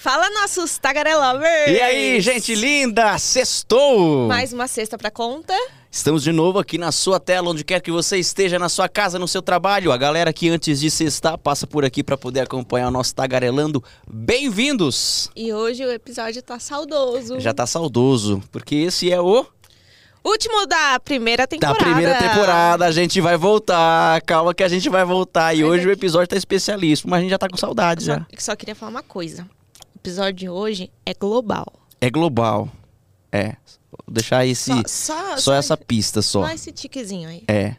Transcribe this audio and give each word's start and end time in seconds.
Fala, 0.00 0.30
nossos 0.30 0.78
tagarelovers! 0.78 1.76
E 1.76 1.80
aí, 1.80 2.20
gente 2.20 2.54
linda, 2.54 3.18
sextou! 3.18 4.28
Mais 4.28 4.52
uma 4.52 4.68
sexta 4.68 4.96
pra 4.96 5.10
conta. 5.10 5.52
Estamos 5.90 6.22
de 6.22 6.30
novo 6.30 6.60
aqui 6.60 6.78
na 6.78 6.92
sua 6.92 7.18
tela, 7.18 7.50
onde 7.50 7.64
quer 7.64 7.80
que 7.80 7.90
você 7.90 8.16
esteja, 8.16 8.60
na 8.60 8.68
sua 8.68 8.88
casa, 8.88 9.18
no 9.18 9.26
seu 9.26 9.42
trabalho. 9.42 9.90
A 9.90 9.96
galera 9.96 10.32
que 10.32 10.48
antes 10.48 10.78
de 10.78 10.88
sextar 10.88 11.36
passa 11.36 11.66
por 11.66 11.84
aqui 11.84 12.04
para 12.04 12.16
poder 12.16 12.40
acompanhar 12.40 12.86
o 12.86 12.90
nosso 12.92 13.12
Tagarelando. 13.12 13.82
Bem-vindos! 14.08 15.30
E 15.34 15.52
hoje 15.52 15.84
o 15.84 15.90
episódio 15.90 16.42
tá 16.42 16.60
saudoso. 16.60 17.40
Já 17.40 17.52
tá 17.52 17.66
saudoso, 17.66 18.40
porque 18.52 18.76
esse 18.76 19.10
é 19.10 19.20
o... 19.20 19.44
Último 20.28 20.66
da 20.66 21.00
primeira 21.00 21.46
temporada. 21.46 21.78
Da 21.78 21.84
primeira 21.84 22.18
temporada, 22.18 22.84
a 22.84 22.92
gente 22.92 23.18
vai 23.18 23.36
voltar. 23.36 24.20
Calma 24.22 24.52
que 24.52 24.62
a 24.62 24.68
gente 24.68 24.88
vai 24.90 25.02
voltar. 25.02 25.54
E 25.54 25.62
Mas 25.62 25.70
hoje 25.70 25.88
o 25.88 25.90
episódio 25.90 26.28
tá 26.28 26.36
especialíssimo, 26.36 27.10
mas 27.10 27.18
a 27.18 27.22
gente 27.22 27.30
já 27.30 27.38
tá 27.38 27.48
com 27.48 27.56
saudade 27.56 28.04
Só, 28.04 28.12
já. 28.12 28.26
só 28.38 28.54
queria 28.54 28.74
falar 28.74 28.90
uma 28.90 29.02
coisa. 29.02 29.44
O 29.94 29.98
episódio 29.98 30.34
de 30.34 30.48
hoje 30.48 30.90
é 31.06 31.14
global. 31.14 31.66
É 31.98 32.10
global. 32.10 32.68
É. 33.32 33.56
Vou 33.90 34.14
deixar 34.14 34.44
esse, 34.46 34.70
Só, 34.70 34.82
só, 34.86 35.36
só, 35.36 35.54
essa 35.54 35.76
pista 35.76 36.20
só. 36.22 36.46
Só 36.46 36.52
esse 36.52 36.72
tiquezinho 36.72 37.28
aí. 37.28 37.42
É. 37.48 37.74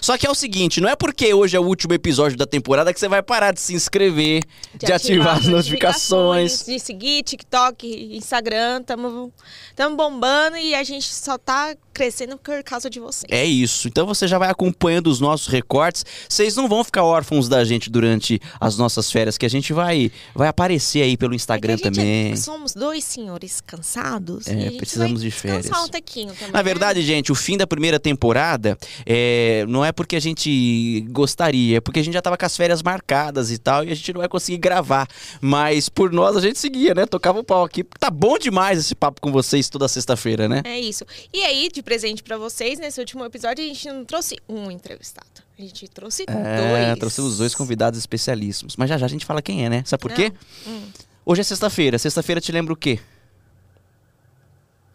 Só 0.00 0.18
que 0.18 0.26
é 0.26 0.30
o 0.30 0.34
seguinte, 0.34 0.80
não 0.80 0.88
é 0.88 0.96
porque 0.96 1.32
hoje 1.32 1.56
é 1.56 1.60
o 1.60 1.62
último 1.64 1.94
episódio 1.94 2.36
da 2.36 2.46
temporada 2.46 2.92
que 2.92 2.98
você 2.98 3.08
vai 3.08 3.22
parar 3.22 3.52
de 3.52 3.60
se 3.60 3.72
inscrever, 3.72 4.42
de, 4.74 4.92
ativar, 4.92 5.36
as 5.36 5.46
notificações. 5.46 6.64
De 6.64 6.78
seguir 6.78 7.22
TikTok, 7.22 7.86
Instagram. 8.16 8.82
Tamo, 8.82 9.32
tamo 9.76 9.96
bombando 9.96 10.56
e 10.56 10.74
a 10.74 10.82
gente 10.82 11.12
só 11.12 11.38
tá 11.38 11.76
crescendo 11.92 12.36
por 12.38 12.62
causa 12.64 12.88
de 12.88 12.98
vocês. 12.98 13.30
É 13.30 13.44
isso. 13.44 13.86
Então 13.86 14.06
você 14.06 14.26
já 14.26 14.38
vai 14.38 14.50
acompanhando 14.50 15.08
os 15.08 15.20
nossos 15.20 15.46
recortes. 15.46 16.04
Vocês 16.28 16.56
não 16.56 16.68
vão 16.68 16.82
ficar 16.82 17.04
órfãos 17.04 17.48
da 17.48 17.64
gente 17.64 17.90
durante 17.90 18.40
as 18.58 18.76
nossas 18.76 19.10
férias, 19.10 19.36
que 19.38 19.46
a 19.46 19.50
gente 19.50 19.72
vai 19.72 20.10
vai 20.34 20.48
aparecer 20.48 21.02
aí 21.02 21.16
pelo 21.16 21.34
Instagram 21.34 21.72
É 21.72 21.74
a 21.74 21.76
gente- 21.76 21.84
também. 21.94 22.36
Somos 22.36 22.74
dois 22.74 23.04
senhores 23.04 23.60
cansados. 23.60 24.46
É, 24.46 24.70
precisamos 24.72 25.20
de 25.20 25.30
férias. 25.30 25.49
Descansar 25.58 25.84
um 25.84 25.88
tequinho 25.88 26.32
também. 26.34 26.52
Na 26.52 26.58
né? 26.58 26.62
verdade, 26.62 27.02
gente, 27.02 27.30
o 27.32 27.34
fim 27.34 27.56
da 27.56 27.66
primeira 27.66 27.98
temporada 27.98 28.78
é, 29.06 29.64
não 29.68 29.84
é 29.84 29.92
porque 29.92 30.16
a 30.16 30.20
gente 30.20 31.04
gostaria, 31.10 31.78
é 31.78 31.80
porque 31.80 32.00
a 32.00 32.02
gente 32.02 32.14
já 32.14 32.22
tava 32.22 32.36
com 32.36 32.46
as 32.46 32.56
férias 32.56 32.82
marcadas 32.82 33.50
e 33.50 33.58
tal, 33.58 33.84
e 33.84 33.90
a 33.90 33.94
gente 33.94 34.12
não 34.12 34.20
vai 34.20 34.28
conseguir 34.28 34.58
gravar. 34.58 35.08
Mas 35.40 35.88
por 35.88 36.12
nós 36.12 36.36
a 36.36 36.40
gente 36.40 36.58
seguia, 36.58 36.94
né? 36.94 37.06
Tocava 37.06 37.38
o 37.40 37.44
pau 37.44 37.64
aqui. 37.64 37.84
Tá 37.98 38.10
bom 38.10 38.38
demais 38.38 38.78
esse 38.78 38.94
papo 38.94 39.20
com 39.20 39.32
vocês 39.32 39.68
toda 39.68 39.86
sexta-feira, 39.88 40.48
né? 40.48 40.62
É 40.64 40.78
isso. 40.78 41.04
E 41.32 41.42
aí, 41.42 41.68
de 41.72 41.82
presente 41.82 42.22
pra 42.22 42.36
vocês, 42.36 42.78
nesse 42.78 43.00
último 43.00 43.24
episódio, 43.24 43.64
a 43.64 43.66
gente 43.66 43.88
não 43.88 44.04
trouxe 44.04 44.36
um 44.48 44.70
entrevistado. 44.70 45.26
A 45.58 45.62
gente 45.62 45.86
trouxe 45.88 46.24
É, 46.26 46.86
dois. 46.86 46.98
trouxemos 46.98 47.36
dois 47.38 47.54
convidados 47.54 47.98
especialíssimos. 47.98 48.76
Mas 48.76 48.88
já 48.88 48.96
já 48.96 49.06
a 49.06 49.08
gente 49.08 49.26
fala 49.26 49.42
quem 49.42 49.64
é, 49.66 49.68
né? 49.68 49.82
Sabe 49.84 50.00
por 50.00 50.10
Não. 50.10 50.16
quê? 50.16 50.32
Hum. 50.66 50.82
Hoje 51.24 51.42
é 51.42 51.44
sexta-feira. 51.44 51.98
Sexta-feira 51.98 52.40
te 52.40 52.50
lembra 52.50 52.72
o 52.72 52.76
quê? 52.76 52.98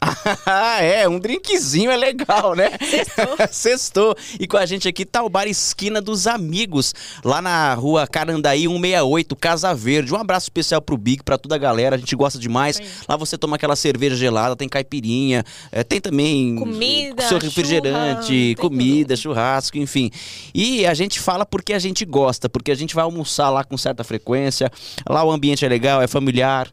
Ah, 0.02 0.82
é, 0.84 1.08
um 1.08 1.20
drinkzinho 1.20 1.90
é 1.90 1.98
legal, 1.98 2.56
né? 2.56 2.72
Sextou. 2.80 3.38
Sextou. 3.52 4.16
E 4.40 4.48
com 4.48 4.58
a 4.58 4.66
gente 4.66 4.88
aqui 4.88 5.06
tá 5.06 5.24
o 5.24 5.30
Bar 5.30 5.48
Esquina 5.48 6.02
dos 6.02 6.28
Amigos, 6.28 6.94
lá 7.24 7.42
na 7.42 7.74
rua 7.74 8.06
Carandaí 8.08 8.68
168, 8.68 9.36
Casa 9.36 9.74
Verde. 9.74 10.14
Um 10.14 10.18
abraço 10.18 10.46
especial 10.46 10.82
pro 10.82 10.98
Big, 10.98 11.24
pra 11.24 11.38
toda 11.38 11.56
a 11.56 11.58
galera, 11.58 11.96
a 11.96 12.00
gente 12.00 12.16
gosta 12.16 12.38
demais. 12.38 12.78
Sim. 12.78 12.84
Lá 13.08 13.16
você 13.16 13.38
toma 13.38 13.56
aquela 13.56 13.76
cerveja 13.76 14.16
gelada, 14.16 14.56
tem 14.56 14.70
caipirinha, 14.70 15.44
é, 15.72 15.84
tem 15.84 16.00
também 16.00 16.56
Comida, 16.56 17.28
seu 17.28 17.38
refrigerante, 17.38 18.56
comida, 18.60 19.16
tudo. 19.16 19.22
churrasco, 19.22 19.78
enfim. 19.78 20.12
E 20.54 20.86
a 20.86 20.94
gente 20.94 21.20
fala 21.20 21.46
porque 21.46 21.74
a 21.74 21.80
gente 21.80 22.06
gosta, 22.06 22.50
porque 22.50 22.72
a 22.72 22.76
gente 22.76 22.94
vai 22.94 23.04
almoçar 23.04 23.50
lá 23.50 23.64
com 23.64 23.78
certa 23.78 24.04
frequência. 24.04 24.72
Lá 25.08 25.24
o 25.24 25.32
ambiente 25.32 25.66
é 25.66 25.70
legal, 25.70 26.02
é 26.02 26.08
familiar. 26.08 26.70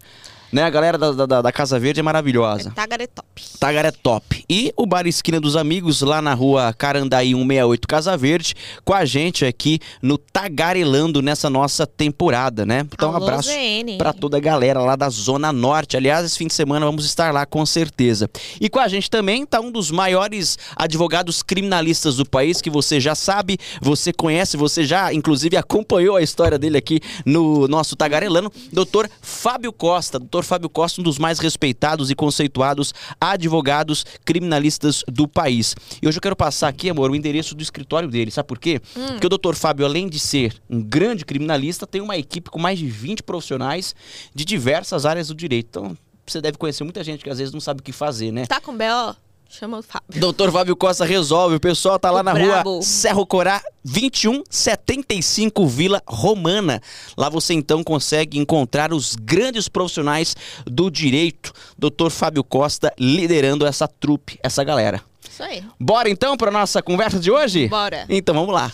Né? 0.52 0.62
A 0.62 0.70
galera 0.70 0.98
da, 0.98 1.12
da, 1.12 1.42
da 1.42 1.52
Casa 1.52 1.78
Verde 1.80 2.00
é 2.00 2.02
maravilhosa. 2.02 2.70
Tagare 2.72 3.06
top. 3.06 3.42
Tagar 3.58 3.84
é 3.86 3.90
top. 3.90 4.44
E 4.48 4.72
o 4.76 4.84
Bar 4.84 5.06
Esquina 5.06 5.40
dos 5.40 5.56
Amigos, 5.56 6.02
lá 6.02 6.20
na 6.20 6.34
rua 6.34 6.74
Carandaí 6.74 7.32
168 7.32 7.88
Casa 7.88 8.16
Verde, 8.16 8.54
com 8.84 8.92
a 8.92 9.04
gente 9.06 9.46
aqui 9.46 9.80
no 10.02 10.18
Tagarelando 10.18 11.22
nessa 11.22 11.48
nossa 11.48 11.86
temporada, 11.86 12.66
né? 12.66 12.86
Então, 12.92 13.10
um 13.12 13.16
Alô, 13.16 13.24
abraço 13.24 13.48
ZN. 13.48 13.96
pra 13.96 14.12
toda 14.12 14.36
a 14.36 14.40
galera 14.40 14.80
lá 14.80 14.94
da 14.94 15.08
Zona 15.08 15.52
Norte. 15.52 15.96
Aliás, 15.96 16.26
esse 16.26 16.36
fim 16.36 16.46
de 16.46 16.54
semana 16.54 16.84
vamos 16.84 17.06
estar 17.06 17.32
lá 17.32 17.46
com 17.46 17.64
certeza. 17.64 18.28
E 18.60 18.68
com 18.68 18.78
a 18.78 18.88
gente 18.88 19.10
também 19.10 19.46
tá 19.46 19.58
um 19.60 19.70
dos 19.70 19.90
maiores 19.90 20.58
advogados 20.76 21.42
criminalistas 21.42 22.16
do 22.16 22.28
país, 22.28 22.60
que 22.60 22.68
você 22.68 23.00
já 23.00 23.14
sabe, 23.14 23.58
você 23.80 24.12
conhece, 24.12 24.56
você 24.56 24.84
já 24.84 25.14
inclusive 25.14 25.56
acompanhou 25.56 26.16
a 26.16 26.22
história 26.22 26.58
dele 26.58 26.76
aqui 26.76 27.00
no 27.24 27.66
nosso 27.68 27.96
Tagarelando, 27.96 28.52
doutor 28.70 29.08
Fábio 29.22 29.72
Costa. 29.72 30.18
Doutor 30.18 30.41
Fábio 30.42 30.68
Costa, 30.68 31.00
um 31.00 31.04
dos 31.04 31.18
mais 31.18 31.38
respeitados 31.38 32.10
e 32.10 32.14
conceituados 32.14 32.92
advogados 33.20 34.04
criminalistas 34.24 35.04
do 35.08 35.26
país. 35.26 35.74
E 36.00 36.08
hoje 36.08 36.18
eu 36.18 36.22
quero 36.22 36.36
passar 36.36 36.68
aqui, 36.68 36.90
amor, 36.90 37.10
o 37.10 37.16
endereço 37.16 37.54
do 37.54 37.62
escritório 37.62 38.08
dele. 38.08 38.30
Sabe 38.30 38.46
por 38.46 38.58
quê? 38.58 38.80
Porque 38.94 39.26
o 39.26 39.30
doutor 39.30 39.54
Fábio, 39.54 39.84
além 39.84 40.08
de 40.08 40.18
ser 40.18 40.54
um 40.68 40.80
grande 40.80 41.24
criminalista, 41.24 41.86
tem 41.86 42.00
uma 42.00 42.16
equipe 42.16 42.50
com 42.50 42.58
mais 42.58 42.78
de 42.78 42.86
20 42.86 43.22
profissionais 43.22 43.94
de 44.34 44.44
diversas 44.44 45.06
áreas 45.06 45.28
do 45.28 45.34
direito. 45.34 45.66
Então, 45.70 45.96
você 46.26 46.40
deve 46.40 46.56
conhecer 46.58 46.84
muita 46.84 47.02
gente 47.02 47.24
que 47.24 47.30
às 47.30 47.38
vezes 47.38 47.52
não 47.52 47.60
sabe 47.60 47.80
o 47.80 47.82
que 47.82 47.92
fazer, 47.92 48.30
né? 48.32 48.46
Tá 48.46 48.60
com 48.60 48.76
B.O.? 48.76 49.31
Chama 49.52 49.78
o 49.78 49.82
Fábio. 49.82 50.18
Doutor 50.18 50.50
Fábio 50.50 50.74
Costa 50.74 51.04
resolve. 51.04 51.56
O 51.56 51.60
pessoal 51.60 51.98
tá 51.98 52.10
lá 52.10 52.20
O 52.20 52.22
na 52.22 52.32
brabo. 52.32 52.70
rua 52.70 52.82
Cerro 52.82 53.26
Corá 53.26 53.62
2175 53.84 55.66
Vila 55.66 56.02
Romana. 56.06 56.80
Lá 57.18 57.28
você 57.28 57.52
então 57.52 57.84
consegue 57.84 58.38
encontrar 58.38 58.94
os 58.94 59.14
grandes 59.14 59.68
profissionais 59.68 60.34
do 60.64 60.90
direito. 60.90 61.52
Doutor 61.78 62.10
Fábio 62.10 62.42
Costa 62.42 62.94
liderando 62.98 63.66
essa 63.66 63.86
trupe, 63.86 64.38
essa 64.42 64.64
galera. 64.64 65.02
Isso 65.30 65.42
aí. 65.42 65.62
Bora 65.78 66.08
então 66.08 66.34
para 66.34 66.50
nossa 66.50 66.82
conversa 66.82 67.20
de 67.20 67.30
hoje? 67.30 67.68
Bora. 67.68 68.06
Então 68.08 68.34
vamos 68.34 68.54
lá. 68.54 68.72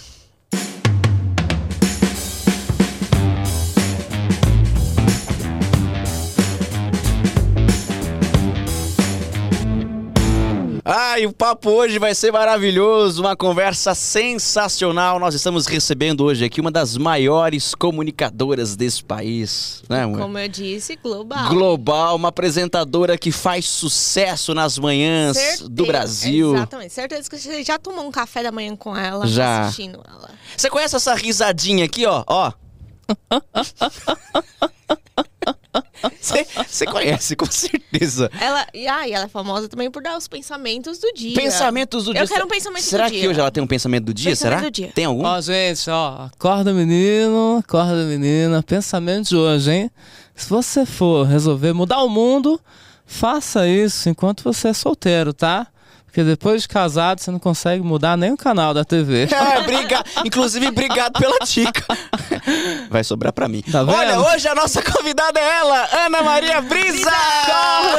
Ai, 10.91 11.27
o 11.27 11.33
papo 11.35 11.69
hoje 11.69 11.99
vai 11.99 12.15
ser 12.15 12.33
maravilhoso, 12.33 13.21
uma 13.21 13.37
conversa 13.37 13.95
sensacional. 13.95 15.19
Nós 15.21 15.35
estamos 15.35 15.67
recebendo 15.67 16.25
hoje 16.25 16.47
aqui 16.47 16.63
uma 16.63 16.71
das 16.71 16.97
maiores 16.97 17.75
comunicadoras 17.75 18.75
desse 18.75 19.05
país, 19.05 19.83
né? 19.87 20.05
Como 20.17 20.39
eu 20.39 20.49
disse, 20.49 20.97
global. 20.97 21.51
Global, 21.51 22.17
uma 22.17 22.29
apresentadora 22.29 23.19
que 23.19 23.31
faz 23.31 23.67
sucesso 23.67 24.55
nas 24.55 24.79
manhãs 24.79 25.37
Certeza- 25.37 25.69
do 25.69 25.85
Brasil. 25.85 26.55
Exatamente. 26.57 26.95
Certeza 26.95 27.29
que 27.29 27.39
você 27.39 27.63
já 27.63 27.79
tomou 27.79 28.07
um 28.07 28.11
café 28.11 28.43
da 28.43 28.51
manhã 28.51 28.75
com 28.75 28.97
ela, 28.97 29.27
Já. 29.27 29.67
assistindo 29.67 30.01
ela. 30.09 30.31
Você 30.57 30.71
conhece 30.71 30.97
essa 30.97 31.15
risadinha 31.15 31.85
aqui, 31.85 32.07
ó? 32.07 32.25
Ó. 32.27 32.51
Você 36.67 36.87
conhece, 36.87 37.37
com 37.37 37.47
certeza. 37.47 38.31
Ela, 38.41 38.67
e, 38.73 38.87
ah, 38.87 39.09
e 39.09 39.13
ela 39.13 39.25
é 39.25 39.29
famosa 39.29 39.69
também 39.69 39.91
por 39.91 40.03
dar 40.03 40.17
os 40.17 40.29
pensamentos 40.29 40.99
do 40.99 41.13
dia. 41.13 41.35
Pensamentos 41.35 42.05
do 42.05 42.13
dia. 42.13 42.23
Eu 42.23 42.29
quero 42.29 42.45
um 42.45 42.49
pensamento 42.49 42.83
Será 42.83 43.07
do 43.07 43.13
dia. 43.13 43.21
que 43.21 43.29
hoje 43.29 43.41
ela 43.41 43.51
tem 43.51 43.63
um 43.63 43.67
pensamento 43.67 44.05
do 44.05 44.15
dia? 44.15 44.31
Pensamento 44.31 44.59
Será? 44.59 44.69
do 44.69 44.71
dia. 44.71 44.93
Tem 44.95 45.05
algum? 45.05 45.25
Ó, 45.25 45.41
gente, 45.41 45.89
ó, 45.91 46.27
acorda 46.27 46.73
menino, 46.73 47.59
acorda 47.59 48.05
menina, 48.05 48.63
pensamento 48.63 49.29
de 49.29 49.37
hoje, 49.37 49.73
hein? 49.73 49.91
Se 50.35 50.49
você 50.49 50.87
for 50.87 51.27
resolver 51.27 51.73
mudar 51.73 52.03
o 52.03 52.09
mundo, 52.09 52.61
faça 53.05 53.67
isso 53.67 54.09
enquanto 54.09 54.45
você 54.45 54.69
é 54.69 54.73
solteiro, 54.73 55.33
tá? 55.33 55.67
Porque 56.09 56.25
depois 56.25 56.63
de 56.63 56.69
casado 56.69 57.21
você 57.21 57.31
não 57.31 57.39
consegue 57.39 57.83
mudar 57.85 58.17
nem 58.17 58.33
o 58.33 58.37
canal 58.37 58.73
da 58.73 58.85
TV. 58.85 59.29
É, 59.39 59.61
obrigado. 59.61 60.05
Inclusive, 60.25 60.67
obrigado 60.67 61.13
pela 61.19 61.39
dica. 61.45 61.85
Vai 62.91 63.05
sobrar 63.05 63.33
pra 63.33 63.47
mim. 63.47 63.63
Tá? 63.63 63.83
Olha, 63.83 64.19
hoje 64.21 64.49
a 64.49 64.55
nossa 64.55 64.83
convidada 64.83 65.39
é 65.39 65.59
ela, 65.59 65.89
Ana 66.07 66.23
Maria 66.23 66.61
Brisa! 66.61 67.11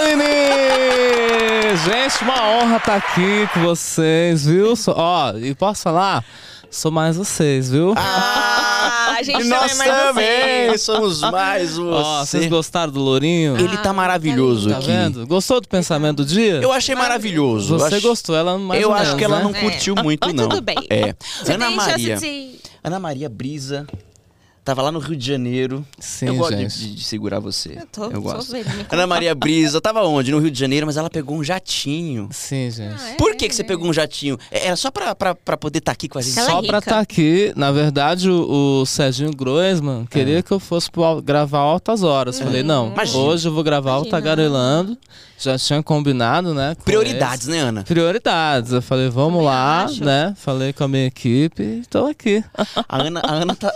Menino! 0.08 1.78
Gente, 1.86 2.24
uma 2.24 2.50
honra 2.50 2.78
estar 2.78 2.96
aqui 2.96 3.48
com 3.54 3.62
vocês, 3.62 4.46
viu? 4.46 4.74
Ó, 4.88 5.34
e 5.38 5.56
posso 5.56 5.84
falar? 5.84 6.24
Sou 6.72 6.92
mais 6.92 7.18
vocês, 7.18 7.70
viu? 7.70 7.94
Ah, 7.98 9.16
a 9.18 9.24
gente 9.24 9.42
e 9.42 9.44
nós 9.50 9.72
também 9.72 9.88
é 9.88 9.92
mais 9.94 10.08
também 10.08 10.68
você. 10.72 10.78
somos 10.78 11.22
mais 11.22 11.72
você. 11.76 11.82
Ó, 11.82 12.26
vocês 12.26 12.46
gostaram 12.48 12.92
do 12.92 13.00
Lourinho? 13.00 13.58
Ele 13.60 13.76
tá 13.78 13.92
maravilhoso 13.92 14.70
Tá 14.70 14.78
aqui. 14.78 14.88
vendo? 14.88 15.26
Gostou 15.26 15.60
do 15.60 15.68
pensamento 15.68 16.18
do 16.18 16.26
dia? 16.26 16.62
Eu 16.62 16.72
achei 16.72 16.94
maravilhoso. 16.96 17.78
Você 17.80 17.96
acho- 17.96 18.08
gostou, 18.08 18.36
ela 18.36 18.58
mais 18.58 18.82
Eu 18.82 18.90
ou 18.90 18.94
acho 18.94 19.04
menos, 19.06 19.18
que 19.18 19.24
ela 19.24 19.38
né? 19.38 19.44
não 19.44 19.52
É. 19.56 19.62
curtiu 19.62 19.96
muito, 19.96 20.24
Mas 20.28 20.34
não. 20.36 20.48
tudo 20.48 20.62
bem. 20.62 20.78
É. 20.90 21.16
Você 21.44 21.54
Ana 21.54 21.72
Maria. 21.72 22.18
de... 22.18 22.60
Ana 22.84 23.00
Maria 23.00 23.30
Brisa 23.30 23.88
Tava 24.70 24.84
lá 24.84 24.92
no 24.92 25.00
Rio 25.00 25.16
de 25.16 25.26
Janeiro. 25.26 25.84
Sim, 25.98 26.28
eu 26.28 26.36
gosto 26.36 26.56
de, 26.56 26.62
gente. 26.62 26.78
de- 26.78 26.96
de 26.96 27.04
segurar 27.04 27.40
você. 27.40 27.70
Eu 27.82 27.88
tô, 27.92 28.04
eu 28.06 28.12
tô 28.12 28.22
gosto. 28.22 28.52
vendo. 28.52 28.68
Ana 28.92 29.08
Maria 29.08 29.34
Brisa, 29.34 29.82
tava 29.82 30.04
onde? 30.04 30.30
No 30.32 30.38
Rio 30.38 30.52
de 30.52 30.60
Janeiro, 30.60 30.86
mas 30.86 30.96
ela 30.96 31.10
pegou 31.10 31.36
um 31.38 31.44
jatinho. 31.44 32.30
Sim, 32.32 32.70
gente. 32.70 32.96
Ah, 33.02 33.10
é? 33.10 33.16
Por 33.16 33.36
que, 33.36 33.50
que 33.50 33.56
você 33.56 33.64
pegou 33.64 33.90
um 33.90 33.94
jatinho? 33.94 34.38
É- 34.52 34.68
Era 34.68 34.76
só 34.76 34.92
pra, 34.92 35.16
pra, 35.16 35.34
pra 35.34 35.58
poder 35.58 35.80
estar 35.80 35.92
aqui 35.94 36.08
com 36.08 36.20
a 36.20 36.22
gente? 36.22 36.38
Ela 36.38 36.48
é 36.48 36.52
Só 36.52 36.58
pra 36.62 36.78
rica. 36.78 36.78
estar 36.78 37.00
aqui, 37.00 37.52
na 37.56 37.72
verdade, 37.72 38.30
o, 38.30 38.82
o 38.82 38.86
Serginho 38.86 39.32
Groisman 39.36 40.06
queria 40.06 40.44
que 40.44 40.52
eu 40.52 40.60
fosse 40.60 40.88
gravar 41.24 41.60
altas 41.60 42.04
horas. 42.04 42.38
Falei, 42.40 42.62
não, 42.62 42.92
Imagina. 42.94 43.18
hoje 43.24 43.48
eu 43.48 43.54
vou 43.54 43.64
gravar 43.64 43.98
o. 43.98 44.06
Tagarelando. 44.06 44.96
Já 45.40 45.58
tinha 45.58 45.82
combinado, 45.82 46.54
né? 46.54 46.76
com 46.76 46.84
Prioridades, 46.84 47.48
né, 47.48 47.60
Ana? 47.60 47.80
eles. 47.80 47.88
Prioridades. 47.88 48.72
Eu 48.74 48.82
falei, 48.82 49.10
vamos 49.10 49.34
Também 49.36 49.46
lá, 49.46 49.84
acho. 49.86 50.04
né? 50.04 50.34
Falei 50.38 50.74
com 50.74 50.84
a 50.84 50.88
minha 50.88 51.06
equipe 51.06 51.64
e 51.64 51.84
tô 51.90 52.06
aqui. 52.08 52.44
A 52.88 53.02
Ana, 53.02 53.22
a 53.24 53.32
Ana 53.34 53.56
tá. 53.56 53.74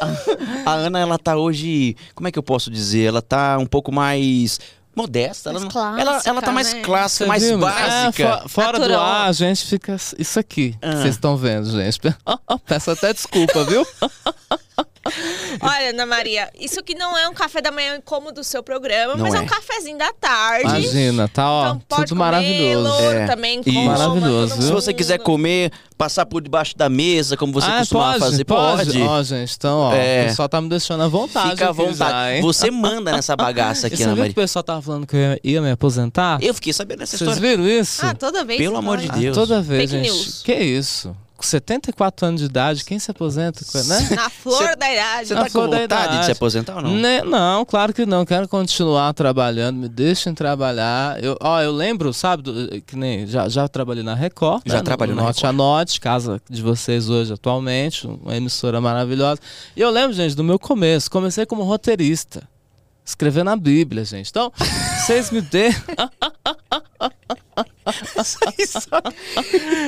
A 0.66 0.72
Ana, 0.74 1.00
ela 1.00 1.18
tá 1.18 1.38
hoje. 1.38 1.96
Como 2.14 2.28
é 2.28 2.32
que 2.32 2.38
eu 2.38 2.44
posso 2.44 2.70
dizer? 2.70 3.06
Ela 3.06 3.22
tá 3.22 3.58
um 3.58 3.66
pouco 3.66 3.92
mais 3.92 4.60
modesta. 4.96 5.50
Ela, 5.50 5.60
não- 5.62 5.98
ela, 6.00 6.22
ela 6.26 6.42
tá 6.42 6.52
clássica, 6.52 6.52
mais 6.52 6.74
né? 6.74 6.82
clássica, 6.82 7.24
Você 7.24 7.28
mais 7.28 7.44
viu? 7.44 7.58
básica. 7.58 8.24
É, 8.24 8.42
fo- 8.42 8.50
fora 8.50 8.74
do 8.74 8.82
Natural. 8.82 9.02
ar, 9.02 9.30
a 9.30 9.32
gente 9.32 9.66
fica 9.66 9.96
isso 10.20 10.40
aqui. 10.40 10.72
que 10.74 10.78
Ah. 10.82 10.92
Vocês 10.98 11.16
estão 11.16 11.36
vendo, 11.38 11.72
gente. 11.72 12.00
Peço 12.68 12.92
até 12.92 13.12
desculpa, 13.14 13.64
viu? 13.64 13.86
Olha, 15.62 15.90
Ana 15.90 16.06
Maria, 16.06 16.50
isso 16.60 16.80
aqui 16.80 16.96
não 16.96 17.18
é 17.18 17.28
um 17.28 17.34
café 17.34 17.62
da 17.62 17.72
manhã 17.72 18.00
como 18.04 18.32
do 18.32 18.44
seu 18.44 18.64
programa, 18.64 19.16
Não 19.16 19.24
mas 19.26 19.34
é. 19.34 19.38
é. 19.38 19.42
um 19.42 19.46
cafezinho 19.46 19.98
da 19.98 20.12
tarde. 20.14 20.64
Imagina, 20.66 21.28
tá 21.28 21.50
ó, 21.50 21.66
Então 21.66 21.80
pode 21.88 22.02
tudo 22.04 22.10
comer, 22.10 22.20
maravilhoso. 22.20 22.90
louro 22.90 23.18
É. 23.18 23.26
também, 23.28 23.62
coma, 23.64 23.98
Maravilhoso? 23.98 24.62
Se 24.62 24.72
você 24.72 24.94
quiser 24.94 25.20
comer, 25.20 25.72
passar 25.98 26.26
por 26.26 26.42
debaixo 26.42 26.78
da 26.78 26.90
mesa, 26.90 27.36
como 27.36 27.52
você 27.54 27.68
ah, 27.70 27.80
costumava 27.80 28.14
pode, 28.20 28.32
fazer, 28.32 28.46
pode. 28.46 28.86
pode. 28.86 29.02
Ó, 29.02 29.24
gente, 29.24 29.54
então, 29.58 29.78
ó, 29.80 29.94
É. 29.94 30.24
o 30.24 30.28
pessoal 30.30 30.50
tá 30.50 30.62
me 30.62 30.70
deixando 30.70 31.04
à 31.04 31.08
vontade. 31.08 31.52
Fica 31.52 31.70
à 31.70 31.72
vontade. 31.72 32.42
Você 32.42 32.72
manda 32.72 33.12
nessa 33.12 33.36
bagaça 33.36 33.88
E 33.88 33.88
aqui, 33.88 33.98
você 33.98 34.04
Ana 34.04 34.14
viu 34.16 34.24
que 34.24 34.30
Maria. 34.30 34.32
o 34.32 34.36
pessoal 34.36 34.64
tava 34.64 34.82
falando 34.82 35.06
que 35.06 35.16
eu 35.16 35.20
ia, 35.20 35.40
ia 35.44 35.62
me 35.62 35.72
aposentar? 35.72 36.42
Eu 36.42 36.54
fiquei 36.54 36.72
sabendo 36.74 37.00
dessa 37.00 37.18
Vocês 37.18 37.30
história. 37.32 37.58
viram 37.58 37.68
isso? 37.68 38.06
Ah, 38.06 38.14
toda 38.16 38.44
vez. 38.44 38.58
Pelo 38.60 38.74
que 38.74 38.80
amor 38.80 38.98
de 38.98 39.10
Deus. 39.10 39.38
Ah, 39.38 39.42
toda 39.42 39.62
vez, 39.62 39.92
Fake 39.92 40.04
gente. 40.04 40.12
news. 40.14 40.42
Que 40.44 40.56
isso? 40.56 41.16
Com 41.44 41.50
74 41.50 42.26
anos 42.26 42.40
de 42.40 42.46
idade, 42.48 42.86
quem 42.86 42.98
se 42.98 43.12
aposenta, 43.12 43.60
né? 43.84 44.08
Na 44.16 44.30
flor 44.30 44.66
Cê- 44.70 44.76
da 44.78 44.94
idade. 44.94 45.28
Você 45.28 45.34
Na 45.34 45.40
tá 45.42 45.46
com 45.48 45.52
flor 45.52 45.68
da 45.70 45.78
vontade 45.82 46.02
de 46.04 46.08
idade. 46.14 46.26
se 46.28 46.32
aposentar 46.32 46.76
ou 46.78 46.82
não? 46.84 46.94
Né, 46.96 47.22
não, 47.22 47.66
claro 47.66 47.94
que 47.94 48.06
não. 48.06 48.26
Quero 48.26 48.48
continuar 48.48 49.14
trabalhando, 49.14 49.76
me 49.78 49.90
deixem 49.90 50.34
trabalhar. 50.34 51.22
Eu, 51.22 51.38
ó, 51.42 51.62
eu 51.62 51.74
lembro, 51.74 52.14
sabe, 52.14 52.44
do- 52.44 52.82
que 52.84 52.96
nem 52.96 53.28
já, 53.28 53.50
já 53.50 53.68
trabalhei 53.68 54.04
na 54.04 54.16
Record. 54.16 54.62
Já 54.66 54.76
né, 54.78 54.82
trabalhou 54.84 55.16
no 55.16 55.22
na 55.22 55.26
Norte 55.28 55.42
Record. 55.42 55.54
a 55.54 55.58
Norte, 55.58 56.00
casa 56.00 56.42
de 56.50 56.62
vocês 56.62 57.10
hoje 57.10 57.34
atualmente, 57.34 58.08
uma 58.08 58.36
emissora 58.38 58.80
maravilhosa. 58.80 59.42
E 59.76 59.82
eu 59.82 59.90
lembro, 59.90 60.14
gente, 60.14 60.36
do 60.36 60.44
meu 60.46 60.58
começo. 60.58 61.12
Comecei 61.12 61.46
como 61.46 61.64
roteirista. 61.64 62.48
Escrevendo 63.06 63.50
a 63.50 63.56
Bíblia, 63.58 64.06
gente. 64.06 64.30
Então, 64.30 64.50
vocês 65.06 65.30
me 65.30 65.42
dêem. 65.42 65.76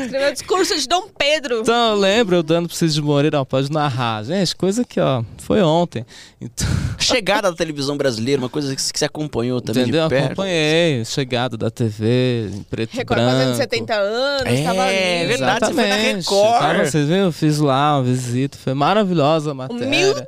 Escreveu 0.04 0.30
o 0.30 0.34
discurso 0.34 0.78
de 0.78 0.88
Dom 0.88 1.07
Pedro. 1.18 1.60
Então, 1.62 1.92
eu 1.92 1.96
lembro 2.00 2.36
eu 2.38 2.44
dando 2.44 2.68
pra 2.68 2.75
vocês 2.78 2.94
de 2.94 3.02
Moreira, 3.02 3.42
ó, 3.42 3.46
pode 3.46 3.72
narrar. 3.72 4.24
Gente, 4.24 4.56
coisa 4.56 4.84
que, 4.84 5.00
ó, 5.00 5.24
foi 5.38 5.62
ontem. 5.62 6.06
Então, 6.40 6.68
Chegada 7.00 7.50
da 7.52 7.56
televisão 7.57 7.96
brasileira, 7.98 8.42
uma 8.42 8.50
coisa 8.50 8.75
que 8.75 8.81
você 8.81 9.06
acompanhou 9.06 9.62
também 9.62 9.84
entendeu? 9.84 10.04
de 10.04 10.10
perto. 10.10 10.25
Acompanhei. 10.25 11.06
Chegada 11.06 11.56
da 11.57 11.69
TV, 11.69 12.50
em 12.54 12.63
preto 12.63 12.94
e 12.94 12.98
Record 12.98 13.19
branco. 13.22 13.38
fazendo 13.38 13.56
70 13.57 13.94
anos, 13.94 14.54
É, 14.54 14.63
tava 14.63 14.81
ali. 14.84 15.25
verdade. 15.28 15.66
você 15.68 15.74
foi 15.74 15.88
na. 15.88 15.96
Record. 15.96 16.60
Tava, 16.60 16.86
vocês 16.86 17.07
viram? 17.07 17.24
Eu 17.25 17.31
fiz 17.31 17.60
lá 17.60 17.98
uma 17.98 18.04
visita. 18.04 18.57
Foi 18.57 18.74
maravilhosa 18.74 19.52
a 19.52 19.54
matéria. 19.54 19.86
Humilde. 19.86 20.25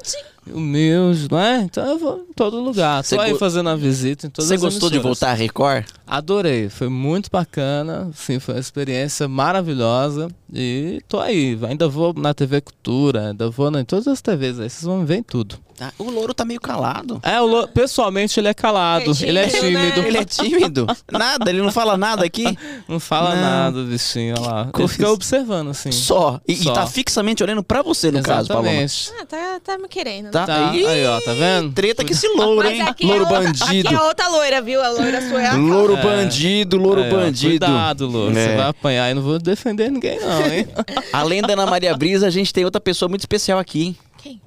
Humilde, 0.54 1.28
não 1.30 1.40
é? 1.40 1.62
Então 1.62 1.86
eu 1.86 1.98
vou 1.98 2.26
em 2.30 2.34
todo 2.34 2.60
lugar. 2.62 3.04
Tô 3.04 3.10
Você 3.10 3.20
aí 3.20 3.38
fazendo 3.38 3.70
a 3.70 3.76
visita 3.76 4.28
em 4.28 4.30
todas 4.30 4.48
Você 4.48 4.56
as 4.56 4.62
gostou 4.62 4.90
de 4.90 4.96
emissoras. 4.96 5.20
voltar 5.20 5.32
à 5.32 5.36
Record? 5.36 5.86
Adorei, 6.06 6.70
foi 6.70 6.90
muito 6.90 7.30
bacana, 7.32 8.10
sim, 8.16 8.40
foi 8.40 8.56
uma 8.56 8.60
experiência 8.60 9.28
maravilhosa 9.28 10.28
e 10.54 11.02
tô 11.08 11.20
aí, 11.20 11.58
ainda 11.68 11.88
vou 11.88 12.14
na 12.14 12.34
TV 12.34 12.62
Cultura, 12.62 13.30
ainda 13.30 13.50
vou 13.50 13.70
na- 13.70 13.82
em 13.82 13.86
todas 13.86 14.08
as 14.08 14.22
TVs 14.22 14.60
aí, 14.60 14.70
vocês 14.70 14.84
vão 14.84 15.06
ver 15.06 15.18
em 15.18 15.24
tudo. 15.24 15.58
Ah, 15.80 15.92
o 16.00 16.10
louro 16.10 16.34
tá 16.34 16.44
meio 16.44 16.60
calado. 16.60 17.20
É, 17.22 17.40
o 17.40 17.46
Lo- 17.46 17.68
pessoalmente 17.68 18.40
ele 18.40 18.48
é 18.48 18.54
calado, 18.54 19.12
É 19.12 19.28
ele 19.28 19.38
é 19.38 19.46
tímido, 19.48 20.02
né? 20.02 20.08
Ele 20.08 20.18
é 20.18 20.26
tímido. 20.26 20.88
Nada, 21.12 21.52
ele 21.52 21.62
não 21.62 21.72
fala 21.72 21.96
nada 21.96 22.26
aqui. 22.26 22.46
não 22.90 23.00
fala 23.00 23.36
Não. 23.36 23.42
nada, 23.44 23.84
bichinho, 23.84 24.34
olha 24.40 24.48
lá. 24.50 24.62
Ele 24.64 24.72
Coisa. 24.72 24.94
fica 24.94 25.12
observando, 25.12 25.70
assim. 25.70 25.92
Só. 25.92 26.42
E, 26.48 26.54
e 26.54 26.64
Só. 26.64 26.74
tá 26.74 26.88
fixamente 26.88 27.44
olhando 27.44 27.62
pra 27.62 27.84
você, 27.84 28.10
no 28.10 28.24
caso, 28.24 28.48
Paloma. 28.48 28.70
Exatamente. 28.72 29.12
Ah, 29.22 29.26
tá, 29.28 29.60
tá 29.64 29.78
me 29.78 29.88
querendo. 29.88 30.32
Tá? 30.32 30.48
Tá, 30.48 30.74
Ih, 30.76 30.84
aí 30.88 31.06
ó, 31.06 31.22
tá 31.22 31.34
vendo? 31.36 31.72
Treta 31.74 32.04
que 32.04 32.14
esse 32.14 32.28
louro, 32.30 32.68
hein? 32.68 32.82
aqui 32.82 33.06
Louro 33.06 33.20
é 33.20 33.28
outra, 33.28 33.40
bandido. 33.44 33.88
Aqui 33.90 33.96
é 33.96 34.02
outra 34.02 34.28
loira, 34.30 34.62
viu? 34.64 34.82
A 34.84 34.90
loira 34.90 35.30
sua 35.30 35.42
é 35.44 35.48
a 35.48 35.56
Louro 35.58 35.96
É. 35.96 36.02
bandido, 36.02 36.78
louro 36.78 37.04
Aí, 37.04 37.14
ó, 37.14 37.16
bandido. 37.18 37.66
Cuidado, 37.68 38.08
Louro, 38.08 38.36
É. 38.36 38.44
você 38.48 38.56
vai 38.56 38.68
apanhar 38.70 39.12
e 39.12 39.14
não 39.14 39.22
vou 39.22 39.38
defender 39.38 39.92
ninguém 39.92 40.20
não, 40.20 40.37
hein? 40.46 40.68
Além 41.14 41.42
da 41.42 41.54
Ana 41.54 41.66
Maria 41.66 41.96
Brisa, 41.96 42.28
a 42.28 42.30
gente 42.30 42.54
tem 42.54 42.66
outra 42.66 42.80
pessoa 42.82 43.08
muito 43.10 43.22
especial 43.22 43.60
aqui, 43.60 43.84
hein? 43.84 43.98
Quem? 44.18 44.42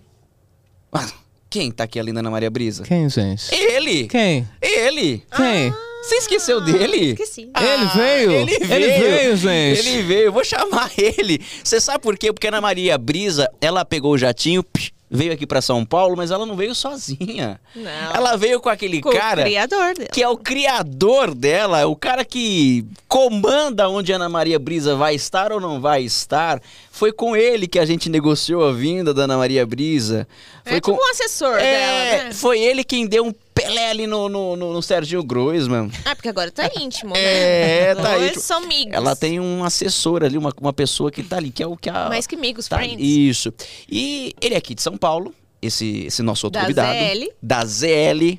Ah, 0.93 1.07
Quem 1.49 1.71
tá 1.71 1.85
aqui 1.85 1.99
além 1.99 2.13
da 2.15 2.21
Ana 2.21 2.31
Maria 2.31 2.51
Brisa? 2.51 2.85
Quem, 2.85 3.09
gente? 3.09 3.55
Ele! 3.55 4.07
Quem? 4.09 4.49
Ele! 4.61 5.23
Quem? 5.35 5.73
Você 6.03 6.15
esqueceu 6.17 6.61
dele? 6.63 7.11
Esqueci. 7.13 7.43
Ele 7.43 7.87
veio? 7.95 8.33
Ele 8.33 8.55
Ele 8.55 8.87
veio, 8.87 9.01
veio, 9.11 9.37
gente. 9.37 9.79
Ele 9.81 10.03
veio, 10.03 10.33
vou 10.33 10.43
chamar 10.45 10.91
ele. 10.97 11.41
Você 11.63 11.79
sabe 11.81 11.99
por 12.03 12.17
quê? 12.17 12.33
Porque 12.33 12.47
a 12.47 12.51
Ana 12.51 12.61
Maria 12.61 12.97
Brisa, 12.97 13.51
ela 13.61 13.85
pegou 13.85 14.13
o 14.15 14.19
jatinho, 14.19 14.63
psh, 14.63 14.93
veio 15.11 15.33
aqui 15.33 15.45
pra 15.47 15.61
São 15.61 15.85
Paulo, 15.85 16.17
mas 16.17 16.31
ela 16.31 16.47
não 16.47 16.55
veio 16.55 16.75
sozinha. 16.75 17.61
Não. 17.75 17.91
Ela 18.15 18.37
veio 18.37 18.61
com 18.61 18.69
aquele 18.69 19.01
Com 19.01 19.11
cara 19.11 19.41
o 19.41 19.45
criador 19.45 19.95
dela. 19.95 20.09
que 20.13 20.23
é 20.23 20.29
o 20.29 20.37
criador 20.37 21.35
dela, 21.35 21.87
o 21.87 21.97
cara 21.97 22.25
que 22.25 22.85
comanda 23.09 23.89
onde 23.89 24.13
a 24.13 24.17
Ana 24.17 24.29
Maria 24.29 24.59
Brisa 24.59 24.95
vai 24.95 25.15
estar 25.15 25.53
ou 25.53 25.61
não 25.61 25.81
vai 25.81 26.03
estar. 26.03 26.63
Foi 26.93 27.13
com 27.13 27.35
ele 27.35 27.67
que 27.67 27.79
a 27.79 27.85
gente 27.85 28.09
negociou 28.09 28.65
a 28.65 28.73
vinda 28.73 29.13
da 29.13 29.25
Ana 29.25 29.37
Maria 29.37 29.67
Brisa. 29.67 30.29
Foi 30.65 30.77
é 30.77 30.81
com... 30.81 30.93
tipo 30.93 31.05
um 31.05 31.11
assessor 31.11 31.57
É, 31.59 31.63
dela, 32.19 32.25
né? 32.25 32.33
foi 32.33 32.61
ele 32.61 32.85
quem 32.85 33.07
deu 33.07 33.25
um 33.27 33.35
Pelé 33.63 33.91
ali 33.91 34.07
no, 34.07 34.29
no, 34.29 34.57
no, 34.57 34.73
no 34.73 34.83
Serginho 34.83 35.23
Groisman. 35.23 35.91
Ah, 36.05 36.15
porque 36.17 36.29
agora 36.29 36.51
tá 36.51 36.69
íntimo, 36.79 37.15
É, 37.17 37.95
né? 37.95 38.03
tá 38.03 38.15
Dois 38.17 38.29
íntimo. 38.31 38.43
são 38.43 38.59
amigos. 38.65 38.93
Ela 38.95 39.15
tem 39.17 39.39
um 39.41 39.65
assessor 39.65 40.23
ali, 40.25 40.37
uma, 40.39 40.53
uma 40.61 40.73
pessoa 40.73 41.11
que 41.11 41.23
tá 41.23 41.37
ali, 41.37 41.51
que 41.51 41.63
é 41.63 41.67
o 41.67 41.77
que 41.77 41.89
a. 41.91 42.09
Mais 42.09 42.27
que 42.27 42.35
amigos, 42.35 42.67
tá, 42.69 42.77
friends. 42.77 42.99
Isso. 43.01 43.53
E 43.91 44.35
ele 44.41 44.55
é 44.55 44.59
aqui 44.59 44.75
de 44.75 44.83
São 44.83 44.97
Paulo, 44.97 45.35
esse, 45.63 46.07
esse 46.07 46.23
nosso 46.23 46.47
outro 46.47 46.59
Da 46.61 46.67
convidado. 46.67 46.93
ZL. 46.99 47.29
Da 47.43 47.65
ZL. 47.65 48.39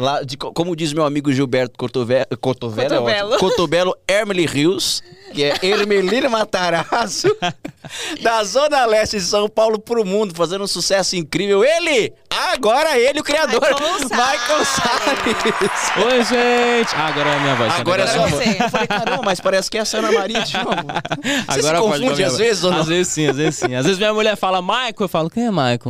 Lá 0.00 0.22
de, 0.22 0.36
co- 0.36 0.52
como 0.52 0.76
diz 0.76 0.92
meu 0.92 1.04
amigo 1.04 1.32
Gilberto 1.32 1.76
Cotovelo, 1.76 2.24
é 2.30 2.36
Cotovelo. 2.36 3.04
ótimo. 3.04 3.38
Cotovelo 3.38 3.96
Hermeli 4.06 4.46
Rios, 4.46 5.02
que 5.34 5.42
é 5.42 5.54
Hermelino 5.60 6.30
Matarazzo, 6.30 7.36
da 8.22 8.44
Zona 8.44 8.86
Leste 8.86 9.16
de 9.16 9.24
São 9.24 9.48
Paulo 9.48 9.76
pro 9.76 10.04
mundo, 10.04 10.32
fazendo 10.36 10.62
um 10.62 10.68
sucesso 10.68 11.16
incrível. 11.16 11.64
Ele! 11.64 12.12
Agora 12.30 12.96
ele, 12.96 13.18
o 13.18 13.24
criador, 13.24 13.60
Michael 13.60 13.98
Michael 14.04 14.64
Salles. 14.64 16.06
Oi, 16.06 16.24
gente! 16.24 16.94
Ah, 16.94 17.08
agora 17.08 17.30
é 17.30 17.34
a 17.36 17.40
minha 17.40 17.54
voz. 17.56 17.74
tá 17.74 17.80
Agora 17.80 18.02
é 18.02 18.08
Agora 18.08 18.28
voz. 18.30 18.44
você. 18.46 18.62
Eu 18.62 18.68
falei, 18.70 18.86
caramba, 18.86 19.22
mas 19.24 19.40
parece 19.40 19.68
que 19.68 19.78
é 19.78 19.80
essa 19.80 19.98
Ana 19.98 20.12
Maria 20.12 20.42
de 20.42 20.54
novo. 20.54 20.68
Você 20.70 21.58
Agora 21.58 21.76
se 21.78 21.82
confunde 21.82 22.22
a 22.22 22.26
às 22.28 22.38
vezes 22.38 22.62
ou 22.62 22.70
não? 22.70 22.78
Às 22.82 22.86
vezes 22.86 23.12
sim, 23.12 23.26
às 23.26 23.36
vezes 23.36 23.56
sim. 23.56 23.74
Às 23.74 23.84
vezes 23.84 23.98
minha 23.98 24.14
mulher 24.14 24.36
fala 24.36 24.62
Michael, 24.62 24.94
eu 25.00 25.08
falo, 25.08 25.28
quem 25.28 25.46
é 25.46 25.50
Michael? 25.50 25.80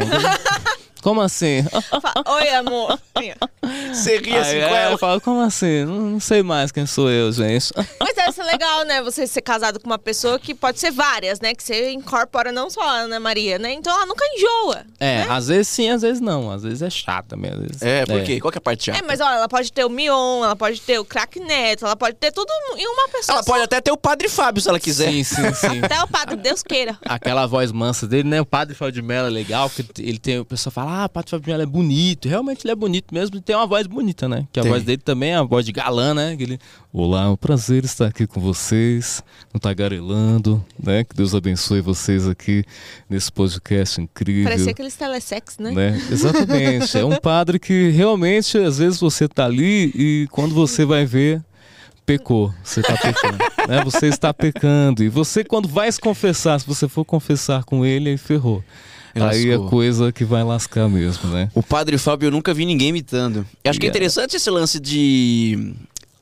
Como 1.09 1.23
assim? 1.23 1.65
Oi, 2.27 2.49
amor. 2.51 2.99
Você 3.95 4.19
ri 4.19 4.37
assim 4.37 4.57
Aí, 4.57 4.69
com 4.69 4.75
é, 4.77 4.83
ela. 4.83 4.93
eu 4.93 4.99
falo, 4.99 5.21
como 5.23 5.41
assim? 5.41 5.85
Não, 5.87 5.95
não 6.01 6.21
sei 6.21 6.43
mais 6.43 6.71
quem 6.71 6.85
sou 6.85 7.11
eu, 7.11 7.33
gente. 7.33 7.73
Mas 7.99 8.15
deve 8.15 8.33
ser 8.33 8.43
legal, 8.45 8.85
né? 8.85 9.01
Você 9.03 9.27
ser 9.27 9.41
casado 9.41 9.81
com 9.81 9.87
uma 9.87 9.99
pessoa 9.99 10.39
que 10.39 10.55
pode 10.55 10.79
ser 10.79 10.91
várias, 10.91 11.41
né? 11.41 11.55
Que 11.55 11.63
você 11.63 11.93
incorpora 11.93 12.53
não 12.53 12.69
só 12.69 12.83
a 12.83 12.93
Ana 13.01 13.19
Maria, 13.19 13.59
né? 13.59 13.73
Então 13.73 13.91
ela 13.91 14.05
nunca 14.05 14.23
enjoa. 14.35 14.85
É, 15.01 15.23
às 15.31 15.49
vezes 15.49 15.69
sim, 15.69 15.89
às 15.89 16.03
vezes 16.03 16.21
não. 16.21 16.51
Às 16.51 16.63
vezes 16.63 16.83
é 16.83 16.91
chata 16.91 17.37
mesmo. 17.39 17.57
às 17.63 17.69
vezes- 17.69 17.83
É, 17.83 18.05
por 18.05 18.23
quê? 18.23 18.39
Qual 18.39 18.53
que 18.53 18.59
é 18.59 18.61
a 18.61 18.63
parte 18.63 18.85
chata? 18.85 18.99
É, 18.99 19.03
mas 19.03 19.19
olha, 19.21 19.37
ela 19.37 19.49
pode 19.49 19.73
ter 19.73 19.87
o 19.87 19.89
Mion, 19.89 20.45
ela 20.45 20.57
pode 20.57 20.79
ter 20.83 20.99
o 20.99 21.05
craque 21.07 21.41
Neto, 21.41 21.87
ela 21.87 21.97
pode 21.97 22.17
ter 22.17 22.33
tudo 22.33 22.53
em 22.77 22.87
uma 22.87 23.09
pessoa 23.09 23.37
Ela 23.37 23.43
só. 23.43 23.51
pode 23.51 23.65
até 23.65 23.81
ter 23.81 23.93
o 23.93 23.97
Padre 23.97 24.29
Fábio, 24.29 24.61
se 24.61 24.69
ela 24.69 24.79
quiser. 24.79 25.11
Sim, 25.11 25.25
sim, 25.25 25.55
sim. 25.55 25.81
Até 25.83 26.03
o 26.03 26.07
padre, 26.09 26.37
Deus 26.37 26.63
queira. 26.63 26.99
Aquela 27.07 27.47
voz 27.47 27.73
mansa 27.73 28.07
dele, 28.07 28.29
né? 28.29 28.41
O 28.43 28.47
padre 28.47 28.75
Fábio 28.75 28.93
de 28.93 29.01
Mello 29.01 29.27
é 29.27 29.31
legal, 29.31 29.71
porque 29.71 30.03
ele 30.03 30.19
tem. 30.19 30.39
O 30.39 30.45
pessoal 30.45 30.73
fala, 30.73 30.98
ah, 30.99 31.07
o 31.07 31.09
padre 31.09 31.31
Fábio 31.31 31.45
de 31.45 31.51
Mello 31.51 31.63
é 31.63 31.67
bonito. 31.67 32.29
Realmente 32.29 32.65
ele 32.65 32.73
é 32.73 32.75
bonito 32.75 33.15
mesmo 33.15 33.37
e 33.37 33.41
tem 33.41 33.55
uma 33.55 33.67
voz 33.67 33.87
bonita, 33.87 34.29
né? 34.29 34.49
Que 34.53 34.59
a 34.59 34.63
Tem. 34.65 34.73
voz 34.73 34.83
dele 34.83 35.01
também 35.03 35.31
é 35.31 35.37
a 35.37 35.43
voz 35.43 35.65
de 35.65 35.71
galã, 35.71 36.13
né? 36.13 36.37
Que 36.37 36.43
ele, 36.43 36.59
Olá, 36.93 37.25
é 37.25 37.29
um 37.29 37.37
prazer 37.37 37.85
estar 37.85 38.07
aqui 38.07 38.27
com 38.27 38.41
vocês, 38.41 39.23
no 39.55 39.61
Tagarelando, 39.61 40.65
né? 40.83 41.05
Que 41.05 41.15
Deus 41.15 41.35
abençoe 41.35 41.81
vocês 41.81 42.27
aqui 42.27 42.65
nesse 43.09 43.31
podcast 43.31 44.01
incrível. 44.01 44.51
Parecia 44.51 44.73
aqueles 44.73 44.97
telesex, 44.97 45.59
né? 45.59 45.71
né? 45.71 46.03
Exatamente. 46.11 46.99
É 46.99 47.05
um 47.05 47.15
padre 47.21 47.59
que 47.59 47.91
realmente, 47.91 48.59
às 48.59 48.79
vezes, 48.79 48.99
você 48.99 49.29
tá 49.29 49.45
ali 49.45 49.93
e 49.95 50.29
quando 50.33 50.55
você 50.55 50.85
vai 50.85 51.05
ver, 51.05 51.41
pecou. 52.05 52.53
Você 52.65 52.83
tá 52.83 52.97
pecando. 52.97 53.39
né? 53.69 53.85
Você 53.85 54.07
está 54.07 54.35
pecando. 54.35 55.05
E 55.05 55.09
você, 55.09 55.45
quando 55.45 55.69
vai 55.69 55.93
se 55.93 56.01
confessar, 56.01 56.59
se 56.59 56.67
você 56.67 56.89
for 56.89 57.05
confessar 57.05 57.63
com 57.65 57.85
ele, 57.87 58.11
aí 58.11 58.17
ferrou. 58.17 58.65
Aí 59.23 59.47
é 59.49 59.53
Lascou. 59.53 59.69
coisa 59.71 60.13
que 60.13 60.25
vai 60.25 60.43
lascar 60.45 60.89
mesmo, 60.89 61.29
né? 61.31 61.51
O 61.55 61.63
Padre 61.63 61.97
Fábio 61.99 62.27
eu 62.27 62.31
nunca 62.31 62.53
vi 62.55 62.65
ninguém 62.65 62.89
imitando. 62.89 63.47
Eu 63.65 63.71
acho 63.71 63.79
que 63.81 63.87
é 63.87 63.89
Yeah. 63.89 63.97
interessante 63.99 64.37
esse 64.37 64.51
lance 64.51 64.79
de 64.81 65.75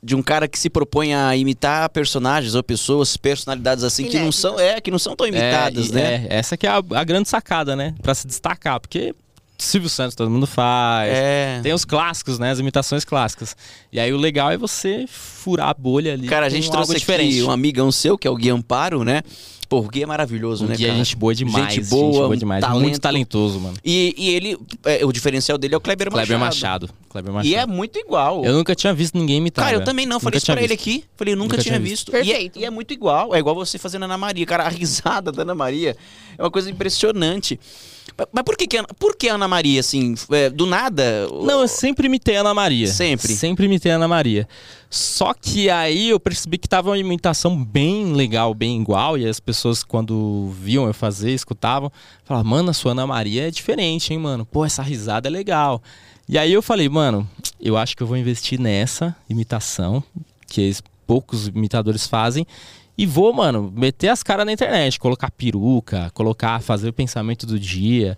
de 0.03 0.15
um 0.15 0.21
cara 0.21 0.47
que 0.47 0.57
se 0.59 0.69
propõe 0.69 1.13
a 1.15 1.35
imitar 1.35 1.89
personagens 1.89 2.53
ou 2.53 2.61
pessoas, 2.63 3.17
personalidades 3.17 3.83
assim 3.83 4.05
que 4.05 4.19
não 4.19 4.31
são, 4.31 4.57
é, 4.59 4.79
que 4.79 4.91
não 4.91 4.99
são 4.99 5.15
tão 5.15 5.27
imitadas, 5.27 5.89
É, 5.89 5.93
né? 5.93 6.27
é, 6.29 6.37
essa 6.37 6.55
que 6.55 6.67
é 6.67 6.69
a, 6.69 6.77
a 6.91 7.03
grande 7.03 7.27
sacada, 7.27 7.75
né? 7.75 7.95
Pra 8.01 8.13
se 8.13 8.25
destacar, 8.27 8.79
porque 8.79 9.13
Silvio 9.57 9.89
Santos 9.89 10.15
todo 10.15 10.29
mundo 10.29 10.45
faz. 10.45 11.11
É. 11.11 11.59
Tem 11.63 11.73
os 11.73 11.83
clássicos, 11.83 12.37
né? 12.37 12.51
As 12.51 12.59
imitações 12.59 13.03
clássicas. 13.03 13.55
E 13.91 13.99
aí 13.99 14.13
o 14.13 14.17
legal 14.17 14.51
é 14.51 14.57
você 14.57 15.05
furar 15.07 15.69
a 15.69 15.73
bolha 15.73 16.13
ali. 16.13 16.27
Cara, 16.27 16.45
a 16.45 16.49
gente 16.49 16.69
trouxe 16.69 16.93
diferente. 16.95 17.35
aqui 17.39 17.43
um 17.43 17.51
amigão 17.51 17.91
seu, 17.91 18.17
que 18.17 18.27
é 18.27 18.31
o 18.31 18.35
Gui 18.35 18.49
Amparo, 18.49 19.03
né? 19.03 19.23
Pô, 19.69 19.79
o 19.79 19.87
Gui 19.89 20.03
é 20.03 20.05
maravilhoso, 20.05 20.63
O 20.63 20.67
né, 20.69 20.75
Gui 20.77 20.85
é 20.85 20.87
cara? 20.87 20.97
gente 20.99 21.15
boa 21.17 21.35
demais. 21.35 21.73
Gente 21.73 21.89
boa, 21.89 22.29
um 22.29 22.35
demais. 22.37 22.61
talento. 22.61 22.81
Muito 22.81 23.01
talentoso, 23.01 23.59
mano. 23.59 23.75
E, 23.83 24.15
e 24.17 24.29
ele, 24.29 24.57
é, 24.85 25.03
o 25.05 25.11
diferencial 25.11 25.57
dele 25.57 25.73
é 25.73 25.77
o 25.77 25.81
Kleber 25.81 26.07
Machado. 26.09 26.25
Kleber 26.27 26.39
Machado. 26.39 26.89
Kleber 27.09 27.33
Machado. 27.33 27.47
E 27.49 27.55
é 27.55 27.65
muito 27.65 27.99
igual. 27.99 28.45
Eu 28.45 28.53
nunca 28.53 28.73
tinha 28.73 28.93
visto 28.93 29.17
ninguém 29.17 29.37
imitar. 29.39 29.65
Cara, 29.65 29.75
eu 29.77 29.83
também 29.83 30.05
não. 30.05 30.21
Falei 30.21 30.35
Nunca 30.35 30.37
isso 30.37 30.45
pra 30.45 30.61
ele 30.61 30.67
visto. 30.69 30.81
aqui. 30.81 31.03
Falei, 31.17 31.33
eu 31.33 31.37
nunca, 31.37 31.55
Nunca 31.57 31.63
tinha 31.63 31.75
tinha 31.77 31.85
visto. 31.85 32.11
visto. 32.13 32.25
E 32.25 32.31
é- 32.31 32.33
Perfeito. 32.33 32.59
E 32.59 32.63
é, 32.65 32.69
muito 32.69 32.93
igual. 32.93 33.35
É 33.35 33.39
igual 33.39 33.55
você 33.55 33.77
fazendo 33.77 34.03
Ana 34.05 34.17
Maria. 34.17 34.45
Cara, 34.45 34.63
a 34.63 34.69
risada 34.69 35.33
da 35.33 35.41
Ana 35.41 35.55
Maria 35.55 35.97
é 36.37 36.41
uma 36.43 36.51
coisa 36.51 36.71
impressionante. 36.71 37.59
Mas- 38.31 38.43
por 38.43 38.57
que, 38.57 38.65
que, 38.67 38.77
a- 38.77 38.83
por 38.83 39.15
que 39.15 39.27
Ana 39.27 39.47
Maria, 39.47 39.79
assim, 39.79 40.15
é, 40.31 40.49
do 40.49 40.65
nada? 40.65 41.27
Não, 41.29 41.61
eu 41.61 41.67
sempre 41.67 42.07
imitei 42.07 42.35
a 42.37 42.41
Ana 42.41 42.53
Maria. 42.53 42.87
Sempre? 42.87 43.33
Sempre 43.35 43.65
imitei 43.65 43.91
a 43.91 43.95
Ana 43.95 44.07
Maria. 44.07 44.47
Só 44.89 45.33
que 45.33 45.69
aí 45.69 46.09
eu 46.09 46.19
percebi 46.19 46.57
que 46.57 46.67
tava 46.67 46.89
uma 46.89 46.97
imitação 46.97 47.61
bem 47.63 48.13
legal, 48.13 48.53
bem 48.53 48.79
igual. 48.81 49.17
E 49.17 49.27
as 49.27 49.39
pessoas, 49.39 49.83
quando 49.83 50.49
viam 50.59 50.87
eu 50.87 50.93
fazer, 50.93 51.31
escutavam, 51.31 51.91
falavam, 52.23 52.49
mano, 52.49 52.69
a 52.69 52.73
sua 52.73 52.91
Ana 52.93 53.05
Maria 53.05 53.47
é 53.47 53.51
diferente, 53.51 54.13
hein, 54.13 54.19
mano? 54.19 54.45
Pô, 54.45 54.65
essa 54.65 54.81
risada 54.81 55.27
é 55.27 55.31
legal. 55.31 55.81
E 56.27 56.37
aí 56.37 56.51
eu 56.51 56.61
falei, 56.61 56.89
mano, 56.89 57.27
eu 57.59 57.77
acho 57.77 57.95
que 57.95 58.03
eu 58.03 58.07
vou 58.07 58.17
investir 58.17 58.59
nessa 58.59 59.15
imitação, 59.29 60.03
que 60.47 60.73
poucos 61.05 61.47
imitadores 61.47 62.05
fazem. 62.07 62.45
E 62.97 63.05
vou, 63.05 63.31
mano, 63.31 63.71
meter 63.75 64.09
as 64.09 64.23
caras 64.23 64.45
na 64.45 64.51
internet, 64.51 64.99
colocar 64.99 65.29
peruca, 65.29 66.09
colocar, 66.13 66.59
fazer 66.61 66.89
o 66.89 66.93
pensamento 66.93 67.45
do 67.45 67.59
dia. 67.59 68.17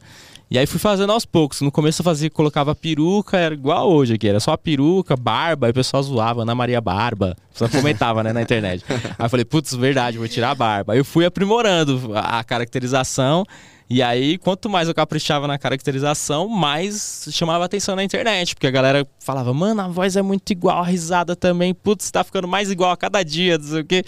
E 0.50 0.57
aí 0.57 0.65
fui 0.65 0.79
fazendo 0.79 1.12
aos 1.12 1.25
poucos. 1.25 1.62
No 1.62 1.71
começo 1.71 2.01
eu 2.01 2.03
fazia, 2.03 2.29
colocava 2.29 2.74
peruca, 2.74 3.38
era 3.38 3.53
igual 3.53 3.91
hoje 3.91 4.13
aqui, 4.13 4.27
era 4.27 4.39
só 4.39 4.55
peruca, 4.57 5.15
barba, 5.15 5.67
aí 5.67 5.71
o 5.71 5.74
pessoal 5.74 6.01
zoava, 6.01 6.41
Ana 6.41 6.55
Maria 6.55 6.81
Barba. 6.81 7.36
Só 7.53 7.67
comentava, 7.67 8.24
né, 8.24 8.33
na 8.33 8.41
internet. 8.41 8.83
Aí 8.89 9.25
eu 9.25 9.29
falei, 9.29 9.45
putz, 9.45 9.75
verdade, 9.75 10.17
vou 10.17 10.27
tirar 10.27 10.51
a 10.51 10.55
barba. 10.55 10.93
Aí 10.93 11.00
eu 11.00 11.05
fui 11.05 11.25
aprimorando 11.25 12.12
a 12.15 12.43
caracterização. 12.43 13.45
E 13.91 14.03
aí, 14.03 14.38
quanto 14.38 14.69
mais 14.69 14.88
eu 14.88 14.93
caprichava 14.93 15.48
na 15.48 15.58
caracterização, 15.58 16.48
mais 16.48 17.27
chamava 17.31 17.65
atenção 17.65 17.96
na 17.96 18.03
internet. 18.03 18.53
Porque 18.53 18.67
a 18.67 18.72
galera 18.72 19.08
falava, 19.19 19.51
mano, 19.51 19.81
a 19.81 19.88
voz 19.88 20.15
é 20.15 20.22
muito 20.22 20.51
igual, 20.51 20.84
a 20.84 20.86
risada 20.86 21.36
também, 21.36 21.74
putz, 21.74 22.12
tá 22.12 22.24
ficando 22.24 22.48
mais 22.48 22.69
igual 22.69 22.91
a 22.91 22.98
cada 22.98 23.24
dia, 23.24 23.58
não 23.58 23.65
sei 23.65 23.81
o 23.81 23.86
quê. 23.86 24.03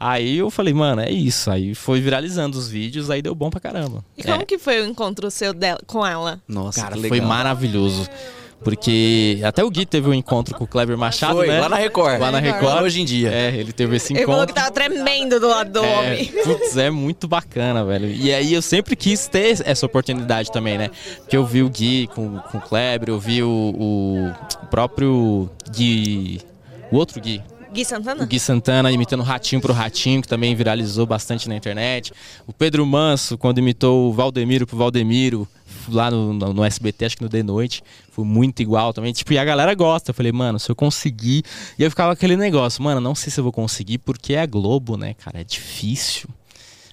Aí 0.00 0.38
eu 0.38 0.50
falei, 0.50 0.74
mano, 0.74 1.00
é 1.02 1.10
isso. 1.12 1.48
Aí 1.48 1.76
foi 1.76 2.00
viralizando 2.00 2.58
os 2.58 2.68
vídeos, 2.68 3.08
aí 3.08 3.22
deu 3.22 3.34
bom 3.34 3.50
pra 3.50 3.60
caramba. 3.60 4.04
E 4.18 4.22
como 4.24 4.42
É. 4.42 4.44
que 4.44 4.58
foi 4.58 4.80
o 4.80 4.86
encontro 4.86 5.30
seu 5.30 5.54
dela, 5.54 5.78
com 5.86 6.04
ela? 6.04 6.40
Nossa, 6.48 6.80
Cara, 6.80 6.96
que 6.96 7.06
foi 7.08 7.20
maravilhoso. 7.20 8.08
Porque 8.62 9.40
até 9.42 9.64
o 9.64 9.70
Gui 9.70 9.86
teve 9.86 10.08
um 10.08 10.14
encontro 10.14 10.54
com 10.54 10.64
o 10.64 10.66
Kleber 10.66 10.96
Machado, 10.98 11.36
Foi, 11.36 11.46
né? 11.48 11.60
lá 11.60 11.68
na 11.68 11.76
Record. 11.76 12.20
Lá 12.20 12.30
na 12.30 12.38
Record. 12.38 12.82
Hoje 12.82 13.00
em 13.00 13.04
dia. 13.04 13.32
É, 13.32 13.54
ele 13.56 13.72
teve 13.72 13.96
esse 13.96 14.12
Ele 14.12 14.26
falou 14.26 14.44
que 14.46 14.52
encontro. 14.52 14.54
tava 14.54 14.70
tremendo 14.70 15.40
do 15.40 15.48
lado 15.48 15.72
do 15.72 15.84
É, 15.84 15.98
homem. 15.98 16.26
putz, 16.26 16.76
é 16.76 16.90
muito 16.90 17.26
bacana, 17.26 17.84
velho. 17.84 18.10
E 18.10 18.32
aí 18.32 18.52
eu 18.52 18.60
sempre 18.60 18.94
quis 18.94 19.26
ter 19.26 19.60
essa 19.64 19.86
oportunidade 19.86 20.52
também, 20.52 20.76
né? 20.76 20.90
Porque 21.18 21.36
eu 21.36 21.44
vi 21.46 21.62
o 21.62 21.70
Gui 21.70 22.06
com, 22.08 22.38
com 22.38 22.58
o 22.58 22.60
Kleber, 22.60 23.08
eu 23.08 23.18
vi 23.18 23.42
o, 23.42 23.48
o 23.78 24.66
próprio 24.66 25.48
Gui. 25.74 26.40
O 26.92 26.96
outro 26.96 27.20
Gui, 27.20 27.40
Gui 27.72 27.84
Santana? 27.84 28.26
Gui 28.26 28.40
Santana 28.40 28.90
imitando 28.90 29.20
o 29.20 29.24
Ratinho 29.24 29.60
pro 29.60 29.72
Ratinho, 29.72 30.20
que 30.20 30.28
também 30.28 30.54
viralizou 30.54 31.06
bastante 31.06 31.48
na 31.48 31.54
internet. 31.54 32.12
O 32.46 32.52
Pedro 32.52 32.84
Manso, 32.84 33.38
quando 33.38 33.58
imitou 33.58 34.08
o 34.08 34.12
Valdemiro 34.12 34.66
pro 34.66 34.76
Valdemiro, 34.76 35.46
lá 35.88 36.10
no, 36.10 36.32
no, 36.32 36.52
no 36.52 36.64
SBT, 36.64 37.04
acho 37.04 37.16
que 37.16 37.22
no 37.22 37.28
The 37.28 37.42
Noite, 37.42 37.82
foi 38.10 38.24
muito 38.24 38.60
igual 38.60 38.92
também. 38.92 39.12
Tipo, 39.12 39.32
e 39.32 39.38
a 39.38 39.44
galera 39.44 39.74
gosta. 39.74 40.10
Eu 40.10 40.14
falei, 40.14 40.32
mano, 40.32 40.58
se 40.58 40.70
eu 40.70 40.74
conseguir. 40.74 41.44
E 41.78 41.82
eu 41.82 41.90
ficava 41.90 42.12
aquele 42.12 42.36
negócio, 42.36 42.82
mano, 42.82 43.00
não 43.00 43.14
sei 43.14 43.30
se 43.30 43.38
eu 43.38 43.44
vou 43.44 43.52
conseguir, 43.52 43.98
porque 43.98 44.34
é 44.34 44.40
a 44.40 44.46
Globo, 44.46 44.96
né, 44.96 45.14
cara? 45.14 45.40
É 45.40 45.44
difícil. 45.44 46.28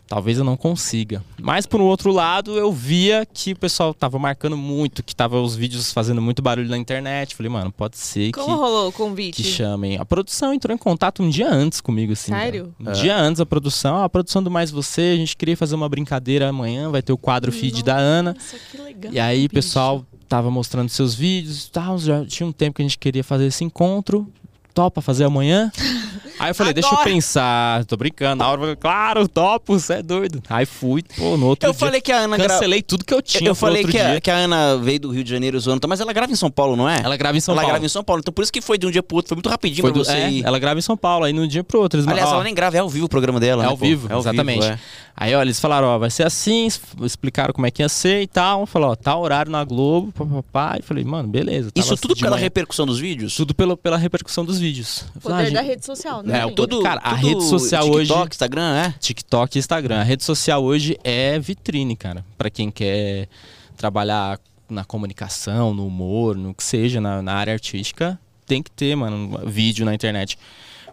Talvez 0.08 0.38
eu 0.38 0.44
não 0.46 0.56
consiga. 0.56 1.22
Mas 1.38 1.66
por 1.66 1.82
um 1.82 1.84
outro 1.84 2.12
lado, 2.14 2.58
eu 2.58 2.72
via 2.72 3.26
que 3.26 3.52
o 3.52 3.56
pessoal 3.58 3.94
tava 3.94 4.18
marcando 4.18 4.56
muito, 4.56 5.04
que 5.04 5.14
tava 5.14 5.42
os 5.42 5.54
vídeos 5.54 5.92
fazendo 5.92 6.22
muito 6.22 6.42
barulho 6.42 6.70
na 6.70 6.78
internet. 6.78 7.36
Falei, 7.36 7.52
mano, 7.52 7.72
pode 7.74 7.98
ser 7.98 8.32
Como 8.32 8.46
que 8.46 8.52
rolou 8.54 8.88
o 8.88 8.92
que 8.92 8.98
convite? 8.98 9.44
chamem. 9.44 9.98
A 9.98 10.06
produção 10.06 10.54
entrou 10.54 10.74
em 10.74 10.78
contato 10.78 11.22
um 11.22 11.30
dia 11.30 11.50
antes 11.52 11.82
comigo, 11.82 12.14
assim. 12.14 12.32
Sério? 12.32 12.74
Um 12.80 12.92
dia 12.94 13.18
antes 13.18 13.42
a 13.42 13.46
produção, 13.46 13.98
"Ah, 13.98 14.06
a 14.06 14.10
produção 14.10 14.42
do 14.42 14.50
Mais 14.50 14.72
Você, 14.72 15.12
a 15.14 15.18
gente 15.18 15.36
queria 15.36 15.58
fazer 15.58 15.76
uma 15.76 15.90
brincadeira 15.90 16.48
amanhã, 16.48 16.90
vai 16.90 17.02
ter 17.02 17.12
o 17.12 17.18
quadro 17.18 17.52
feed 17.52 17.84
da 17.84 17.98
Ana. 17.98 18.34
Nossa, 18.34 18.58
que 18.72 18.78
legal. 18.78 19.12
E 19.14 19.20
aí 19.20 19.40
o 19.40 19.42
bicho. 19.44 19.54
pessoal 19.56 20.06
tava 20.30 20.50
mostrando 20.50 20.88
seus 20.90 21.14
vídeos 21.14 21.66
e 21.66 21.72
tal, 21.72 21.98
já 21.98 22.26
tinha 22.26 22.48
um 22.48 22.52
tempo 22.54 22.78
que 22.78 22.82
a 22.82 22.86
gente 22.86 22.98
queria 22.98 23.24
fazer 23.26 23.48
esse 23.48 23.64
encontro. 23.66 24.26
Topa 24.74 25.02
fazer 25.02 25.24
amanhã? 25.26 25.72
Aí 26.40 26.52
eu 26.52 26.56
falei, 26.56 26.74
deixa 26.74 26.90
eu 26.90 26.94
Agora. 26.94 27.10
pensar. 27.10 27.86
Tô 27.86 27.98
brincando. 27.98 28.44
Na 28.44 28.48
hora 28.50 28.58
eu 28.58 28.62
falei, 28.62 28.76
claro, 28.76 29.28
topo, 29.28 29.80
você 29.80 29.94
é 29.96 30.04
doido. 30.04 30.42
Aí 30.50 30.66
fui, 30.66 31.04
pô, 31.16 31.38
no 31.38 31.48
outro 31.48 31.68
Eu 31.68 31.74
dia. 31.74 31.80
falei 31.80 32.02
que 32.02 32.12
a 32.12 32.18
Ana 32.20 32.38
gra... 32.38 32.48
Cancelei 32.50 32.82
tudo 32.82 33.04
que 33.06 33.14
eu 33.14 33.22
tinha 33.22 33.50
Eu 33.50 33.56
falei 33.56 33.84
outro 33.84 33.92
que 33.92 34.00
a, 34.00 34.22
que 34.22 34.30
a 34.32 34.36
Ana 34.36 34.78
veio 34.78 35.00
do 35.00 35.12
Rio 35.12 35.24
de 35.24 35.30
Janeiro 35.30 35.60
zoando, 35.60 35.88
mas 35.88 36.00
ela 36.00 36.14
grava 36.14 36.32
em 36.32 36.36
São 36.36 36.50
Paulo, 36.52 36.76
não 36.76 36.88
é? 36.90 37.02
Ela 37.04 37.18
grava 37.18 37.38
em 37.38 37.40
São 37.42 37.54
ela 37.54 37.62
Paulo. 37.62 37.74
grava 37.74 37.86
em 37.86 37.90
São 37.90 38.04
Paulo. 38.04 38.20
Então 38.20 38.34
por 38.34 38.42
isso 38.44 38.52
que 38.54 38.62
foi 38.62 38.78
de 38.78 38.86
um 38.86 38.92
dia 38.92 39.02
pro 39.04 39.18
outro. 39.18 39.30
Foi 39.30 39.36
muito 39.36 39.50
rapidinho 39.50 39.82
Foi 39.82 39.92
pra 39.92 40.00
do- 40.02 40.06
você 40.06 40.14
é, 40.14 40.32
ir. 40.32 40.46
ela 40.46 40.60
grava 40.60 40.80
em 40.80 40.82
São 40.84 40.96
Paulo, 40.98 41.26
aí 41.26 41.34
no 41.34 41.48
dia 41.48 41.64
pro 41.64 41.80
outro. 41.80 42.00
Eles 42.00 42.08
Aliás, 42.08 42.30
ó, 42.30 42.36
ela 42.36 42.44
nem 42.44 42.54
grava, 42.54 42.78
é 42.78 42.80
ao 42.80 42.90
vivo 42.90 43.06
o 43.06 43.10
programa 43.10 43.40
dela, 43.40 43.64
É 43.64 43.66
né, 43.66 43.72
ao 43.72 43.78
vivo, 43.78 44.08
É 44.10 44.14
ao 44.14 44.20
exatamente. 44.20 44.62
vivo, 44.62 44.74
é. 44.74 44.80
Aí, 45.20 45.34
ó, 45.34 45.42
eles 45.42 45.60
falaram, 45.60 45.88
ó, 45.88 45.98
vai 45.98 46.12
ser 46.12 46.28
assim, 46.28 46.68
explicaram 47.02 47.52
como 47.52 47.66
é 47.66 47.72
que 47.72 47.82
ia 47.82 47.90
ser 47.90 48.22
e 48.22 48.28
tal. 48.28 48.68
Falou, 48.68 48.92
ó, 48.92 48.96
tá 48.96 49.18
horário 49.18 49.52
na 49.52 49.64
Globo, 49.64 50.12
papapá. 50.12 50.78
E 50.80 50.84
falei, 50.84 51.04
mano, 51.04 51.28
beleza. 51.28 51.72
Tava 51.72 51.84
Isso 51.84 51.98
tudo 51.98 52.14
de 52.14 52.22
pela 52.22 52.38
repercussão 52.38 52.86
dos 52.86 53.00
vídeos? 53.00 53.36
Tudo 53.36 53.56
pelo, 53.56 53.76
pela 53.76 53.98
repercussão 53.98 54.46
dos 54.46 54.60
vídeos. 54.60 55.06
Eu 55.16 55.22
Poder 55.22 55.34
falei, 55.36 55.50
ah, 55.50 55.54
da 55.56 55.60
gente, 55.62 55.70
rede 55.72 55.86
social, 55.88 56.22
né? 56.22 56.27
É, 56.34 56.42
gente? 56.44 56.56
tudo- 56.56 56.82
cara, 56.82 57.00
a 57.04 57.16
tudo 57.16 57.28
rede 57.28 57.44
social 57.46 57.84
TikTok, 57.84 58.20
hoje- 58.20 58.28
Instagram, 58.32 58.76
é? 58.76 58.94
TikTok 59.00 59.58
e 59.58 59.60
Instagram. 59.60 60.00
A 60.00 60.04
rede 60.04 60.24
social 60.24 60.64
hoje 60.64 60.98
é 61.04 61.38
vitrine, 61.40 61.96
cara. 61.96 62.26
Pra 62.38 62.50
quem 62.50 62.70
quer 62.72 63.28
trabalhar 63.76 64.40
na 64.70 64.84
comunicação, 64.84 65.74
no 65.74 65.88
humor, 65.88 66.36
no 66.36 66.54
que 66.54 66.64
seja, 66.64 67.00
na, 67.00 67.22
na 67.22 67.34
área 67.34 67.54
artística, 67.54 68.20
tem 68.46 68.62
que 68.62 68.72
ter, 68.72 68.96
mano, 68.96 69.38
um 69.44 69.50
vídeo 69.50 69.86
na 69.86 69.94
internet. 69.94 70.38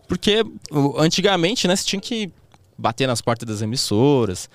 Porque 0.06 0.44
antigamente, 0.98 1.66
né, 1.66 1.74
você 1.74 1.84
tinha 1.84 2.00
que 2.00 2.30
bater 2.76 3.06
nas 3.06 3.20
portas 3.20 3.48
das 3.48 3.62
emissoras. 3.62 4.48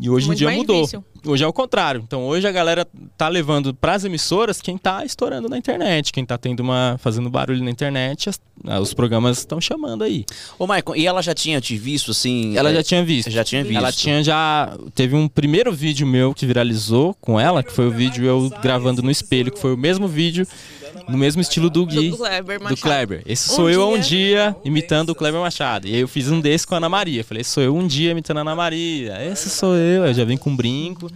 E 0.00 0.10
hoje 0.10 0.26
Muito 0.26 0.42
em 0.42 0.46
dia 0.48 0.56
mudou. 0.56 0.76
difícil. 0.80 1.04
Hoje 1.24 1.44
é 1.44 1.46
o 1.46 1.52
contrário. 1.52 2.02
Então 2.04 2.24
hoje 2.26 2.46
a 2.46 2.52
galera 2.52 2.86
tá 3.16 3.28
levando 3.28 3.72
pras 3.72 4.04
emissoras 4.04 4.60
quem 4.60 4.76
tá 4.76 5.04
estourando 5.04 5.48
na 5.48 5.56
internet, 5.56 6.12
quem 6.12 6.24
tá 6.24 6.36
tendo 6.36 6.60
uma 6.60 6.96
fazendo 7.00 7.30
barulho 7.30 7.62
na 7.64 7.70
internet, 7.70 8.28
as- 8.28 8.40
ah, 8.66 8.80
os 8.80 8.92
programas 8.92 9.38
estão 9.38 9.60
chamando 9.60 10.02
aí. 10.04 10.24
Ô, 10.58 10.66
Maicon, 10.66 10.94
e 10.96 11.06
ela 11.06 11.22
já 11.22 11.34
tinha 11.34 11.60
te 11.60 11.76
visto, 11.76 12.10
assim... 12.10 12.56
Ela 12.56 12.70
é, 12.70 12.74
já 12.74 12.82
tinha 12.82 13.04
visto. 13.04 13.30
Já 13.30 13.44
tinha 13.44 13.62
visto. 13.62 13.76
Ela 13.78 13.92
tinha 13.92 14.22
já. 14.24 14.76
Teve 14.94 15.14
um 15.14 15.28
primeiro 15.28 15.72
vídeo 15.72 16.06
meu 16.06 16.34
que 16.34 16.46
viralizou 16.46 17.14
com 17.20 17.38
ela, 17.38 17.62
que 17.62 17.72
foi 17.72 17.86
o 17.86 17.90
vídeo 17.90 18.24
eu 18.24 18.50
gravando 18.62 19.02
no 19.02 19.10
espelho, 19.10 19.52
que 19.52 19.60
foi 19.60 19.72
o 19.72 19.76
mesmo 19.76 20.08
vídeo, 20.08 20.46
no 21.08 21.16
mesmo 21.18 21.40
estilo 21.42 21.68
do 21.70 21.84
Gui. 21.86 22.10
Do 22.10 22.16
Kleber 22.16 22.58
Do 22.58 22.64
Machado. 22.64 22.80
Kleber. 22.80 23.22
Esse 23.26 23.50
Um 23.52 23.54
sou 23.56 23.70
eu 23.70 23.88
um 23.88 23.98
dia- 23.98 24.02
dia 24.02 24.56
imitando 24.64 25.10
o 25.10 25.14
Kleber 25.14 25.40
Machado. 25.40 25.86
E 25.86 25.94
aí 25.94 26.00
eu 26.00 26.08
fiz 26.08 26.30
um 26.30 26.40
desse 26.40 26.66
com 26.66 26.74
a 26.74 26.78
Ana 26.78 26.88
Maria. 26.88 27.22
Falei, 27.24 27.44
sou 27.44 27.62
eu 27.62 27.76
um 27.76 27.86
dia 27.86 28.10
imitando 28.10 28.38
a 28.38 28.40
Ana 28.40 28.54
Maria. 28.56 29.16
Esse 29.30 29.48
sou 29.50 29.74
eu. 29.76 30.04
Eu 30.06 30.14
já 30.14 30.24
vim 30.24 30.36
com 30.36 30.50
um 30.50 30.56
brinco. 30.56 31.10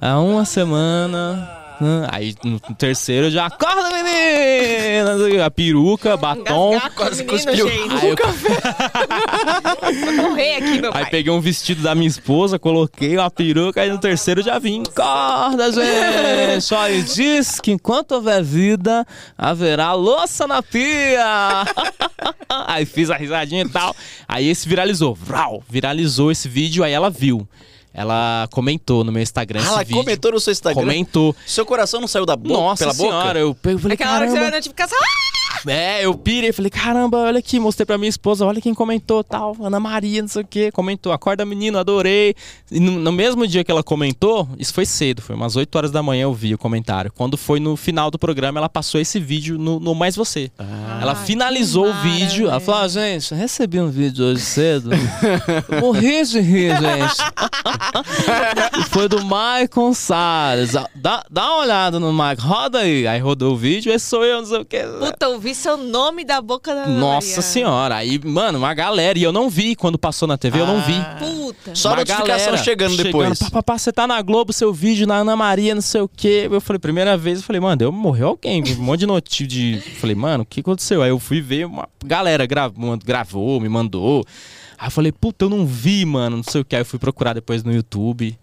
Há 0.00 0.18
uma 0.20 0.44
semana. 0.44 1.63
Aí 2.10 2.34
no 2.44 2.58
terceiro 2.60 3.30
já. 3.30 3.46
Acorda, 3.46 3.90
menina! 3.90 5.44
A 5.44 5.50
peruca, 5.50 6.16
batom. 6.16 6.70
Menino, 6.70 6.90
cuspiu. 7.26 7.68
Aí 7.68 8.08
eu 8.08 8.16
aqui, 10.56 10.80
meu 10.80 10.90
Aí 10.94 11.02
pai. 11.02 11.10
peguei 11.10 11.32
um 11.32 11.40
vestido 11.40 11.82
da 11.82 11.94
minha 11.94 12.08
esposa, 12.08 12.58
coloquei 12.58 13.16
uma 13.16 13.30
peruca, 13.30 13.80
aí 13.80 13.90
no 13.90 13.98
terceiro 13.98 14.42
já 14.42 14.58
vim. 14.58 14.82
Acorda, 14.88 15.70
gente! 15.72 16.62
Só 16.62 16.88
e 16.88 17.02
diz 17.02 17.60
que 17.60 17.72
enquanto 17.72 18.12
houver 18.12 18.42
vida, 18.42 19.06
haverá 19.36 19.92
louça 19.92 20.46
na 20.46 20.62
pia! 20.62 21.64
aí 22.66 22.86
fiz 22.86 23.10
a 23.10 23.16
risadinha 23.16 23.62
e 23.62 23.68
tal. 23.68 23.94
Aí 24.28 24.48
esse 24.48 24.68
viralizou. 24.68 25.14
Vrau! 25.14 25.62
Viralizou 25.68 26.30
esse 26.30 26.48
vídeo, 26.48 26.84
aí 26.84 26.92
ela 26.92 27.10
viu. 27.10 27.46
Ela 27.94 28.48
comentou 28.50 29.04
no 29.04 29.12
meu 29.12 29.22
Instagram 29.22 29.60
Ah, 29.60 29.62
esse 29.62 29.72
ela 29.72 29.84
vídeo. 29.84 29.96
comentou 30.02 30.32
no 30.32 30.40
seu 30.40 30.50
Instagram? 30.52 30.82
Comentou. 30.82 31.34
Seu 31.46 31.64
coração 31.64 32.00
não 32.00 32.08
saiu 32.08 32.26
da 32.26 32.34
boca, 32.34 32.52
Nossa 32.60 32.82
pela 32.82 32.92
senhora, 32.92 33.26
boca? 33.26 33.38
eu 33.38 33.54
pe- 33.54 33.72
eu 33.74 33.78
falei, 33.78 33.94
Aquela 33.94 34.14
hora 34.14 34.24
que 34.24 34.30
você 34.32 34.36
caramba. 34.38 34.56
notificação. 34.56 34.98
Ah! 35.00 35.33
É, 35.66 36.04
eu 36.04 36.14
pirei, 36.14 36.52
falei, 36.52 36.70
caramba, 36.70 37.18
olha 37.18 37.38
aqui, 37.38 37.58
mostrei 37.58 37.86
pra 37.86 37.96
minha 37.96 38.08
esposa, 38.08 38.44
olha 38.44 38.60
quem 38.60 38.74
comentou, 38.74 39.24
tal, 39.24 39.56
Ana 39.60 39.80
Maria, 39.80 40.22
não 40.22 40.28
sei 40.28 40.42
o 40.42 40.46
que, 40.46 40.70
comentou, 40.70 41.12
acorda 41.12 41.44
menino, 41.44 41.78
adorei. 41.78 42.34
E 42.70 42.80
no, 42.80 42.92
no, 42.92 43.12
mesmo 43.12 43.46
dia 43.46 43.64
que 43.64 43.70
ela 43.70 43.82
comentou, 43.82 44.48
isso 44.58 44.74
foi 44.74 44.84
cedo, 44.84 45.22
foi 45.22 45.34
umas 45.34 45.56
8 45.56 45.74
horas 45.76 45.90
da 45.90 46.02
manhã 46.02 46.24
eu 46.24 46.34
vi 46.34 46.54
o 46.54 46.58
comentário. 46.58 47.12
Quando 47.12 47.36
foi 47.36 47.60
no 47.60 47.76
final 47.76 48.10
do 48.10 48.18
programa, 48.18 48.58
ela 48.58 48.68
passou 48.68 49.00
esse 49.00 49.18
vídeo 49.18 49.58
no, 49.58 49.78
no 49.80 49.94
Mais 49.94 50.16
Você. 50.16 50.50
Ah, 50.58 50.98
ela 51.00 51.14
finalizou 51.14 51.88
o 51.88 51.94
vídeo, 52.02 52.48
ela 52.48 52.60
falou, 52.60 52.82
ah, 52.82 52.88
gente, 52.88 53.34
recebi 53.34 53.80
um 53.80 53.90
vídeo 53.90 54.24
hoje 54.24 54.42
cedo, 54.42 54.90
morri 55.80 56.24
de 56.24 56.40
rir, 56.40 56.72
gente. 56.76 57.16
e 58.78 58.82
foi 58.90 59.08
do 59.08 59.24
Maicon 59.24 59.92
Salles, 59.94 60.72
dá, 60.94 61.24
dá 61.30 61.44
uma 61.46 61.62
olhada 61.62 62.00
no 62.00 62.12
Maicon, 62.12 62.42
roda 62.42 62.78
aí. 62.80 63.06
Aí 63.06 63.20
rodou 63.20 63.52
o 63.52 63.56
vídeo, 63.56 63.92
esse 63.92 64.06
sou 64.06 64.24
eu, 64.24 64.38
não 64.38 64.46
sei 64.46 64.58
o 64.58 64.64
que. 64.64 64.82
Puta, 64.82 65.26
eu 65.26 65.40
vi 65.44 65.54
seu 65.54 65.76
nome 65.76 66.24
da 66.24 66.40
boca 66.40 66.74
da 66.74 66.86
Nossa 66.86 67.28
Maria. 67.28 67.42
senhora. 67.42 67.96
Aí, 67.96 68.18
mano, 68.24 68.58
uma 68.58 68.72
galera. 68.72 69.18
E 69.18 69.22
eu 69.22 69.30
não 69.30 69.50
vi 69.50 69.76
quando 69.76 69.98
passou 69.98 70.26
na 70.26 70.38
TV, 70.38 70.58
ah. 70.58 70.62
eu 70.62 70.66
não 70.66 70.80
vi. 70.80 70.94
Ah. 70.94 71.16
Puta. 71.18 71.74
Só 71.74 71.90
uma 71.90 71.96
notificação 71.96 72.56
chegando 72.56 72.96
depois. 72.96 73.36
Chegando, 73.36 73.52
papá, 73.52 73.76
você 73.76 73.92
tá 73.92 74.06
na 74.06 74.22
Globo, 74.22 74.54
seu 74.54 74.72
vídeo 74.72 75.06
na 75.06 75.16
Ana 75.16 75.36
Maria, 75.36 75.74
não 75.74 75.82
sei 75.82 76.00
o 76.00 76.08
quê. 76.08 76.48
Eu 76.50 76.62
falei, 76.62 76.78
primeira 76.78 77.14
vez, 77.18 77.40
eu 77.40 77.44
falei, 77.44 77.60
mano, 77.60 77.76
deu, 77.76 77.92
morreu 77.92 78.28
alguém. 78.28 78.64
Um 78.78 78.82
monte 78.82 79.00
de 79.00 79.06
notícia 79.06 79.46
de. 79.46 79.82
Falei, 80.00 80.16
mano, 80.16 80.44
o 80.44 80.46
que 80.46 80.60
aconteceu? 80.60 81.02
Aí 81.02 81.10
eu 81.10 81.18
fui 81.18 81.40
ver, 81.40 81.66
uma 81.66 81.88
galera 82.04 82.46
gravou, 82.46 82.98
gravou 83.04 83.60
me 83.60 83.68
mandou. 83.68 84.24
Aí 84.78 84.86
eu 84.86 84.90
falei, 84.90 85.12
puta, 85.12 85.44
eu 85.44 85.50
não 85.50 85.66
vi, 85.66 86.04
mano, 86.04 86.38
não 86.38 86.44
sei 86.44 86.62
o 86.62 86.64
que. 86.64 86.74
Aí 86.74 86.80
eu 86.80 86.86
fui 86.86 86.98
procurar 86.98 87.34
depois 87.34 87.62
no 87.62 87.72
YouTube. 87.72 88.38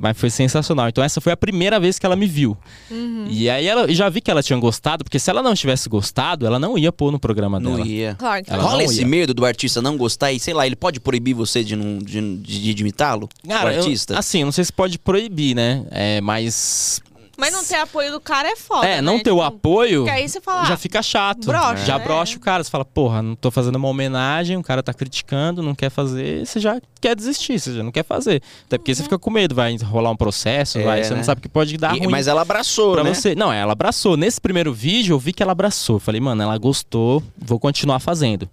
Mas 0.00 0.16
foi 0.18 0.30
sensacional. 0.30 0.88
Então 0.88 1.02
essa 1.04 1.20
foi 1.20 1.32
a 1.32 1.36
primeira 1.36 1.78
vez 1.78 1.98
que 1.98 2.06
ela 2.06 2.16
me 2.16 2.26
viu. 2.26 2.56
Uhum. 2.90 3.26
E 3.28 3.48
aí 3.48 3.66
ela 3.66 3.92
já 3.92 4.08
vi 4.08 4.20
que 4.20 4.30
ela 4.30 4.42
tinha 4.42 4.58
gostado, 4.58 5.04
porque 5.04 5.18
se 5.18 5.30
ela 5.30 5.42
não 5.42 5.54
tivesse 5.54 5.88
gostado, 5.88 6.46
ela 6.46 6.58
não 6.58 6.78
ia 6.78 6.90
pôr 6.90 7.12
no 7.12 7.18
programa 7.18 7.60
não 7.60 7.76
dela. 7.76 7.86
Ia. 7.86 8.14
Claro 8.18 8.44
que 8.44 8.52
ela 8.52 8.62
Rola 8.62 8.84
esse 8.84 9.00
ia. 9.00 9.06
medo 9.06 9.34
do 9.34 9.44
artista 9.44 9.82
não 9.82 9.96
gostar 9.96 10.32
e, 10.32 10.40
sei 10.40 10.54
lá, 10.54 10.66
ele 10.66 10.76
pode 10.76 11.00
proibir 11.00 11.34
você 11.34 11.62
de, 11.62 11.76
não, 11.76 11.98
de, 11.98 12.36
de, 12.38 12.74
de 12.74 12.82
imitá-lo? 12.82 13.28
Cara, 13.46 13.72
o 13.72 13.76
artista? 13.76 14.14
Eu, 14.14 14.18
assim, 14.18 14.44
não 14.44 14.52
sei 14.52 14.64
se 14.64 14.72
pode 14.72 14.98
proibir, 14.98 15.54
né? 15.54 15.84
É, 15.90 16.20
mas 16.20 17.00
mas 17.38 17.52
não 17.52 17.64
ter 17.64 17.76
apoio 17.76 18.10
do 18.10 18.20
cara 18.20 18.48
é 18.48 18.56
foda. 18.56 18.84
É, 18.84 19.00
não 19.00 19.14
né? 19.14 19.18
ter 19.18 19.30
tipo, 19.30 19.36
o 19.36 19.42
apoio. 19.42 20.00
Porque 20.02 20.10
aí 20.10 20.28
você 20.28 20.40
fala. 20.40 20.64
Já 20.64 20.76
fica 20.76 21.00
chato. 21.00 21.46
Brocha, 21.46 21.84
já 21.84 21.96
né? 21.96 22.04
brocha 22.04 22.36
o 22.36 22.40
cara. 22.40 22.64
Você 22.64 22.70
fala, 22.70 22.84
porra, 22.84 23.22
não 23.22 23.36
tô 23.36 23.48
fazendo 23.50 23.76
uma 23.76 23.86
homenagem, 23.86 24.56
o 24.56 24.62
cara 24.62 24.82
tá 24.82 24.92
criticando, 24.92 25.62
não 25.62 25.72
quer 25.72 25.88
fazer. 25.88 26.44
Você 26.44 26.58
já 26.58 26.80
quer 27.00 27.14
desistir, 27.14 27.60
você 27.60 27.76
já 27.76 27.82
não 27.84 27.92
quer 27.92 28.04
fazer. 28.04 28.42
Até 28.66 28.76
porque 28.76 28.90
uhum. 28.90 28.96
você 28.96 29.02
fica 29.04 29.18
com 29.18 29.30
medo, 29.30 29.54
vai 29.54 29.76
rolar 29.76 30.10
um 30.10 30.16
processo, 30.16 30.78
é, 30.78 30.82
vai, 30.82 31.04
você 31.04 31.10
né? 31.10 31.16
não 31.16 31.24
sabe 31.24 31.40
que 31.40 31.48
pode 31.48 31.76
dar 31.76 31.94
e, 31.94 32.00
ruim. 32.00 32.10
Mas 32.10 32.26
ela 32.26 32.42
abraçou, 32.42 32.94
pra 32.94 33.04
né? 33.04 33.14
Você. 33.14 33.36
Não, 33.36 33.52
ela 33.52 33.72
abraçou. 33.72 34.16
Nesse 34.16 34.40
primeiro 34.40 34.74
vídeo 34.74 35.14
eu 35.14 35.18
vi 35.18 35.32
que 35.32 35.42
ela 35.42 35.52
abraçou. 35.52 36.00
Falei, 36.00 36.20
mano, 36.20 36.42
ela 36.42 36.58
gostou, 36.58 37.22
vou 37.38 37.60
continuar 37.60 38.00
fazendo. 38.00 38.48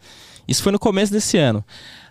Isso 0.47 0.61
foi 0.61 0.71
no 0.71 0.77
começo 0.77 1.11
desse 1.11 1.37
ano. 1.39 1.65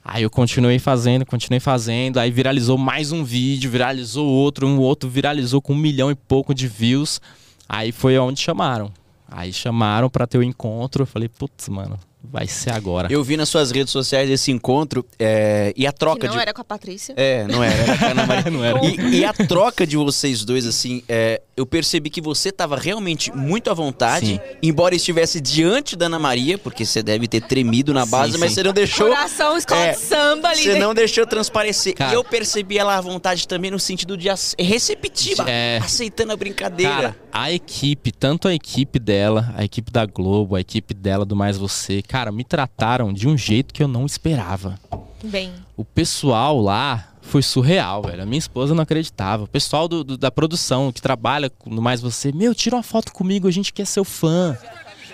Aí 0.05 0.23
eu 0.23 0.31
continuei 0.31 0.79
fazendo, 0.79 1.25
continuei 1.25 1.61
fazendo, 1.61 2.19
aí 2.19 2.31
viralizou 2.31 2.77
mais 2.77 3.11
um 3.11 3.25
vídeo, 3.25 3.71
viralizou 3.71 4.27
outro, 4.27 4.67
um 4.67 4.79
outro 4.79 5.09
viralizou 5.09 5.63
com 5.63 5.73
um 5.73 5.79
milhão 5.79 6.11
e 6.11 6.15
pouco 6.15 6.55
de 6.55 6.69
views. 6.69 7.23
Aí 7.67 7.91
foi 7.91 8.19
onde 8.19 8.39
chamaram. 8.39 8.93
Aí 9.27 9.51
chamaram 9.51 10.11
para 10.11 10.27
ter 10.27 10.37
o 10.37 10.43
encontro. 10.43 11.03
Eu 11.03 11.07
falei, 11.07 11.29
putz, 11.29 11.71
mano, 11.71 11.99
vai 12.31 12.47
ser 12.47 12.71
agora. 12.71 13.09
Eu 13.11 13.23
vi 13.23 13.37
nas 13.37 13.49
suas 13.49 13.71
redes 13.71 13.93
sociais 13.93 14.29
esse 14.31 14.51
encontro 14.51 15.05
é, 15.19 15.73
e 15.77 15.87
a 15.87 15.93
troca 15.93 16.21
que 16.21 16.27
não 16.27 16.35
de. 16.35 16.41
era 16.41 16.53
com 16.53 16.61
a 16.61 16.65
Patrícia. 16.65 17.15
É, 17.17 17.47
não 17.47 17.63
era, 17.63 17.75
era 17.75 17.99
com 17.99 18.05
a 18.05 18.11
Ana 18.11 18.27
Maria. 18.27 18.51
não 18.51 18.65
era. 18.65 18.85
E, 18.85 19.21
e, 19.21 19.25
a 19.25 19.33
troca 19.33 19.87
de 19.87 19.97
vocês 19.97 20.45
dois, 20.45 20.67
assim, 20.67 21.03
é, 21.09 21.43
eu 21.57 21.67
percebi 21.67 22.11
que 22.11 22.21
você 22.21 22.49
estava 22.49 22.77
realmente 22.77 23.31
muito 23.35 23.71
à 23.71 23.75
vontade, 23.75 24.27
sim. 24.27 24.41
embora 24.63 24.95
estivesse 24.95 25.41
diante 25.41 25.97
da 25.97 26.07
Ana 26.07 26.19
Maria, 26.19 26.59
porque 26.59 26.85
você 26.85 27.03
deve 27.03 27.29
ter 27.29 27.43
tremido 27.43 27.93
na 27.93 28.07
base, 28.07 28.33
sim, 28.33 28.39
mas 28.39 28.51
sim. 28.51 28.55
você 28.57 28.63
não 28.63 28.73
deixou. 28.73 29.09
Coração, 29.09 29.57
escola 29.57 29.81
é, 29.81 29.93
de 29.93 29.99
samba 29.99 30.49
ali. 30.49 30.63
Você 30.63 30.79
não 30.79 30.95
deixou 30.95 31.27
transparecer. 31.27 31.95
Cara, 31.95 32.13
e 32.13 32.15
eu 32.15 32.25
percebi 32.25 32.79
ela 32.79 32.97
à 32.97 33.01
vontade 33.01 33.47
também 33.47 33.71
no 33.71 33.79
sentido 33.79 34.17
de 34.17 34.29
receptiva, 34.59 35.45
é, 35.49 35.79
aceitando 35.83 36.33
a 36.33 36.37
brincadeira. 36.37 36.93
Cara, 36.93 37.17
a 37.33 37.53
equipe, 37.53 38.13
tanto 38.13 38.49
a 38.49 38.55
equipe 38.55 38.99
dela, 38.99 39.53
a 39.57 39.65
equipe 39.65 39.91
da 39.91 40.07
Globo, 40.07 40.57
a 40.57 40.61
equipe 40.61 40.95
dela 40.95 41.25
do 41.25 41.37
Mais 41.37 41.57
Você, 41.57 42.01
cara, 42.03 42.14
me 42.33 42.45
trataram 42.45 43.13
de 43.13 43.29
um 43.29 43.37
jeito 43.37 43.73
que 43.73 43.83
eu 43.83 43.89
não 43.89 44.07
esperava. 44.07 44.79
Bem. 45.23 45.53
O 45.77 45.85
pessoal 45.85 46.61
lá 46.61 47.09
foi 47.23 47.43
surreal, 47.43 48.03
velho. 48.03 48.23
A 48.23 48.27
minha 48.27 48.39
esposa 48.39 48.75
não 48.75 48.83
acreditava. 48.83 49.45
O 49.45 49.49
pessoal 49.49 49.89
do, 49.89 50.05
do, 50.05 50.19
da 50.19 50.31
produção 50.31 50.93
que 50.93 51.01
trabalha 51.01 51.51
no 51.67 51.81
Mais 51.81 52.01
Você, 52.01 52.31
meu, 52.33 52.55
tira 52.55 52.77
uma 52.77 52.83
foto 52.83 53.13
comigo, 53.13 53.49
a 53.49 53.51
gente 53.51 53.73
quer 53.73 53.87
ser 53.87 54.01
o 54.01 54.05
fã. 54.05 54.57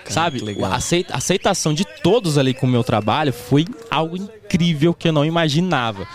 Cara, 0.05 0.11
Sabe? 0.11 0.41
A 0.65 0.75
aceita, 0.75 1.17
aceitação 1.17 1.73
de 1.73 1.85
todos 2.03 2.37
ali 2.37 2.53
com 2.53 2.67
o 2.67 2.71
meu 2.71 2.83
trabalho 2.83 3.33
foi 3.33 3.65
algo 3.91 4.17
incrível 4.17 4.93
que 4.93 5.09
eu 5.09 5.13
não 5.13 5.25
imaginava. 5.25 6.07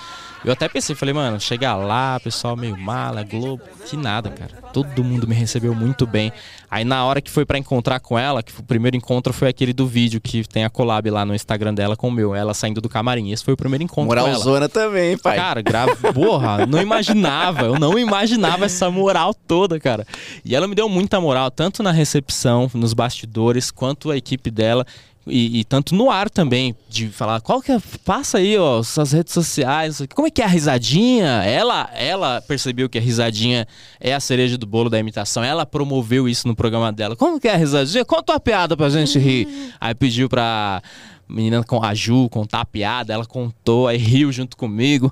Eu 0.45 0.53
até 0.53 0.69
pensei, 0.69 0.95
falei, 0.95 1.11
mano, 1.11 1.39
chegar 1.39 1.75
lá, 1.75 2.19
pessoal 2.19 2.55
meio 2.55 2.77
mala, 2.77 3.23
Globo, 3.23 3.63
que 3.89 3.97
nada, 3.97 4.29
cara. 4.29 4.51
Todo 4.71 5.03
mundo 5.03 5.27
me 5.27 5.33
recebeu 5.33 5.73
muito 5.73 6.05
bem. 6.05 6.31
Aí 6.75 6.83
na 6.83 7.05
hora 7.05 7.21
que 7.21 7.31
foi 7.31 7.45
para 7.45 7.57
encontrar 7.57 8.01
com 8.01 8.19
ela, 8.19 8.43
que 8.43 8.51
o 8.59 8.61
primeiro 8.61 8.97
encontro 8.97 9.31
foi 9.31 9.47
aquele 9.47 9.71
do 9.71 9.87
vídeo 9.87 10.19
que 10.19 10.45
tem 10.45 10.65
a 10.65 10.69
collab 10.69 11.09
lá 11.09 11.23
no 11.23 11.33
Instagram 11.33 11.73
dela 11.73 11.95
com 11.95 12.09
o 12.09 12.11
meu, 12.11 12.35
ela 12.35 12.53
saindo 12.53 12.81
do 12.81 12.89
camarim. 12.89 13.31
Esse 13.31 13.45
foi 13.45 13.53
o 13.53 13.57
primeiro 13.57 13.81
encontro 13.81 14.07
Moralzona 14.07 14.67
também, 14.67 15.17
pai. 15.17 15.37
Cara, 15.37 15.61
grava, 15.61 15.95
porra, 16.11 16.65
não 16.65 16.81
imaginava, 16.81 17.61
eu 17.61 17.79
não 17.79 17.97
imaginava 17.97 18.65
essa 18.65 18.91
moral 18.91 19.33
toda, 19.33 19.79
cara. 19.79 20.05
E 20.43 20.53
ela 20.53 20.67
me 20.67 20.75
deu 20.75 20.89
muita 20.89 21.17
moral, 21.21 21.49
tanto 21.49 21.81
na 21.81 21.93
recepção, 21.93 22.69
nos 22.73 22.93
bastidores, 22.93 23.71
quanto 23.71 24.11
a 24.11 24.17
equipe 24.17 24.51
dela. 24.51 24.85
E, 25.27 25.59
e, 25.59 25.63
tanto 25.63 25.95
no 25.95 26.11
ar 26.11 26.29
também, 26.29 26.75
de 26.87 27.07
falar, 27.07 27.41
qual 27.41 27.61
que 27.61 27.71
é, 27.71 27.79
passa 28.03 28.37
aí, 28.37 28.57
ó, 28.57 28.83
suas 28.83 29.11
redes 29.11 29.33
sociais, 29.33 30.01
como 30.13 30.27
é 30.27 30.31
que 30.31 30.41
é 30.41 30.45
a 30.45 30.47
risadinha? 30.47 31.43
Ela, 31.43 31.89
ela 31.95 32.41
percebeu 32.41 32.87
que 32.87 32.97
a 32.97 33.01
risadinha 33.01 33.67
é 33.99 34.13
a 34.13 34.19
cereja 34.19 34.57
do 34.57 34.67
bolo 34.67 34.89
da 34.89 34.99
imitação, 34.99 35.43
ela 35.43 35.65
promoveu 35.65 36.29
isso 36.29 36.47
no 36.47 36.55
programa 36.55 36.91
dela. 36.91 37.15
Como 37.15 37.39
que 37.39 37.47
é 37.47 37.53
a 37.53 37.57
risadinha? 37.57 38.05
Conta 38.05 38.33
uma 38.33 38.39
piada 38.39 38.77
pra 38.77 38.89
gente 38.89 39.17
rir. 39.17 39.47
Aí 39.81 39.95
pediu 39.95 40.29
pra 40.29 40.81
menina 41.27 41.63
com 41.63 41.83
a 41.83 41.93
Ju 41.93 42.29
contar 42.29 42.61
a 42.61 42.65
piada, 42.65 43.13
ela 43.13 43.25
contou, 43.25 43.87
aí 43.87 43.97
riu 43.97 44.31
junto 44.31 44.55
comigo. 44.55 45.11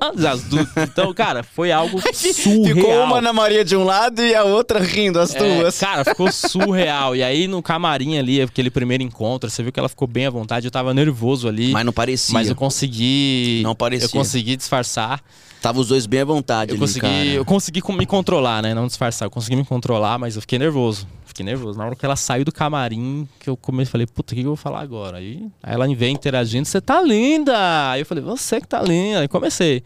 As 0.00 0.42
duas. 0.44 0.66
Então, 0.76 1.12
cara, 1.14 1.42
foi 1.42 1.70
algo 1.70 2.00
surreal. 2.12 2.64
Ficou 2.64 3.04
uma 3.04 3.18
Ana 3.18 3.32
Maria 3.32 3.64
de 3.64 3.76
um 3.76 3.84
lado 3.84 4.22
e 4.22 4.34
a 4.34 4.44
outra 4.44 4.80
rindo, 4.80 5.18
as 5.20 5.34
é, 5.34 5.38
duas. 5.38 5.78
Cara, 5.78 6.04
ficou 6.04 6.30
surreal. 6.32 7.14
E 7.14 7.22
aí 7.22 7.46
no 7.46 7.62
camarim 7.62 8.18
ali, 8.18 8.40
aquele 8.40 8.70
primeiro 8.70 9.02
encontro, 9.02 9.50
você 9.50 9.62
viu 9.62 9.70
que 9.70 9.78
ela 9.78 9.88
ficou 9.88 10.08
bem 10.08 10.26
à 10.26 10.30
vontade. 10.30 10.66
Eu 10.66 10.70
tava 10.70 10.94
nervoso 10.94 11.46
ali. 11.46 11.72
Mas 11.72 11.84
não 11.84 11.92
parecia. 11.92 12.32
Mas 12.32 12.48
eu 12.48 12.56
consegui. 12.56 13.60
Não 13.62 13.74
parecia. 13.74 14.06
Eu 14.06 14.10
consegui 14.10 14.56
disfarçar. 14.56 15.22
Tava 15.60 15.78
os 15.78 15.88
dois 15.88 16.06
bem 16.06 16.20
à 16.20 16.24
vontade 16.24 16.70
eu 16.70 16.74
ali, 16.74 16.80
consegui, 16.80 17.00
cara. 17.00 17.24
Eu 17.26 17.44
consegui 17.44 17.82
me 17.90 18.06
controlar, 18.06 18.62
né? 18.62 18.72
Não 18.72 18.86
disfarçar. 18.86 19.26
Eu 19.26 19.30
consegui 19.30 19.56
me 19.56 19.64
controlar, 19.64 20.18
mas 20.18 20.34
eu 20.34 20.40
fiquei 20.40 20.58
nervoso. 20.58 21.06
Fiquei 21.40 21.44
nervoso. 21.44 21.78
Na 21.78 21.86
hora 21.86 21.96
que 21.96 22.04
ela 22.04 22.16
saiu 22.16 22.44
do 22.44 22.52
camarim, 22.52 23.26
que 23.38 23.48
eu 23.48 23.56
comecei, 23.56 23.90
falei, 23.90 24.06
puta, 24.06 24.34
o 24.34 24.36
que, 24.36 24.42
eu 24.42 24.48
vou 24.48 24.56
falar 24.56 24.80
agora? 24.80 25.16
Aí, 25.16 25.48
aí 25.62 25.74
ela 25.74 25.86
vem 25.94 26.14
interagindo, 26.14 26.66
você 26.66 26.80
tá 26.80 27.00
linda! 27.00 27.90
Aí 27.90 28.02
eu 28.02 28.06
falei, 28.06 28.22
você 28.22 28.60
que 28.60 28.68
tá 28.68 28.82
linda. 28.82 29.20
Aí 29.20 29.28
comecei. 29.28 29.82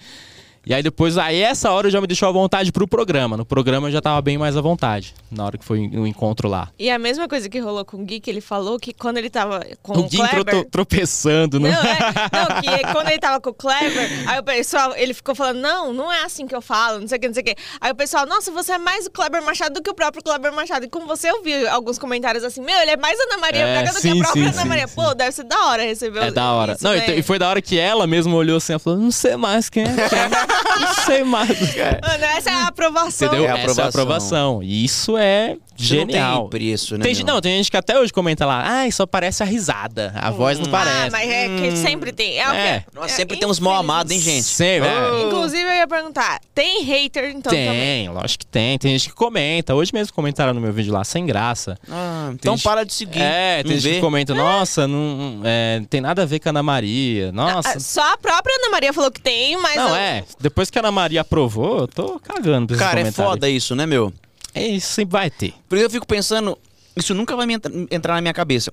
E 0.67 0.73
aí 0.73 0.83
depois, 0.83 1.19
aí 1.19 1.41
essa 1.41 1.71
hora 1.71 1.91
já 1.91 2.01
me 2.01 2.07
deixou 2.07 2.29
à 2.29 2.33
vontade 2.33 2.73
pro 2.73 2.89
programa. 2.89 3.37
No 3.37 3.45
programa 3.45 3.89
eu 3.89 3.93
já 3.93 4.01
tava 4.01 4.21
bem 4.23 4.39
mais 4.39 4.57
à 4.57 4.61
vontade, 4.61 5.15
na 5.31 5.45
hora 5.45 5.59
que 5.59 5.65
foi 5.65 5.81
o 5.89 6.07
encontro 6.07 6.49
lá. 6.49 6.71
E 6.79 6.91
a 6.91 6.99
mesma 6.99 7.29
coisa 7.29 7.49
que 7.49 7.59
rolou 7.59 7.85
com 7.85 7.99
o 7.99 8.05
Gui, 8.05 8.21
que 8.21 8.31
ele 8.31 8.41
falou 8.41 8.79
que 8.79 8.95
quando 8.95 9.19
ele 9.19 9.29
tava 9.29 9.65
com 9.83 9.93
o, 9.93 10.01
o 10.01 10.09
Gui 10.09 10.17
Kleber... 10.17 10.65
tropeçando, 10.71 11.61
né? 11.61 11.71
Não, 11.71 11.83
é, 11.83 11.99
não, 12.33 12.63
que 12.63 12.93
quando 12.93 13.09
ele 13.09 13.19
tava 13.19 13.41
com 13.41 13.51
o 13.51 13.55
Kleber, 13.55 14.29
aí 14.29 14.39
o 14.39 14.43
pessoal, 14.43 14.95
ele 14.97 15.13
ficou 15.13 15.35
falando, 15.35 15.61
não, 15.61 15.93
não 15.93 16.13
é 16.13 16.23
assim 16.23 16.47
que 16.47 16.55
eu 16.55 16.63
falo, 16.63 17.01
não 17.01 17.09
sei 17.09 17.19
o 17.19 17.21
que, 17.21 17.27
não 17.29 17.35
sei 17.35 17.43
o 17.43 17.47
que. 17.47 17.57
Aí 17.81 17.93
o 17.93 17.95
pessoal, 17.95 18.27
nossa, 18.27 18.51
você 18.51 18.73
é 18.73 18.79
mais 18.79 19.07
o 19.07 19.11
Kleber 19.11 19.45
Machado 19.45 19.75
do 19.75 19.83
que 19.83 19.91
o 19.91 19.95
próprio 19.95 20.23
Kleber 20.23 20.53
Machado. 20.53 20.87
E 20.87 20.89
com 20.89 21.07
você 21.07 21.31
eu 21.31 21.43
vi 21.43 21.67
alguns 21.69 21.99
comentários 21.99 22.43
assim, 22.45 22.63
meu, 22.63 22.79
ele 22.81 22.93
é 22.93 22.97
mais 22.97 23.19
Ana 23.21 23.39
Maria 23.39 23.61
é, 23.61 23.75
Braga 23.75 23.93
do 23.93 24.01
sim, 24.01 24.13
que 24.13 24.21
a 24.21 24.23
própria 24.23 24.53
sim, 24.53 24.59
Ana 24.59 24.65
Maria. 24.65 24.89
sim. 24.89 24.95
Pô, 24.95 25.15
deve 25.15 25.33
ser 25.33 25.45
da 25.45 25.67
hora 25.67 25.83
receber 25.83 26.23
É 26.25 26.31
da 26.31 26.53
hora. 26.53 26.73
Isso, 26.73 26.85
não, 26.85 26.93
né? 26.93 27.19
e 27.19 27.23
foi 27.23 27.39
da 27.39 27.49
hora 27.49 27.61
que 27.61 27.79
ela 27.79 28.07
mesma 28.07 28.35
olhou 28.35 28.57
assim, 28.57 28.73
ela 28.73 28.81
falou, 28.81 28.99
não 28.99 29.11
sei 29.11 29.37
mais 29.37 29.69
quem 29.69 29.83
é, 29.83 29.87
quem 29.87 30.19
é. 30.19 30.54
não 30.81 30.95
sei 31.05 31.25
mais. 31.25 31.49
Mano, 31.49 32.25
essa 32.37 32.51
é 32.51 32.53
a 32.55 32.67
aprovação. 32.69 33.29
Entendeu? 33.29 33.47
É 33.47 33.51
a 33.53 33.59
Essa 33.59 33.81
é 33.81 33.85
a 33.85 33.89
aprovação. 33.89 34.59
aprovação. 34.59 34.63
E 34.63 34.85
isso 34.85 35.17
é 35.19 35.57
Isso 35.77 35.89
genial. 35.95 36.35
Não 36.35 36.41
tem 36.49 36.51
preço, 36.61 36.97
né? 36.99 37.05
Tem, 37.05 37.25
não, 37.25 37.41
tem 37.41 37.57
gente 37.57 37.71
que 37.71 37.77
até 37.77 37.99
hoje 37.99 38.13
comenta 38.13 38.47
lá, 38.47 38.63
ai, 38.65 38.91
só 38.93 39.07
parece 39.07 39.43
a 39.43 39.47
risada. 39.47 40.13
A 40.17 40.31
voz 40.31 40.59
não 40.59 40.67
Ah, 40.67 40.71
parece. 40.71 41.11
mas 41.11 41.29
é 41.31 41.49
que 41.49 41.77
sempre 41.77 42.13
tem. 42.13 42.39
É, 42.39 42.49
o 42.49 42.53
É. 42.55 42.85
Nossa, 42.95 43.07
é, 43.07 43.17
sempre 43.17 43.37
tem 43.37 43.49
uns 43.49 43.59
mal 43.59 43.75
amados, 43.75 44.13
hein, 44.13 44.21
gente? 44.21 44.45
Sempre, 44.45 44.89
é. 44.89 45.23
Inclusive, 45.27 45.63
eu 45.63 45.73
ia 45.77 45.87
perguntar, 45.89 46.41
tem 46.55 46.83
hater 46.85 47.31
então 47.31 47.51
também? 47.53 47.69
Tem, 47.71 48.09
lógico 48.09 48.41
que 48.41 48.47
tem. 48.47 48.79
Tem 48.79 48.93
gente 48.93 49.09
que 49.09 49.15
comenta. 49.15 49.75
Hoje 49.75 49.91
mesmo 49.93 50.13
comentaram 50.15 50.53
no 50.55 50.61
meu 50.61 50.73
vídeo 50.73 50.93
lá, 50.93 51.03
sem 51.05 51.27
graça. 51.27 51.77
Ah, 51.91 52.31
então 52.33 52.55
gente- 52.57 52.65
para 52.65 52.85
de 52.85 52.93
seguir. 52.93 53.21
É, 53.21 53.63
tem 53.63 53.73
gente 53.73 53.83
vê? 53.83 53.95
que 53.97 54.01
comenta, 54.01 54.35
nossa, 54.35 54.87
não 54.87 55.41
é, 55.45 55.83
tem 55.91 56.01
nada 56.01 56.23
a 56.23 56.27
ver 56.27 56.39
com 56.41 56.49
a 56.49 56.51
Ana 56.51 56.63
Maria. 56.63 57.33
Nossa. 57.33 57.71
Ah, 57.77 57.81
Só 57.81 58.13
a 58.13 58.17
própria 58.17 58.55
Ana 58.57 58.71
Maria 58.71 58.93
falou 58.93 59.11
que 59.11 59.21
tem, 59.21 59.57
mas. 59.57 59.77
não, 59.77 59.89
eu- 59.89 59.97
é. 59.97 60.25
Depois 60.45 60.69
que 60.69 60.79
a 60.79 60.83
Ana 60.83 60.93
Maria 60.93 61.23
aprovou, 61.23 61.79
eu 61.81 61.89
tô 61.89 62.21
cagando 62.21 62.77
Cara, 62.77 63.01
é 63.01 63.11
foda 63.11 63.49
isso, 63.49 63.75
né, 63.75 63.87
meu? 63.87 64.13
É 64.55 64.63
isso, 64.67 64.89
sempre 64.93 65.13
vai 65.13 65.31
ter. 65.31 65.55
Por 65.67 65.77
isso 65.79 65.87
eu 65.87 65.91
fico 65.91 66.07
pensando, 66.07 66.59
isso 66.95 67.15
nunca 67.15 67.35
vai 67.35 67.47
me 67.47 67.55
entra- 67.55 67.73
entrar 67.91 68.13
na 68.15 68.21
minha 68.21 68.35
cabeça. 68.35 68.71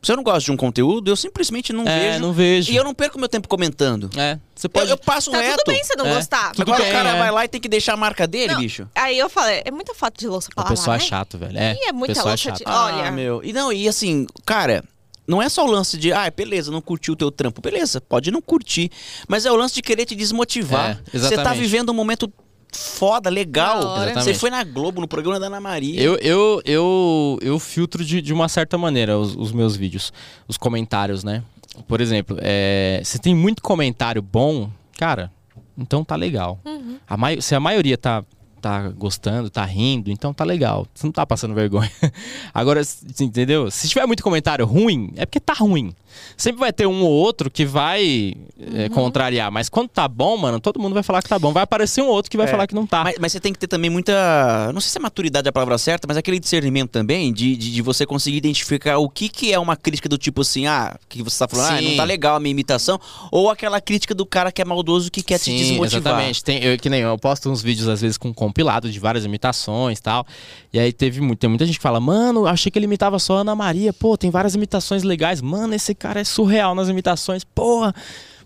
Se 0.00 0.12
eu 0.12 0.16
não 0.16 0.22
gosto 0.22 0.46
de 0.46 0.52
um 0.52 0.56
conteúdo, 0.56 1.10
eu 1.10 1.16
simplesmente 1.16 1.72
não 1.72 1.82
É, 1.86 2.12
vejo. 2.12 2.20
não 2.20 2.32
vejo. 2.32 2.70
E 2.72 2.76
eu 2.76 2.84
não 2.84 2.94
perco 2.94 3.18
meu 3.18 3.28
tempo 3.28 3.48
comentando. 3.48 4.08
É, 4.16 4.38
você 4.54 4.66
Eu, 4.66 4.70
pode. 4.70 4.90
eu 4.92 4.96
passo 4.96 5.32
Tá 5.32 5.40
reto. 5.40 5.58
tudo 5.64 5.74
bem 5.74 5.82
se 5.82 5.96
não 5.96 6.06
É. 6.06 6.14
gostar. 6.14 6.52
Tudo 6.52 6.62
Agora 6.62 6.84
bem, 6.84 6.92
o 6.92 6.94
cara 6.96 7.08
é. 7.10 7.18
vai 7.18 7.30
lá 7.32 7.44
e 7.44 7.48
tem 7.48 7.60
que 7.60 7.68
deixar 7.68 7.94
a 7.94 7.96
marca 7.96 8.24
dele, 8.26 8.52
Não, 8.54 8.60
bicho. 8.60 8.88
Aí 8.94 9.18
eu 9.18 9.28
falei, 9.28 9.62
é 9.64 9.70
muita 9.72 9.92
foto 9.94 10.16
de 10.16 10.28
louça 10.28 10.48
pra 10.54 10.62
O 10.62 10.64
lavar, 10.64 10.76
pessoal 10.78 10.94
é 10.94 10.98
né? 11.00 11.04
chato, 11.04 11.36
velho. 11.36 11.58
É, 11.58 11.74
Ih, 11.74 11.88
é 11.88 11.90
o 11.90 11.94
muita 11.96 12.14
pessoal 12.14 12.28
é 12.28 12.30
louça 12.30 12.42
chato. 12.44 12.58
de- 12.58 12.64
Olha. 12.66 13.08
Ah, 13.08 13.10
meu. 13.10 13.42
E 13.44 13.52
não, 13.52 13.72
e 13.72 13.86
assim, 13.88 14.26
cara, 14.46 14.84
não 15.30 15.40
é 15.40 15.48
só 15.48 15.64
o 15.64 15.70
lance 15.70 15.96
de, 15.96 16.12
ah, 16.12 16.30
beleza, 16.34 16.70
não 16.70 16.80
curtiu 16.80 17.14
o 17.14 17.16
teu 17.16 17.30
trampo. 17.30 17.60
Beleza, 17.62 18.00
pode 18.00 18.30
não 18.30 18.42
curtir. 18.42 18.90
Mas 19.28 19.46
é 19.46 19.52
o 19.52 19.56
lance 19.56 19.74
de 19.74 19.82
querer 19.82 20.04
te 20.04 20.14
desmotivar. 20.16 21.00
É, 21.14 21.18
Você 21.18 21.36
tá 21.36 21.50
vivendo 21.60 21.90
um 21.90 21.94
momento 21.94 22.30
foda, 22.72 23.28
legal. 23.30 23.80
Você 24.24 24.34
foi 24.40 24.50
na 24.50 24.62
Globo, 24.64 25.00
no 25.00 25.08
programa 25.08 25.40
da 25.40 25.46
Ana 25.46 25.60
Maria. 25.60 26.00
Eu, 26.00 26.16
eu, 26.16 26.62
eu, 26.64 27.38
eu 27.42 27.58
filtro 27.58 28.04
de, 28.04 28.20
de 28.20 28.32
uma 28.32 28.48
certa 28.48 28.76
maneira 28.78 29.18
os, 29.18 29.34
os 29.36 29.52
meus 29.52 29.76
vídeos, 29.76 30.12
os 30.46 30.56
comentários, 30.56 31.24
né? 31.24 31.42
Por 31.88 32.00
exemplo, 32.00 32.36
é, 32.40 33.00
se 33.04 33.18
tem 33.18 33.34
muito 33.34 33.62
comentário 33.62 34.20
bom, 34.20 34.70
cara, 34.98 35.30
então 35.78 36.04
tá 36.04 36.14
legal. 36.16 36.60
A 37.08 37.16
mai- 37.16 37.40
se 37.40 37.54
a 37.54 37.60
maioria 37.60 37.96
tá, 37.96 38.24
tá 38.60 38.88
gostando, 38.90 39.50
tá 39.50 39.64
rindo, 39.64 40.10
então 40.10 40.32
tá 40.32 40.44
legal. 40.44 40.86
Você 40.94 41.06
não 41.06 41.12
tá 41.12 41.26
passando 41.26 41.54
vergonha. 41.54 41.90
Agora, 42.54 42.82
entendeu? 43.20 43.70
Se 43.70 43.88
tiver 43.88 44.06
muito 44.06 44.22
comentário 44.22 44.64
ruim, 44.64 45.12
é 45.16 45.26
porque 45.26 45.40
tá 45.40 45.54
ruim. 45.54 45.94
Sempre 46.36 46.60
vai 46.60 46.72
ter 46.72 46.86
um 46.86 47.02
ou 47.02 47.10
outro 47.10 47.50
que 47.50 47.64
vai 47.64 48.34
é, 48.74 48.88
contrariar, 48.88 49.50
mas 49.50 49.68
quando 49.68 49.88
tá 49.88 50.06
bom, 50.08 50.36
mano, 50.36 50.60
todo 50.60 50.78
mundo 50.80 50.94
vai 50.94 51.02
falar 51.02 51.22
que 51.22 51.28
tá 51.28 51.38
bom. 51.38 51.52
Vai 51.52 51.62
aparecer 51.62 52.02
um 52.02 52.06
outro 52.08 52.30
que 52.30 52.36
vai 52.36 52.46
É. 52.46 52.50
falar 52.50 52.66
que 52.66 52.74
não 52.74 52.86
tá. 52.86 53.04
Mas, 53.04 53.16
mas 53.18 53.32
você 53.32 53.40
tem 53.40 53.52
que 53.52 53.58
ter 53.58 53.66
também 53.66 53.90
muita. 53.90 54.70
Não 54.72 54.80
sei 54.80 54.90
se 54.90 54.98
é 54.98 55.00
maturidade 55.00 55.48
a 55.48 55.52
palavra 55.52 55.76
certa, 55.78 56.06
mas 56.06 56.16
aquele 56.16 56.38
discernimento 56.38 56.90
também 56.90 57.32
de, 57.32 57.56
de, 57.56 57.72
de 57.72 57.82
você 57.82 58.04
conseguir 58.06 58.38
identificar 58.38 58.98
o 58.98 59.08
que, 59.08 59.28
que 59.28 59.52
é 59.52 59.58
uma 59.58 59.76
crítica 59.76 60.08
do 60.08 60.18
tipo 60.18 60.40
assim, 60.42 60.66
ah, 60.66 60.96
que 61.08 61.22
você 61.22 61.38
tá 61.38 61.48
falando, 61.48 61.72
ah, 61.74 61.78
Sim. 61.78 61.88
não 61.90 61.96
tá 61.96 62.04
legal 62.04 62.36
a 62.36 62.40
minha 62.40 62.50
imitação, 62.50 62.98
ou 63.30 63.50
aquela 63.50 63.80
crítica 63.80 64.14
do 64.14 64.24
cara 64.26 64.50
que 64.52 64.60
é 64.60 64.64
maldoso 64.64 65.10
que 65.10 65.22
quer 65.22 65.38
te 65.38 65.44
Sim, 65.44 65.56
desmotivar. 65.56 66.00
Exatamente. 66.12 66.44
Tem, 66.44 66.62
eu, 66.62 66.78
que 66.78 66.88
nem 66.90 67.00
eu 67.00 67.16
posto 67.18 67.50
uns 67.50 67.62
vídeos, 67.62 67.88
às 67.88 68.00
vezes, 68.00 68.16
com 68.16 68.32
compilado 68.32 68.90
de 68.90 68.98
várias 68.98 69.24
imitações 69.24 69.98
e 69.98 70.02
tal. 70.02 70.26
E 70.72 70.78
aí 70.78 70.92
teve 70.92 71.20
muito, 71.20 71.38
tem 71.38 71.48
muita 71.50 71.66
gente 71.66 71.76
que 71.76 71.82
fala, 71.82 72.00
mano, 72.00 72.46
achei 72.46 72.70
que 72.70 72.78
ele 72.78 72.86
imitava 72.86 73.18
só 73.18 73.38
a 73.38 73.40
Ana 73.40 73.54
Maria. 73.54 73.92
Pô, 73.92 74.16
tem 74.16 74.30
várias 74.30 74.54
imitações 74.54 75.02
legais. 75.02 75.40
Mano, 75.40 75.74
esse 75.74 75.94
cara 76.00 76.20
é 76.20 76.24
surreal 76.24 76.74
nas 76.74 76.88
imitações. 76.88 77.44
Porra, 77.44 77.94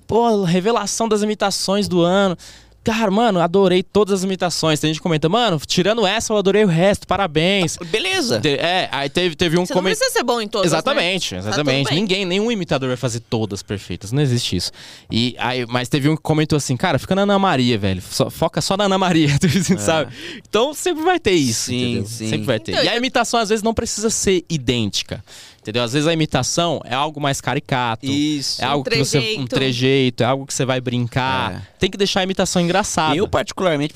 pô, 0.06 0.42
revelação 0.44 1.08
das 1.08 1.22
imitações 1.22 1.88
do 1.88 2.02
ano. 2.02 2.36
Cara, 2.82 3.10
mano, 3.10 3.40
adorei 3.40 3.82
todas 3.82 4.12
as 4.12 4.24
imitações. 4.24 4.78
Tem 4.78 4.88
gente 4.88 4.98
que 4.98 5.02
comenta, 5.02 5.26
mano, 5.26 5.58
tirando 5.66 6.06
essa, 6.06 6.34
eu 6.34 6.36
adorei 6.36 6.64
o 6.64 6.66
resto, 6.68 7.06
parabéns. 7.06 7.78
Beleza. 7.86 8.38
Te- 8.42 8.58
É, 8.58 8.90
aí 8.92 9.08
teve, 9.08 9.34
teve 9.34 9.56
um 9.56 9.64
Você 9.64 9.72
não 9.72 9.78
comentário. 9.80 9.98
precisa 10.00 10.18
ser 10.18 10.22
bom 10.22 10.38
em 10.38 10.46
todas, 10.46 10.66
Exatamente, 10.66 11.34
né? 11.34 11.40
Tá 11.40 11.48
exatamente. 11.48 11.88
bem. 11.88 11.98
Ninguém, 11.98 12.24
nenhum 12.26 12.52
imitador 12.52 12.88
vai 12.88 12.96
fazer 12.98 13.20
todas 13.20 13.62
perfeitas. 13.62 14.12
Não 14.12 14.20
existe 14.20 14.56
isso. 14.56 14.70
E 15.10 15.34
aí, 15.38 15.64
mas 15.66 15.88
teve 15.88 16.10
um 16.10 16.14
que 16.14 16.20
comentou 16.20 16.58
assim, 16.58 16.76
cara, 16.76 16.98
fica 16.98 17.14
na 17.14 17.22
Ana 17.22 17.38
Maria, 17.38 17.78
velho. 17.78 18.02
Só- 18.02 18.28
foca 18.28 18.60
só 18.60 18.76
na 18.76 18.84
Ana 18.84 18.98
Maria, 18.98 19.28
sabe? 19.80 20.12
Então 20.46 20.74
sempre 20.74 21.02
vai 21.04 21.18
ter 21.18 21.32
isso, 21.32 21.70
Sim, 21.70 21.80
entendeu? 21.92 22.06
sim. 22.06 22.28
Sempre 22.28 22.44
vai 22.46 22.60
ter. 22.60 22.72
Então, 22.72 22.84
e 22.84 22.88
a 22.90 22.96
imitação 22.98 23.40
às 23.40 23.48
vezes 23.48 23.62
não 23.62 23.72
precisa 23.72 24.10
ser 24.10 24.44
idêntica. 24.50 25.24
Entendeu? 25.64 25.83
Às 25.83 25.94
vezes 25.94 26.07
a 26.07 26.12
imitação 26.12 26.79
é 26.85 26.94
algo 26.94 27.18
mais 27.18 27.40
caricato. 27.40 28.05
Isso. 28.05 28.61
É 28.62 28.66
algo 28.66 28.85
que 28.85 28.98
você. 28.98 29.37
Um 29.38 29.46
trejeito. 29.46 30.22
é 30.22 30.27
algo 30.27 30.44
que 30.44 30.53
você 30.53 30.66
vai 30.66 30.79
brincar. 30.79 31.55
É. 31.55 31.62
Tem 31.79 31.90
que 31.90 31.96
deixar 31.96 32.20
a 32.20 32.22
imitação 32.22 32.61
engraçada. 32.61 33.16
Eu, 33.16 33.27
particularmente, 33.27 33.94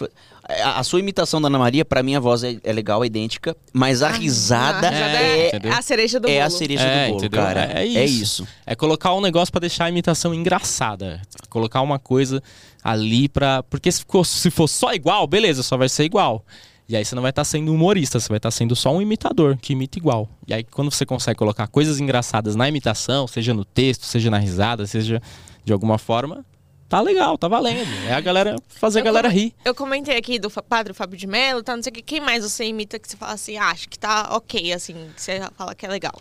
a, 0.49 0.79
a 0.81 0.83
sua 0.83 0.99
imitação 0.99 1.43
da 1.43 1.49
Ana 1.49 1.59
Maria, 1.59 1.85
pra 1.85 2.03
mim 2.03 2.15
a 2.15 2.21
voz 2.21 2.43
é, 2.43 2.57
é 2.65 2.73
legal, 2.73 3.05
é 3.05 3.07
idêntica, 3.07 3.55
mas 3.71 4.03
a 4.03 4.09
risada 4.09 4.89
A 4.89 4.91
risada 4.91 5.17
É, 5.19 5.51
é, 5.63 5.71
a 5.71 5.83
cereja 5.83 6.19
do 6.19 6.27
é 6.27 6.37
bolo. 6.37 6.47
a 6.47 6.51
cereja 6.51 6.83
É, 6.85 7.05
do 7.05 7.09
bolo, 7.13 7.19
entendeu? 7.21 7.43
cara. 7.43 7.71
É- 7.79 7.85
é 7.85 8.05
isso. 8.07 8.49
É 8.65 8.75
colocar 8.75 9.13
um 9.13 9.21
negócio 9.21 9.53
pra 9.53 9.61
deixar 9.61 9.85
a 9.85 9.89
imitação 9.91 10.33
engraçada. 10.33 11.21
Colocar 11.51 11.83
uma 11.83 11.99
coisa 11.99 12.43
ali 12.83 13.29
pra. 13.29 13.63
Porque 13.65 13.93
se 13.93 14.03
for, 14.09 14.25
se 14.25 14.51
for 14.51 14.69
só 14.69 14.95
igual, 14.95 15.27
beleza, 15.27 15.63
só 15.63 15.77
vai 15.77 15.91
ser 15.91 16.05
igual. 16.05 16.43
E 16.89 16.97
aí 16.97 17.05
você 17.05 17.15
não 17.15 17.21
vai 17.21 17.29
estar 17.29 17.45
sendo 17.45 17.73
humorista, 17.75 18.19
você 18.19 18.29
vai 18.31 18.39
estar 18.39 18.51
sendo 18.51 18.75
só 18.75 18.91
um 18.91 19.03
imitador 19.03 19.59
que 19.59 19.75
imita 19.75 19.99
igual. 19.99 20.27
E 20.47 20.55
aí 20.55 20.65
quando 20.65 20.91
você 20.91 21.05
consegue 21.05 21.39
colocar 21.39 21.69
coisas 21.69 22.01
engraçadas 22.01 22.57
na 22.57 22.67
imitação, 22.67 23.27
seja 23.27 23.53
no 23.53 23.63
texto, 23.63 24.07
seja 24.07 24.31
na 24.31 24.39
risada, 24.39 24.87
seja 24.87 25.21
de 25.63 25.71
alguma 25.71 25.99
forma, 25.99 26.47
tá 26.89 27.03
legal, 27.03 27.37
tá 27.37 27.47
valendo. 27.47 27.87
É 28.09 28.15
a 28.15 28.21
galera 28.23 28.57
fazer 28.69 29.01
a 29.01 29.03
galera 29.03 29.29
rir. 29.29 29.55
Eu 29.67 29.75
comentei 29.75 30.17
aqui 30.17 30.39
do 30.39 30.49
Padre 30.51 30.95
Fábio 30.95 31.19
de 31.19 31.27
Mello, 31.27 31.63
tá, 31.63 31.77
não 31.77 31.83
sei 31.83 31.91
o 31.91 31.95
que. 31.95 32.01
Quem 32.01 32.21
mais 32.21 32.43
você 32.43 32.65
imita 32.65 32.99
que 32.99 33.07
você 33.07 33.19
fala 33.19 33.35
assim, 33.35 33.59
ah, 33.59 33.69
acho 33.69 33.87
que 33.87 33.99
tá 33.99 34.35
ok, 34.35 34.73
assim, 34.73 34.95
que 35.15 35.21
você 35.21 35.43
fala 35.59 35.75
que 35.75 35.85
é 35.85 35.89
legal. 35.91 36.19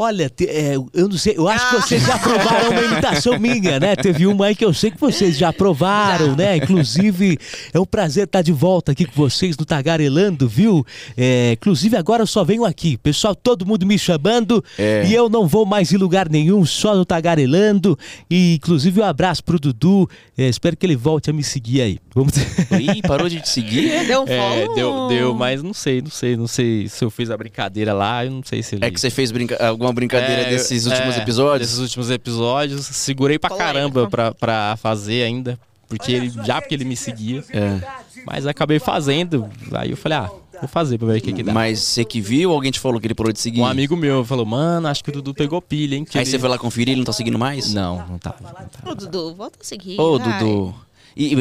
Olha, 0.00 0.30
te- 0.30 0.46
é, 0.46 0.76
eu 0.76 1.08
não 1.08 1.18
sei, 1.18 1.34
eu 1.36 1.48
acho 1.48 1.70
que 1.70 1.76
Ah. 1.76 1.80
vocês 1.80 2.02
já 2.06 2.14
aprovaram 2.14 2.70
uma 2.70 2.82
imitação 2.82 3.38
minha, 3.38 3.80
né? 3.80 3.96
Teve 3.96 4.28
uma 4.28 4.46
aí 4.46 4.54
que 4.54 4.64
eu 4.64 4.72
sei 4.72 4.92
que 4.92 5.00
vocês 5.00 5.36
já 5.36 5.48
aprovaram, 5.48 6.36
né? 6.36 6.56
Inclusive, 6.56 7.36
é 7.72 7.80
um 7.80 7.84
prazer 7.84 8.24
estar 8.24 8.42
de 8.42 8.52
volta 8.52 8.92
aqui 8.92 9.04
com 9.04 9.12
vocês 9.14 9.56
no 9.56 9.64
Tagarelando, 9.64 10.48
viu? 10.48 10.86
É, 11.16 11.52
inclusive, 11.52 11.96
agora 11.96 12.22
eu 12.22 12.26
só 12.28 12.44
venho 12.44 12.64
aqui. 12.64 12.96
Pessoal, 12.98 13.34
todo 13.34 13.66
mundo 13.66 13.84
me 13.84 13.98
chamando 13.98 14.64
É. 14.78 15.04
e 15.04 15.12
eu 15.12 15.28
não 15.28 15.48
vou 15.48 15.66
mais 15.66 15.92
em 15.92 15.96
lugar 15.96 16.28
nenhum, 16.28 16.64
só 16.64 16.94
no 16.94 17.04
Tagarelando. 17.04 17.98
E, 18.30 18.54
inclusive, 18.54 19.00
um 19.00 19.04
abraço 19.04 19.42
pro 19.42 19.58
Dudu. 19.58 20.08
É, 20.36 20.48
espero 20.48 20.76
que 20.76 20.86
ele 20.86 20.94
volte 20.96 21.28
a 21.28 21.32
me 21.32 21.42
seguir 21.42 21.80
aí. 21.82 21.98
Vamos 22.14 22.34
Ih, 22.70 23.02
parou 23.02 23.28
de 23.28 23.40
te 23.40 23.48
seguir? 23.48 24.06
Deu 24.06 24.22
um 24.22 24.28
É, 24.28 24.38
follow? 24.60 24.74
deu, 24.76 25.08
deu, 25.08 25.34
mas 25.34 25.60
não 25.62 25.74
sei, 25.74 26.00
não 26.00 26.10
sei, 26.10 26.36
não 26.36 26.46
sei 26.46 26.88
se 26.88 27.04
eu 27.04 27.10
fiz 27.10 27.30
a 27.30 27.36
brincadeira 27.36 27.92
lá, 27.92 28.24
eu 28.24 28.30
não 28.30 28.42
sei 28.44 28.62
se 28.62 28.76
ele. 28.76 28.84
É 28.84 28.90
que 28.90 29.00
você 29.00 29.10
fez 29.10 29.32
brinca- 29.32 29.56
alguma 29.88 29.94
brincadeira 29.94 30.42
É, 30.42 30.50
desses 30.50 30.86
últimos 30.86 31.16
é, 31.16 31.20
episódios? 31.20 31.68
Desses 31.68 31.80
últimos 31.82 32.10
episódios. 32.10 32.86
Segurei 32.86 33.38
pra 33.38 33.50
caramba 33.56 34.08
pra, 34.08 34.32
pra 34.34 34.76
fazer 34.80 35.22
ainda. 35.22 35.58
Porque 35.88 36.12
ele, 36.12 36.30
já 36.44 36.60
porque 36.60 36.74
ele 36.74 36.84
me 36.84 36.96
seguia. 36.96 37.42
É. 37.50 37.80
Mas 38.26 38.46
acabei 38.46 38.78
fazendo. 38.78 39.48
Aí 39.72 39.90
eu 39.90 39.96
falei, 39.96 40.18
ah, 40.18 40.30
vou 40.60 40.68
fazer 40.68 40.98
pra 40.98 41.08
ver 41.08 41.18
o 41.18 41.22
que, 41.22 41.32
que 41.32 41.42
dá. 41.42 41.52
Mas 41.52 41.80
você 41.80 42.04
que 42.04 42.20
viu, 42.20 42.52
alguém 42.52 42.70
te 42.70 42.78
falou 42.78 43.00
que 43.00 43.06
ele 43.06 43.14
parou 43.14 43.32
de 43.32 43.40
seguir? 43.40 43.60
Um 43.60 43.64
amigo 43.66 43.96
meu 43.96 44.22
falou, 44.24 44.44
mano, 44.44 44.86
acho 44.88 45.02
que 45.02 45.08
o 45.08 45.12
Dudu 45.14 45.32
pegou 45.32 45.62
pilha, 45.62 45.96
hein? 45.96 46.04
que 46.04 46.18
Aí 46.18 46.24
ele- 46.24 46.30
você 46.30 46.38
foi 46.38 46.48
lá 46.48 46.58
conferir, 46.58 46.90
ele 46.92 46.98
não 46.98 47.06
tá 47.06 47.12
seguindo 47.14 47.38
mais? 47.38 47.72
Não, 47.72 47.96
não. 47.98 48.06
Não 48.08 48.18
tava. 48.18 48.36
Ô, 48.84 48.94
Dudu, 48.94 49.34
volta 49.34 49.58
a 49.62 49.64
seguir. 49.64 49.98
Ô, 49.98 50.18
vai. 50.18 50.38
Dudu. 50.38 50.74
E, 51.16 51.34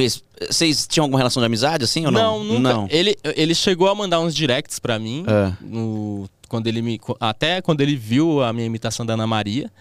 vocês 0.50 0.88
tinham 0.88 1.04
alguma 1.04 1.20
relação 1.20 1.40
de 1.42 1.46
amizade, 1.46 1.84
assim, 1.84 2.06
ou 2.06 2.12
não? 2.12 2.44
Não, 2.46 2.60
nunca. 2.60 2.88
Ele, 2.96 3.16
ele 3.36 3.54
chegou 3.54 3.88
a 3.90 3.94
mandar 3.94 4.20
uns 4.22 4.34
directs 4.34 4.80
pra 4.80 4.98
mim. 4.98 5.24
É. 5.28 5.52
no- 5.62 6.28
quando 6.48 6.68
ele 6.68 6.82
me, 6.82 7.00
até 7.20 7.62
quando 7.62 7.82
ele 7.82 7.96
viu 7.96 8.44
a 8.44 8.52
minha 8.54 8.66
imitação 8.66 9.06
da 9.06 9.14
Ana 9.14 9.28
Maria. 9.28 9.72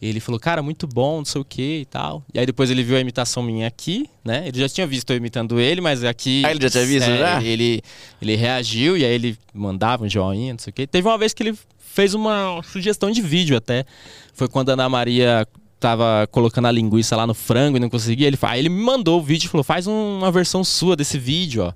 Ele 0.00 0.20
falou, 0.20 0.38
cara, 0.38 0.62
muito 0.62 0.86
bom, 0.86 1.18
não 1.18 1.24
sei 1.24 1.40
o 1.40 1.44
que 1.44 1.80
e 1.80 1.84
tal. 1.86 2.22
E 2.34 2.38
aí 2.38 2.44
depois 2.44 2.70
ele 2.70 2.82
viu 2.82 2.98
a 2.98 3.00
imitação 3.00 3.42
minha 3.42 3.66
aqui, 3.66 4.08
né? 4.22 4.46
Ele 4.46 4.60
já 4.60 4.68
tinha 4.68 4.86
visto 4.86 5.10
eu 5.10 5.16
imitando 5.16 5.58
ele, 5.58 5.80
mas 5.80 6.04
aqui. 6.04 6.42
Ah, 6.44 6.50
ele 6.50 6.60
já 6.62 6.68
tinha 6.68 6.84
visto, 6.84 7.08
é, 7.08 7.18
já? 7.18 7.42
Ele, 7.42 7.80
ele 8.20 8.36
reagiu 8.36 8.94
e 8.98 9.04
aí 9.06 9.12
ele 9.12 9.38
mandava 9.54 10.04
um 10.04 10.08
joinha, 10.08 10.52
não 10.52 10.58
sei 10.58 10.70
o 10.70 10.74
que. 10.74 10.86
Teve 10.86 11.08
uma 11.08 11.16
vez 11.16 11.32
que 11.32 11.42
ele 11.42 11.58
fez 11.78 12.12
uma 12.12 12.60
sugestão 12.62 13.10
de 13.10 13.22
vídeo 13.22 13.56
até. 13.56 13.86
Foi 14.34 14.48
quando 14.48 14.68
a 14.68 14.74
Ana 14.74 14.86
Maria 14.86 15.48
tava 15.80 16.26
colocando 16.30 16.66
a 16.66 16.70
linguiça 16.72 17.16
lá 17.16 17.26
no 17.26 17.32
frango 17.34 17.78
e 17.78 17.80
não 17.80 17.88
conseguia. 17.88 18.26
Ele, 18.26 18.38
aí 18.42 18.58
ele 18.60 18.68
me 18.68 18.82
mandou 18.82 19.18
o 19.18 19.22
vídeo 19.22 19.46
e 19.46 19.48
falou: 19.48 19.64
faz 19.64 19.86
um- 19.86 20.18
uma 20.18 20.30
versão 20.30 20.62
sua 20.62 20.94
desse 20.94 21.18
vídeo, 21.18 21.62
ó. 21.64 21.72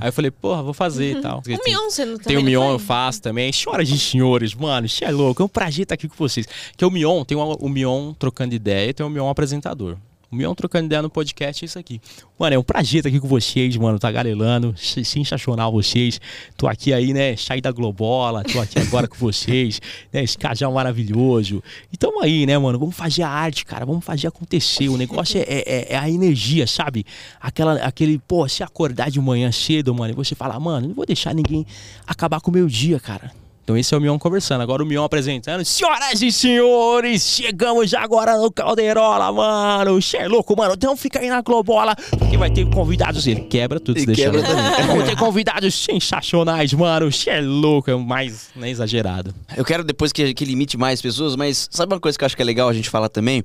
Aí 0.00 0.08
eu 0.08 0.12
falei, 0.12 0.30
porra, 0.30 0.62
vou 0.62 0.74
fazer 0.74 1.18
e 1.18 1.20
tal. 1.20 1.42
O 1.46 1.68
Mion, 1.68 1.90
você 1.90 2.04
não 2.04 2.18
Tem 2.18 2.36
o 2.36 2.42
Mion, 2.42 2.72
eu 2.72 2.78
faço 2.78 3.22
também. 3.22 3.50
Chora 3.52 3.84
de 3.84 3.98
senhores, 3.98 4.54
mano. 4.54 4.86
Isso 4.86 5.04
é 5.04 5.10
louco. 5.10 5.42
É 5.42 5.44
um 5.44 5.48
prazer 5.48 5.82
estar 5.82 5.94
aqui 5.94 6.08
com 6.08 6.16
vocês. 6.16 6.46
Que 6.76 6.84
é 6.84 6.86
o 6.86 6.90
Mion, 6.90 7.24
tem 7.24 7.36
o, 7.36 7.42
o 7.42 7.68
Mion 7.68 8.12
trocando 8.14 8.54
ideia 8.54 8.90
e 8.90 8.94
tem 8.94 9.04
o 9.04 9.10
Mion 9.10 9.28
apresentador. 9.28 9.96
O 10.30 10.34
Mion 10.34 10.54
trocando 10.54 10.86
ideia 10.86 11.00
no 11.02 11.08
podcast 11.08 11.64
é 11.64 11.66
isso 11.66 11.78
aqui. 11.78 12.00
Mano, 12.36 12.56
é 12.56 12.58
um 12.58 12.62
prazer 12.62 12.98
estar 12.98 13.08
aqui 13.08 13.20
com 13.20 13.28
vocês, 13.28 13.76
mano. 13.76 13.96
Tá 13.98 14.10
galelando. 14.10 14.74
Sensacional 14.76 15.70
vocês. 15.70 16.20
Tô 16.56 16.66
aqui 16.66 16.92
aí, 16.92 17.12
né? 17.12 17.36
Saí 17.36 17.60
da 17.60 17.70
Globola. 17.70 18.42
Tô 18.42 18.60
aqui 18.60 18.78
agora 18.78 19.06
com 19.06 19.16
vocês. 19.16 19.80
Né? 20.12 20.22
Esse 20.24 20.36
casal 20.36 20.72
maravilhoso. 20.72 21.62
E 21.92 21.96
tamo 21.96 22.20
aí, 22.22 22.44
né, 22.46 22.58
mano? 22.58 22.78
Vamos 22.78 22.96
fazer 22.96 23.22
a 23.22 23.28
arte, 23.28 23.64
cara. 23.64 23.86
Vamos 23.86 24.04
fazer 24.04 24.26
acontecer. 24.26 24.88
O 24.88 24.96
negócio 24.96 25.38
é, 25.38 25.44
é- 25.48 25.92
é 25.92 25.96
a 25.96 26.08
energia, 26.10 26.66
sabe? 26.66 27.04
Aquela, 27.40 27.74
aquele, 27.74 28.18
pô, 28.18 28.48
se 28.48 28.62
acordar 28.62 29.10
de 29.10 29.20
manhã 29.20 29.50
cedo, 29.52 29.94
mano, 29.94 30.12
e 30.12 30.16
você 30.16 30.34
falar, 30.34 30.58
mano, 30.58 30.88
não 30.88 30.94
vou 30.94 31.06
deixar 31.06 31.34
ninguém 31.34 31.64
acabar 32.06 32.40
com 32.40 32.50
o 32.50 32.54
meu 32.54 32.66
dia, 32.66 32.98
cara. 32.98 33.30
Então 33.66 33.76
esse 33.76 33.92
é 33.92 33.98
o 33.98 34.00
Mion 34.00 34.16
conversando. 34.16 34.60
Agora 34.60 34.80
o 34.80 34.86
Mion 34.86 35.02
apresentando. 35.02 35.64
Senhoras 35.64 36.22
e 36.22 36.30
senhores, 36.30 37.20
chegamos 37.26 37.92
agora 37.94 38.38
no 38.38 38.48
Calderola, 38.48 39.32
mano. 39.32 40.00
Você 40.00 40.18
é 40.18 40.28
louco, 40.28 40.56
mano. 40.56 40.74
Então 40.74 40.96
fica 40.96 41.18
aí 41.18 41.28
na 41.28 41.42
Globola, 41.42 41.96
porque 42.16 42.36
vai 42.36 42.48
ter 42.48 42.64
convidados. 42.70 43.26
Ele 43.26 43.40
quebra 43.40 43.80
tudo, 43.80 43.98
se 43.98 44.06
deixar. 44.06 44.30
Vão 44.30 45.02
ter 45.04 45.16
convidados 45.16 45.74
sensacionais, 45.74 46.72
mano. 46.74 47.10
Você 47.10 47.28
é 47.28 47.40
louco, 47.40 47.90
é 47.90 47.96
mais 47.96 48.50
né, 48.54 48.70
exagerado. 48.70 49.34
Eu 49.56 49.64
quero 49.64 49.82
depois 49.82 50.12
que, 50.12 50.32
que 50.32 50.44
limite 50.44 50.76
mais 50.76 51.02
pessoas, 51.02 51.34
mas 51.34 51.66
sabe 51.68 51.92
uma 51.92 51.98
coisa 51.98 52.16
que 52.16 52.22
eu 52.22 52.26
acho 52.26 52.36
que 52.36 52.42
é 52.42 52.44
legal 52.44 52.68
a 52.68 52.72
gente 52.72 52.88
falar 52.88 53.08
também? 53.08 53.42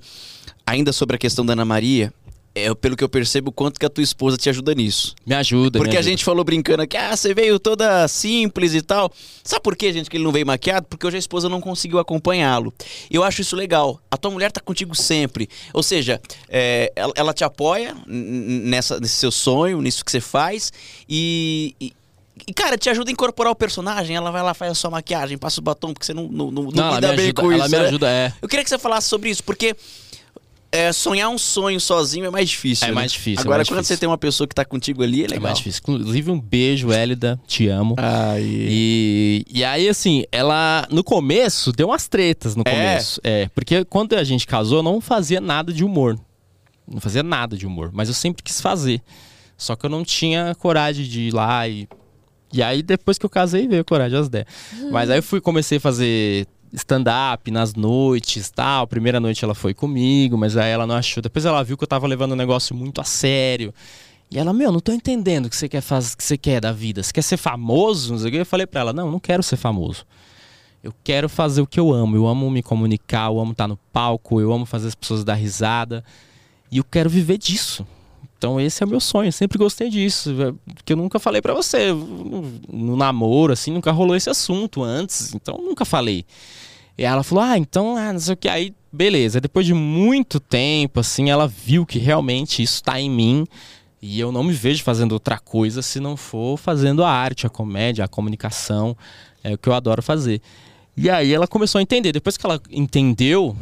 Ainda 0.67 0.93
sobre 0.93 1.15
a 1.15 1.17
questão 1.17 1.43
da 1.43 1.53
Ana 1.53 1.65
Maria. 1.65 2.13
É, 2.53 2.73
pelo 2.75 2.97
que 2.97 3.03
eu 3.03 3.07
percebo, 3.09 3.49
o 3.49 3.53
quanto 3.53 3.79
que 3.79 3.85
a 3.85 3.89
tua 3.89 4.03
esposa 4.03 4.35
te 4.37 4.49
ajuda 4.49 4.73
nisso. 4.75 5.15
Me 5.25 5.33
ajuda. 5.35 5.79
Porque 5.79 5.91
me 5.91 5.95
a 5.97 5.99
ajuda. 5.99 6.11
gente 6.11 6.23
falou 6.25 6.43
brincando 6.43 6.81
aqui, 6.83 6.97
ah, 6.97 7.15
você 7.15 7.33
veio 7.33 7.57
toda 7.59 8.07
simples 8.07 8.73
e 8.73 8.81
tal. 8.81 9.11
Sabe 9.43 9.61
por 9.63 9.75
que, 9.75 9.91
gente, 9.93 10.09
que 10.09 10.17
ele 10.17 10.23
não 10.23 10.31
veio 10.31 10.45
maquiado? 10.45 10.85
Porque 10.89 11.07
hoje 11.07 11.15
a 11.15 11.19
esposa 11.19 11.47
não 11.47 11.61
conseguiu 11.61 11.97
acompanhá-lo. 11.99 12.73
Eu 13.09 13.23
acho 13.23 13.41
isso 13.41 13.55
legal. 13.55 14.01
A 14.11 14.17
tua 14.17 14.31
mulher 14.31 14.51
tá 14.51 14.59
contigo 14.59 14.93
sempre. 14.95 15.47
Ou 15.73 15.81
seja, 15.81 16.19
é, 16.49 16.91
ela, 16.95 17.13
ela 17.15 17.33
te 17.33 17.43
apoia 17.43 17.95
nessa, 18.05 18.99
nesse 18.99 19.15
seu 19.15 19.31
sonho, 19.31 19.81
nisso 19.81 20.03
que 20.03 20.11
você 20.11 20.19
faz. 20.21 20.71
E, 21.09 21.75
e- 21.79 21.93
e, 22.47 22.53
cara, 22.53 22.75
te 22.75 22.89
ajuda 22.89 23.11
a 23.11 23.13
incorporar 23.13 23.51
o 23.51 23.55
personagem. 23.55 24.15
Ela 24.15 24.31
vai 24.31 24.41
lá, 24.41 24.53
faz 24.55 24.71
a 24.71 24.75
sua 24.75 24.89
maquiagem, 24.89 25.37
passa 25.37 25.59
o 25.59 25.63
batom, 25.63 25.93
porque 25.93 26.05
você 26.07 26.13
não, 26.13 26.27
não, 26.27 26.49
não, 26.51 26.63
Não, 26.71 26.87
ela 26.87 26.95
lida 26.95 27.07
me 27.11 27.15
bem 27.17 27.25
ajuda, 27.27 27.41
com 27.43 27.51
ela 27.51 27.65
isso. 27.65 27.75
me 27.75 27.81
né? 27.81 27.87
ajuda, 27.87 28.09
é. 28.09 28.33
Eu 28.41 28.47
queria 28.49 28.63
que 28.63 28.69
você 28.69 28.79
falasse 28.79 29.07
sobre 29.07 29.29
isso, 29.29 29.43
porque 29.43 29.75
é, 30.71 30.91
sonhar 30.93 31.29
um 31.29 31.38
sonho 31.38 31.79
sozinho 31.79 32.25
é 32.25 32.29
mais 32.29 32.49
difícil. 32.49 32.86
É 32.86 32.89
né? 32.89 32.95
mais 32.95 33.12
difícil, 33.12 33.39
é 33.39 33.41
Agora, 33.41 33.57
mais 33.60 33.67
quando 33.67 33.77
difícil. 33.79 33.95
você 33.95 33.99
tem 33.99 34.07
uma 34.10 34.17
pessoa 34.17 34.47
que 34.47 34.55
tá 34.55 34.63
contigo 34.63 35.03
ali, 35.03 35.21
é 35.21 35.25
É 35.25 35.27
legal. 35.27 35.43
mais 35.43 35.57
difícil. 35.57 35.81
Inclusive, 35.81 36.31
um 36.31 36.39
beijo, 36.39 36.91
Hélida. 36.91 37.39
Te 37.45 37.67
amo. 37.67 37.95
Ai. 37.97 38.41
E, 38.45 39.45
e 39.49 39.63
aí, 39.63 39.89
assim, 39.89 40.23
ela 40.31 40.88
no 40.89 41.03
começo 41.03 41.71
deu 41.71 41.88
umas 41.89 42.07
tretas 42.07 42.55
no 42.55 42.63
É? 42.65 42.71
começo. 42.71 43.19
É, 43.23 43.49
porque 43.53 43.84
quando 43.86 44.13
a 44.13 44.23
gente 44.23 44.47
casou, 44.47 44.77
eu 44.79 44.84
não 44.84 45.01
fazia 45.01 45.41
nada 45.41 45.73
de 45.73 45.84
humor. 45.84 46.17
Não 46.91 46.99
fazia 46.99 47.23
nada 47.23 47.55
de 47.57 47.65
humor, 47.65 47.89
mas 47.93 48.07
eu 48.10 48.13
sempre 48.15 48.41
quis 48.43 48.60
fazer. 48.60 49.01
Só 49.57 49.75
que 49.75 49.86
eu 49.86 49.89
não 49.89 50.03
tinha 50.03 50.55
coragem 50.55 51.05
de 51.05 51.21
ir 51.27 51.34
lá 51.34 51.67
e. 51.67 51.88
E 52.53 52.62
aí, 52.62 52.81
depois 52.84 53.17
que 53.17 53.25
eu 53.25 53.29
casei, 53.29 53.65
veio 53.67 53.81
a 53.81 53.86
coragem 53.86 54.17
as 54.19 54.27
ideias. 54.27 54.47
Mas 54.91 55.10
aí 55.10 55.19
eu 55.19 55.23
fui, 55.23 55.39
comecei 55.39 55.77
a 55.77 55.81
fazer 55.81 56.45
stand-up 56.73 57.49
nas 57.51 57.73
noites 57.73 58.49
tal. 58.49 58.88
Primeira 58.88 59.19
noite 59.19 59.43
ela 59.43 59.55
foi 59.55 59.73
comigo, 59.73 60.38
mas 60.38 60.55
aí 60.57 60.71
ela 60.71 60.88
não 60.88 60.95
achou. 60.95 61.21
Depois 61.21 61.45
ela 61.45 61.63
viu 61.63 61.77
que 61.77 61.84
eu 61.84 61.88
tava 61.88 62.07
levando 62.07 62.31
o 62.31 62.36
negócio 62.36 62.75
muito 62.75 63.01
a 63.01 63.03
sério. 63.03 63.73
E 64.29 64.39
ela, 64.39 64.53
meu, 64.53 64.71
não 64.71 64.79
tô 64.79 64.93
entendendo 64.93 65.47
o 65.47 65.49
que 65.49 65.55
você 65.55 65.67
quer 65.67 65.81
fazer, 65.81 66.15
que 66.15 66.23
você 66.23 66.38
quer 66.38 66.62
da 66.62 66.71
vida. 66.71 67.03
Você 67.03 67.12
quer 67.12 67.21
ser 67.21 67.38
famoso? 67.38 68.15
Eu 68.27 68.45
falei 68.45 68.65
pra 68.65 68.79
ela, 68.81 68.93
não, 68.93 69.12
não 69.12 69.19
quero 69.19 69.43
ser 69.43 69.57
famoso. 69.57 70.05
Eu 70.84 70.93
quero 71.03 71.27
fazer 71.27 71.62
o 71.62 71.67
que 71.67 71.79
eu 71.79 71.91
amo. 71.91 72.15
Eu 72.15 72.25
amo 72.25 72.49
me 72.49 72.63
comunicar, 72.63 73.29
eu 73.29 73.39
amo 73.39 73.51
estar 73.51 73.67
no 73.67 73.77
palco, 73.91 74.39
eu 74.39 74.51
amo 74.53 74.65
fazer 74.65 74.88
as 74.88 74.95
pessoas 74.95 75.23
dar 75.23 75.36
risada. 75.36 76.03
E 76.71 76.77
eu 76.77 76.84
quero 76.84 77.10
viver 77.10 77.38
disso. 77.38 77.86
Então 78.38 78.60
esse 78.60 78.81
é 78.81 78.86
o 78.88 78.89
meu 78.89 78.99
sonho, 78.99 79.27
eu 79.27 79.31
sempre 79.31 79.57
gostei 79.60 79.88
disso. 79.89 80.31
é, 80.41 80.73
Porque 80.73 80.93
eu 80.93 80.97
nunca 80.97 81.19
falei 81.19 81.41
pra 81.41 81.53
você. 81.53 81.91
No, 81.93 82.95
namoro, 82.95 83.53
assim, 83.53 83.69
nunca 83.69 83.91
rolou 83.91 84.15
esse 84.15 84.29
assunto 84.29 84.81
antes. 84.81 85.36
Então 85.36 85.57
nunca 85.57 85.86
falei. 85.86 86.25
E 87.01 87.03
ela 87.03 87.23
falou, 87.23 87.43
ah, 87.43 87.57
então, 87.57 87.97
ah, 87.97 88.13
não 88.13 88.19
sei 88.19 88.35
o 88.35 88.37
que. 88.37 88.47
Aí, 88.47 88.75
beleza. 88.93 89.41
Depois 89.41 89.65
de 89.65 89.73
muito 89.73 90.39
tempo, 90.39 90.99
assim, 90.99 91.31
ela 91.31 91.47
viu 91.47 91.83
que 91.83 91.97
realmente 91.97 92.61
isso 92.61 92.83
tá 92.83 93.01
em 93.01 93.09
mim. 93.09 93.47
E 93.99 94.19
eu 94.19 94.31
não 94.31 94.43
me 94.43 94.53
vejo 94.53 94.83
fazendo 94.83 95.13
outra 95.13 95.39
coisa 95.39 95.81
se 95.81 95.99
não 95.99 96.15
for 96.15 96.57
fazendo 96.57 97.03
a 97.03 97.09
arte, 97.09 97.47
a 97.47 97.49
comédia, 97.49 98.05
a 98.05 98.07
comunicação. 98.07 98.95
É 99.43 99.51
o 99.51 99.57
que 99.57 99.67
eu 99.67 99.73
adoro 99.73 100.03
fazer. 100.03 100.43
E 100.95 101.09
aí 101.09 101.33
ela 101.33 101.47
começou 101.47 101.79
a 101.79 101.81
entender. 101.81 102.11
Depois 102.11 102.37
que 102.37 102.45
ela 102.45 102.61
entendeu, 102.69 103.57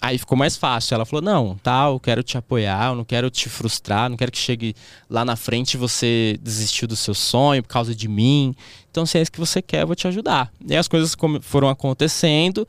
aí 0.00 0.18
ficou 0.18 0.36
mais 0.36 0.56
fácil. 0.56 0.94
Ela 0.94 1.04
falou: 1.04 1.22
Não, 1.22 1.56
tá, 1.62 1.86
eu 1.86 2.00
quero 2.00 2.22
te 2.22 2.36
apoiar, 2.36 2.90
eu 2.90 2.94
não 2.94 3.04
quero 3.04 3.30
te 3.30 3.48
frustrar, 3.48 4.08
não 4.08 4.16
quero 4.16 4.32
que 4.32 4.38
chegue 4.38 4.74
lá 5.08 5.24
na 5.24 5.36
frente 5.36 5.76
você 5.76 6.38
desistiu 6.42 6.86
do 6.86 6.96
seu 6.96 7.14
sonho 7.14 7.62
por 7.62 7.68
causa 7.68 7.94
de 7.94 8.08
mim. 8.08 8.54
Então, 8.90 9.04
se 9.04 9.18
é 9.18 9.22
isso 9.22 9.32
que 9.32 9.40
você 9.40 9.60
quer, 9.60 9.82
eu 9.82 9.86
vou 9.86 9.96
te 9.96 10.08
ajudar. 10.08 10.50
E 10.66 10.74
as 10.74 10.88
coisas 10.88 11.14
foram 11.42 11.68
acontecendo. 11.68 12.66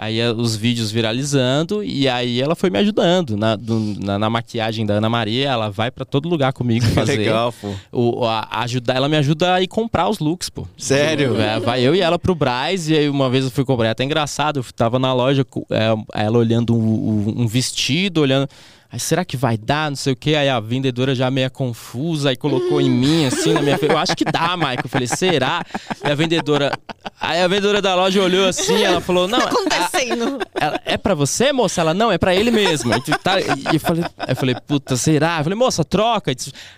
Aí 0.00 0.20
eh, 0.20 0.30
os 0.30 0.54
vídeos 0.54 0.92
viralizando 0.92 1.82
e 1.82 2.08
aí 2.08 2.40
ela 2.40 2.54
foi 2.54 2.70
me 2.70 2.78
ajudando 2.78 3.36
na, 3.36 3.56
do- 3.56 3.96
na, 3.98 4.16
na 4.16 4.30
maquiagem 4.30 4.86
da 4.86 4.94
Ana 4.94 5.08
Maria. 5.08 5.48
Ela 5.48 5.70
vai 5.70 5.90
pra 5.90 6.04
todo 6.04 6.28
lugar 6.28 6.52
comigo 6.52 6.86
fazer. 6.94 7.16
Legal, 7.16 7.52
pô. 7.52 7.72
O, 7.90 8.24
a, 8.24 8.46
ajudar, 8.62 8.94
ela 8.94 9.08
me 9.08 9.16
ajuda 9.16 9.54
a 9.54 9.60
ir 9.60 9.66
comprar 9.66 10.08
os 10.08 10.20
looks, 10.20 10.48
pô. 10.48 10.68
Sério? 10.76 11.36
É, 11.40 11.58
vai 11.58 11.82
eu 11.82 11.96
e 11.96 12.00
ela 12.00 12.16
pro 12.16 12.32
Braz, 12.32 12.88
e 12.88 12.96
aí 12.96 13.08
uma 13.08 13.28
vez 13.28 13.44
eu 13.44 13.50
fui 13.50 13.64
comprar. 13.64 13.88
É 13.88 13.90
até 13.90 14.04
engraçado, 14.04 14.60
eu 14.60 14.64
tava 14.76 15.00
na 15.00 15.12
loja, 15.12 15.44
é, 15.70 16.22
ela 16.24 16.38
olhando 16.38 16.76
um- 16.76 17.42
um 17.42 17.46
vestido, 17.48 18.20
olhando. 18.20 18.48
Aí, 18.90 18.98
será 18.98 19.22
que 19.22 19.36
vai 19.36 19.58
dar? 19.58 19.90
Não 19.90 19.96
sei 19.96 20.14
o 20.14 20.16
quê. 20.16 20.34
Aí 20.34 20.48
a 20.48 20.58
vendedora 20.60 21.14
já 21.14 21.30
meio 21.30 21.50
confusa, 21.50 22.30
aí 22.30 22.36
colocou 22.36 22.80
em 22.80 22.88
mim, 22.90 23.26
assim, 23.26 23.52
na 23.52 23.60
minha 23.60 23.76
frente. 23.76 23.92
Eu 23.92 23.98
acho 23.98 24.16
que 24.16 24.24
dá, 24.24 24.56
Michael. 24.56 24.78
Eu 24.82 24.88
falei, 24.88 25.06
será? 25.06 25.62
E 26.02 26.10
a 26.10 26.14
vendedora. 26.14 26.72
Aí 27.20 27.42
a 27.42 27.46
vendedora 27.48 27.82
da 27.82 27.94
loja 27.94 28.22
olhou 28.22 28.46
assim, 28.48 28.82
ela 28.82 29.00
falou, 29.02 29.28
não. 29.28 29.38
Tá 29.40 29.48
acontecendo. 29.50 30.38
Ela, 30.54 30.80
é 30.86 30.96
pra 30.96 31.14
você, 31.14 31.52
moça? 31.52 31.82
Ela, 31.82 31.92
não, 31.92 32.10
é 32.10 32.16
pra 32.16 32.34
ele 32.34 32.50
mesmo. 32.50 32.94
E, 32.94 33.00
tá- 33.18 33.38
e 33.40 33.74
eu 33.74 33.80
falei, 33.80 34.04
aí 34.18 34.30
eu 34.30 34.36
falei, 34.36 34.54
puta, 34.66 34.96
será? 34.96 35.38
Eu 35.38 35.44
falei, 35.44 35.58
moça, 35.58 35.84
troca. 35.84 36.32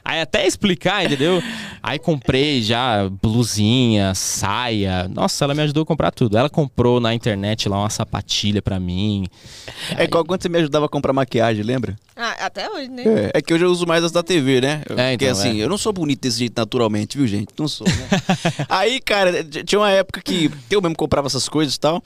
Aí 0.04 0.20
até 0.20 0.44
explicar, 0.46 1.04
entendeu? 1.04 1.40
Aí 1.80 1.98
comprei 1.98 2.60
já 2.60 3.08
blusinha, 3.22 4.14
saia. 4.16 5.06
Nossa, 5.08 5.44
ela 5.44 5.54
me 5.54 5.62
ajudou 5.62 5.84
a 5.84 5.86
comprar 5.86 6.10
tudo. 6.10 6.36
Ela 6.36 6.50
comprou 6.50 6.98
na 6.98 7.14
internet 7.14 7.68
lá 7.68 7.78
uma 7.78 7.90
sapatilha 7.90 8.60
pra 8.60 8.80
mim. 8.80 9.26
É 9.96 10.02
igual 10.04 10.24
quando 10.24 10.42
você 10.42 10.48
me 10.48 10.58
ajudava 10.58 10.86
a 10.86 10.88
comprar 10.88 11.12
maquiagem, 11.12 11.62
lembra? 11.62 11.96
Ah, 12.22 12.36
até 12.46 12.68
hoje, 12.70 12.88
né? 12.90 13.02
É, 13.34 13.38
é 13.38 13.42
que 13.42 13.54
hoje 13.54 13.64
eu 13.64 13.70
uso 13.70 13.86
mais 13.86 14.04
as 14.04 14.12
da 14.12 14.22
TV, 14.22 14.60
né? 14.60 14.82
Eu- 14.88 14.98
É, 14.98 15.12
Porque 15.12 15.24
então, 15.24 15.38
assim, 15.38 15.58
é. 15.60 15.64
eu 15.64 15.68
não 15.70 15.78
sou 15.78 15.90
bonito 15.92 16.20
desse 16.20 16.38
jeito 16.38 16.52
naturalmente, 16.58 17.16
viu, 17.16 17.26
gente? 17.26 17.48
Não 17.58 17.66
sou, 17.66 17.86
né? 17.86 17.94
Aí, 18.68 19.00
cara, 19.00 19.42
tinha 19.42 19.78
uma 19.78 19.90
época 19.90 20.20
que 20.20 20.50
eu 20.70 20.82
mesmo 20.82 20.94
comprava 20.96 21.26
essas 21.28 21.48
coisas 21.48 21.74
e 21.76 21.80
tal. 21.80 22.02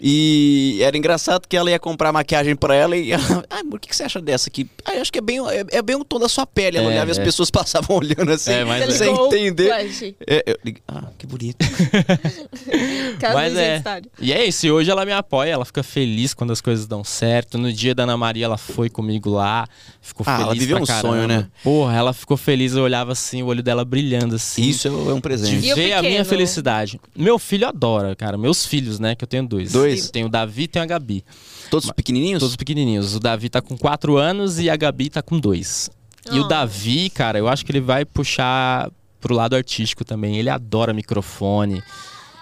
E 0.00 0.78
era 0.80 0.96
engraçado 0.96 1.46
que 1.48 1.56
ela 1.56 1.68
ia 1.70 1.78
comprar 1.78 2.12
maquiagem 2.12 2.54
pra 2.54 2.72
ela 2.74 2.96
e 2.96 3.10
ela, 3.10 3.22
ah, 3.50 3.58
amor, 3.60 3.76
o 3.76 3.80
que, 3.80 3.88
que 3.88 3.96
você 3.96 4.04
acha 4.04 4.20
dessa 4.22 4.48
aqui? 4.48 4.66
Ah, 4.84 4.94
eu 4.94 5.02
acho 5.02 5.12
que 5.12 5.18
é 5.18 5.22
bem, 5.22 5.38
é, 5.50 5.64
é 5.78 5.82
bem 5.82 5.96
o 5.96 6.04
tom 6.04 6.18
da 6.20 6.28
sua 6.28 6.46
pele. 6.46 6.78
Ela 6.78 6.86
É, 6.86 6.90
olhava 6.94 7.10
e 7.10 7.12
as 7.12 7.18
é. 7.18 7.24
pessoas 7.24 7.50
passavam 7.50 7.96
olhando 7.96 8.30
assim, 8.30 8.52
É, 8.52 8.90
sem 8.92 9.08
o 9.08 9.26
entender. 9.26 9.70
É, 10.26 10.44
eu 10.46 10.56
ah, 10.86 11.04
que 11.18 11.26
bonito. 11.26 11.56
Mas 13.34 13.56
é. 13.56 13.82
E 14.20 14.32
é 14.32 14.44
isso, 14.44 14.66
e 14.66 14.70
hoje 14.70 14.88
ela 14.90 15.04
me 15.04 15.12
apoia, 15.12 15.50
ela 15.50 15.64
fica 15.64 15.82
feliz 15.82 16.32
quando 16.32 16.52
as 16.52 16.60
coisas 16.60 16.86
dão 16.86 17.02
certo. 17.02 17.58
No 17.58 17.72
dia 17.72 17.92
da 17.94 18.04
Ana 18.04 18.16
Maria, 18.16 18.44
ela 18.44 18.58
foi 18.58 18.88
comigo 18.88 19.30
lá, 19.30 19.57
ficou 20.00 20.24
Ah, 20.26 20.32
feliz. 20.36 20.44
ela 20.46 20.54
viveu 20.54 20.76
pra 20.76 20.82
um 20.82 20.86
caramba. 20.86 21.08
sonho, 21.14 21.28
né? 21.28 21.48
Porra, 21.62 21.94
ela 21.96 22.12
ficou 22.12 22.36
feliz, 22.36 22.74
eu 22.74 22.82
olhava 22.82 23.12
assim, 23.12 23.42
o 23.42 23.46
olho 23.46 23.62
dela 23.62 23.84
brilhando 23.84 24.34
assim. 24.36 24.62
Isso 24.62 24.86
é 24.88 24.90
um 24.90 25.14
de 25.14 25.20
presente. 25.20 25.66
E 25.66 25.72
o 25.72 25.76
ver 25.76 25.92
a 25.92 26.00
minha 26.02 26.12
pequeno? 26.12 26.24
felicidade. 26.24 27.00
Meu 27.16 27.38
filho 27.38 27.66
adora, 27.68 28.14
cara. 28.14 28.36
Meus 28.36 28.66
filhos, 28.66 28.98
né? 28.98 29.14
Que 29.14 29.24
eu 29.24 29.28
tenho 29.28 29.46
dois. 29.46 29.72
Dois? 29.72 30.10
Tenho 30.10 30.26
o 30.26 30.30
Davi 30.30 30.62
e 30.64 30.68
tenho 30.68 30.82
a 30.82 30.86
Gabi. 30.86 31.24
Todos 31.70 31.90
pequenininhos? 31.92 32.40
Todos 32.40 32.56
pequenininhos. 32.56 33.14
O 33.14 33.20
Davi 33.20 33.48
tá 33.48 33.60
com 33.60 33.76
4 33.76 34.16
anos 34.16 34.58
e 34.58 34.68
a 34.70 34.76
Gabi 34.76 35.10
tá 35.10 35.22
com 35.22 35.38
2. 35.38 35.90
E 36.32 36.38
o 36.38 36.44
Oh. 36.44 36.48
Davi, 36.48 37.08
cara, 37.10 37.38
eu 37.38 37.48
acho 37.48 37.64
que 37.64 37.72
ele 37.72 37.80
vai 37.80 38.04
puxar 38.04 38.90
pro 39.20 39.34
lado 39.34 39.56
artístico 39.56 40.04
também. 40.04 40.36
Ele 40.36 40.48
adora 40.50 40.92
microfone. 40.92 41.82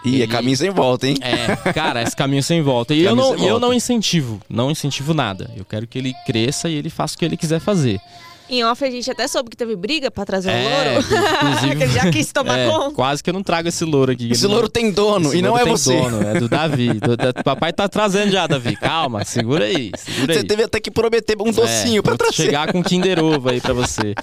Ih, 0.07 0.23
é 0.23 0.27
caminho 0.27 0.57
sem 0.57 0.71
volta, 0.71 1.07
hein? 1.07 1.17
É, 1.21 1.73
cara, 1.73 2.03
esse 2.03 2.15
caminho 2.15 2.43
sem 2.43 2.63
volta. 2.63 2.95
E 2.95 3.03
eu 3.03 3.17
não, 3.17 3.37
e 3.37 3.47
eu 3.47 3.59
não 3.59 3.75
incentivo, 3.75 4.41
não 4.49 4.71
incentivo 4.71 5.13
nada. 5.13 5.51
Eu 5.57 5.65
quero 5.65 5.87
que 5.87 5.99
ele 5.99 6.15
cresça 6.25 6.69
e 6.69 6.75
ele 6.75 6.89
faça 6.91 7.17
o 7.17 7.19
que 7.19 7.25
ele 7.25 7.37
quiser 7.37 7.61
fazer. 7.61 8.01
Em 8.49 8.63
off, 8.65 8.85
a 8.85 8.91
gente 8.91 9.11
até 9.11 9.27
soube 9.27 9.51
que 9.51 9.57
teve 9.57 9.75
briga 9.75 10.09
pra 10.11 10.25
trazer 10.25 10.51
o 10.51 10.53
É, 10.53 10.95
louro. 10.95 11.07
inclusive- 11.47 11.75
que 11.77 11.83
ele 11.83 11.93
já 11.93 12.11
quis 12.13 12.33
tomar 12.33 12.59
É, 12.59 12.69
conta. 12.71 12.95
quase 12.95 13.23
que 13.23 13.29
eu 13.29 13.35
não 13.35 13.43
trago 13.43 13.69
esse 13.69 13.85
louro 13.85 14.13
aqui. 14.13 14.31
Esse 14.31 14.47
louro 14.47 14.69
tem 14.69 14.91
dono 14.93 15.29
esse 15.29 15.39
e 15.39 15.43
não 15.43 15.51
louro 15.51 15.63
é 15.63 15.65
tem 15.65 15.73
você. 15.77 16.01
dono, 16.01 16.23
é 16.23 16.39
do 16.39 16.49
Davi. 16.49 16.93
Do- 16.95 17.17
da- 17.17 17.33
papai 17.33 17.73
tá 17.73 17.89
trazendo 17.89 18.31
já, 18.31 18.47
Davi. 18.47 18.77
Calma, 18.77 19.25
segura 19.25 19.65
aí. 19.65 19.91
Segura 19.97 20.33
Você 20.35 20.39
aí. 20.41 20.47
teve 20.47 20.63
até 20.63 20.79
que 20.79 20.91
prometer 20.93 21.37
um 21.41 21.51
docinho 21.51 21.99
É, 21.99 22.03
pra 22.03 22.11
vou 22.13 22.19
trazer. 22.19 22.35
chegar 22.35 22.71
com 22.73 22.83
Kinder 22.85 23.19
Ovo 23.23 23.51
aí 23.51 23.61
pra 23.61 23.73
você. 23.75 24.15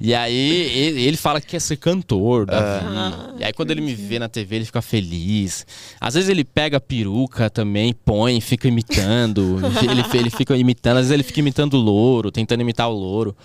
E 0.00 0.14
aí 0.14 0.32
ele, 0.76 1.02
ele 1.02 1.16
fala 1.16 1.40
que 1.40 1.48
quer 1.48 1.60
ser 1.60 1.76
cantor, 1.76 2.46
Davi. 2.46 2.84
Ah. 2.86 3.34
E 3.38 3.44
aí 3.44 3.52
quando 3.52 3.72
ele 3.72 3.80
me 3.80 3.94
vê 3.94 4.20
na 4.20 4.28
TV, 4.28 4.56
ele 4.56 4.64
fica 4.66 4.80
feliz. 4.82 5.66
Às 6.00 6.14
vezes 6.14 6.30
ele 6.30 6.44
pega 6.44 6.76
a 6.76 6.80
peruca 6.80 7.50
também, 7.50 7.92
põe, 8.04 8.40
fica 8.40 8.68
imitando. 8.68 9.58
ele, 9.82 10.04
ele 10.20 10.30
fica 10.30 10.56
imitando, 10.56 10.98
às 10.98 11.06
vezes 11.06 11.12
ele 11.12 11.22
fica 11.24 11.40
imitando 11.40 11.74
o 11.74 11.78
louro, 11.80 12.30
tentando 12.30 12.60
imitar 12.60 12.88
o 12.88 12.92
louro. 12.92 13.36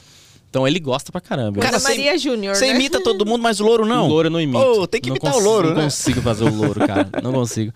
Então 0.50 0.68
ele 0.68 0.80
gosta 0.80 1.12
pra 1.12 1.22
caramba. 1.22 1.62
Cara, 1.62 1.80
você- 1.80 1.90
Maria 1.90 2.18
Júnior, 2.18 2.56
Você 2.56 2.68
né? 2.68 2.76
imita 2.76 3.02
todo 3.04 3.26
mundo, 3.26 3.42
mas 3.42 3.60
o 3.60 3.64
louro 3.66 3.86
não. 3.86 4.06
O 4.06 4.10
louro 4.10 4.30
não 4.30 4.42
imito. 4.42 4.60
Ô, 4.60 4.88
tem 4.88 5.00
que 5.00 5.10
Não 5.10 5.16
imitar 5.16 5.36
o 5.36 5.40
louro, 5.40 5.70
Não 5.70 5.76
né? 5.78 5.84
consigo 5.84 6.22
fazer 6.22 6.44
o 6.46 6.54
louro, 6.56 6.86
cara. 6.88 7.08
Não 7.22 7.32
consigo. 7.32 7.72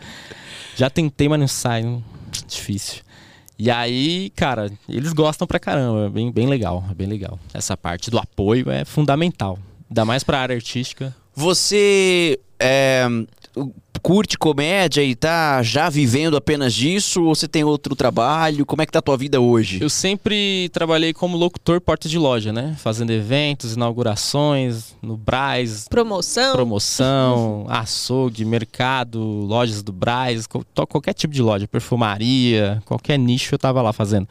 Já 0.75 0.89
tentei, 0.89 1.29
mas 1.29 1.39
não 1.39 1.47
sai. 1.47 1.83
não- 1.83 2.03
Difícil. 2.47 3.01
E 3.59 3.69
aí, 3.69 4.31
cara, 4.36 4.71
eles 4.89 5.13
gostam 5.13 5.45
pra 5.47 5.59
caramba. 5.59 6.07
É 6.07 6.09
bem, 6.09 6.31
bem 6.31 6.47
legal, 6.47 6.83
é 6.89 6.93
bem 6.95 7.05
legal. 7.07 7.38
Essa 7.53 7.77
parte 7.77 8.09
do 8.09 8.17
apoio 8.17 8.69
é 8.71 8.83
fundamental. 8.83 9.59
Ainda 9.89 10.03
mais 10.03 10.23
pra 10.23 10.39
área 10.39 10.55
artística. 10.55 11.15
Você. 11.36 12.39
é, 12.59 13.05
curte 14.01 14.37
comédia 14.37 15.01
e 15.01 15.15
tá 15.15 15.63
já 15.63 15.89
vivendo 15.89 16.35
apenas 16.35 16.73
disso? 16.73 17.23
Ou 17.23 17.33
você 17.33 17.47
tem 17.47 17.63
outro 17.63 17.95
trabalho? 17.95 18.65
Como 18.65 18.81
é 18.81 18.85
que 18.85 18.91
tá 18.91 18.99
a 18.99 19.01
tua 19.01 19.15
vida 19.15 19.39
hoje? 19.39 19.81
Eu 19.81 19.89
sempre 19.89 20.69
trabalhei 20.73 21.13
como 21.13 21.37
locutor 21.37 21.79
porta 21.79 22.09
de 22.09 22.17
loja, 22.17 22.51
né? 22.51 22.75
Fazendo 22.77 23.11
eventos, 23.11 23.73
inaugurações, 23.73 24.93
no 25.01 25.15
Braz, 25.15 25.87
Promoção. 25.87 26.53
promoção, 26.53 27.65
açougue, 27.69 28.43
mercado, 28.43 29.19
lojas 29.21 29.81
do 29.81 29.93
Braz, 29.93 30.47
qualquer 30.47 31.13
tipo 31.13 31.33
de 31.33 31.41
loja, 31.41 31.67
perfumaria, 31.67 32.81
qualquer 32.85 33.17
nicho 33.17 33.55
eu 33.55 33.59
tava 33.59 33.81
lá 33.81 33.93
fazendo. 33.93 34.27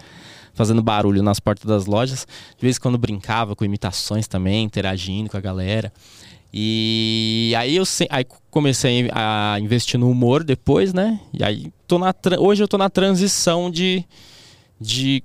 Fazendo 0.55 0.83
barulho 0.83 1.23
nas 1.23 1.41
portas 1.41 1.65
das 1.65 1.87
lojas. 1.87 2.27
De 2.59 2.63
vez 2.63 2.77
em 2.77 2.81
quando 2.81 2.99
brincava 2.99 3.57
com 3.57 3.65
imitações 3.65 4.29
também, 4.29 4.65
interagindo 4.65 5.31
com 5.31 5.37
a 5.39 5.41
galera. 5.41 5.91
E 6.53 7.55
aí 7.57 7.75
eu 7.77 7.85
se- 7.87 8.07
aí 8.11 8.25
comecei 8.51 9.09
a 9.13 9.57
investir 9.61 9.99
no 9.99 10.11
humor 10.11 10.45
depois, 10.45 10.93
né? 10.93 11.19
E 11.33 11.43
aí 11.43 11.73
tô 11.87 11.99
na 11.99 12.13
tra- 12.13 12.39
hoje 12.41 12.63
eu 12.63 12.69
tô 12.69 12.77
na 12.77 12.91
transição 12.91 13.71
de, 13.71 14.05
de 14.81 15.23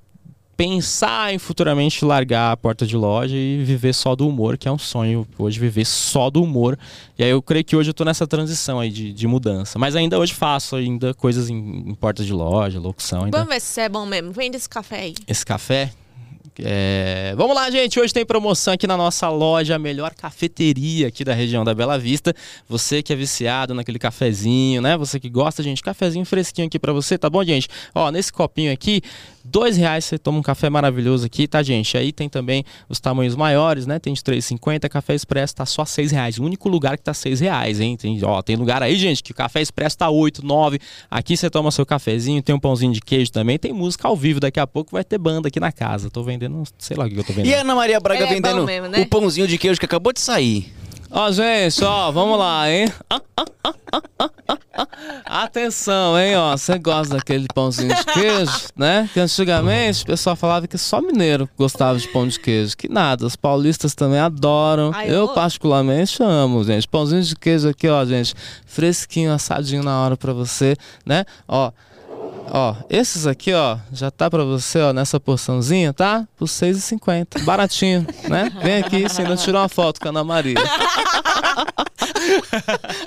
pensar 0.56 1.34
em 1.34 1.38
futuramente 1.38 2.04
largar 2.04 2.52
a 2.54 2.58
porta 2.58 2.86
de 2.88 2.96
loja 2.96 3.36
e 3.36 3.64
viver 3.64 3.94
só 3.94 4.16
do 4.16 4.28
humor, 4.28 4.58
que 4.58 4.68
é 4.68 4.72
um 4.72 4.78
sonho 4.78 5.28
hoje 5.38 5.60
viver 5.60 5.86
só 5.86 6.30
do 6.30 6.42
humor. 6.42 6.80
E 7.20 7.24
aí 7.24 7.30
eu 7.30 7.42
creio 7.42 7.64
que 7.66 7.76
hoje 7.76 7.90
eu 7.90 7.94
tô 7.94 8.04
nessa 8.06 8.26
transição 8.26 8.80
aí 8.80 8.90
de, 8.90 9.12
de 9.14 9.28
mudança. 9.28 9.78
Mas 9.78 9.96
ainda 9.96 10.18
hoje 10.18 10.34
faço 10.34 10.76
ainda 10.78 11.14
coisas 11.14 11.50
em, 11.50 11.90
em 11.90 11.94
porta 11.94 12.24
de 12.24 12.32
loja, 12.34 12.80
locução 12.80 13.26
ainda. 13.26 13.38
Vamos 13.38 13.54
ver 13.54 13.60
se 13.60 13.82
é 13.82 13.90
bom 13.90 14.06
mesmo. 14.06 14.32
Vende 14.32 14.56
esse 14.58 14.70
café 14.70 15.02
aí. 15.02 15.14
Esse 15.28 15.46
café. 15.46 15.92
É, 16.64 17.34
Vamos 17.38 17.56
lá, 17.56 17.70
gente. 17.70 18.00
Hoje 18.00 18.14
tem 18.14 18.26
promoção 18.26 18.74
aqui 18.74 18.88
na 18.88 18.98
nossa 18.98 19.30
loja, 19.30 19.76
a 19.76 19.80
melhor 19.80 20.14
cafeteria 20.16 21.08
aqui 21.08 21.24
da 21.24 21.34
região 21.34 21.64
da 21.64 21.74
Bela 21.74 21.98
Vista. 22.00 22.34
Você 22.68 23.04
que 23.04 23.14
é 23.14 23.16
viciado 23.16 23.74
naquele 23.74 24.00
cafezinho, 24.00 24.82
né? 24.82 24.98
Você 24.98 25.20
que 25.20 25.30
gosta, 25.30 25.62
gente, 25.62 25.82
cafezinho 25.84 26.26
fresquinho 26.26 26.68
aqui 26.68 26.80
pra 26.80 26.92
você, 26.94 27.18
tá 27.18 27.30
bom, 27.30 27.44
gente? 27.44 27.68
Ó, 27.94 28.10
nesse 28.12 28.32
copinho 28.34 28.72
aqui, 28.72 29.02
dois 29.44 29.78
reais 29.78 30.06
você 30.06 30.18
toma 30.18 30.40
um 30.40 30.42
café 30.42 30.70
maravilhoso 30.70 31.26
aqui, 31.26 31.48
tá, 31.48 31.64
gente? 31.64 31.98
Aí 31.98 32.12
tem 32.12 32.28
também 32.30 32.64
os 32.90 33.00
tamanhos 33.00 33.36
maiores, 33.36 33.86
né? 33.86 34.00
Tem 34.00 34.14
de 34.14 34.22
3,50, 34.22 34.90
café 34.90 35.16
expresso 35.16 35.56
tá 35.56 35.66
só 35.66 35.86
seis 35.86 36.12
reais. 36.12 36.38
O 36.38 36.44
único 36.44 36.70
lugar 36.70 36.98
que 36.98 37.04
tá 37.04 37.14
seis 37.14 37.40
reais, 37.40 37.80
hein? 37.80 37.96
Tem, 37.96 38.20
ó, 38.24 38.42
tem 38.42 38.56
lugar 38.56 38.84
aí, 38.84 38.96
gente, 38.96 39.24
que 39.24 39.32
o 39.32 39.36
café 39.36 39.62
expresso 39.62 39.98
tá 39.98 40.10
oito, 40.10 40.46
nove. 40.46 40.80
Aqui 41.10 41.38
você 41.38 41.50
toma 41.50 41.72
seu 41.72 41.86
cafezinho, 41.86 42.42
tem 42.42 42.54
um 42.54 42.60
pãozinho 42.60 42.94
de 42.94 43.02
queijo 43.02 43.32
também, 43.32 43.58
tem 43.58 43.74
música 43.74 44.08
ao 44.08 44.16
vivo. 44.16 44.40
Daqui 44.40 44.60
a 44.60 44.68
pouco 44.68 44.92
vai 44.92 45.04
ter 45.04 45.18
banda 45.18 45.48
aqui 45.48 45.60
na 45.60 45.72
casa. 45.72 46.10
Tô 46.10 46.24
vendendo, 46.24 46.47
sei 46.78 46.96
lá 46.98 47.06
o 47.06 47.10
que 47.10 47.18
eu 47.18 47.24
tô 47.24 47.34
vendendo. 47.34 47.52
E 47.52 47.56
a 47.56 47.62
Ana 47.62 47.76
Maria 47.76 48.00
Braga 48.00 48.22
É 48.24 48.28
bom 48.28 48.34
vendendo 48.34 48.66
mesmo, 48.66 48.88
né? 48.88 49.02
o 49.02 49.06
pãozinho 49.08 49.48
de 49.48 49.58
queijo 49.58 49.80
que 49.80 49.86
acabou 49.86 50.12
de 50.14 50.20
sair. 50.20 50.74
Ó, 51.10 51.32
gente, 51.32 51.82
ó, 51.86 52.12
vamos 52.12 52.38
lá, 52.38 52.70
hein? 52.70 52.92
Atenção, 55.26 56.20
hein, 56.20 56.36
ó. 56.36 56.56
Você 56.56 56.78
gosta 56.78 57.16
daquele 57.16 57.48
pãozinho 57.54 57.94
de 57.96 58.04
queijo, 58.06 58.52
né? 58.76 59.10
Que 59.14 59.20
antigamente 59.20 60.04
o 60.04 60.06
pessoal 60.06 60.36
falava 60.36 60.68
que 60.68 60.78
só 60.78 61.02
mineiro 61.02 61.50
gostava 61.58 61.98
de 61.98 62.08
pão 62.10 62.28
de 62.28 62.40
queijo. 62.40 62.76
Que 62.76 62.90
nada, 62.90 63.26
os 63.26 63.36
paulistas 63.36 63.96
também 63.96 64.20
adoram. 64.20 64.92
Ai, 64.94 65.08
eu, 65.10 65.14
eu- 65.14 65.28
particularmente, 65.30 66.22
amo, 66.22 66.64
gente. 66.64 66.88
Pãozinho 66.88 67.22
de 67.24 67.36
queijo 67.36 67.70
aqui, 67.70 67.88
ó, 67.88 68.04
gente. 68.06 68.34
Fresquinho, 68.66 69.32
assadinho 69.32 69.84
na 69.84 70.02
hora 70.02 70.18
pra 70.18 70.34
você, 70.34 70.76
né? 71.06 71.26
Ó. 71.48 71.72
Ó, 72.50 72.76
esses 72.90 73.28
aqui, 73.28 73.54
ó, 73.54 73.78
já 73.92 74.10
tá 74.10 74.30
pra 74.30 74.44
você, 74.44 74.80
ó, 74.80 74.94
nessa 74.94 75.20
porçãozinha, 75.20 75.94
tá? 75.94 76.28
Por 76.38 76.46
R$ 76.48 76.52
6,50. 76.52 77.44
Baratinho, 77.44 78.06
né? 78.30 78.52
Vem 78.62 78.78
aqui, 78.78 79.10
se 79.10 79.22
ainda 79.22 79.36
tirar 79.36 79.62
uma 79.62 79.70
foto 79.70 80.00
com 80.00 80.08
a 80.08 80.10
Ana 80.10 80.24
Maria. 80.24 80.58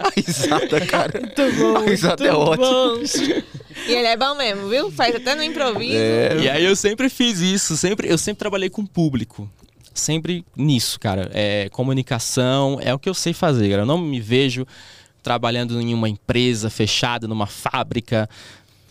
A 0.00 0.10
risada, 0.16 0.86
cara. 0.86 1.20
Muito 1.20 1.56
bom. 1.58 1.76
A 1.76 1.80
risada 1.80 2.26
é 2.26 2.32
ótima. 2.32 2.98
E 3.86 3.92
ele 3.92 4.06
é 4.06 4.16
bom 4.16 4.34
mesmo, 4.34 4.68
viu? 4.68 4.90
Faz 4.90 5.14
até 5.14 5.34
no 5.34 5.42
improviso. 5.42 5.96
É. 5.96 6.38
E 6.40 6.48
aí 6.48 6.64
eu 6.64 6.76
sempre 6.76 7.08
fiz 7.08 7.40
isso, 7.40 7.76
sempre, 7.76 8.08
eu 8.08 8.18
sempre 8.18 8.38
trabalhei 8.38 8.70
com 8.70 8.84
público. 8.84 9.50
Sempre 9.92 10.44
nisso, 10.56 10.98
cara. 10.98 11.30
É, 11.34 11.68
comunicação 11.70 12.78
é 12.80 12.94
o 12.94 12.98
que 12.98 13.08
eu 13.08 13.14
sei 13.14 13.32
fazer, 13.32 13.68
cara. 13.70 13.82
Eu 13.82 13.86
não 13.86 13.98
me 13.98 14.20
vejo 14.20 14.66
trabalhando 15.22 15.80
em 15.80 15.92
uma 15.92 16.08
empresa 16.08 16.70
fechada, 16.70 17.28
numa 17.28 17.46
fábrica, 17.46 18.28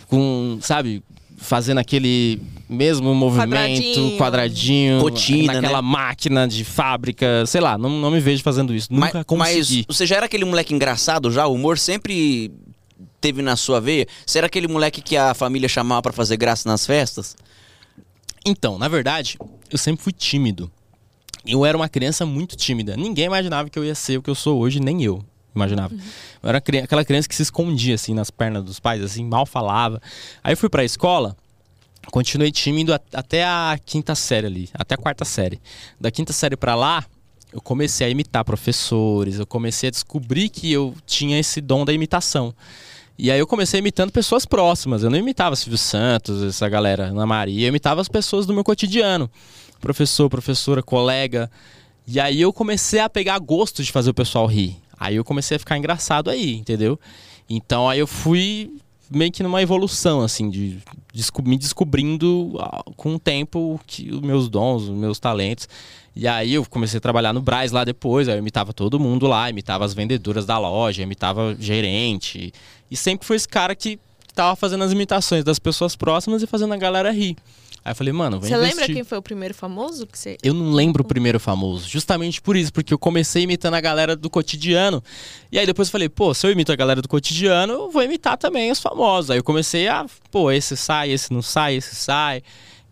com, 0.09 0.57
sabe, 0.61 1.03
fazendo 1.37 1.77
aquele 1.77 2.41
mesmo 2.67 3.13
movimento, 3.15 3.49
Quadradinho. 3.49 4.17
quadradinho, 4.17 5.01
Rotina, 5.01 5.53
naquela 5.53 5.81
né? 5.81 5.87
máquina 5.87 6.47
de 6.47 6.63
fábrica, 6.65 7.45
sei 7.45 7.61
lá, 7.61 7.77
não, 7.77 7.89
não 7.89 8.11
me 8.11 8.19
vejo 8.19 8.43
fazendo 8.43 8.73
isso. 8.73 8.87
Mas, 8.91 9.13
Nunca 9.13 9.35
mas 9.37 9.55
consegui. 9.55 9.85
você 9.87 10.05
já 10.05 10.17
era 10.17 10.25
aquele 10.25 10.45
moleque 10.45 10.73
engraçado 10.73 11.31
já? 11.31 11.47
O 11.47 11.53
humor 11.53 11.77
sempre 11.77 12.51
teve 13.21 13.41
na 13.41 13.55
sua 13.55 13.79
veia? 13.79 14.07
Você 14.25 14.37
era 14.37 14.47
aquele 14.47 14.67
moleque 14.67 15.01
que 15.01 15.15
a 15.15 15.33
família 15.33 15.69
chamava 15.69 16.01
pra 16.01 16.13
fazer 16.13 16.37
graça 16.37 16.67
nas 16.67 16.85
festas? 16.85 17.35
Então, 18.45 18.77
na 18.77 18.87
verdade, 18.87 19.37
eu 19.71 19.77
sempre 19.77 20.03
fui 20.03 20.13
tímido. 20.13 20.71
Eu 21.45 21.65
era 21.65 21.77
uma 21.77 21.89
criança 21.89 22.25
muito 22.25 22.55
tímida. 22.55 22.95
Ninguém 22.97 23.25
imaginava 23.25 23.69
que 23.69 23.79
eu 23.79 23.85
ia 23.85 23.95
ser 23.95 24.17
o 24.17 24.21
que 24.21 24.29
eu 24.29 24.35
sou 24.35 24.59
hoje, 24.59 24.79
nem 24.79 25.03
eu 25.03 25.23
imaginava. 25.55 25.93
Eu 26.41 26.49
era 26.49 26.57
aquela 26.59 27.03
criança 27.05 27.27
que 27.27 27.35
se 27.35 27.41
escondia 27.43 27.95
assim 27.95 28.13
nas 28.13 28.29
pernas 28.29 28.63
dos 28.63 28.79
pais, 28.79 29.01
assim, 29.03 29.23
mal 29.25 29.45
falava. 29.45 30.01
Aí 30.43 30.53
eu 30.53 30.57
fui 30.57 30.69
pra 30.69 30.83
escola, 30.83 31.35
continuei 32.11 32.51
tímido 32.51 32.93
a- 32.93 32.99
até 33.13 33.43
a 33.43 33.77
quinta 33.85 34.15
série 34.15 34.47
ali, 34.47 34.69
até 34.73 34.95
a 34.95 34.97
quarta 34.97 35.25
série. 35.25 35.59
Da 35.99 36.09
quinta 36.11 36.33
série 36.33 36.55
pra 36.55 36.75
lá, 36.75 37.05
eu 37.51 37.61
comecei 37.61 38.05
a 38.07 38.09
imitar 38.09 38.43
professores, 38.45 39.39
eu 39.39 39.45
comecei 39.45 39.87
a 39.89 39.91
descobrir 39.91 40.49
que 40.49 40.71
eu 40.71 40.95
tinha 41.05 41.39
esse 41.39 41.59
dom 41.61 41.83
da 41.85 41.91
imitação. 41.93 42.53
E 43.17 43.29
aí 43.29 43.37
eu 43.39 43.45
comecei 43.47 43.79
imitando 43.79 44.11
pessoas 44.11 44.45
próximas. 44.45 45.03
Eu 45.03 45.09
não 45.09 45.17
imitava 45.17 45.53
Silvio 45.55 45.77
Santos, 45.77 46.41
essa 46.41 46.69
galera, 46.69 47.07
Ana 47.07 47.25
Maria. 47.25 47.65
Eu 47.65 47.67
imitava 47.69 47.99
as 47.99 48.07
pessoas 48.07 48.45
do 48.45 48.53
meu 48.53 48.63
cotidiano. 48.63 49.29
Professor, 49.81 50.29
professora, 50.29 50.81
colega. 50.81 51.51
E 52.07 52.17
aí 52.17 52.39
eu 52.39 52.53
comecei 52.53 53.01
a 53.01 53.09
pegar 53.09 53.37
gosto 53.39 53.83
de 53.83 53.91
fazer 53.91 54.09
o 54.09 54.13
pessoal 54.13 54.45
rir. 54.45 54.77
Aí 54.99 55.15
eu 55.15 55.23
comecei 55.23 55.55
a 55.55 55.59
ficar 55.59 55.77
engraçado 55.77 56.29
aí, 56.29 56.55
entendeu? 56.55 56.99
Então 57.49 57.87
aí 57.89 57.99
eu 57.99 58.07
fui 58.07 58.71
meio 59.09 59.31
que 59.31 59.41
numa 59.41 59.61
evolução, 59.61 60.21
assim, 60.21 60.49
de 60.49 60.77
desco- 61.13 61.41
me 61.41 61.57
descobrindo 61.57 62.55
ah, 62.59 62.83
com 62.95 63.15
o 63.15 63.19
tempo 63.19 63.79
que 63.87 64.11
os 64.11 64.21
meus 64.21 64.49
dons, 64.49 64.83
os 64.83 64.89
meus 64.97 65.19
talentos. 65.19 65.67
E 66.15 66.27
aí 66.27 66.53
eu 66.53 66.65
comecei 66.65 66.97
a 66.97 67.01
trabalhar 67.01 67.33
no 67.33 67.41
Braz 67.41 67.71
lá 67.71 67.83
depois, 67.83 68.27
aí 68.27 68.35
eu 68.35 68.39
imitava 68.39 68.73
todo 68.73 68.99
mundo 68.99 69.25
lá, 69.25 69.49
imitava 69.49 69.85
as 69.85 69.93
vendedoras 69.93 70.45
da 70.45 70.57
loja, 70.57 71.01
imitava 71.01 71.55
gerente. 71.59 72.53
E 72.91 72.97
sempre 72.97 73.25
foi 73.25 73.35
esse 73.37 73.47
cara 73.47 73.75
que 73.75 73.97
tava 74.35 74.55
fazendo 74.55 74.83
as 74.83 74.91
imitações 74.91 75.43
das 75.43 75.59
pessoas 75.59 75.95
próximas 75.95 76.43
e 76.43 76.47
fazendo 76.47 76.73
a 76.73 76.77
galera 76.77 77.11
rir. 77.11 77.35
Aí 77.89 77.91
eu 77.91 77.95
falei, 77.95 78.13
mano, 78.13 78.39
vou 78.39 78.47
Você 78.47 78.53
investir. 78.53 78.77
lembra 78.77 78.93
quem 78.93 79.03
foi 79.03 79.17
o 79.17 79.21
primeiro 79.21 79.55
famoso 79.55 80.05
que 80.05 80.15
você. 80.15 80.37
Eu 80.43 80.53
não 80.53 80.73
lembro 80.73 81.01
o 81.01 81.07
primeiro 81.07 81.39
famoso, 81.39 81.89
justamente 81.89 82.39
por 82.39 82.55
isso, 82.55 82.71
porque 82.71 82.93
eu 82.93 82.99
comecei 82.99 83.41
imitando 83.41 83.73
a 83.73 83.81
galera 83.81 84.15
do 84.15 84.29
cotidiano. 84.29 85.03
E 85.51 85.57
aí 85.57 85.65
depois 85.65 85.87
eu 85.87 85.91
falei, 85.91 86.07
pô, 86.07 86.31
se 86.35 86.45
eu 86.45 86.51
imito 86.51 86.71
a 86.71 86.75
galera 86.75 87.01
do 87.01 87.07
cotidiano, 87.09 87.73
eu 87.73 87.89
vou 87.89 88.03
imitar 88.03 88.37
também 88.37 88.69
os 88.69 88.79
famosos. 88.79 89.31
Aí 89.31 89.39
eu 89.39 89.43
comecei 89.43 89.87
a, 89.87 90.05
pô, 90.29 90.51
esse 90.51 90.77
sai, 90.77 91.09
esse 91.09 91.33
não 91.33 91.41
sai, 91.41 91.77
esse 91.77 91.95
sai. 91.95 92.43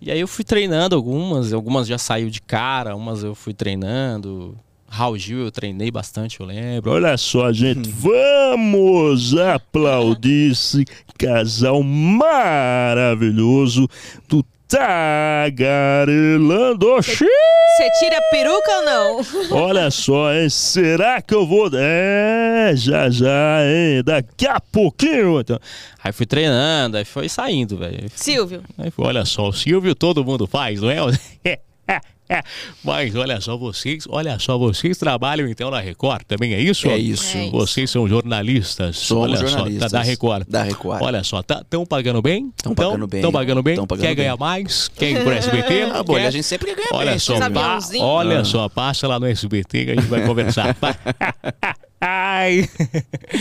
E 0.02 0.10
aí 0.12 0.20
eu 0.20 0.28
fui 0.28 0.44
treinando 0.44 0.96
algumas, 0.96 1.54
algumas 1.54 1.88
já 1.88 2.00
saiu 2.00 2.32
de 2.32 2.42
cara, 2.42 2.96
umas 2.96 3.24
eu 3.24 3.36
fui 3.36 3.54
treinando. 3.54 4.58
Raul 4.90 5.16
Gil 5.16 5.42
eu 5.42 5.52
treinei 5.52 5.92
bastante, 5.92 6.40
eu 6.40 6.46
lembro. 6.48 6.90
Olha 6.90 7.16
só, 7.18 7.54
gente, 7.54 7.88
vamos 7.88 9.38
aplaudir 9.38 10.54
esse 10.54 10.86
casal 11.20 11.84
maravilhoso 12.78 13.88
do 14.28 14.44
Tagarelando. 14.68 16.08
Você 17.02 17.90
tira 18.00 18.18
a 18.18 18.22
peruca 18.32 18.72
ou 18.72 18.86
não? 18.86 19.22
Olha 19.66 19.90
só, 19.90 20.34
hein? 20.34 20.50
Será 20.50 21.22
que 21.22 21.34
eu 21.34 21.48
vou. 21.48 21.70
É, 21.74 22.74
já 22.76 23.10
já, 23.10 23.60
hein? 23.64 24.04
Daqui 24.04 24.46
a 24.46 24.60
pouquinho. 24.60 25.40
Então. 25.40 25.58
Aí 26.04 26.12
fui 26.12 26.26
treinando, 26.26 26.98
aí 26.98 27.06
foi 27.06 27.30
saindo, 27.30 27.78
velho. 27.78 28.10
Silvio. 28.14 28.62
Aí 28.78 28.92
Olha 28.98 29.24
só, 29.26 29.48
o 29.48 29.54
Silvio 29.54 29.96
todo 29.96 30.26
mundo 30.26 30.46
faz, 30.48 30.82
não 30.82 30.90
é? 30.90 30.98
Mas 32.84 33.16
olha 33.16 33.40
só 33.42 33.56
vocês, 33.58 34.06
olha 34.10 34.38
só 34.40 34.58
vocês 34.58 34.98
trabalham 34.98 35.48
então 35.48 35.70
na 35.72 35.80
Record, 35.80 36.24
também 36.28 36.54
é 36.54 36.60
isso? 36.62 36.88
É 36.90 36.98
isso. 36.98 37.38
É 37.38 37.44
isso. 37.44 37.52
Vocês 37.52 37.90
são 37.90 38.08
jornalistas. 38.08 38.98
Somos 38.98 39.30
olha 39.30 39.38
jornalistas. 39.38 39.92
só, 39.92 39.98
da, 39.98 40.04
da 40.04 40.04
Record. 40.06 40.48
Da 40.48 40.64
Record. 40.64 41.02
Olha 41.02 41.24
só, 41.24 41.40
estão 41.40 41.86
pagando 41.86 42.22
bem? 42.22 42.52
Tão 42.62 42.76
pagando 42.76 43.08
bem. 43.08 43.20
Estão 43.20 43.32
pagando 43.32 43.64
bem? 43.64 43.76
Tão 43.76 43.88
pagando 43.88 44.02
Quer 44.04 44.08
bem. 44.10 44.16
ganhar 44.18 44.38
mais? 44.38 44.88
Quer 44.90 45.12
ir 45.12 45.24
pro 45.24 45.32
SBT? 45.32 45.78
Ah, 45.98 46.04
bom, 46.04 46.16
a 46.16 46.30
gente 46.30 46.44
sempre 46.44 46.68
quer 46.68 46.76
ganhar 46.76 46.90
Olha 46.94 47.12
bem. 47.12 47.20
só, 47.20 47.38
pá, 47.40 47.46
aviãozinhos. 47.46 48.06
olha 48.06 48.40
Ah. 48.42 48.46
só, 48.46 48.70
passa 48.70 49.08
lá 49.08 49.20
no 49.20 49.26
SBT 49.26 49.86
que 49.86 49.92
a 49.92 49.96
gente 49.96 50.08
vai 50.08 50.26
conversar. 50.26 50.76
Ai. 52.00 52.70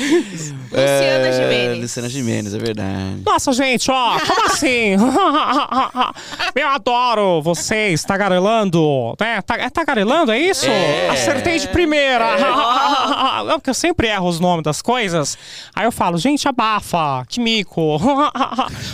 Luciana 0.73 1.29
É, 1.29 1.33
Gimenez. 1.33 1.79
Luciana 1.83 2.09
Gimenez, 2.09 2.55
é 2.55 2.59
verdade. 2.59 3.23
Nossa, 3.25 3.53
gente, 3.53 3.91
ó, 3.91 4.19
como 4.21 4.47
assim? 4.47 4.97
Eu 6.57 6.69
adoro 6.69 7.43
vocês 7.43 8.03
tagarelando. 8.05 9.15
É, 9.21 9.43
ta- 9.43 9.57
é 9.59 9.69
tagarelando, 9.69 10.33
é 10.33 10.39
isso? 10.39 10.67
É. 10.67 11.09
Acertei 11.11 11.59
de 11.59 11.69
primeira. 11.69 12.25
Não, 13.47 13.59
porque 13.59 13.71
eu 13.71 13.75
sempre 13.75 14.09
erro 14.09 14.27
os 14.29 14.41
nomes 14.41 14.65
das 14.65 14.81
coisas. 14.81 15.37
Aí 15.75 15.85
eu 15.85 15.93
falo, 15.93 16.17
gente, 16.19 16.49
abafa, 16.49 17.25
que 17.29 17.39
mico. 17.41 17.99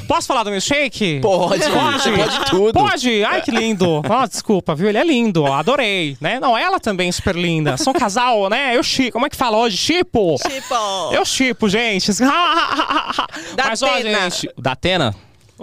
Posso 0.08 0.26
falar 0.26 0.42
do 0.42 0.50
milkshake? 0.50 1.20
Pode, 1.22 1.62
você 1.62 2.10
pode 2.12 2.44
tudo. 2.50 2.72
Pode? 2.72 3.24
Ai, 3.24 3.40
que 3.40 3.50
lindo. 3.50 4.02
Ah, 4.10 4.26
desculpa, 4.26 4.74
viu? 4.74 4.88
Ele 4.88 4.98
é 4.98 5.04
lindo, 5.04 5.46
adorei, 5.46 6.16
né? 6.20 6.40
Não, 6.40 6.56
ela 6.58 6.80
também 6.80 7.08
é 7.08 7.12
super 7.12 7.36
linda. 7.36 7.76
São 7.76 7.92
casal, 7.92 8.48
né? 8.50 8.76
Eu 8.76 8.82
chipo. 8.82 9.12
Como 9.12 9.26
é 9.26 9.30
que 9.30 9.36
fala 9.36 9.51
hoje? 9.58 9.76
Chipo? 9.76 10.36
Tipo, 10.36 11.12
Eu 11.12 11.24
chipo, 11.24 11.68
gente. 11.68 12.10
Mas, 13.56 13.82
ó, 13.82 14.00
gente... 14.00 14.50
Datena? 14.58 15.14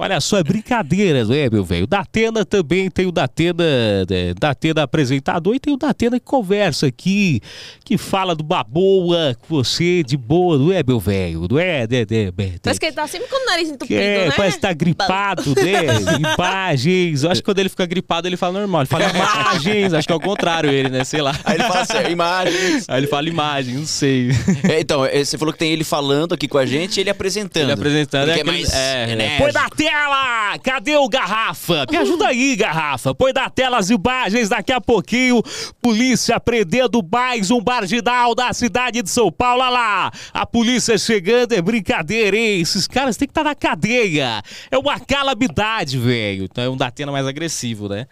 Olha 0.01 0.21
só, 0.21 0.37
é 0.37 0.43
brincadeira, 0.43 1.25
né, 1.25 1.49
meu 1.51 1.63
velho? 1.65 1.83
O 1.83 1.87
Datena 1.87 2.45
também 2.45 2.89
tem 2.89 3.05
o 3.05 3.11
Datena, 3.11 3.63
né, 4.09 4.33
Datena 4.39 4.83
apresentador 4.83 5.53
e 5.53 5.59
tem 5.59 5.73
o 5.73 5.77
Datena 5.77 6.17
que 6.19 6.25
conversa 6.25 6.87
aqui, 6.87 7.41
que 7.83 7.97
fala 7.97 8.33
do 8.33 8.43
baboa 8.43 9.35
com 9.41 9.55
você 9.57 10.01
de 10.01 10.15
boa, 10.15 10.57
não 10.57 10.71
é, 10.71 10.81
meu 10.87 10.99
velho? 10.99 11.47
Não 11.51 11.59
é, 11.59 11.81
né, 11.81 12.05
né, 12.09 12.31
né, 12.37 12.53
parece 12.61 12.79
que 12.79 12.85
ele 12.85 12.95
tá 12.95 13.05
sempre 13.07 13.27
com 13.27 13.43
o 13.43 13.45
nariz 13.45 13.69
entupido, 13.69 13.99
é, 13.99 14.27
né? 14.27 14.33
parece 14.37 14.55
que 14.55 14.61
tá 14.61 14.71
gripado, 14.71 15.53
né? 15.55 15.79
Imagens. 16.33 17.23
Eu 17.23 17.31
acho 17.31 17.41
que 17.41 17.45
quando 17.45 17.59
ele 17.59 17.69
fica 17.69 17.85
gripado, 17.85 18.27
ele 18.27 18.37
fala 18.37 18.59
normal. 18.59 18.81
Ele 18.81 18.87
fala 18.87 19.05
imagens. 19.09 19.93
Acho 19.93 20.07
que 20.07 20.13
é 20.13 20.15
o 20.15 20.19
contrário 20.19 20.69
ele, 20.69 20.89
né? 20.89 21.03
Sei 21.03 21.21
lá. 21.21 21.35
Aí 21.43 21.55
ele 21.55 21.63
fala 21.63 21.81
assim, 21.81 22.11
imagens. 22.11 22.85
Aí 22.87 22.99
ele 22.99 23.07
fala 23.07 23.27
imagem, 23.27 23.75
não 23.75 23.85
sei. 23.85 24.29
É, 24.69 24.79
então, 24.79 25.05
é, 25.05 25.23
você 25.23 25.37
falou 25.37 25.53
que 25.53 25.59
tem 25.59 25.71
ele 25.71 25.83
falando 25.83 26.33
aqui 26.33 26.47
com 26.47 26.57
a 26.57 26.65
gente 26.65 26.97
e 26.97 27.01
ele 27.01 27.09
apresentando. 27.09 27.63
Ele 27.63 27.71
apresentando 27.71 28.23
Ele 28.23 28.31
é 28.31 28.37
é 28.37 28.41
aquele- 28.41 28.57
mais 28.57 28.73
é, 28.73 29.11
é. 29.11 29.37
Põe 29.37 29.51
na 29.51 29.69
tela! 29.89 30.57
Cadê 30.59 30.95
o 30.97 31.09
Garrafa? 31.09 31.85
Me 31.89 31.97
ajuda 31.97 32.27
aí, 32.27 32.55
Garrafa. 32.55 33.15
Põe 33.15 33.33
na 33.33 33.49
tela 33.49 33.77
as 33.77 33.89
imagens 33.89 34.49
daqui 34.49 34.71
a 34.71 34.79
pouquinho. 34.79 35.41
Polícia 35.81 36.39
prendendo 36.39 37.01
mais 37.11 37.49
um 37.49 37.59
marginal 37.65 38.35
da 38.35 38.53
cidade 38.53 39.01
de 39.01 39.09
São 39.09 39.31
Paulo. 39.31 39.63
Olha 39.63 39.69
lá! 39.69 40.11
A 40.31 40.45
polícia 40.45 40.97
chegando 40.97 41.53
é 41.53 41.61
brincadeira, 41.61 42.37
hein? 42.37 42.61
Esses 42.61 42.87
caras 42.87 43.17
têm 43.17 43.27
que 43.27 43.31
estar 43.31 43.43
na 43.43 43.55
cadeia. 43.55 44.43
É 44.69 44.77
uma 44.77 44.99
calamidade, 44.99 45.97
velho. 45.97 46.43
Então 46.43 46.63
é 46.63 46.69
um 46.69 46.77
Datena 46.77 47.11
mais 47.11 47.25
agressivo, 47.25 47.89
né? 47.89 48.05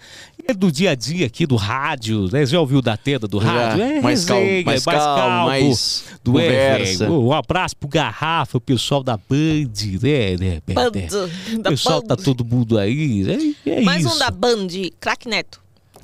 É 0.47 0.53
do 0.53 0.71
dia 0.71 0.91
a 0.91 0.95
dia 0.95 1.27
aqui 1.27 1.45
do 1.45 1.55
rádio, 1.55 2.29
né? 2.31 2.45
Já 2.45 2.59
ouviu 2.59 2.79
o 2.79 2.81
Datena 2.81 3.27
do 3.27 3.39
Já. 3.39 3.51
rádio? 3.51 3.83
É 3.83 4.01
Mais 4.01 4.25
calmo, 4.25 4.43
resenha, 4.43 4.63
mais 4.65 4.85
calmo, 4.85 5.45
mais 5.47 6.05
do 6.23 6.39
é, 6.39 6.43
conversa. 6.43 7.05
velho. 7.05 7.21
Um 7.21 7.33
abraço 7.33 7.75
pro 7.75 7.89
Garrafa, 7.89 8.57
o 8.57 8.61
pessoal 8.61 9.03
da 9.03 9.17
Band, 9.17 9.71
né? 10.01 10.37
né, 10.39 10.61
O 11.59 11.63
da 11.63 11.69
pessoal 11.71 12.01
Band. 12.01 12.07
tá 12.07 12.15
todo 12.15 12.45
mundo 12.45 12.77
aí. 12.77 13.55
É, 13.65 13.69
é 13.79 13.81
Mais 13.81 14.05
isso. 14.05 14.15
um 14.15 14.19
da 14.19 14.29
Band, 14.31 14.67
Crack 14.99 15.27
Neto. 15.27 15.61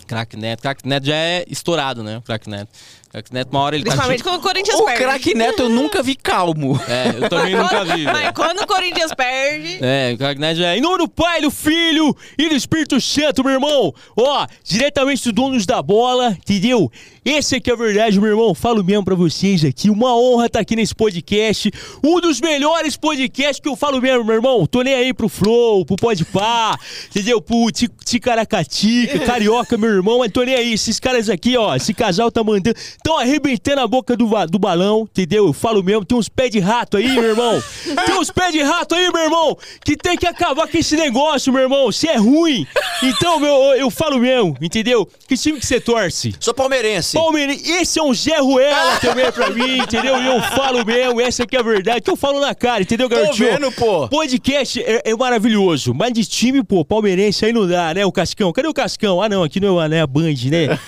Crack 0.07 0.35
Neto. 0.35 0.61
Crack 0.61 0.87
Neto 0.87 1.05
já 1.05 1.15
é 1.15 1.45
estourado, 1.49 2.03
né? 2.03 2.17
O 2.17 2.21
Crack 2.21 2.49
Neto. 2.49 2.69
Crack 3.09 3.31
Neto, 3.31 3.49
uma 3.51 3.61
hora 3.61 3.75
ele 3.75 3.83
tá... 3.85 3.91
Principalmente 3.91 4.23
quando 4.23 4.35
o 4.37 4.41
Corinthians 4.41 4.79
O 4.79 4.85
perde. 4.85 5.03
craque 5.03 5.33
Neto 5.35 5.61
eu 5.61 5.69
nunca 5.69 6.01
vi 6.01 6.15
calmo. 6.15 6.79
É, 6.87 7.23
eu 7.23 7.29
também 7.29 7.55
nunca 7.55 7.85
vi. 7.85 8.03
Mas 8.05 8.19
velho. 8.21 8.33
quando 8.33 8.61
o 8.61 8.67
Corinthians 8.67 9.13
perde... 9.13 9.77
É, 9.81 10.13
o 10.13 10.17
Crack 10.17 10.41
Neto 10.41 10.57
já 10.57 10.73
é... 10.73 10.77
Em 10.77 10.81
nome 10.81 10.97
do 10.97 11.07
Pai, 11.07 11.39
do 11.39 11.51
Filho 11.51 12.15
e 12.37 12.49
do 12.49 12.55
Espírito 12.55 12.99
Santo, 12.99 13.43
meu 13.43 13.53
irmão. 13.53 13.93
Ó, 14.17 14.47
diretamente 14.63 15.23
dos 15.25 15.31
donos 15.33 15.65
da 15.67 15.81
bola, 15.81 16.31
entendeu? 16.31 16.91
Esse 17.25 17.55
aqui 17.55 17.69
é 17.69 17.73
a 17.73 17.77
verdade, 17.77 18.19
meu 18.19 18.29
irmão. 18.29 18.53
Falo 18.53 18.83
mesmo 18.83 19.05
pra 19.05 19.15
vocês 19.15 19.63
aqui. 19.63 19.89
Uma 19.89 20.13
honra 20.13 20.47
estar 20.47 20.59
aqui 20.59 20.75
nesse 20.75 20.93
podcast. 20.93 21.71
Um 22.03 22.19
dos 22.19 22.41
melhores 22.41 22.97
podcasts 22.97 23.61
que 23.61 23.69
eu 23.69 23.77
falo 23.77 24.01
mesmo, 24.01 24.25
meu 24.25 24.35
irmão. 24.35 24.65
Tô 24.67 24.81
nem 24.81 24.93
aí 24.93 25.13
pro 25.13 25.29
Flow, 25.29 25.85
pro 25.85 25.95
Podpah, 25.95 26.77
entendeu? 27.09 27.41
Pro 27.41 27.71
Ti- 27.71 27.89
Ticaracatica, 28.03 29.19
Carioca, 29.25 29.77
meu 29.77 29.89
irmão. 29.89 30.19
Mas 30.19 30.31
tô 30.33 30.43
nem 30.43 30.55
aí. 30.55 30.73
Esses 30.73 30.99
caras 30.99 31.29
aqui, 31.29 31.55
ó, 31.55 31.73
esse 31.75 31.93
casal 31.93 32.29
tá 32.29 32.43
mandando... 32.43 32.77
Tão 33.01 33.17
arrebentando 33.17 33.79
a 33.81 33.87
boca 33.87 34.17
do, 34.17 34.27
do 34.47 34.59
balão, 34.59 35.03
entendeu? 35.09 35.47
Eu 35.47 35.53
falo 35.53 35.81
mesmo. 35.81 36.03
Tem 36.03 36.17
uns 36.17 36.27
pés 36.27 36.51
de 36.51 36.59
rato 36.59 36.97
aí, 36.97 37.07
meu 37.07 37.23
irmão. 37.23 37.63
Tem 38.05 38.19
uns 38.19 38.31
pés 38.31 38.51
de 38.51 38.61
rato 38.61 38.95
aí, 38.95 39.09
meu 39.11 39.23
irmão, 39.23 39.57
que 39.85 39.95
tem 39.95 40.17
que 40.17 40.25
acabar 40.27 40.67
com 40.67 40.77
esse 40.77 40.97
negócio, 40.97 41.53
meu 41.53 41.61
irmão. 41.61 41.89
Se 41.91 42.07
é 42.09 42.17
ruim. 42.17 42.67
Então, 43.01 43.39
meu, 43.39 43.53
eu, 43.55 43.75
eu 43.75 43.89
falo 43.89 44.19
mesmo, 44.19 44.57
entendeu? 44.61 45.07
Que 45.27 45.37
time 45.37 45.57
que 45.59 45.65
você 45.65 45.79
torce? 45.79 46.33
Sou 46.39 46.53
palmeirense. 46.53 47.12
Palmeirense, 47.17 47.71
esse 47.71 47.99
é 47.99 48.03
um 48.03 48.13
Zé 48.13 48.37
Ruela 48.39 48.99
também 48.99 49.31
pra 49.31 49.49
mim, 49.49 49.77
entendeu? 49.79 50.21
E 50.21 50.27
eu 50.27 50.41
falo 50.41 50.85
mesmo, 50.85 51.21
essa 51.21 51.43
aqui 51.43 51.55
é 51.55 51.59
a 51.59 51.63
verdade, 51.63 52.01
que 52.01 52.09
eu 52.11 52.15
falo 52.15 52.39
na 52.39 52.53
cara, 52.53 52.81
entendeu, 52.83 53.09
Tô 53.09 53.15
garotinho? 53.15 53.51
vendo, 53.51 53.71
pô. 53.71 54.07
Podcast 54.07 54.81
é, 54.81 55.01
é 55.05 55.15
maravilhoso, 55.15 55.93
mas 55.93 56.13
de 56.13 56.25
time, 56.25 56.63
pô, 56.63 56.83
palmeirense 56.85 57.45
aí 57.45 57.53
não 57.53 57.67
dá, 57.67 57.93
né? 57.93 58.05
O 58.05 58.11
Cascão, 58.11 58.51
cadê 58.51 58.67
o 58.67 58.73
Cascão? 58.73 59.21
Ah, 59.21 59.29
não, 59.29 59.43
aqui 59.43 59.59
não 59.59 59.81
é, 59.81 59.87
né, 59.89 60.01
a 60.01 60.07
Band, 60.07 60.23
né? 60.49 60.79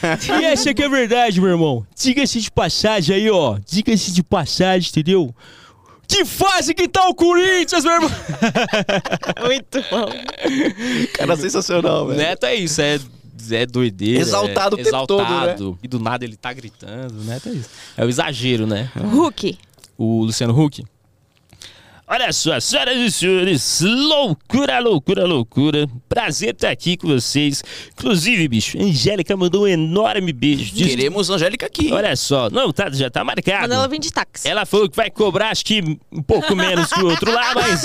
E 0.41 0.45
essa 0.45 0.69
aqui 0.71 0.83
é 0.83 0.85
a 0.85 0.89
verdade, 0.89 1.39
meu 1.39 1.49
irmão. 1.49 1.85
Diga-se 1.95 2.39
de 2.39 2.51
passagem 2.51 3.15
aí, 3.15 3.29
ó. 3.29 3.57
Diga-se 3.65 4.11
de 4.11 4.23
passagem, 4.23 4.89
entendeu? 4.89 5.33
Que 6.07 6.23
fase 6.23 6.73
que 6.75 6.87
tá 6.87 7.07
o 7.07 7.15
Corinthians, 7.15 7.83
meu 7.83 7.93
irmão? 7.93 8.11
Muito 9.43 9.83
bom. 9.89 10.05
Cara, 11.13 11.35
sensacional, 11.35 12.07
velho. 12.07 12.19
Neto 12.19 12.45
é 12.45 12.55
isso, 12.55 12.81
é... 12.81 12.99
É 13.51 13.65
doideira. 13.65 14.21
Exaltado 14.21 14.77
é 14.77 14.81
o 14.81 14.83
tempo 14.83 15.07
todo, 15.07 15.23
né? 15.23 15.29
exaltado. 15.43 15.79
E 15.83 15.87
do 15.87 15.99
nada 15.99 16.23
ele 16.23 16.35
tá 16.37 16.53
gritando, 16.53 17.13
Neto 17.23 17.49
é 17.49 17.51
isso. 17.53 17.69
É 17.97 18.05
o 18.05 18.09
exagero, 18.09 18.65
né? 18.65 18.89
Hulk. 18.95 19.57
O 19.97 20.23
Luciano 20.25 20.57
Huck. 20.59 20.83
Olha 22.07 22.31
só, 22.31 22.59
senhoras 22.59 22.95
e 22.97 23.11
senhores, 23.11 23.81
loucura, 23.83 24.77
loucura, 24.77 25.25
loucura. 25.25 25.87
Prazer 26.07 26.51
estar 26.53 26.69
aqui 26.69 26.95
com 26.95 27.07
vocês. 27.07 27.63
Inclusive, 27.97 28.47
bicho, 28.47 28.77
a 28.77 28.83
Angélica 28.83 29.35
mandou 29.35 29.63
um 29.63 29.67
enorme 29.67 30.31
beijo. 30.31 30.71
Diz- 30.71 30.87
Queremos 30.87 31.31
Angélica 31.31 31.65
aqui. 31.65 31.91
Olha 31.91 32.15
só, 32.15 32.47
não, 32.51 32.71
tá, 32.71 32.91
já 32.91 33.09
tá 33.09 33.23
marcado. 33.23 33.63
Quando 33.63 33.71
ela 33.73 33.87
vem 33.87 33.99
de 33.99 34.11
táxi. 34.13 34.47
Ela 34.47 34.67
falou 34.67 34.87
que 34.87 34.95
vai 34.95 35.09
cobrar, 35.09 35.49
acho 35.49 35.65
que 35.65 35.81
um 36.11 36.21
pouco 36.21 36.55
menos 36.55 36.93
que 36.93 36.99
o 37.01 37.07
outro 37.07 37.33
lá, 37.33 37.55
mas 37.55 37.83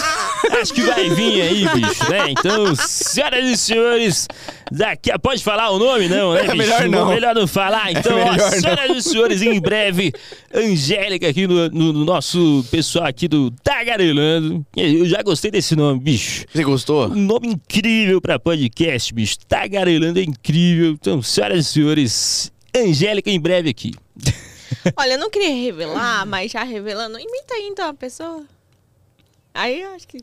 acho 0.60 0.74
que 0.74 0.82
vai 0.82 1.08
vir 1.08 1.40
aí, 1.40 1.66
bicho, 1.80 2.10
né? 2.10 2.30
Então, 2.30 2.74
senhoras 2.76 3.42
e 3.42 3.56
senhores, 3.56 4.28
daqui 4.70 5.10
a... 5.10 5.18
Pode 5.18 5.42
falar 5.42 5.70
o 5.70 5.78
nome, 5.78 6.08
não, 6.08 6.32
né, 6.34 6.42
bicho? 6.52 6.56
melhor 6.56 6.88
não. 6.88 7.08
Melhor 7.08 7.34
não 7.34 7.46
falar. 7.46 7.90
Então, 7.92 8.12
ó, 8.18 8.30
melhor 8.32 8.50
não. 8.50 8.60
senhoras 8.60 8.96
e 9.06 9.08
senhores, 9.10 9.42
em 9.42 9.60
breve, 9.60 10.12
Angélica 10.54 11.28
aqui 11.28 11.46
no, 11.46 11.68
no- 11.70 11.92
no 11.92 12.04
nosso 12.04 12.64
pessoal 12.70 13.06
aqui 13.06 13.26
do 13.28 13.50
Tagarelando. 13.50 14.64
Eu 14.76 15.06
já 15.06 15.22
gostei 15.22 15.50
desse 15.50 15.74
nome, 15.76 16.00
bicho. 16.00 16.44
Você 16.52 16.62
gostou? 16.64 17.08
Um 17.08 17.14
nome 17.14 17.48
incrível 17.48 18.20
pra 18.20 18.38
podcast, 18.38 19.12
bicho. 19.14 19.36
Tagarelando 19.48 20.18
é 20.18 20.22
incrível. 20.22 20.92
Então, 20.92 21.20
senhoras 21.22 21.66
e 21.66 21.68
senhores, 21.72 22.52
Angélica 22.76 23.30
em 23.30 23.40
breve 23.40 23.70
aqui. 23.70 23.92
Olha, 24.96 25.14
eu 25.14 25.18
não 25.18 25.28
queria 25.28 25.54
revelar, 25.54 26.24
mas 26.26 26.52
já 26.52 26.62
revelando. 26.62 27.18
Imita 27.18 27.54
aí, 27.54 27.66
então, 27.70 27.88
a 27.88 27.94
pessoa. 27.94 28.42
Aí 29.52 29.82
eu 29.82 29.94
acho 29.94 30.06
que... 30.06 30.18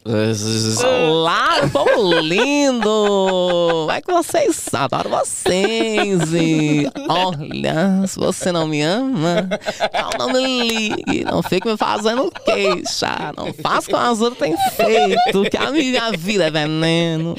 Olá, 0.86 1.68
povo 1.72 2.20
lindo! 2.22 3.86
Vai 3.86 4.02
que 4.02 4.12
vocês, 4.12 4.74
adoro 4.74 5.10
vocês! 5.10 6.34
E 6.34 6.90
olha, 7.10 8.08
se 8.08 8.18
você 8.18 8.54
não 8.54 8.66
me 8.66 8.82
ama, 8.82 9.50
então 9.84 10.10
não 10.18 10.32
me 10.32 10.70
ligue, 10.70 11.26
não 11.26 11.44
fique 11.44 11.68
me 11.68 11.76
fazendo 11.76 12.32
queixa, 12.46 13.34
não 13.36 13.54
faça 13.54 13.92
com 13.92 13.98
as 13.98 14.22
outras 14.22 14.40
têm 14.40 14.58
feito, 14.76 15.50
que 15.50 15.58
a 15.58 15.72
minha 15.72 16.12
vida 16.14 16.46
é 16.46 16.52
veneno, 16.52 17.36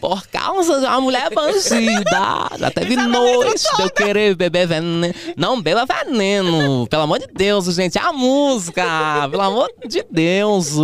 por 0.00 0.26
causa 0.28 0.78
de 0.78 0.86
uma 0.86 1.00
mulher 1.00 1.28
bandida. 1.34 2.50
Já 2.56 2.70
teve 2.70 2.94
noite 2.96 3.64
de 3.76 3.82
eu 3.82 3.90
querer 3.90 4.36
beber 4.36 4.68
veneno. 4.68 5.12
Não 5.36 5.60
beba 5.60 5.84
veneno, 5.84 6.86
pelo 6.86 7.02
amor 7.02 7.18
de 7.18 7.26
Deus, 7.34 7.64
gente, 7.74 7.98
é 7.98 8.00
a 8.00 8.12
música, 8.12 9.28
pelo 9.28 9.42
amor 9.42 9.68
de 9.86 10.04
Deus. 10.08 10.76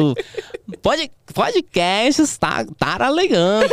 Pode, 0.82 1.10
podcast 1.34 2.22
está 2.22 2.64
alegando. 2.80 3.68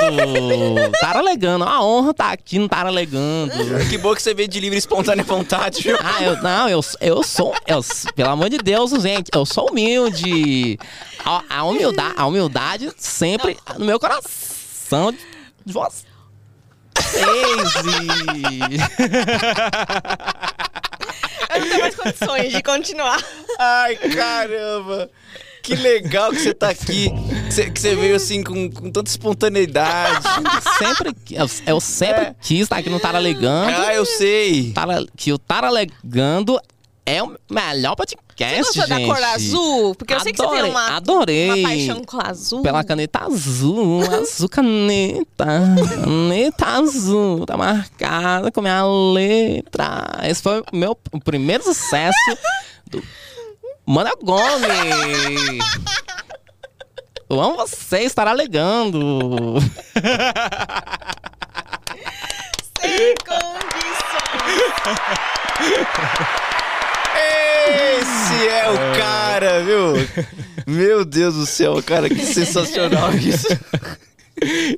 Tá 0.99 1.17
alegando. 1.17 1.63
A 1.63 1.83
honra 1.83 2.13
tá 2.13 2.31
aqui 2.31 2.59
no 2.59 2.67
Tá 2.69 2.81
alegando. 2.81 3.51
Que 3.89 3.97
bom 3.97 4.13
que 4.15 4.21
você 4.21 4.33
veio 4.33 4.47
de 4.47 4.59
livre 4.59 4.77
e 4.77 4.79
espontânea 4.79 5.23
vontade, 5.23 5.81
viu? 5.81 5.97
Ah, 5.99 6.23
eu 6.23 6.41
não, 6.41 6.69
eu, 6.69 6.81
eu 7.01 7.23
sou. 7.23 7.53
Eu, 7.67 7.81
pelo 8.15 8.29
amor 8.29 8.49
de 8.49 8.57
Deus, 8.57 8.91
gente, 9.01 9.29
eu 9.33 9.45
sou 9.45 9.69
humilde. 9.69 10.77
A, 11.23 11.43
a 11.57 11.63
humildade, 11.63 12.13
a 12.17 12.25
humildade 12.25 12.91
sempre 12.97 13.57
no 13.77 13.85
meu 13.85 13.99
coração 13.99 15.11
de, 15.11 15.19
de 15.65 15.73
vocês. 15.73 16.05
Eu 21.49 21.59
não 21.59 21.69
tenho 21.69 21.81
mais 21.81 21.95
condições 21.95 22.51
de 22.51 22.61
continuar. 22.63 23.23
Ai, 23.59 23.95
caramba. 23.95 25.09
Que 25.65 25.75
legal 25.75 26.31
que 26.31 26.39
você 26.39 26.53
tá 26.53 26.69
aqui. 26.69 27.09
Que 27.47 27.51
você, 27.53 27.69
que 27.71 27.79
você 27.79 27.95
veio 27.95 28.15
assim 28.15 28.43
com, 28.43 28.69
com 28.69 28.91
tanta 28.91 29.09
espontaneidade. 29.09 30.23
sempre, 30.77 31.15
eu, 31.31 31.49
eu 31.65 31.79
sempre 31.79 32.35
quis 32.41 32.61
estar 32.61 32.77
aqui 32.77 32.89
no 32.89 32.99
Tá 32.99 33.09
alegando. 33.15 33.71
Ah, 33.75 33.93
eu 33.93 34.05
sei. 34.05 34.71
Tara- 34.71 35.05
que 35.15 35.31
o 35.33 35.37
Tá 35.37 35.65
alegando 35.65 36.59
é 37.05 37.21
o 37.21 37.35
melhor 37.49 37.95
podcast 37.95 38.63
Você 38.63 38.79
gostou 38.79 38.97
gente. 38.97 39.07
da 39.07 39.13
cor 39.13 39.23
azul? 39.23 39.95
Porque 39.95 40.13
eu 40.13 40.19
sei 40.19 40.31
que 40.33 40.37
você 40.39 40.49
tem 40.61 40.63
uma, 40.69 40.95
adorei. 40.97 41.51
uma 41.63 41.69
paixão 41.69 42.03
com 42.03 42.19
azul. 42.19 42.61
Pela 42.63 42.83
caneta 42.83 43.19
azul, 43.25 44.01
azul 44.11 44.49
caneta, 44.49 45.45
caneta 46.03 46.65
azul, 46.65 47.45
tá 47.45 47.55
marcada 47.55 48.51
com 48.51 48.59
minha 48.61 48.83
letra. 48.85 50.03
Esse 50.23 50.41
foi 50.41 50.61
o 50.61 50.65
meu 50.75 50.97
o 51.11 51.19
primeiro 51.19 51.63
sucesso 51.63 52.17
do 52.89 53.03
Mana 53.85 54.11
Gomes. 54.21 54.67
Eu 57.27 57.41
amo 57.41 57.55
você, 57.57 58.01
estar 58.01 58.27
alegando. 58.27 59.55
Sem 62.81 63.15
condições. 63.25 64.75
Esse 67.99 68.47
é 68.47 68.69
o 68.69 68.77
cara, 68.99 69.63
viu? 69.63 69.93
Meu 70.67 71.03
Deus 71.03 71.33
do 71.33 71.45
céu, 71.47 71.81
cara, 71.81 72.07
que 72.07 72.23
sensacional 72.25 73.11
isso. 73.15 73.47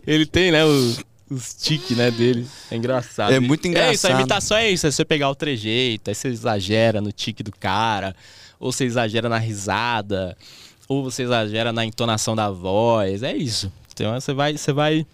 Ele 0.05 0.25
tem, 0.25 0.49
né, 0.51 0.63
os, 0.63 0.99
os 1.29 1.53
tiques, 1.53 1.97
né, 1.97 2.09
dele. 2.11 2.47
É 2.71 2.77
engraçado. 2.77 3.33
É 3.33 3.39
muito 3.41 3.65
É 3.67 3.69
isso, 3.69 3.77
a 3.77 3.81
engraçado. 4.11 4.19
imitação 4.19 4.57
é 4.57 4.69
isso. 4.69 4.87
É 4.87 4.91
você 4.91 5.03
pegar 5.03 5.29
o 5.29 5.35
trejeito, 5.35 6.09
aí 6.09 6.15
você 6.15 6.29
exagera 6.29 7.01
no 7.01 7.11
tique 7.11 7.43
do 7.43 7.51
cara, 7.51 8.15
ou 8.59 8.71
você 8.71 8.85
exagera 8.85 9.29
na 9.29 9.37
risada, 9.37 10.37
ou 10.87 11.03
você 11.03 11.23
exagera 11.23 11.73
na 11.73 11.85
entonação 11.85 12.35
da 12.35 12.49
voz. 12.49 13.23
É 13.23 13.35
isso. 13.35 13.71
Então 13.93 14.19
você 14.19 14.33
vai, 14.33 14.57
você 14.57 14.71
vai 14.71 15.05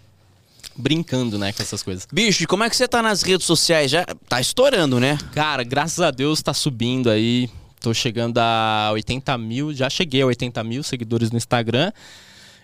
brincando, 0.75 1.37
né, 1.37 1.51
com 1.53 1.61
essas 1.61 1.83
coisas. 1.83 2.07
Bicho, 2.11 2.43
e 2.43 2.47
como 2.47 2.63
é 2.63 2.69
que 2.69 2.75
você 2.75 2.87
tá 2.87 3.01
nas 3.01 3.21
redes 3.21 3.45
sociais? 3.45 3.91
Já 3.91 4.05
tá 4.27 4.41
estourando, 4.41 4.99
né? 4.99 5.17
Cara, 5.33 5.63
graças 5.63 5.99
a 5.99 6.11
Deus 6.11 6.41
tá 6.41 6.53
subindo 6.53 7.09
aí. 7.09 7.49
Tô 7.79 7.93
chegando 7.93 8.37
a 8.37 8.91
80 8.93 9.37
mil, 9.37 9.73
já 9.73 9.89
cheguei 9.89 10.21
a 10.21 10.25
80 10.25 10.63
mil 10.63 10.83
seguidores 10.83 11.31
no 11.31 11.37
Instagram. 11.37 11.91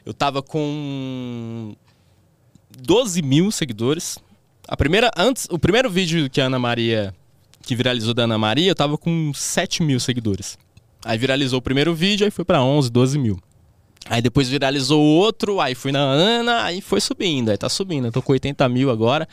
Eu 0.06 0.14
tava 0.14 0.42
com 0.42 1.76
12 2.82 3.22
mil 3.22 3.52
seguidores. 3.52 4.18
A 4.68 4.78
primeira, 4.78 5.12
antes, 5.18 5.48
o 5.50 5.60
primeiro 5.60 5.90
vídeo 5.90 6.30
que 6.30 6.40
a 6.40 6.46
Ana 6.46 6.58
Maria, 6.58 7.14
que 7.64 7.76
viralizou 7.76 8.14
da 8.14 8.24
Ana 8.24 8.38
Maria, 8.38 8.72
eu 8.72 8.76
tava 8.76 8.98
com 8.98 9.32
7 9.34 9.84
mil 9.84 10.00
seguidores. 10.00 10.58
Aí 11.04 11.18
viralizou 11.18 11.60
o 11.60 11.62
primeiro 11.62 11.93
vídeo, 11.93 12.26
aí 12.26 12.32
foi 12.32 12.43
pra 12.45 12.62
11, 12.62 12.89
12 12.91 13.18
mil. 13.18 13.39
Aí 14.10 14.22
depois 14.22 14.50
viralizou 14.50 15.02
o 15.02 15.06
outro, 15.06 15.60
aí 15.62 15.76
fui 15.76 15.91
na 15.91 16.00
Ana, 16.00 16.64
aí 16.64 16.82
foi 16.82 17.00
subindo, 17.00 17.50
aí 17.52 17.58
tá 17.58 17.70
subindo. 17.70 18.06
Eu 18.08 18.12
tô 18.12 18.22
com 18.22 18.32
80 18.34 18.68
mil 18.70 18.89
agora. 18.89 19.28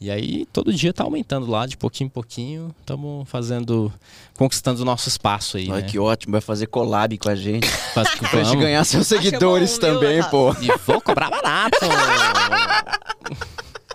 E 0.00 0.10
aí 0.10 0.46
todo 0.52 0.72
dia 0.72 0.92
tá 0.92 1.04
aumentando 1.04 1.48
lá, 1.48 1.64
de 1.64 1.76
pouquinho 1.76 2.06
em 2.08 2.10
pouquinho. 2.10 2.74
Estamos 2.80 3.28
fazendo, 3.28 3.92
conquistando 4.36 4.82
o 4.82 4.84
nosso 4.84 5.08
espaço 5.08 5.56
aí, 5.56 5.70
Olha 5.70 5.80
né? 5.82 5.88
que 5.88 5.96
ótimo, 5.96 6.32
vai 6.32 6.40
fazer 6.40 6.66
collab 6.66 7.16
com 7.18 7.28
a 7.28 7.36
gente. 7.36 7.68
Faz 7.94 8.08
Pra 8.16 8.42
gente 8.42 8.58
ganhar 8.60 8.82
seus 8.84 9.12
Acho 9.12 9.22
seguidores 9.22 9.74
bom, 9.74 9.80
também, 9.80 10.18
Otávio? 10.18 10.30
pô. 10.30 10.56
E 10.60 10.76
vou 10.84 11.00
cobrar 11.00 11.30
barato. 11.30 11.78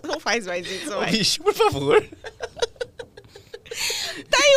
Não 0.08 0.20
faz 0.20 0.46
mais 0.48 0.66
isso, 0.66 0.90
vai. 0.92 1.12
Bicho, 1.12 1.44
por 1.44 1.54
favor. 1.54 2.02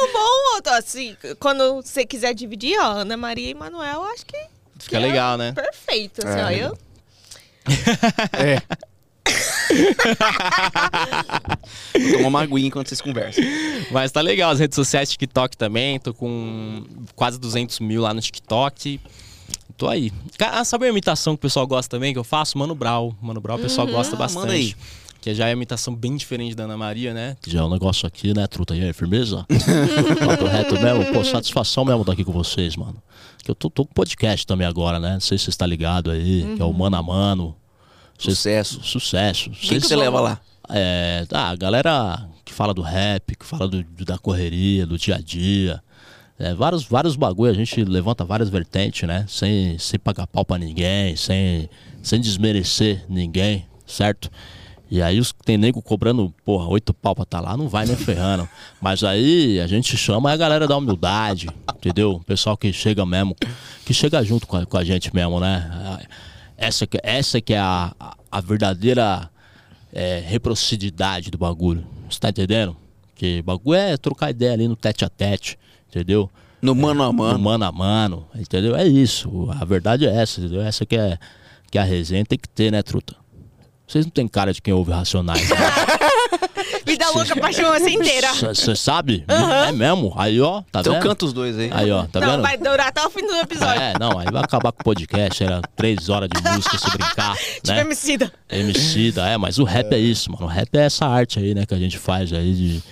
Um 0.03 0.13
bom 0.13 0.71
assim, 0.73 1.17
quando 1.39 1.83
você 1.83 2.05
quiser 2.07 2.33
dividir, 2.35 2.79
ó, 2.81 2.93
Ana 3.01 3.17
Maria 3.17 3.51
e 3.51 3.55
Manuel, 3.55 4.03
acho 4.05 4.25
que 4.27 4.37
Fica 4.79 4.99
legal, 4.99 5.37
né? 5.37 5.53
perfeito, 5.53 6.27
assim, 6.27 6.39
É. 6.39 6.45
ó, 6.45 6.51
eu... 6.51 6.79
É. 8.39 8.63
Toma 12.13 12.29
uma 12.29 12.43
aguinha 12.43 12.67
enquanto 12.69 12.89
vocês 12.89 13.01
conversam. 13.01 13.45
Mas 13.91 14.11
tá 14.13 14.21
legal, 14.21 14.51
as 14.51 14.59
redes 14.59 14.75
sociais, 14.77 15.11
TikTok 15.11 15.57
também. 15.57 15.99
Tô 15.99 16.13
com 16.15 16.85
quase 17.15 17.39
200 17.39 17.81
mil 17.81 18.03
lá 18.03 18.13
no 18.15 18.21
TikTok. 18.21 19.01
Tô 19.77 19.89
aí. 19.89 20.13
Cara, 20.39 20.65
sabe 20.65 20.87
a 20.87 20.89
imitação 20.89 21.35
que 21.35 21.41
o 21.41 21.43
pessoal 21.43 21.67
gosta 21.67 21.89
também, 21.97 22.13
que 22.13 22.19
eu 22.19 22.25
faço? 22.25 22.59
Mano 22.59 22.75
Brau. 22.75 23.15
Mano 23.21 23.41
Brau 23.41 23.59
o 23.59 23.61
pessoal 23.61 23.87
gosta 23.87 24.15
Ah, 24.15 24.19
bastante. 24.19 24.41
manda 24.43 24.53
aí. 24.53 24.75
Que 25.21 25.35
já 25.35 25.47
é 25.47 25.49
uma 25.49 25.53
imitação 25.53 25.95
bem 25.95 26.17
diferente 26.17 26.55
da 26.55 26.65
Ana 26.65 26.79
Maria, 26.79 27.13
né? 27.13 27.37
Já 27.47 27.61
é 27.61 27.63
um 27.63 27.71
negócio 27.71 28.07
aqui, 28.07 28.33
né, 28.33 28.47
truta? 28.47 28.75
E 28.75 28.83
aí, 28.83 28.93
firmeza? 28.93 29.47
Papo 30.27 30.47
reto 30.47 30.81
mesmo. 30.81 31.13
Pô, 31.13 31.23
satisfação 31.23 31.85
mesmo 31.85 32.01
estar 32.01 32.13
aqui 32.13 32.25
com 32.25 32.33
vocês, 32.33 32.75
mano. 32.75 32.97
Que 33.45 33.51
eu 33.51 33.55
tô, 33.55 33.69
tô 33.69 33.85
com 33.85 33.93
podcast 33.93 34.47
também 34.47 34.67
agora, 34.67 34.99
né? 34.99 35.15
Não 35.15 35.21
sei 35.21 35.37
se 35.37 35.45
você 35.45 35.51
está 35.51 35.67
ligado 35.67 36.11
aí, 36.11 36.55
que 36.57 36.63
é 36.63 36.65
o 36.65 36.73
Mano 36.73 36.97
a 36.97 37.03
Mano. 37.03 37.55
Sucesso. 38.19 38.81
Sucesso. 38.83 39.51
O 39.51 39.53
que, 39.53 39.81
que 39.81 39.81
você 39.81 39.97
leva 39.97 40.21
lá? 40.21 40.41
É, 40.69 41.27
ah, 41.33 41.51
a 41.51 41.57
galera 41.57 42.29
que 42.45 42.53
fala 42.53 42.73
do 42.73 42.83
rap, 42.83 43.37
que 43.37 43.45
fala 43.45 43.69
do, 43.69 43.85
da 44.05 44.19
correria, 44.19 44.87
do 44.87 44.97
dia 44.97 45.17
a 45.17 45.21
dia. 45.21 45.83
É, 46.39 46.55
vários, 46.55 46.85
vários 46.85 47.17
bagulho, 47.17 47.51
a 47.51 47.55
gente 47.55 47.85
levanta 47.85 48.25
várias 48.25 48.49
vertentes, 48.49 49.07
né? 49.07 49.27
Sem, 49.29 49.79
sem 49.79 49.99
pagar 50.01 50.27
pau 50.27 50.45
pra 50.45 50.57
ninguém, 50.57 51.15
sem, 51.15 51.69
sem 52.03 52.21
desmerecer 52.21 53.05
ninguém, 53.09 53.67
certo? 53.87 54.31
E 54.91 55.01
aí 55.01 55.21
os 55.21 55.33
tem 55.45 55.57
nego 55.57 55.81
cobrando, 55.81 56.35
porra, 56.45 56.67
oito 56.69 56.93
pau 56.93 57.15
pra 57.15 57.25
tá 57.25 57.41
lá, 57.41 57.57
não 57.57 57.69
vai 57.69 57.87
nem 57.87 57.95
ferrando. 57.95 58.49
Mas 58.83 59.05
aí 59.05 59.61
a 59.61 59.67
gente 59.69 59.97
chama 59.97 60.33
a 60.33 60.37
galera 60.37 60.67
da 60.67 60.77
humildade, 60.77 61.49
entendeu? 61.77 62.15
O 62.17 62.21
pessoal 62.25 62.57
que 62.57 62.73
chega 62.73 63.07
mesmo, 63.07 63.37
que 63.87 63.95
chega 63.95 64.23
junto 64.25 64.47
com 64.49 64.57
a, 64.57 64.67
com 64.67 64.77
a 64.77 64.83
gente 64.83 65.15
mesmo, 65.15 65.39
né? 65.39 66.01
Essa 66.57 66.87
que, 66.87 66.99
essa 67.05 67.41
que 67.41 67.55
é 67.55 67.59
a, 67.61 67.95
a- 68.31 68.41
verdadeira 68.41 69.31
é, 69.93 70.19
reciprocidade 70.27 71.31
do 71.31 71.39
bagulho. 71.39 71.87
Você 72.11 72.19
tá 72.19 72.31
entendendo? 72.31 72.77
Que 73.15 73.41
bagulho 73.43 73.79
é 73.79 73.97
trocar 73.97 74.31
ideia 74.31 74.53
ali 74.55 74.67
no 74.67 74.75
tete 74.77 75.05
a 75.05 75.09
tete, 75.09 75.57
entendeu? 75.89 76.29
No 76.61 76.75
mano 76.75 77.03
a 77.05 77.07
No 77.07 77.13
mano. 77.13 77.39
mano 77.39 77.65
a 77.65 77.73
mano, 77.73 78.27
entendeu? 78.35 78.75
É 78.75 78.87
isso. 78.87 79.49
A 79.59 79.65
verdade 79.65 80.05
é 80.07 80.15
essa, 80.15 80.41
entendeu? 80.41 80.61
Essa 80.63 80.85
que 80.85 80.97
é, 80.97 81.17
que 81.71 81.79
é 81.79 81.81
a 81.81 81.85
resenha 81.85 82.25
tem 82.25 82.39
que 82.39 82.49
ter, 82.49 82.71
né, 82.73 82.83
truta? 82.83 83.15
Vocês 83.91 84.07
não 84.07 84.11
tem 84.13 84.29
cara 84.29 84.53
de 84.53 84.63
quem 84.63 84.73
ouve 84.73 84.93
Racionais, 84.93 85.51
né? 85.51 85.57
Vida 86.87 87.11
louca, 87.11 87.35
paixão 87.41 87.75
essa 87.75 87.91
inteira. 87.91 88.29
Você 88.33 88.77
sabe? 88.77 89.25
É 89.67 89.73
mesmo? 89.73 90.13
Aí, 90.17 90.41
ó, 90.41 90.63
tá 90.71 90.79
Então 90.79 90.93
vendo? 90.93 91.03
canta 91.03 91.25
os 91.25 91.33
dois 91.33 91.59
aí. 91.59 91.71
Aí, 91.73 91.91
ó, 91.91 92.05
tá 92.07 92.21
não, 92.21 92.31
vendo? 92.31 92.43
vai 92.43 92.57
durar 92.57 92.87
até 92.87 93.05
o 93.05 93.11
fim 93.11 93.27
do 93.27 93.35
episódio. 93.35 93.83
É, 93.83 93.95
não, 93.99 94.17
aí 94.17 94.31
vai 94.31 94.45
acabar 94.45 94.71
com 94.71 94.81
o 94.81 94.85
podcast, 94.85 95.43
era 95.43 95.61
três 95.75 96.09
horas 96.09 96.29
de 96.29 96.41
música 96.41 96.79
se 96.79 96.89
brincar, 96.89 97.37
Tipo 97.63 97.67
né? 97.67 97.81
Emicida. 97.81 98.33
Emicida, 98.49 99.29
é, 99.29 99.37
mas 99.37 99.59
o 99.59 99.65
rap 99.65 99.93
é. 99.93 99.99
isso, 99.99 100.31
mano. 100.31 100.45
O 100.47 100.49
rap 100.49 100.73
é 100.77 100.83
essa 100.85 101.07
arte 101.07 101.41
aí, 101.41 101.53
né, 101.53 101.67
que 101.67 101.75
a 101.75 101.79
gente 101.79 101.99
faz 101.99 102.33
aí 102.33 102.55
de, 102.55 102.83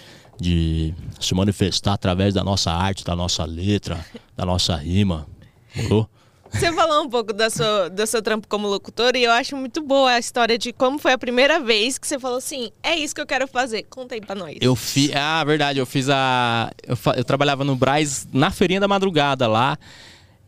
de 0.41 0.95
se 1.21 1.33
manifestar 1.33 1.93
através 1.93 2.35
da 2.35 2.43
nossa 2.43 2.73
arte, 2.73 3.05
da 3.05 3.15
nossa 3.15 3.45
letra, 3.45 4.05
da 4.37 4.45
nossa 4.45 4.75
rima. 4.75 5.29
Morou? 5.77 6.09
Você 6.53 6.73
falou 6.73 7.05
um 7.05 7.09
pouco 7.09 7.33
da 7.33 7.51
sua, 7.51 7.89
do 7.91 8.07
seu 8.07 8.21
trampo 8.23 8.47
como 8.49 8.67
locutor 8.69 9.15
e 9.17 9.25
eu 9.25 9.31
acho 9.33 9.57
muito 9.57 9.81
boa 9.83 10.13
a 10.13 10.19
história 10.19 10.57
de 10.59 10.73
como 10.73 10.99
foi 10.99 11.13
a 11.13 11.19
primeira 11.19 11.61
vez 11.61 11.99
que 11.99 12.07
você 12.07 12.19
falou 12.19 12.39
assim: 12.39 12.71
é 12.83 12.97
isso 12.97 13.15
que 13.15 13.21
eu 13.21 13.27
quero 13.27 13.47
fazer. 13.47 13.85
Conta 13.91 14.15
aí 14.15 14.21
pra 14.21 14.35
nós. 14.35 14.57
Eu 14.61 14.75
fiz. 14.75 15.11
Ah, 15.15 15.43
verdade, 15.45 15.79
eu 15.79 15.87
fiz 15.87 16.09
a. 16.09 16.71
Eu, 16.87 16.97
fa- 16.97 17.15
eu 17.17 17.25
trabalhava 17.25 17.65
no 17.65 17.77
Braz 17.77 18.27
na 18.33 18.51
feirinha 18.51 18.81
da 18.81 18.89
madrugada 18.89 19.47
lá. 19.47 19.79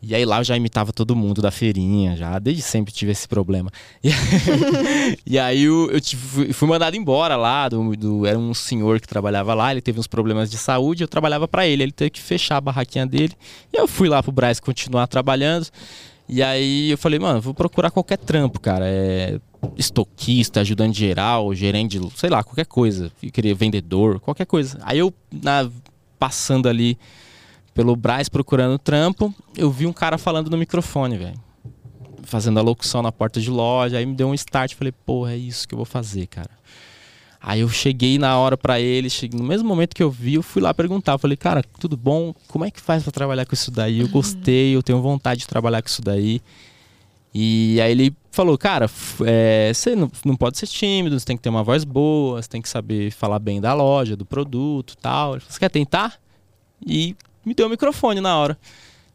E 0.03 0.15
aí 0.15 0.25
lá 0.25 0.39
eu 0.39 0.43
já 0.43 0.57
imitava 0.57 0.91
todo 0.91 1.15
mundo 1.15 1.41
da 1.41 1.51
feirinha, 1.51 2.15
já. 2.17 2.39
Desde 2.39 2.61
sempre 2.63 2.91
tive 2.91 3.11
esse 3.11 3.27
problema. 3.27 3.69
E, 4.03 4.09
e 5.25 5.37
aí 5.39 5.63
eu, 5.63 5.91
eu 5.91 6.01
tive- 6.01 6.51
fui- 6.53 6.67
mandado 6.67 6.95
embora 6.97 7.35
lá. 7.35 7.69
Do, 7.69 7.95
do- 7.95 8.25
era 8.25 8.37
um 8.37 8.53
senhor 8.53 8.99
que 8.99 9.07
trabalhava 9.07 9.53
lá, 9.53 9.71
ele 9.71 9.81
teve 9.81 9.99
uns 9.99 10.07
problemas 10.07 10.49
de 10.49 10.57
saúde, 10.57 11.03
eu 11.03 11.07
trabalhava 11.07 11.47
pra 11.47 11.67
ele. 11.67 11.83
Ele 11.83 11.91
teve 11.91 12.09
que 12.09 12.19
fechar 12.21 12.57
a 12.57 12.61
barraquinha 12.61 13.05
dele. 13.05 13.33
E 13.71 13.77
eu 13.77 13.87
fui 13.87 14.09
lá 14.09 14.23
pro 14.23 14.31
Braz 14.31 14.59
continuar 14.59 15.05
trabalhando. 15.07 15.67
E 16.27 16.41
aí 16.41 16.89
eu 16.91 16.97
falei, 16.97 17.19
mano, 17.19 17.39
vou 17.41 17.53
procurar 17.53 17.91
qualquer 17.91 18.17
trampo, 18.17 18.59
cara. 18.59 18.85
É 18.87 19.39
estoquista, 19.77 20.61
ajudante 20.61 20.97
geral, 20.97 21.53
gerente, 21.53 21.99
sei 22.15 22.29
lá, 22.31 22.43
qualquer 22.43 22.65
coisa. 22.65 23.11
Eu 23.21 23.29
queria 23.31 23.53
vendedor, 23.53 24.19
qualquer 24.19 24.45
coisa. 24.45 24.79
Aí 24.81 24.97
eu, 24.97 25.13
na- 25.31 25.69
passando 26.17 26.67
ali 26.67 26.97
pelo 27.73 27.95
Braz 27.95 28.29
procurando 28.29 28.77
trampo, 28.77 29.33
eu 29.55 29.71
vi 29.71 29.85
um 29.85 29.93
cara 29.93 30.17
falando 30.17 30.49
no 30.49 30.57
microfone, 30.57 31.17
velho. 31.17 31.39
Fazendo 32.23 32.59
a 32.59 32.61
locução 32.61 33.01
na 33.01 33.11
porta 33.11 33.39
de 33.39 33.49
loja. 33.49 33.97
Aí 33.97 34.05
me 34.05 34.13
deu 34.13 34.27
um 34.27 34.33
start. 34.33 34.75
Falei, 34.75 34.91
porra, 34.91 35.33
é 35.33 35.37
isso 35.37 35.67
que 35.67 35.73
eu 35.73 35.77
vou 35.77 35.85
fazer, 35.85 36.27
cara. 36.27 36.51
Aí 37.41 37.61
eu 37.61 37.69
cheguei 37.69 38.19
na 38.19 38.37
hora 38.37 38.55
pra 38.55 38.79
ele, 38.79 39.09
cheguei, 39.09 39.39
no 39.39 39.45
mesmo 39.45 39.67
momento 39.67 39.95
que 39.95 40.03
eu 40.03 40.11
vi, 40.11 40.35
eu 40.35 40.43
fui 40.43 40.61
lá 40.61 40.73
perguntar. 40.73 41.17
Falei, 41.17 41.35
cara, 41.35 41.63
tudo 41.79 41.97
bom? 41.97 42.35
Como 42.47 42.63
é 42.63 42.69
que 42.69 42.79
faz 42.79 43.01
pra 43.01 43.11
trabalhar 43.11 43.45
com 43.45 43.55
isso 43.55 43.71
daí? 43.71 43.99
Eu 43.99 44.07
gostei, 44.07 44.75
eu 44.75 44.83
tenho 44.83 45.01
vontade 45.01 45.41
de 45.41 45.47
trabalhar 45.47 45.81
com 45.81 45.87
isso 45.87 46.03
daí. 46.03 46.39
E 47.33 47.81
aí 47.81 47.91
ele 47.91 48.15
falou, 48.29 48.57
cara, 48.57 48.89
é, 49.25 49.71
você 49.73 49.95
não, 49.95 50.11
não 50.23 50.35
pode 50.35 50.57
ser 50.59 50.67
tímido, 50.67 51.19
você 51.19 51.25
tem 51.25 51.35
que 51.35 51.41
ter 51.41 51.49
uma 51.49 51.63
voz 51.63 51.83
boa, 51.83 52.41
você 52.41 52.47
tem 52.47 52.61
que 52.61 52.69
saber 52.69 53.09
falar 53.09 53.39
bem 53.39 53.59
da 53.59 53.73
loja, 53.73 54.15
do 54.15 54.25
produto 54.25 54.95
tal. 54.97 55.31
Falou, 55.31 55.41
você 55.49 55.59
quer 55.59 55.69
tentar? 55.69 56.19
E 56.85 57.15
me 57.45 57.53
deu 57.53 57.67
o 57.67 57.69
microfone 57.69 58.21
na 58.21 58.37
hora. 58.37 58.57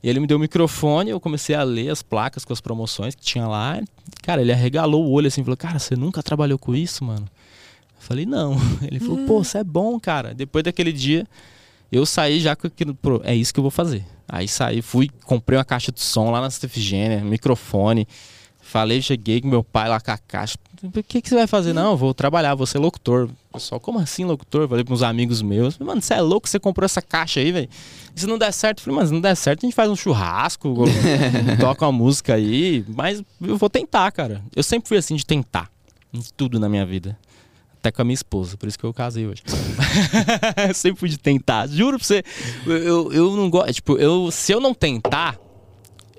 E 0.03 0.09
ele 0.09 0.21
me 0.21 0.27
deu 0.27 0.37
o 0.37 0.41
microfone, 0.41 1.11
eu 1.11 1.19
comecei 1.19 1.55
a 1.57 1.63
ler 1.63 1.91
as 1.91 2.03
placas 2.03 2.45
com 2.45 2.53
as 2.53 2.61
promoções 2.61 3.15
que 3.15 3.23
tinha 3.23 3.47
lá. 3.47 3.81
Cara, 4.23 4.41
ele 4.41 4.53
arregalou 4.53 5.05
o 5.05 5.11
olho 5.11 5.27
assim, 5.27 5.43
falou, 5.43 5.57
cara, 5.57 5.79
você 5.79 5.97
nunca 5.97 6.23
trabalhou 6.23 6.59
com 6.59 6.75
isso, 6.75 7.05
mano? 7.05 7.27
Eu 7.97 8.03
falei, 8.03 8.27
não. 8.27 8.57
Ele 8.87 9.01
falou, 9.01 9.27
pô, 9.27 9.43
você 9.43 9.59
é 9.59 9.65
bom, 9.65 9.99
cara. 9.99 10.33
Depois 10.33 10.63
daquele 10.63 10.93
dia, 10.93 11.27
eu 11.91 12.07
saí 12.07 12.39
já 12.39 12.55
com 12.55 12.67
aquilo, 12.67 12.97
é 13.25 13.35
isso 13.35 13.53
que 13.53 13.59
eu 13.59 13.63
vou 13.63 13.71
fazer. 13.71 14.05
Aí 14.29 14.47
saí, 14.47 14.83
fui, 14.83 15.09
comprei 15.25 15.59
uma 15.59 15.65
caixa 15.65 15.91
de 15.91 16.01
som 16.01 16.31
lá 16.31 16.41
na 16.41 16.51
Santa 16.51 16.69
microfone. 17.25 18.07
Falei, 18.77 19.01
cheguei 19.01 19.41
com 19.41 19.49
meu 19.49 19.65
pai 19.65 19.89
lá 19.89 19.99
com 19.99 20.11
a 20.11 20.19
caixa. 20.19 20.59
O 20.83 21.03
que, 21.03 21.23
que 21.23 21.31
você 21.31 21.35
vai 21.35 21.47
fazer? 21.47 21.73
Não, 21.73 21.93
eu 21.93 21.97
vou 21.97 22.13
trabalhar, 22.13 22.55
vou 22.55 22.67
ser 22.67 22.77
locutor. 22.77 23.27
Pessoal, 23.51 23.81
como 23.81 23.99
assim 23.99 24.27
locutor? 24.27 24.69
Falei 24.69 24.85
pros 24.85 25.03
amigos 25.03 25.41
meus. 25.41 25.79
Mano, 25.79 26.03
você 26.03 26.13
é 26.13 26.21
louco? 26.21 26.47
Você 26.47 26.61
comprou 26.61 26.85
essa 26.85 27.01
caixa 27.01 27.41
aí, 27.41 27.51
velho? 27.53 27.71
Se 28.15 28.27
não 28.27 28.37
der 28.37 28.53
certo? 28.53 28.83
Falei, 28.83 28.97
mano, 28.97 29.09
se 29.09 29.15
não 29.15 29.21
der 29.23 29.35
certo, 29.35 29.65
a 29.65 29.67
gente 29.67 29.75
faz 29.75 29.89
um 29.89 29.97
churrasco, 29.97 30.85
toca 31.59 31.87
uma 31.87 31.93
música 31.93 32.35
aí. 32.35 32.85
Mas 32.87 33.23
eu 33.41 33.57
vou 33.57 33.71
tentar, 33.71 34.13
cara. 34.13 34.43
Eu 34.55 34.63
sempre 34.63 34.87
fui 34.87 34.99
assim 34.99 35.17
de 35.17 35.25
tentar. 35.25 35.71
Em 36.13 36.21
tudo 36.37 36.61
na 36.61 36.69
minha 36.69 36.85
vida. 36.85 37.19
Até 37.79 37.91
com 37.91 38.03
a 38.03 38.05
minha 38.05 38.13
esposa, 38.15 38.59
por 38.59 38.69
isso 38.69 38.79
que 38.79 38.85
eu 38.85 38.93
casei 38.93 39.27
hoje. 39.27 39.43
Sempre 40.75 41.01
fui 41.01 41.09
de 41.09 41.17
tentar. 41.17 41.67
Juro 41.67 41.97
pra 41.97 42.07
você. 42.07 42.23
Eu, 42.67 42.77
eu, 42.77 43.13
eu 43.13 43.37
não 43.37 43.49
gosto. 43.49 43.73
Tipo, 43.73 43.97
eu, 43.97 44.31
se 44.31 44.53
eu 44.53 44.61
não 44.61 44.75
tentar, 44.75 45.39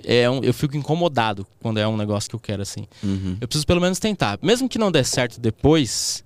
é 0.09 0.29
um- 0.29 0.41
eu 0.41 0.53
fico 0.53 0.77
incomodado 0.77 1.45
quando 1.61 1.77
é 1.79 1.87
um 1.87 1.97
negócio 1.97 2.29
que 2.29 2.35
eu 2.35 2.39
quero 2.39 2.61
assim. 2.61 2.87
Uhum. 3.03 3.35
Eu 3.41 3.47
preciso 3.47 3.67
pelo 3.67 3.81
menos 3.81 3.99
tentar. 3.99 4.39
Mesmo 4.41 4.69
que 4.69 4.79
não 4.79 4.89
der 4.89 5.03
certo 5.03 5.39
depois, 5.39 6.23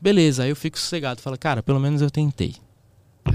beleza, 0.00 0.44
aí 0.44 0.50
eu 0.50 0.56
fico 0.56 0.78
sossegado. 0.78 1.20
Falo, 1.20 1.36
cara, 1.36 1.62
pelo 1.62 1.80
menos 1.80 2.00
eu 2.00 2.10
tentei. 2.10 2.54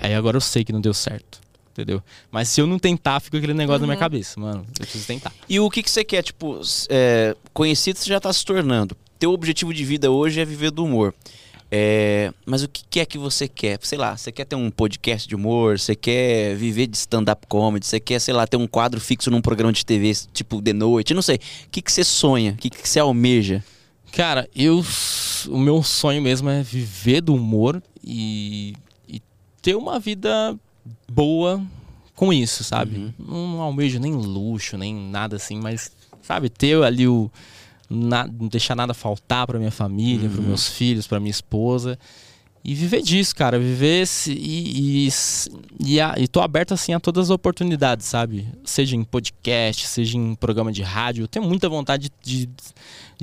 Aí 0.02 0.14
agora 0.16 0.38
eu 0.38 0.42
sei 0.42 0.64
que 0.64 0.72
não 0.72 0.80
deu 0.80 0.94
certo. 0.94 1.42
Entendeu? 1.74 2.02
Mas 2.30 2.50
se 2.50 2.60
eu 2.60 2.68
não 2.68 2.78
tentar, 2.78 3.20
fica 3.22 3.38
aquele 3.38 3.54
negócio 3.54 3.82
na 3.82 3.88
minha 3.88 3.98
cabeça. 3.98 4.38
Mano, 4.40 4.66
eu 4.78 4.84
preciso 4.86 5.06
tentar. 5.08 5.32
E 5.48 5.58
o 5.60 5.70
que, 5.70 5.82
que 5.82 5.90
você 5.90 6.04
quer? 6.04 6.22
Tipo, 6.22 6.60
é, 6.90 7.36
conhecido 7.54 7.98
você 7.98 8.10
já 8.10 8.20
tá 8.20 8.32
se 8.34 8.44
tornando. 8.46 8.96
Teu 9.18 9.32
objetivo 9.32 9.74
de 9.74 9.84
vida 9.86 10.12
hoje 10.12 10.40
é 10.42 10.46
viver 10.46 10.70
do 10.72 10.84
humor. 10.84 11.14
É, 11.74 12.34
mas 12.46 12.64
o 12.64 12.68
que, 12.68 13.00
é 13.00 13.06
que 13.06 13.18
você 13.18 13.48
quer? 13.48 13.80
Sei 13.82 13.98
lá, 13.98 14.18
você 14.18 14.30
quer 14.30 14.44
ter 14.44 14.58
um 14.58 14.70
podcast 14.70 15.26
de 15.26 15.34
humor? 15.34 15.80
Você 15.80 15.96
quer 15.96 16.54
viver 16.54 16.86
de 16.86 16.98
stand-up 16.98 17.48
comedy? 17.48 17.86
Você 17.86 17.98
quer, 17.98 18.20
sei 18.20 18.34
lá, 18.34 18.46
ter 18.46 18.58
um 18.58 18.68
quadro 18.68 19.00
fixo 19.00 19.32
num 19.32 19.42
programa 19.42 19.72
de 19.72 19.86
TV, 19.86 20.12
tipo, 20.34 20.62
de 20.62 20.74
noite? 20.74 21.14
Não 21.14 21.22
sei. 21.22 21.38
O 21.38 21.70
que, 21.72 21.82
que 21.82 21.90
você 21.90 22.04
sonha? 22.04 22.52
O 22.52 22.56
que, 22.58 22.70
que 22.70 22.88
você 22.88 23.00
almeja? 23.00 23.64
Cara, 24.12 24.50
eu. 24.54 24.84
O 25.48 25.58
meu 25.58 25.82
sonho 25.82 26.22
mesmo 26.22 26.50
é 26.50 26.62
viver 26.62 27.22
do 27.22 27.34
humor 27.34 27.82
e, 28.04 28.76
e 29.08 29.22
ter 29.62 29.76
uma 29.76 29.98
vida 29.98 30.56
boa 31.10 31.64
com 32.16 32.34
isso, 32.34 32.64
sabe? 32.64 33.14
Não 33.18 33.62
almejo 33.62 33.98
nem 33.98 34.14
luxo, 34.14 34.78
nem 34.78 34.94
nada 34.94 35.38
assim, 35.38 35.60
mas, 35.60 35.92
sabe, 36.22 36.50
ter 36.50 36.84
ali 36.84 37.08
o. 37.08 37.32
na- 37.92 38.26
não 38.28 38.48
deixar 38.48 38.76
nada 38.76 38.94
faltar 38.94 39.46
pra 39.46 39.60
minha 39.60 39.72
família, 39.72 40.30
para 40.30 40.42
meus 40.42 40.68
filhos, 40.68 41.06
pra 41.08 41.20
minha 41.20 41.32
esposa. 41.32 42.00
E 42.64 42.76
viver 42.76 43.02
disso, 43.02 43.36
cara. 43.36 43.58
Viver 43.58 44.04
esse, 44.04 44.32
e, 44.34 45.08
e, 45.08 45.10
e, 45.84 46.00
a- 46.00 46.14
e 46.18 46.28
tô 46.28 46.40
aberto 46.42 46.74
assim 46.76 46.94
a 46.94 47.00
todas 47.00 47.26
as 47.26 47.30
oportunidades, 47.32 48.06
sabe? 48.06 48.48
Seja 48.64 48.96
em 48.96 49.04
podcast, 49.04 49.88
seja 49.88 50.16
em 50.18 50.36
programa 50.36 50.72
de 50.72 50.84
rádio. 50.84 51.24
Eu 51.24 51.28
tenho 51.28 51.44
muita 51.46 51.68
vontade 51.68 52.12
de, 52.24 52.46
de 52.46 52.50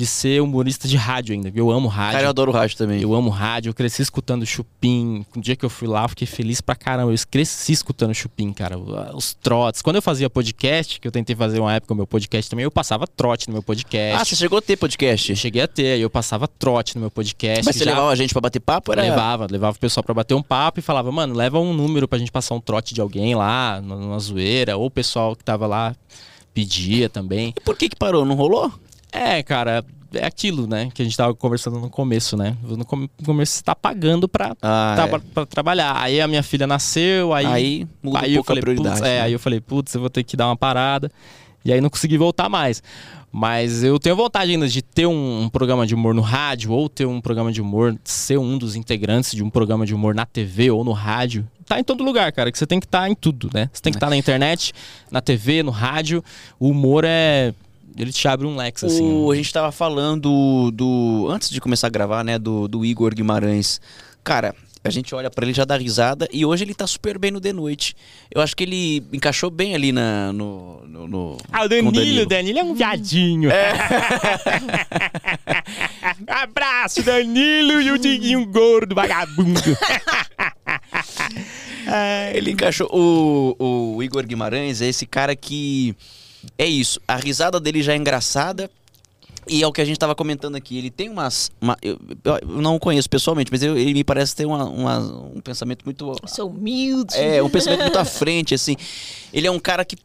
ser 0.07 0.41
humorista 0.41 0.87
de 0.87 0.97
rádio 0.97 1.35
ainda. 1.35 1.51
Eu 1.55 1.71
amo 1.71 1.89
rádio. 1.89 2.13
Cara, 2.13 2.25
eu 2.27 2.31
adoro 2.31 2.53
rádio 2.53 2.77
também. 2.77 3.03
Eu 3.03 3.15
amo 3.15 3.31
rádio, 3.31 3.71
eu 3.71 3.75
cresci 3.75 4.03
escutando 4.03 4.47
Chupim. 4.47 5.27
No 5.35 5.43
dia 5.43 5.57
que 5.57 5.65
eu 5.65 5.71
fui 5.71 5.89
lá, 5.89 6.05
eu 6.05 6.09
fiquei 6.09 6.27
feliz 6.27 6.61
pra 6.61 6.77
caramba. 6.77 7.13
Eu 7.13 7.19
cresci 7.29 7.73
escutando 7.73 8.15
Chupim, 8.15 8.53
cara. 8.53 8.79
Os 8.79 9.35
trotes. 9.35 9.83
Quando 9.83 9.97
eu 9.97 10.03
fazia 10.03 10.31
podcast, 10.31 11.01
que 11.01 11.09
eu 11.09 11.11
tentei 11.11 11.35
fazer 11.35 11.59
uma 11.59 11.75
época 11.75 11.93
o 11.93 11.97
meu 11.97 12.07
podcast 12.07 12.49
também, 12.49 12.63
eu 12.63 12.71
passava 12.71 13.07
trote 13.07 13.49
no 13.49 13.55
meu 13.55 13.63
podcast. 13.63 14.23
Ah, 14.23 14.25
você 14.25 14.37
chegou 14.37 14.59
a 14.59 14.63
ter 14.63 14.77
podcast? 14.77 15.31
Eu 15.31 15.37
cheguei 15.37 15.63
a 15.63 15.67
ter, 15.67 15.95
aí 15.95 16.01
eu 16.01 16.11
passava 16.11 16.47
trote 16.47 16.95
no 16.95 17.01
meu 17.01 17.11
podcast. 17.11 17.65
Mas 17.65 17.75
você 17.75 17.85
já 17.85 17.91
levava 17.91 18.11
a 18.11 18.17
gente 18.17 18.33
pra 18.33 18.41
bater 18.41 18.61
papo? 18.61 18.93
Era... 18.93 19.03
Levava, 19.03 19.49
levava 19.51 19.77
o 19.77 19.81
pessoal 19.81 20.05
pra 20.05 20.15
bater 20.15 20.35
um 20.35 20.43
papo 20.43 20.79
e 20.79 20.83
falava, 20.83 21.11
mano, 21.11 21.35
leva 21.35 21.59
um 21.59 21.75
número 21.75 22.07
pra 22.07 22.19
gente 22.19 22.31
passar 22.31 22.55
um 22.55 22.61
trote 22.61 22.95
de 22.95 23.01
alguém 23.01 23.35
lá, 23.35 23.81
numa 23.81 24.19
zoeira. 24.19 24.77
Ou 24.77 24.87
o 24.87 24.91
pessoal 24.91 25.35
que 25.35 25.43
tava 25.43 25.67
lá 25.67 25.97
pedia 26.55 27.09
também. 27.09 27.53
E 27.57 27.61
por 27.61 27.77
que 27.77 27.89
que 27.89 27.97
parou? 27.97 28.25
Não 28.25 28.35
rolou? 28.35 28.73
É, 29.13 29.43
cara, 29.43 29.85
é 30.15 30.25
aquilo, 30.27 30.67
né? 30.67 30.89
Que 30.93 31.03
a 31.03 31.05
gente 31.05 31.17
tava 31.17 31.35
conversando 31.35 31.79
no 31.79 31.91
começo, 31.91 32.37
né? 32.37 32.57
No 32.63 32.85
come- 32.85 33.11
no 33.19 33.27
começo 33.27 33.53
você 33.55 33.63
tá 33.63 33.75
pagando 33.75 34.29
pra, 34.29 34.55
Ah, 34.63 34.95
tá- 34.97 35.05
é. 35.05 35.07
pra- 35.09 35.21
pra 35.35 35.47
trabalhar. 35.47 35.97
Aí 36.01 36.21
a 36.21 36.29
minha 36.29 36.43
filha 36.43 36.67
nasceu, 36.67 37.33
aí. 37.35 37.47
Aí 37.47 37.87
muda 38.03 38.21
aí 38.21 38.31
um 38.33 38.35
eu 38.35 38.37
pouco 38.37 38.53
a 38.53 38.55
falei, 38.55 38.63
prioridade. 38.63 39.01
é, 39.01 39.03
né? 39.03 39.21
aí 39.23 39.33
eu 39.33 39.39
falei, 39.39 39.61
putz, 39.61 39.95
eu 39.95 40.01
vou 40.01 40.11
ter 40.11 40.23
que 40.25 40.37
dar 40.37 40.47
uma 40.47 40.57
parada. 40.57 41.11
E 41.65 41.73
aí 41.73 41.81
não 41.81 41.91
consegui 41.91 42.17
voltar 42.17 42.49
mais. 42.49 42.83
Mas 43.31 43.85
eu 43.85 43.99
tenho 43.99 44.17
vontade 44.17 44.51
ainda 44.51 44.67
de 44.67 44.81
ter 44.81 45.07
um, 45.07 45.43
um 45.43 45.49
programa 45.51 45.87
de 45.87 45.95
humor 45.95 46.15
no 46.15 46.23
rádio, 46.23 46.73
ou 46.73 46.89
ter 46.89 47.05
um 47.05 47.21
programa 47.21 47.53
de 47.53 47.61
humor, 47.61 47.95
ser 48.03 48.39
um 48.39 48.57
dos 48.57 48.75
integrantes 48.75 49.33
de 49.33 49.43
um 49.45 49.51
programa 49.51 49.85
de 49.85 49.95
humor 49.95 50.15
na 50.15 50.25
TV 50.25 50.71
ou 50.71 50.83
no 50.83 50.93
rádio. 50.93 51.47
Tá 51.67 51.79
em 51.79 51.85
todo 51.85 52.03
lugar, 52.03 52.33
cara, 52.33 52.51
que 52.51 52.59
você 52.59 52.67
tem 52.67 52.81
que 52.81 52.87
estar 52.87 53.11
em 53.11 53.15
tudo, 53.15 53.51
né? 53.53 53.69
Você 53.71 53.83
tem 53.83 53.93
que 53.93 53.99
estar 53.99 54.09
na 54.09 54.17
internet, 54.17 54.73
na 55.11 55.21
TV, 55.21 55.63
no 55.63 55.71
rádio. 55.71 56.25
O 56.59 56.71
humor 56.71 57.05
é. 57.07 57.53
Ele 57.99 58.13
te 58.13 58.29
abre 58.29 58.47
um 58.47 58.57
lex, 58.57 58.85
assim. 58.85 59.03
O- 59.25 59.31
a 59.31 59.35
gente 59.37 59.53
tava 59.53 59.73
falando 59.73 60.71
do. 60.71 61.27
Antes 61.31 61.51
de 61.51 61.61
começar 61.61 61.89
a 61.89 61.91
gravar, 61.91 62.23
né? 62.25 62.39
Do, 62.39 62.69
do 62.69 62.85
Igor 62.85 63.13
Guimarães. 63.15 63.81
Cara, 64.23 64.55
a 64.85 64.91
gente 64.91 65.13
olha 65.15 65.29
pra 65.31 65.45
ele 65.45 65.53
já 65.53 65.65
dá 65.65 65.77
risada 65.77 66.29
e 66.33 66.45
hoje 66.47 66.63
ele 66.65 66.75
tá 66.75 66.87
super 66.87 67.19
bem 67.19 67.31
no 67.33 67.41
The 67.41 67.53
Noite. 67.53 67.97
Eu 68.33 68.41
acho 68.41 68.55
que 68.55 68.63
ele 68.63 69.03
encaixou 69.13 69.51
bem 69.51 69.75
ali 69.75 69.91
na, 69.91 70.33
no, 70.33 70.81
no, 70.87 71.09
no- 71.09 71.37
Ah, 71.53 71.65
o 71.65 71.69
Danilo, 71.69 72.23
o 72.23 72.27
Danilo 72.27 72.59
é 72.61 72.63
um 72.65 72.75
viadinho. 72.75 73.51
Abraço, 76.27 77.03
Danilo 77.03 77.81
e 77.83 77.91
o 77.91 77.99
Diguinho 77.99 78.47
gordo, 78.47 78.95
vagabundo. 78.95 79.61
Ele 82.35 82.51
encaixou. 82.53 82.89
O, 82.93 83.95
o 83.97 84.03
Igor 84.03 84.25
Guimarães 84.27 84.81
é 84.83 84.87
esse 84.89 85.07
cara 85.07 85.35
que. 85.35 85.95
É 86.57 86.67
isso. 86.67 87.01
A 87.07 87.17
risada 87.17 87.59
dele 87.61 87.83
já 87.83 87.93
é 87.93 87.97
engraçada. 87.97 88.71
E 89.51 89.63
é 89.63 89.67
o 89.67 89.73
que 89.73 89.81
a 89.81 89.85
gente 89.85 89.99
tava 89.99 90.15
comentando 90.15 90.57
aqui. 90.57 90.77
Ele 90.77 90.91
tem 90.91 91.09
umas. 91.09 91.51
uma- 91.61 91.77
eu, 91.81 91.99
eu 92.43 92.49
não 92.61 92.77
o 92.77 92.81
conheço 92.81 93.09
pessoalmente, 93.09 93.51
mas 93.51 93.63
eu- 93.63 93.79
ele 93.79 93.95
me 93.95 94.05
parece 94.05 94.37
ter 94.37 94.45
uma- 94.45 94.65
uma- 94.65 94.99
um 94.99 95.41
pensamento 95.41 95.85
muito. 95.87 96.13
Sou 96.27 96.51
humilde. 96.51 97.17
É, 97.17 97.43
um 97.43 97.49
pensamento 97.49 97.81
muito 97.83 97.99
à 97.99 98.05
frente, 98.05 98.55
assim. 98.55 98.77
Ele 99.33 99.47
é 99.47 99.51
um 99.51 99.59
cara 99.59 99.85
que 99.87 99.97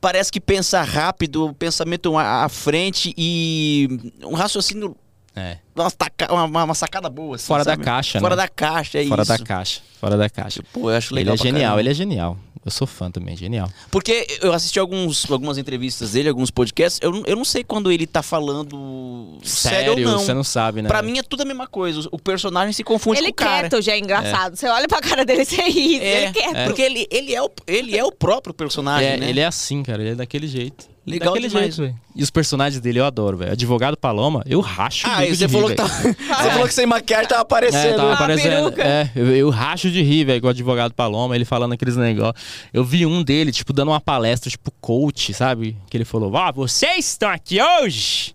parece 0.00 0.32
que 0.32 0.40
pensa 0.40 0.82
rápido, 0.82 1.54
pensamento 1.58 2.16
à 2.16 2.48
frente 2.48 3.12
e 3.18 3.88
um 4.24 4.34
raciocínio. 4.34 4.96
É. 5.34 5.58
Uma, 5.74 5.90
taca- 5.90 6.32
uma- 6.32 6.64
uma 6.64 6.74
sacada 6.74 7.10
boa, 7.10 7.36
assim, 7.36 7.44
Fora 7.46 7.64
da 7.64 7.72
sabe? 7.72 7.84
caixa, 7.84 8.18
Fora 8.18 8.34
né? 8.34 8.42
da 8.42 8.48
caixa, 8.48 8.98
é 8.98 9.04
Fora 9.06 9.20
isso. 9.22 9.28
da 9.28 9.38
caixa. 9.38 9.80
Fora 10.00 10.16
da 10.16 10.30
caixa. 10.30 10.62
Pô, 10.72 10.90
eu 10.90 10.96
acho 10.96 11.12
Ele 11.12 11.20
legal. 11.20 11.34
é 11.34 11.36
pra 11.36 11.44
genial, 11.44 11.62
caramba. 11.62 11.80
ele 11.82 11.90
é 11.90 11.94
genial. 11.94 12.38
Eu 12.66 12.72
sou 12.72 12.84
fã 12.84 13.08
também, 13.12 13.36
genial. 13.36 13.70
Porque 13.92 14.26
eu 14.42 14.52
assisti 14.52 14.76
alguns, 14.80 15.30
algumas 15.30 15.56
entrevistas 15.56 16.10
dele, 16.10 16.28
alguns 16.28 16.50
podcasts. 16.50 16.98
Eu, 17.00 17.12
não- 17.12 17.22
eu 17.24 17.36
não 17.36 17.44
sei 17.44 17.62
quando 17.62 17.92
ele 17.92 18.08
tá 18.08 18.24
falando 18.24 19.38
sério, 19.44 19.92
ou 19.92 20.00
não. 20.00 20.18
Você 20.18 20.34
não 20.34 20.42
sabe, 20.42 20.82
né? 20.82 20.88
Pra 20.88 21.00
mim 21.00 21.16
é 21.16 21.22
tudo 21.22 21.42
a 21.42 21.44
mesma 21.44 21.68
coisa. 21.68 22.08
O 22.10 22.18
personagem 22.18 22.72
se 22.72 22.82
confunde 22.82 23.20
Ele 23.20 23.28
com 23.28 23.34
o 23.44 23.46
cara. 23.46 23.68
quieto 23.68 23.80
já 23.80 23.92
é 23.92 23.98
engraçado. 24.00 24.56
Você 24.56 24.66
olha 24.66 24.88
pra 24.88 25.00
cara 25.00 25.24
dele 25.24 25.42
e 25.42 25.44
você 25.46 25.62
ri. 25.62 26.00
É, 26.00 26.24
ele 26.24 26.32
quieto. 26.32 26.64
porque 26.66 26.82
ele, 26.82 27.06
ele, 27.08 27.34
é 27.36 27.40
o, 27.40 27.48
ele 27.68 27.96
é 27.96 28.04
o 28.04 28.10
próprio 28.10 28.52
personagem, 28.52 29.10
é, 29.10 29.16
né? 29.16 29.30
Ele 29.30 29.38
é 29.38 29.46
assim, 29.46 29.84
cara. 29.84 30.02
Ele 30.02 30.10
é 30.10 30.14
daquele 30.16 30.48
jeito. 30.48 30.95
Legal 31.06 31.28
daquele 31.34 31.48
demais. 31.48 31.74
jeito, 31.76 31.82
velho. 31.92 32.00
E 32.16 32.22
os 32.22 32.30
personagens 32.30 32.80
dele 32.80 32.98
eu 32.98 33.04
adoro, 33.04 33.36
velho. 33.36 33.52
Advogado 33.52 33.96
Paloma, 33.96 34.42
eu 34.44 34.60
racho 34.60 35.06
o 35.06 35.10
Ah, 35.10 35.18
bico 35.20 35.32
e 35.32 35.36
você 35.36 35.46
de 35.46 35.52
falou, 35.52 35.68
rir, 35.68 35.76
que 35.76 35.82
tava, 35.82 36.02
você 36.42 36.50
falou 36.50 36.66
que 36.66 36.74
sem 36.74 36.86
maquiagem 36.86 37.28
tava 37.28 37.40
É, 37.40 37.42
aparecendo. 37.42 37.96
tava 37.96 38.10
a 38.10 38.14
aparecendo. 38.14 38.80
É, 38.80 39.10
eu, 39.14 39.36
eu 39.36 39.50
racho 39.50 39.88
de 39.90 40.02
rir, 40.02 40.24
velho, 40.24 40.40
com 40.40 40.48
o 40.48 40.50
advogado 40.50 40.92
Paloma, 40.94 41.36
ele 41.36 41.44
falando 41.44 41.74
aqueles 41.74 41.96
negócios. 41.96 42.44
Eu 42.72 42.82
vi 42.84 43.06
um 43.06 43.22
dele, 43.22 43.52
tipo, 43.52 43.72
dando 43.72 43.92
uma 43.92 44.00
palestra, 44.00 44.50
tipo, 44.50 44.72
coach, 44.80 45.32
sabe? 45.32 45.76
Que 45.88 45.96
ele 45.96 46.04
falou: 46.04 46.32
Ó, 46.34 46.52
vocês 46.52 47.06
estão 47.10 47.30
aqui 47.30 47.62
hoje. 47.62 48.34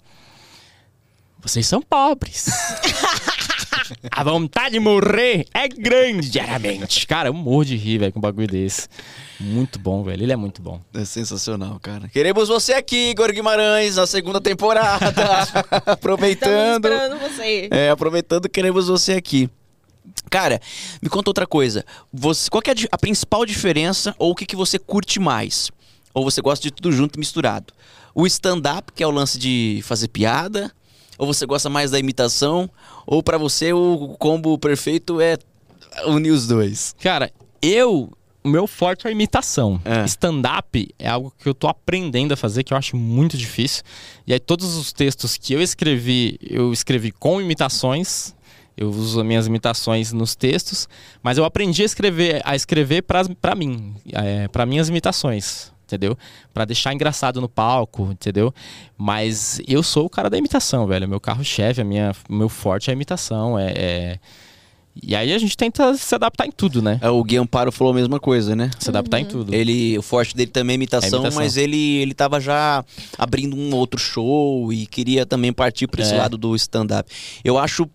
Vocês 1.42 1.66
são 1.68 1.82
pobres. 1.82 2.46
A 4.12 4.24
vontade 4.24 4.72
de 4.72 4.80
morrer 4.80 5.46
é 5.54 5.68
grande 5.68 6.30
diariamente. 6.30 7.06
Cara, 7.08 7.30
eu 7.30 7.34
morro 7.34 7.66
de 7.66 7.76
rir, 7.76 7.98
velho, 8.00 8.14
com 8.14 8.20
um 8.20 8.22
bagulho 8.22 8.48
desse. 8.48 8.88
Muito 9.40 9.80
bom, 9.80 10.04
velho. 10.04 10.24
Ele 10.24 10.32
é 10.32 10.36
muito 10.36 10.62
bom. 10.62 10.80
É 10.94 11.04
sensacional, 11.06 11.80
cara. 11.80 12.08
Queremos 12.10 12.48
você 12.48 12.74
aqui, 12.74 13.12
Igor 13.12 13.32
Guimarães, 13.32 13.96
na 13.96 14.06
segunda 14.06 14.40
temporada. 14.40 15.10
Estamos 15.10 15.52
aproveitando. 15.88 16.86
esperando 16.86 17.20
você. 17.20 17.68
É, 17.72 17.90
aproveitando, 17.90 18.50
queremos 18.50 18.88
você 18.88 19.14
aqui. 19.14 19.50
Cara, 20.30 20.60
me 21.02 21.10
conta 21.10 21.30
outra 21.30 21.48
coisa. 21.48 21.86
Você, 22.14 22.50
qual 22.50 22.62
que 22.62 22.72
é 22.72 22.76
a 22.92 22.98
principal 22.98 23.46
diferença 23.46 24.16
ou 24.18 24.32
o 24.32 24.36
que, 24.36 24.46
que 24.46 24.56
você 24.56 24.78
curte 24.80 25.20
mais? 25.20 25.72
Ou 26.14 26.24
você 26.24 26.42
gosta 26.42 26.62
de 26.64 26.72
tudo 26.72 26.92
junto 26.92 27.16
e 27.16 27.20
misturado? 27.20 27.74
O 28.14 28.28
stand-up, 28.28 28.92
que 28.94 29.04
é 29.04 29.08
o 29.08 29.12
lance 29.12 29.38
de 29.38 29.82
fazer 29.84 30.10
piada? 30.10 30.72
Ou 31.22 31.28
você 31.28 31.46
gosta 31.46 31.70
mais 31.70 31.92
da 31.92 32.00
imitação? 32.00 32.68
Ou 33.06 33.22
pra 33.22 33.38
você 33.38 33.72
o 33.72 34.16
combo 34.18 34.58
perfeito 34.58 35.22
é 35.22 35.38
unir 36.08 36.32
os 36.32 36.48
dois? 36.48 36.96
Cara, 37.00 37.32
eu. 37.62 38.12
O 38.44 38.50
meu 38.50 38.66
forte 38.66 39.06
é 39.06 39.10
a 39.12 39.12
imitação. 39.12 39.80
É. 39.86 40.04
Stand-up 40.06 40.90
é 40.98 41.08
algo 41.08 41.32
que 41.38 41.48
eu 41.48 41.54
tô 41.54 41.68
aprendendo 41.68 42.32
a 42.32 42.36
fazer, 42.36 42.64
que 42.64 42.74
eu 42.74 42.78
acho 42.78 42.98
muito 42.98 43.38
difícil. 43.38 43.84
E 44.26 44.34
aí, 44.34 44.40
todos 44.40 44.76
os 44.76 44.92
textos 44.92 45.38
que 45.38 45.54
eu 45.54 45.62
escrevi, 45.62 46.40
eu 46.42 46.74
escrevi 46.74 47.12
com 47.12 47.40
imitações. 47.40 48.34
Eu 48.76 48.90
uso 48.90 49.20
as 49.20 49.26
minhas 49.28 49.46
imitações 49.46 50.12
nos 50.12 50.34
textos, 50.34 50.90
mas 51.22 51.38
eu 51.38 51.46
aprendi 51.46 51.84
a 51.84 51.86
escrever, 51.86 52.42
a 52.44 52.56
escrever 52.56 53.04
pra 53.04 53.54
mim, 53.54 53.94
é, 54.12 54.48
para 54.48 54.66
minhas 54.66 54.90
imitações, 54.90 55.71
entendeu? 55.96 56.18
Pra 56.54 56.66
deixar 56.66 56.94
engraçado 56.94 57.42
no 57.42 57.50
palco, 57.50 58.10
entendeu? 58.12 58.54
Mas 58.98 59.62
eu 59.68 59.84
sou 59.84 60.06
o 60.06 60.10
cara 60.10 60.30
da 60.30 60.38
imitação, 60.38 60.88
velho. 60.88 61.08
Meu 61.08 61.20
carro-chefe, 61.20 61.82
a 61.82 61.84
minha, 61.84 62.14
meu 62.30 62.48
forte 62.50 62.90
é 62.90 62.94
a 62.94 62.96
imitação, 62.96 63.58
é- 63.60 63.74
é... 63.76 64.20
E 65.02 65.16
aí 65.16 65.32
a 65.34 65.38
gente 65.38 65.56
tenta 65.56 65.94
se 65.96 66.14
adaptar 66.14 66.46
em 66.46 66.52
tudo, 66.52 66.82
né? 66.82 67.00
É, 67.02 67.10
O 67.10 67.24
Gui 67.24 67.38
Amparo 67.38 67.72
falou 67.72 67.94
a 67.94 67.96
mesma 67.96 68.20
coisa, 68.20 68.58
né? 68.58 68.70
Se 68.78 68.90
adaptar 68.90 69.22
em 69.22 69.26
tudo. 69.26 69.54
Ele, 69.56 69.98
o 69.98 70.02
forte 70.02 70.36
dele 70.36 70.52
também 70.52 70.74
é 70.74 70.76
imitação, 70.76 71.20
É 71.20 71.22
imitação. 71.22 71.42
mas 71.42 71.56
ele, 71.56 71.78
ele 72.00 72.14
tava 72.14 72.42
já 72.42 72.84
abrindo 73.18 73.56
um 73.56 73.74
outro 73.74 73.98
show 73.98 74.72
e 74.74 74.86
queria 74.86 75.26
também 75.26 75.54
partir 75.54 75.88
para 75.88 76.02
esse 76.02 76.14
É. 76.14 76.18
lado 76.18 76.38
do 76.38 76.54
stand-up. 76.58 77.10
Eu 77.44 77.58
acho. 77.58 77.88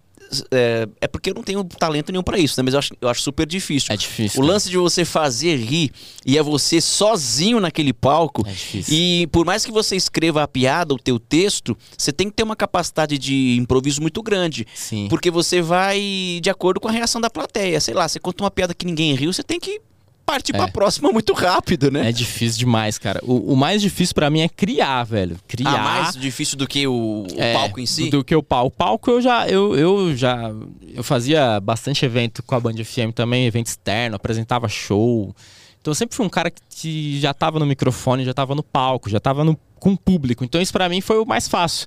É, 0.50 0.88
é 1.00 1.08
porque 1.08 1.30
eu 1.30 1.34
não 1.34 1.42
tenho 1.42 1.62
talento 1.64 2.10
nenhum 2.10 2.22
pra 2.22 2.38
isso, 2.38 2.58
né? 2.58 2.64
Mas 2.64 2.74
eu 2.74 2.78
acho, 2.78 2.94
eu 3.00 3.08
acho 3.08 3.22
super 3.22 3.46
difícil. 3.46 3.92
É 3.92 3.96
difícil. 3.96 4.38
O 4.38 4.42
cara. 4.42 4.52
lance 4.52 4.68
de 4.70 4.76
você 4.76 5.04
fazer 5.04 5.56
rir 5.56 5.92
e 6.24 6.36
é 6.36 6.42
você 6.42 6.80
sozinho 6.80 7.60
naquele 7.60 7.92
palco. 7.92 8.42
É 8.46 8.50
difícil. 8.50 8.94
E 8.94 9.26
por 9.28 9.44
mais 9.44 9.64
que 9.64 9.72
você 9.72 9.96
escreva 9.96 10.42
a 10.42 10.48
piada, 10.48 10.94
o 10.94 10.98
teu 10.98 11.18
texto, 11.18 11.76
você 11.96 12.12
tem 12.12 12.28
que 12.28 12.34
ter 12.34 12.42
uma 12.42 12.56
capacidade 12.56 13.18
de 13.18 13.56
improviso 13.56 14.00
muito 14.00 14.22
grande. 14.22 14.66
Sim. 14.74 15.06
Porque 15.08 15.30
você 15.30 15.62
vai 15.62 16.40
de 16.42 16.50
acordo 16.50 16.80
com 16.80 16.88
a 16.88 16.92
reação 16.92 17.20
da 17.20 17.30
plateia. 17.30 17.80
Sei 17.80 17.94
lá, 17.94 18.08
você 18.08 18.18
conta 18.18 18.42
uma 18.42 18.50
piada 18.50 18.74
que 18.74 18.86
ninguém 18.86 19.14
riu, 19.14 19.32
você 19.32 19.42
tem 19.42 19.60
que 19.60 19.80
partir 20.26 20.52
pra 20.52 20.64
É. 20.64 20.70
próxima 20.70 21.10
muito 21.12 21.32
rápido, 21.32 21.90
né? 21.90 22.08
É 22.08 22.12
difícil 22.12 22.58
demais, 22.58 22.98
cara. 22.98 23.20
O, 23.22 23.52
o 23.52 23.56
mais 23.56 23.80
difícil 23.80 24.14
pra 24.14 24.28
mim 24.28 24.40
é 24.40 24.48
criar, 24.48 25.04
velho. 25.04 25.38
Criar. 25.48 25.70
Ah, 25.74 25.78
mais 26.02 26.16
difícil 26.16 26.58
do 26.58 26.66
que 26.66 26.86
o, 26.86 26.92
o 27.22 27.26
é, 27.40 27.54
palco 27.54 27.80
em 27.80 27.86
si? 27.86 28.10
Do 28.10 28.22
que 28.24 28.34
o 28.34 28.42
palco. 28.42 28.66
O 28.66 28.70
palco 28.70 29.10
eu 29.10 29.22
já. 29.22 29.48
Eu, 29.48 29.74
eu 29.76 30.16
já. 30.16 30.50
Eu 30.92 31.04
fazia 31.04 31.60
bastante 31.60 32.04
evento 32.04 32.42
com 32.42 32.54
a 32.54 32.60
Band 32.60 32.74
FM 32.84 33.12
também, 33.14 33.46
evento 33.46 33.68
externo, 33.68 34.16
apresentava 34.16 34.68
show. 34.68 35.34
Então 35.80 35.92
eu 35.92 35.94
sempre 35.94 36.16
fui 36.16 36.26
um 36.26 36.28
cara 36.28 36.50
que- 36.50 37.20
já 37.20 37.32
tava 37.32 37.58
no 37.60 37.64
microfone, 37.66 38.24
já 38.24 38.34
tava 38.34 38.54
no 38.54 38.62
palco, 38.62 39.08
já 39.08 39.20
tava 39.20 39.44
no, 39.44 39.56
com 39.78 39.92
o 39.92 39.96
público. 39.96 40.44
Então 40.44 40.60
isso 40.60 40.72
pra 40.72 40.88
mim 40.88 41.00
foi 41.00 41.18
o 41.18 41.24
mais 41.24 41.46
fácil. 41.46 41.86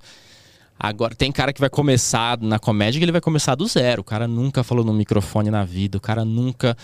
Agora, 0.80 1.14
tem 1.14 1.30
cara 1.30 1.52
que 1.52 1.60
vai 1.60 1.70
começar 1.70 2.38
na 2.40 2.58
comédia 2.58 3.00
que 3.00 3.04
ele 3.04 3.12
vai 3.12 3.20
começar 3.20 3.54
do 3.56 3.68
zero. 3.68 4.00
O 4.00 4.04
cara 4.06 4.26
nunca 4.30 4.64
falou 4.64 4.86
no 4.86 4.94
microfone 4.94 5.52
na 5.52 5.66
vida, 5.66 5.98
o 5.98 6.02
cara 6.02 6.24
nunca 6.24 6.78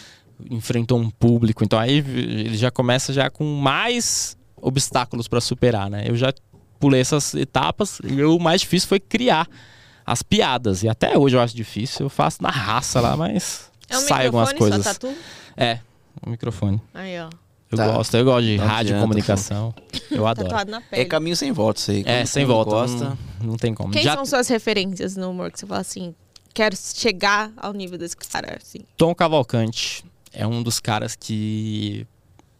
enfrentou 0.49 0.99
um 0.99 1.09
público. 1.09 1.63
Então 1.63 1.77
aí 1.79 1.97
ele 1.97 2.57
já 2.57 2.71
começa 2.71 3.11
já 3.13 3.29
com 3.29 3.43
mais 3.55 4.37
obstáculos 4.61 5.27
pra 5.27 5.39
superar, 5.41 5.89
né? 5.89 6.03
Eu 6.07 6.15
já 6.15 6.33
pulei 6.79 7.01
essas 7.01 7.33
etapas 7.33 7.99
e 8.03 8.23
o 8.23 8.37
mais 8.39 8.61
difícil 8.61 8.89
foi 8.89 8.99
criar 8.99 9.47
as 10.05 10.21
piadas. 10.21 10.83
E 10.83 10.89
até 10.89 11.17
hoje 11.17 11.35
eu 11.35 11.41
acho 11.41 11.55
difícil. 11.55 12.05
Eu 12.05 12.09
faço 12.09 12.41
na 12.43 12.49
raça 12.49 12.99
lá, 13.01 13.15
mas 13.15 13.71
É 13.89 13.97
um 13.97 14.01
sai 14.01 14.25
algumas 14.27 14.49
microfone 14.49 14.71
coisas. 14.71 14.85
só, 14.85 14.93
tá 14.93 14.99
tudo? 14.99 15.17
É, 15.57 15.79
o 16.25 16.29
microfone. 16.29 16.81
Aí, 16.93 17.19
ó. 17.19 17.29
Eu 17.71 17.77
Tá. 17.79 17.87
gosto, 17.91 18.15
eu 18.15 18.23
gosto 18.23 18.45
de 18.45 18.57
Não 18.57 18.65
rádio, 18.65 18.79
adianta, 18.91 19.01
comunicação. 19.01 19.73
Eu 20.11 20.27
adoro. 20.27 20.47
Tatuado 20.47 20.71
na 20.71 20.81
pele. 20.81 21.01
É 21.01 21.05
caminho 21.05 21.35
sem 21.35 21.51
volta 21.51 21.79
isso 21.79 21.91
aí. 21.91 22.01
É, 22.05 22.19
Quando- 22.19 22.27
sem 22.27 22.45
volta. 22.45 22.71
Gosta. 22.71 23.17
Não, 23.39 23.47
não 23.47 23.57
tem 23.57 23.73
como. 23.73 23.91
Quem 23.91 24.03
Já 24.03 24.13
são 24.15 24.25
suas 24.25 24.47
referências 24.47 25.15
no 25.17 25.31
humor 25.31 25.51
que 25.51 25.59
você 25.59 25.65
fala 25.65 25.81
assim? 25.81 26.13
Quero 26.53 26.75
chegar 26.77 27.51
ao 27.57 27.73
nível 27.73 27.97
desse 27.97 28.15
cara, 28.15 28.57
assim. 28.61 28.79
Tom 28.95 29.13
Cavalcante 29.15 30.05
é 30.35 30.45
um 30.45 30.61
dos 30.61 30.79
caras 30.79 31.15
que 31.15 32.05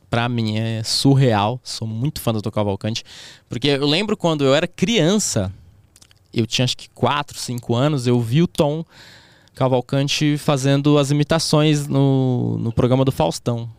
pra 0.10 0.30
mim 0.30 0.58
é 0.58 0.82
surreal. 0.84 1.60
Sou 1.64 1.88
muito 1.88 2.22
fã 2.22 2.32
do 2.32 2.42
Tom 2.42 2.52
Cavalcante, 2.52 3.04
porque 3.50 3.68
eu 3.68 3.86
lembro 3.88 4.16
quando 4.16 4.44
eu 4.44 4.56
era 4.56 4.68
criança, 4.68 5.52
eu 6.34 6.46
tinha 6.46 6.64
acho 6.66 6.78
que 6.78 6.90
4, 6.90 7.38
5 7.38 7.76
anos, 7.76 8.08
eu 8.08 8.20
vi 8.20 8.42
o 8.42 8.48
Tom 8.48 8.84
Cavalcante 9.54 10.38
fazendo 10.38 10.98
as 10.98 11.12
imitações 11.12 11.88
no, 11.88 12.58
no 12.58 12.72
programa 12.74 13.06
do 13.06 13.12
Faustão. 13.12 13.70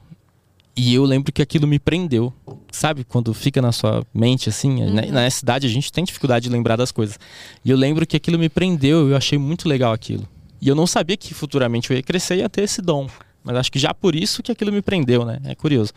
E 0.78 0.94
eu 0.94 1.04
lembro 1.04 1.32
que 1.32 1.40
aquilo 1.40 1.66
me 1.66 1.78
prendeu. 1.78 2.32
Sabe, 2.70 3.02
quando 3.04 3.32
fica 3.32 3.62
na 3.62 3.72
sua 3.72 4.04
mente 4.12 4.50
assim, 4.50 4.82
Uhum. 4.82 4.92
na, 4.92 5.06
na 5.06 5.30
cidade 5.30 5.66
a 5.66 5.70
gente 5.70 5.90
tem 5.90 6.04
dificuldade 6.04 6.44
de 6.44 6.50
lembrar 6.50 6.76
das 6.76 6.92
coisas. 6.92 7.18
E 7.64 7.70
eu 7.70 7.76
lembro 7.76 8.06
que 8.06 8.16
aquilo 8.16 8.38
me 8.38 8.48
prendeu, 8.50 9.08
eu 9.08 9.16
achei 9.16 9.38
muito 9.38 9.66
legal 9.68 9.92
aquilo. 9.92 10.28
E 10.60 10.68
eu 10.68 10.74
não 10.74 10.86
sabia 10.86 11.16
que 11.16 11.32
futuramente 11.32 11.90
eu 11.90 11.96
ia 11.96 12.02
crescer 12.02 12.36
e 12.36 12.38
ia 12.40 12.48
ter 12.48 12.62
esse 12.62 12.82
dom. 12.82 13.08
Mas 13.46 13.56
acho 13.56 13.70
que 13.70 13.78
já 13.78 13.94
por 13.94 14.16
isso 14.16 14.42
que 14.42 14.50
aquilo 14.50 14.72
me 14.72 14.82
prendeu, 14.82 15.24
né? 15.24 15.38
É 15.44 15.54
curioso. 15.54 15.92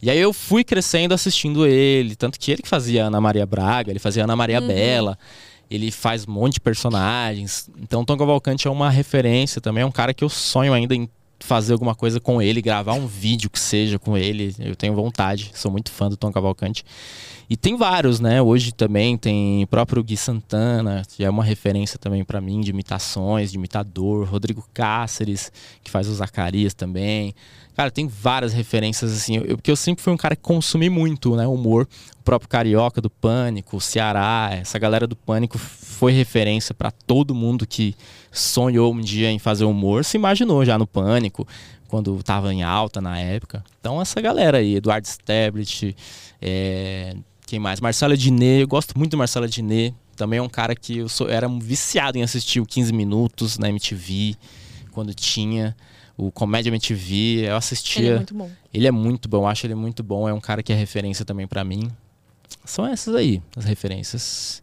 E 0.00 0.08
aí 0.08 0.18
eu 0.18 0.32
fui 0.32 0.62
crescendo 0.62 1.12
assistindo 1.12 1.66
ele, 1.66 2.14
tanto 2.14 2.38
que 2.38 2.52
ele 2.52 2.62
que 2.62 2.68
fazia 2.68 3.06
Ana 3.06 3.20
Maria 3.20 3.44
Braga, 3.44 3.90
ele 3.90 3.98
fazia 3.98 4.24
Ana 4.24 4.36
Maria 4.36 4.60
Bela, 4.60 5.18
ele 5.70 5.90
faz 5.90 6.28
um 6.28 6.32
monte 6.32 6.54
de 6.54 6.60
personagens. 6.60 7.68
Então 7.80 8.04
Tom 8.04 8.16
Cavalcante 8.16 8.68
é 8.68 8.70
uma 8.70 8.88
referência 8.88 9.60
também, 9.60 9.82
é 9.82 9.86
um 9.86 9.90
cara 9.90 10.14
que 10.14 10.22
eu 10.22 10.28
sonho 10.28 10.72
ainda 10.72 10.94
em 10.94 11.08
fazer 11.40 11.72
alguma 11.72 11.94
coisa 11.94 12.20
com 12.20 12.40
ele, 12.40 12.62
gravar 12.62 12.94
um 12.94 13.06
vídeo 13.06 13.50
que 13.50 13.58
seja 13.58 13.98
com 13.98 14.16
ele. 14.16 14.54
Eu 14.58 14.74
tenho 14.74 14.94
vontade, 14.94 15.50
sou 15.54 15.70
muito 15.70 15.90
fã 15.90 16.08
do 16.08 16.16
Tom 16.16 16.32
Cavalcante. 16.32 16.84
E 17.48 17.56
tem 17.56 17.76
vários, 17.76 18.18
né? 18.18 18.42
Hoje 18.42 18.72
também 18.72 19.16
tem 19.16 19.62
o 19.62 19.66
próprio 19.68 20.02
Gui 20.02 20.16
Santana, 20.16 21.02
que 21.08 21.24
é 21.24 21.30
uma 21.30 21.44
referência 21.44 21.96
também 21.96 22.24
pra 22.24 22.40
mim 22.40 22.60
de 22.60 22.70
imitações, 22.70 23.52
de 23.52 23.56
imitador. 23.56 24.26
Rodrigo 24.26 24.66
Cáceres, 24.74 25.52
que 25.84 25.90
faz 25.90 26.08
o 26.08 26.14
Zacarias 26.14 26.74
também. 26.74 27.34
Cara, 27.76 27.90
tem 27.90 28.08
várias 28.08 28.52
referências 28.52 29.12
assim, 29.12 29.36
eu, 29.36 29.56
porque 29.58 29.70
eu 29.70 29.76
sempre 29.76 30.02
fui 30.02 30.12
um 30.12 30.16
cara 30.16 30.34
que 30.34 30.42
consumi 30.42 30.88
muito, 30.88 31.36
né, 31.36 31.46
humor. 31.46 31.86
O 32.18 32.22
próprio 32.24 32.48
Carioca 32.48 33.00
do 33.00 33.10
Pânico, 33.10 33.76
o 33.76 33.80
Ceará, 33.80 34.48
essa 34.50 34.78
galera 34.78 35.06
do 35.06 35.14
Pânico 35.14 35.56
foi 35.96 36.12
referência 36.12 36.74
pra 36.74 36.90
todo 36.90 37.34
mundo 37.34 37.66
que 37.66 37.94
sonhou 38.30 38.92
um 38.92 39.00
dia 39.00 39.30
em 39.30 39.38
fazer 39.38 39.64
humor, 39.64 40.04
se 40.04 40.18
imaginou 40.18 40.62
já 40.62 40.76
no 40.76 40.86
Pânico, 40.86 41.48
quando 41.88 42.22
tava 42.22 42.52
em 42.52 42.62
alta 42.62 43.00
na 43.00 43.18
época. 43.18 43.64
Então 43.80 44.00
essa 44.00 44.20
galera 44.20 44.58
aí, 44.58 44.76
Eduardo 44.76 45.06
Stablet, 45.08 45.96
é, 46.42 47.16
quem 47.46 47.58
mais? 47.58 47.80
Marcela 47.80 48.14
Diné, 48.14 48.62
eu 48.62 48.68
gosto 48.68 48.96
muito 48.98 49.12
do 49.12 49.16
Marcela 49.16 49.48
Diné. 49.48 49.94
Também 50.14 50.38
é 50.38 50.42
um 50.42 50.50
cara 50.50 50.76
que 50.76 50.98
eu 50.98 51.08
sou, 51.08 51.30
era 51.30 51.48
um 51.48 51.58
viciado 51.58 52.18
em 52.18 52.22
assistir 52.22 52.60
o 52.60 52.66
15 52.66 52.92
Minutos 52.92 53.56
na 53.56 53.70
MTV, 53.70 54.36
quando 54.92 55.14
tinha 55.14 55.74
o 56.14 56.30
Comédia 56.30 56.68
MTV, 56.68 57.46
eu 57.48 57.56
assistia. 57.56 58.02
Ele 58.02 58.10
é 58.10 58.16
muito 58.16 58.34
bom. 58.34 58.50
Ele 58.72 58.86
é 58.86 58.90
muito 58.90 59.28
bom, 59.30 59.48
acho 59.48 59.66
ele 59.66 59.74
muito 59.74 60.02
bom. 60.02 60.28
É 60.28 60.34
um 60.34 60.40
cara 60.40 60.62
que 60.62 60.74
é 60.74 60.76
referência 60.76 61.24
também 61.24 61.46
pra 61.46 61.64
mim. 61.64 61.90
São 62.66 62.86
essas 62.86 63.14
aí, 63.14 63.40
as 63.56 63.64
referências. 63.64 64.62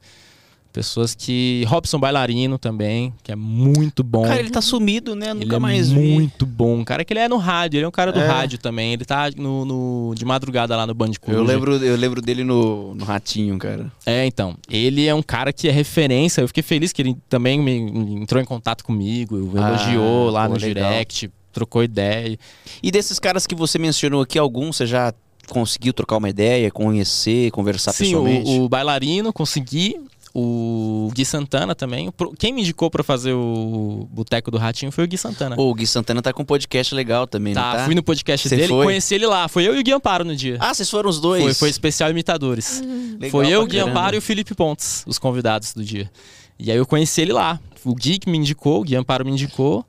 Pessoas 0.74 1.14
que. 1.14 1.64
Robson 1.68 2.00
Bailarino 2.00 2.58
também, 2.58 3.14
que 3.22 3.32
é 3.32 3.36
muito 3.36 4.04
bom. 4.04 4.24
Cara, 4.24 4.40
ele 4.40 4.50
tá 4.50 4.60
sumido, 4.60 5.14
né? 5.16 5.30
Ele 5.30 5.42
Nunca 5.42 5.58
é 5.58 5.60
mais 5.60 5.92
vi. 5.92 6.00
muito 6.00 6.48
bom. 6.48 6.78
Um 6.80 6.84
cara 6.84 7.06
que 7.06 7.14
ele 7.14 7.20
é 7.20 7.30
no 7.30 7.38
rádio, 7.38 7.78
ele 7.78 7.86
é 7.86 7.88
um 7.88 7.92
cara 7.92 8.12
do 8.12 8.20
É. 8.20 8.26
rádio 8.26 8.58
também. 8.58 8.92
Ele 8.94 9.06
tá 9.06 9.30
no, 9.38 9.64
no- 9.66 10.16
de 10.16 10.26
madrugada 10.26 10.76
lá 10.76 10.88
no 10.88 10.96
Band 10.96 11.12
Coruja. 11.22 11.40
Eu 11.40 11.44
lembro, 11.46 11.76
eu 11.76 11.96
lembro 11.96 12.22
dele 12.24 12.44
no, 12.44 12.96
no 12.96 13.06
Ratinho, 13.06 13.56
cara. 13.60 13.92
É, 14.04 14.26
então. 14.26 14.56
Ele 14.68 15.06
é 15.06 15.14
um 15.14 15.22
cara 15.22 15.54
que 15.54 15.68
é 15.68 15.72
referência. 15.72 16.42
Eu 16.42 16.48
fiquei 16.48 16.64
feliz 16.64 16.92
que 16.92 17.04
ele 17.04 17.16
também 17.30 17.60
me, 17.60 17.80
me 17.92 18.16
entrou 18.24 18.42
em 18.42 18.46
contato 18.46 18.84
comigo, 18.84 19.52
Ah, 19.56 19.70
elogiou 19.70 20.32
lá 20.32 20.48
pô, 20.48 20.56
no 20.56 20.60
legal. 20.60 20.90
direct, 20.92 21.30
trocou 21.52 21.84
ideia. 21.84 22.36
E 22.82 22.90
desses 22.90 23.20
caras 23.20 23.46
que 23.46 23.54
você 23.54 23.78
mencionou 23.78 24.24
aqui, 24.24 24.40
alguns 24.40 24.78
você 24.78 24.88
já 24.88 25.14
conseguiu 25.50 25.94
trocar 25.94 26.18
uma 26.18 26.30
ideia, 26.30 26.72
conhecer, 26.72 27.52
conversar 27.52 27.92
Sim, 27.92 28.06
pessoalmente? 28.06 28.50
o, 28.50 28.64
o 28.64 28.70
bailarino 28.70 29.32
consegui. 29.32 30.00
O 30.36 31.12
Gui 31.14 31.24
Santana 31.26 31.76
também. 31.76 32.12
Quem 32.40 32.52
me 32.52 32.62
indicou 32.62 32.90
pra 32.90 33.04
fazer 33.04 33.34
o 33.34 34.08
Boteco 34.12 34.50
do 34.50 34.58
Ratinho 34.58 34.92
foi 34.92 35.04
o 35.04 35.08
Gui 35.08 35.16
Santana. 35.16 35.56
O 35.60 35.74
Gui 35.76 35.86
Santana 35.86 36.24
tá 36.24 36.34
com 36.34 36.42
um 36.42 36.46
podcast 36.46 36.96
legal 36.96 37.28
também, 37.28 37.54
tá, 37.54 37.62
não 37.62 37.78
tá? 37.78 37.86
fui 37.86 37.94
no 37.94 38.02
podcast 38.02 38.50
Você 38.50 38.56
dele, 38.56 38.70
foi? 38.70 38.86
conheci 38.86 39.14
ele 39.14 39.28
lá. 39.28 39.48
Foi 39.48 39.68
eu 39.68 39.76
e 39.76 39.80
o 39.80 39.84
Gui 39.84 39.92
Amparo 39.92 40.26
no 40.26 40.36
dia. 40.36 40.58
Ah, 40.60 40.74
vocês 40.74 40.90
foram 40.90 41.08
os 41.08 41.22
dois? 41.22 41.44
Foi, 41.44 41.54
foi 41.54 41.70
especial 41.70 42.10
imitadores. 42.10 42.82
Legal 42.82 43.30
foi 43.30 43.48
eu, 43.48 43.62
o 43.62 43.66
Gui 43.68 43.78
caramba. 43.78 43.92
Amparo 43.92 44.16
e 44.16 44.20
o 44.20 44.22
Felipe 44.22 44.56
Pontes, 44.56 45.04
os 45.06 45.20
convidados 45.20 45.72
do 45.74 45.84
dia. 45.84 46.10
E 46.58 46.72
aí 46.72 46.78
eu 46.78 46.86
conheci 46.86 47.22
ele 47.22 47.34
lá. 47.34 47.60
O 47.86 47.94
Gui 47.94 48.18
que 48.18 48.28
me 48.28 48.38
indicou, 48.38 48.82
o 48.82 48.84
Gui 48.84 48.96
Amparo 48.96 49.24
me 49.24 49.32
indicou. 49.32 49.86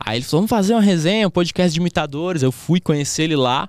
Aí 0.00 0.18
ele 0.18 0.24
falou: 0.24 0.40
vamos 0.40 0.50
fazer 0.50 0.72
uma 0.72 0.80
resenha, 0.80 1.28
um 1.28 1.30
podcast 1.30 1.72
de 1.72 1.80
imitadores. 1.80 2.42
Eu 2.42 2.50
fui 2.50 2.80
conhecer 2.80 3.24
ele 3.24 3.36
lá. 3.36 3.68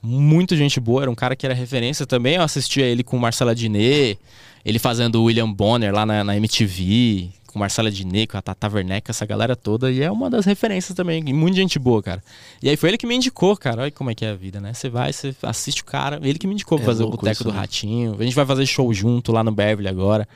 Muito 0.00 0.54
gente 0.54 0.78
boa, 0.78 1.02
era 1.02 1.10
um 1.10 1.14
cara 1.14 1.34
que 1.34 1.46
era 1.46 1.54
referência 1.54 2.06
também. 2.06 2.36
Eu 2.36 2.42
assistia 2.42 2.84
ele 2.84 3.02
com 3.02 3.18
Marcela 3.18 3.54
Diné, 3.54 4.16
ele 4.64 4.78
fazendo 4.78 5.16
o 5.20 5.24
William 5.24 5.50
Bonner 5.50 5.92
lá 5.94 6.06
na, 6.06 6.24
na 6.24 6.36
MTV, 6.36 7.28
com 7.46 7.58
Marcela 7.58 7.90
Diné, 7.90 8.26
com 8.26 8.36
a 8.36 8.42
Tata 8.42 8.68
Werneck, 8.68 9.10
essa 9.10 9.24
galera 9.24 9.54
toda. 9.54 9.92
E 9.92 10.00
é 10.02 10.10
uma 10.10 10.28
das 10.30 10.44
referências 10.44 10.94
também. 10.96 11.22
E 11.26 11.32
muita 11.32 11.56
gente 11.58 11.78
boa, 11.78 12.02
cara. 12.02 12.22
E 12.62 12.68
aí 12.68 12.76
foi 12.76 12.90
ele 12.90 12.98
que 12.98 13.06
me 13.06 13.14
indicou, 13.14 13.56
cara. 13.56 13.82
Olha 13.82 13.90
como 13.90 14.10
é 14.10 14.14
que 14.14 14.24
é 14.24 14.30
a 14.30 14.34
vida, 14.34 14.60
né? 14.60 14.72
Você 14.72 14.88
vai, 14.88 15.12
você 15.12 15.34
assiste 15.42 15.82
o 15.82 15.84
cara. 15.84 16.18
Ele 16.22 16.38
que 16.38 16.46
me 16.46 16.54
indicou 16.54 16.78
pra 16.78 16.84
É 16.84 16.86
fazer 16.86 17.04
o 17.04 17.10
Boteco 17.10 17.30
isso, 17.32 17.44
do 17.44 17.52
né? 17.52 17.58
Ratinho. 17.58 18.16
A 18.18 18.24
gente 18.24 18.34
vai 18.34 18.44
fazer 18.46 18.66
show 18.66 18.92
junto 18.92 19.30
lá 19.30 19.44
no 19.44 19.52
Beverly 19.52 19.86
agora. 19.88 20.26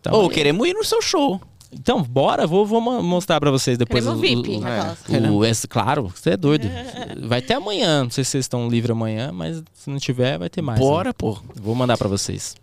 Então, 0.00 0.14
Ô, 0.14 0.26
é- 0.26 0.30
queremos 0.32 0.66
ir 0.66 0.72
no 0.72 0.84
seu 0.84 1.02
show. 1.02 1.40
então 1.72 2.00
bora, 2.02 2.46
vou, 2.46 2.64
vou 2.64 2.80
mo- 2.80 3.02
mostrar 3.02 3.38
pra 3.40 3.50
vocês 3.50 3.76
depois. 3.76 4.04
Queremos 4.04 4.18
o- 4.18 4.22
VIP, 4.42 4.56
o- 4.56 4.60
né, 4.60 4.96
é. 5.10 5.30
o, 5.30 5.44
esse, 5.44 5.66
claro, 5.68 6.10
você 6.14 6.30
é 6.30 6.36
doido. 6.36 6.66
Vai 7.26 7.42
ter 7.42 7.54
amanhã. 7.54 8.04
Não 8.04 8.10
sei 8.10 8.24
se 8.24 8.30
vocês 8.30 8.44
estão 8.44 8.68
livres 8.68 8.92
amanhã, 8.92 9.30
mas 9.32 9.62
se 9.74 9.90
não 9.90 9.98
tiver, 9.98 10.38
vai 10.38 10.48
ter 10.48 10.62
mais. 10.62 10.78
Bora, 10.78 11.10
né? 11.10 11.14
pô. 11.18 11.36
Vou 11.60 11.74
mandar 11.74 11.98
pra 11.98 12.08
vocês. 12.08 12.54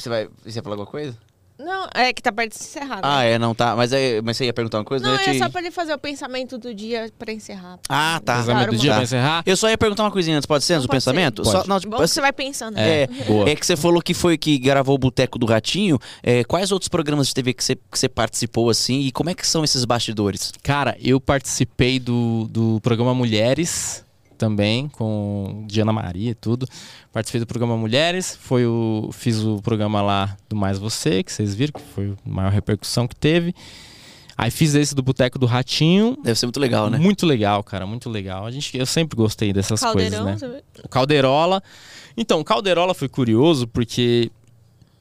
Você 0.00 0.08
vai, 0.08 0.28
você 0.44 0.54
vai 0.54 0.62
falar 0.62 0.74
alguma 0.74 0.90
coisa? 0.90 1.16
Não, 1.62 1.86
é 1.94 2.10
que 2.10 2.22
tá 2.22 2.32
perto 2.32 2.52
de 2.56 2.64
encerrar. 2.64 2.96
né? 2.96 3.00
Ah, 3.02 3.22
é, 3.22 3.38
não 3.38 3.54
tá. 3.54 3.76
Mas, 3.76 3.92
é, 3.92 4.22
mas 4.22 4.38
você 4.38 4.46
ia 4.46 4.52
perguntar 4.52 4.78
uma 4.78 4.84
coisa? 4.84 5.04
Não, 5.04 5.14
ia 5.14 5.20
é 5.28 5.32
te- 5.32 5.38
só 5.38 5.50
pra 5.50 5.60
ele 5.60 5.70
fazer 5.70 5.92
o 5.92 5.98
pensamento 5.98 6.56
do 6.56 6.74
dia 6.74 7.12
pra 7.18 7.30
encerrar. 7.32 7.78
Ah, 7.86 8.18
tá. 8.24 8.38
Pensamento 8.38 8.70
do 8.70 8.78
dia 8.78 8.90
tá. 8.90 8.96
pra 8.96 9.04
encerrar? 9.04 9.42
Eu 9.44 9.56
só 9.58 9.68
ia 9.68 9.76
perguntar 9.76 10.04
uma 10.04 10.10
coisinha 10.10 10.38
antes, 10.38 10.46
pode 10.46 10.64
ser? 10.64 10.74
Antes 10.74 10.86
do 10.86 10.90
ser. 10.90 10.96
pensamento? 10.96 11.42
Pode. 11.42 11.50
Só, 11.50 11.66
não, 11.66 11.78
tipo, 11.78 11.90
Bom 11.94 12.02
que 12.02 12.08
você 12.08 12.20
vai 12.22 12.32
pensando. 12.32 12.78
É, 12.78 13.06
boa. 13.26 13.46
é 13.46 13.54
que 13.54 13.66
você 13.66 13.76
falou 13.76 14.00
que 14.00 14.14
foi 14.14 14.38
que 14.38 14.58
gravou 14.58 14.94
o 14.94 14.98
Boteco 14.98 15.38
do 15.38 15.44
Ratinho. 15.44 15.98
É, 16.22 16.42
quais 16.44 16.72
outros 16.72 16.88
programas 16.88 17.28
de 17.28 17.34
TV 17.34 17.52
que 17.52 17.62
você, 17.62 17.76
que 17.76 17.98
você 17.98 18.08
participou 18.08 18.70
assim 18.70 19.00
e 19.00 19.12
como 19.12 19.28
é 19.28 19.34
que 19.34 19.46
são 19.46 19.62
esses 19.62 19.84
bastidores? 19.84 20.52
Cara, 20.62 20.96
eu 20.98 21.20
participei 21.20 22.00
do, 22.00 22.48
do 22.50 22.80
programa 22.80 23.14
Mulheres 23.14 24.02
também, 24.40 24.88
com 24.88 25.64
Diana 25.68 25.92
Maria 25.92 26.30
e 26.30 26.34
tudo. 26.34 26.66
Participei 27.12 27.40
do 27.40 27.46
programa 27.46 27.76
Mulheres, 27.76 28.36
foi 28.40 28.64
o, 28.66 29.10
fiz 29.12 29.38
o 29.44 29.60
programa 29.60 30.00
lá 30.00 30.34
do 30.48 30.56
Mais 30.56 30.78
Você, 30.78 31.22
que 31.22 31.30
vocês 31.30 31.54
viram, 31.54 31.74
que 31.74 31.82
foi 31.94 32.14
a 32.26 32.28
maior 32.28 32.50
repercussão 32.50 33.06
que 33.06 33.14
teve. 33.14 33.54
Aí 34.38 34.50
fiz 34.50 34.74
esse 34.74 34.94
do 34.94 35.02
Boteco 35.02 35.38
do 35.38 35.44
Ratinho. 35.44 36.16
Deve 36.24 36.38
ser 36.38 36.46
muito 36.46 36.58
legal, 36.58 36.88
né? 36.88 36.96
Muito 36.96 37.26
legal, 37.26 37.62
cara, 37.62 37.86
muito 37.86 38.08
legal. 38.08 38.46
A 38.46 38.50
gente, 38.50 38.74
eu 38.78 38.86
sempre 38.86 39.14
gostei 39.14 39.52
dessas 39.52 39.78
Caldeirão, 39.80 40.24
coisas, 40.24 40.40
né? 40.42 40.48
você 40.48 40.54
vê? 40.56 40.82
O 40.82 40.88
Calderola. 40.88 41.62
Então, 42.16 42.40
o 42.40 42.44
Calderola 42.44 42.94
foi 42.94 43.06
curioso 43.08 43.68
porque 43.68 44.30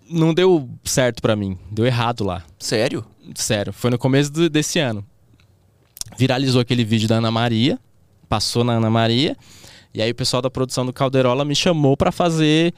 não 0.10 0.34
deu 0.34 0.70
certo 0.84 1.22
pra 1.22 1.38
mim. 1.38 1.58
Deu 1.72 1.86
errado 1.86 2.26
lá. 2.26 2.44
Sério? 2.60 3.06
Sério. 3.34 3.72
Foi 3.72 3.90
no 3.90 3.98
começo 3.98 4.30
do- 4.30 4.50
desse 4.50 4.78
ano. 4.78 5.06
Viralizou 6.18 6.60
aquele 6.60 6.84
vídeo 6.84 7.08
da 7.08 7.16
Ana 7.16 7.32
Maria. 7.32 7.80
Passou 8.30 8.64
na 8.64 8.74
Ana 8.74 8.90
Maria. 8.90 9.36
E 9.94 10.02
aí 10.02 10.12
o 10.12 10.16
pessoal 10.16 10.42
da 10.42 10.50
produção 10.50 10.86
do 10.86 10.94
Calderola 10.94 11.44
me 11.44 11.56
chamou 11.56 11.98
pra 11.98 12.12
fazer 12.12 12.74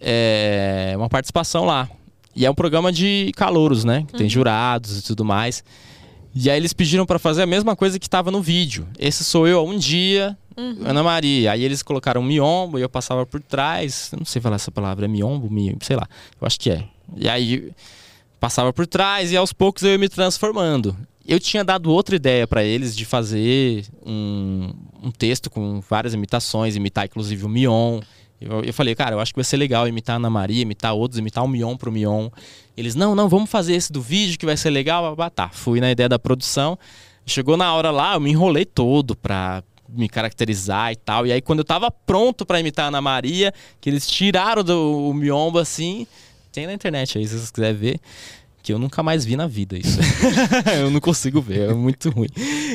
é, 0.00 0.94
uma 0.96 1.08
participação 1.08 1.64
lá. 1.64 1.88
E 2.34 2.46
é 2.46 2.50
um 2.50 2.54
programa 2.54 2.90
de 2.90 3.30
calouros, 3.36 3.84
né? 3.84 4.04
Que 4.08 4.14
tem 4.14 4.28
jurados 4.28 4.98
e 4.98 5.02
tudo 5.02 5.24
mais. 5.24 5.62
E 6.34 6.48
aí 6.48 6.56
eles 6.56 6.72
pediram 6.72 7.04
pra 7.04 7.18
fazer 7.18 7.42
a 7.42 7.46
mesma 7.46 7.76
coisa 7.76 7.98
que 7.98 8.08
tava 8.08 8.30
no 8.30 8.40
vídeo. 8.40 8.86
Esse 8.98 9.24
sou 9.24 9.46
eu 9.46 9.58
há 9.58 9.62
um 9.62 9.76
dia, 9.76 10.38
Ana 10.84 11.02
Maria. 11.02 11.52
Aí 11.52 11.64
eles 11.64 11.82
colocaram 11.82 12.22
miombo 12.22 12.78
e 12.78 12.82
eu 12.82 12.88
passava 12.88 13.26
por 13.26 13.42
trás. 13.42 14.10
Eu 14.12 14.18
não 14.20 14.26
sei 14.26 14.40
falar 14.40 14.56
essa 14.56 14.70
palavra, 14.70 15.04
é 15.04 15.08
miombo, 15.08 15.50
mi, 15.50 15.76
sei 15.82 15.96
lá. 15.96 16.06
Eu 16.40 16.46
acho 16.46 16.58
que 16.58 16.70
é. 16.70 16.84
E 17.16 17.28
aí 17.28 17.72
passava 18.38 18.72
por 18.72 18.86
trás 18.86 19.32
e 19.32 19.36
aos 19.36 19.52
poucos 19.52 19.82
eu 19.82 19.90
ia 19.90 19.98
me 19.98 20.08
transformando. 20.08 20.96
Eu 21.30 21.38
tinha 21.38 21.62
dado 21.62 21.92
outra 21.92 22.16
ideia 22.16 22.44
pra 22.44 22.64
eles 22.64 22.96
de 22.96 23.04
fazer 23.04 23.86
um, 24.04 24.72
um 25.00 25.12
texto 25.12 25.48
com 25.48 25.80
várias 25.88 26.12
imitações, 26.12 26.74
imitar 26.74 27.04
inclusive 27.04 27.44
o 27.44 27.48
Mion. 27.48 28.00
Eu, 28.40 28.64
eu 28.64 28.74
falei, 28.74 28.96
cara, 28.96 29.14
eu 29.14 29.20
acho 29.20 29.32
que 29.32 29.36
vai 29.38 29.44
ser 29.44 29.56
legal 29.56 29.86
imitar 29.86 30.14
a 30.14 30.16
Ana 30.16 30.28
Maria, 30.28 30.62
imitar 30.62 30.92
outros, 30.92 31.20
imitar 31.20 31.44
o 31.44 31.46
Mion 31.46 31.76
pro 31.76 31.92
Mion. 31.92 32.30
Eles, 32.76 32.96
não, 32.96 33.14
não, 33.14 33.28
vamos 33.28 33.48
fazer 33.48 33.74
esse 33.74 33.92
do 33.92 34.02
vídeo 34.02 34.36
que 34.36 34.44
vai 34.44 34.56
ser 34.56 34.70
legal. 34.70 35.14
blá. 35.14 35.30
Tá, 35.30 35.48
fui 35.50 35.80
na 35.80 35.92
ideia 35.92 36.08
da 36.08 36.18
produção. 36.18 36.76
Chegou 37.24 37.56
na 37.56 37.72
hora 37.74 37.92
lá, 37.92 38.14
eu 38.14 38.20
me 38.20 38.30
enrolei 38.30 38.64
todo 38.64 39.14
pra 39.14 39.62
me 39.88 40.08
caracterizar 40.08 40.90
e 40.90 40.96
tal. 40.96 41.28
E 41.28 41.32
aí, 41.32 41.40
quando 41.40 41.60
eu 41.60 41.64
tava 41.64 41.92
pronto 41.92 42.44
pra 42.44 42.58
imitar 42.58 42.86
a 42.86 42.88
Ana 42.88 43.00
Maria, 43.00 43.54
que 43.80 43.88
eles 43.88 44.04
tiraram 44.04 44.64
do 44.64 45.10
o 45.10 45.14
miombo 45.14 45.60
assim, 45.60 46.08
tem 46.50 46.66
na 46.66 46.72
internet 46.72 47.18
aí, 47.18 47.24
se 47.24 47.38
vocês 47.38 47.52
quiserem 47.52 47.76
ver. 47.76 48.00
Que 48.62 48.72
eu 48.72 48.78
nunca 48.78 49.02
mais 49.02 49.24
vi 49.24 49.36
na 49.36 49.46
vida 49.46 49.78
isso. 49.78 49.98
eu 50.78 50.90
não 50.90 51.00
consigo 51.00 51.40
ver, 51.40 51.70
é 51.70 51.74
muito 51.74 52.10
ruim. 52.10 52.28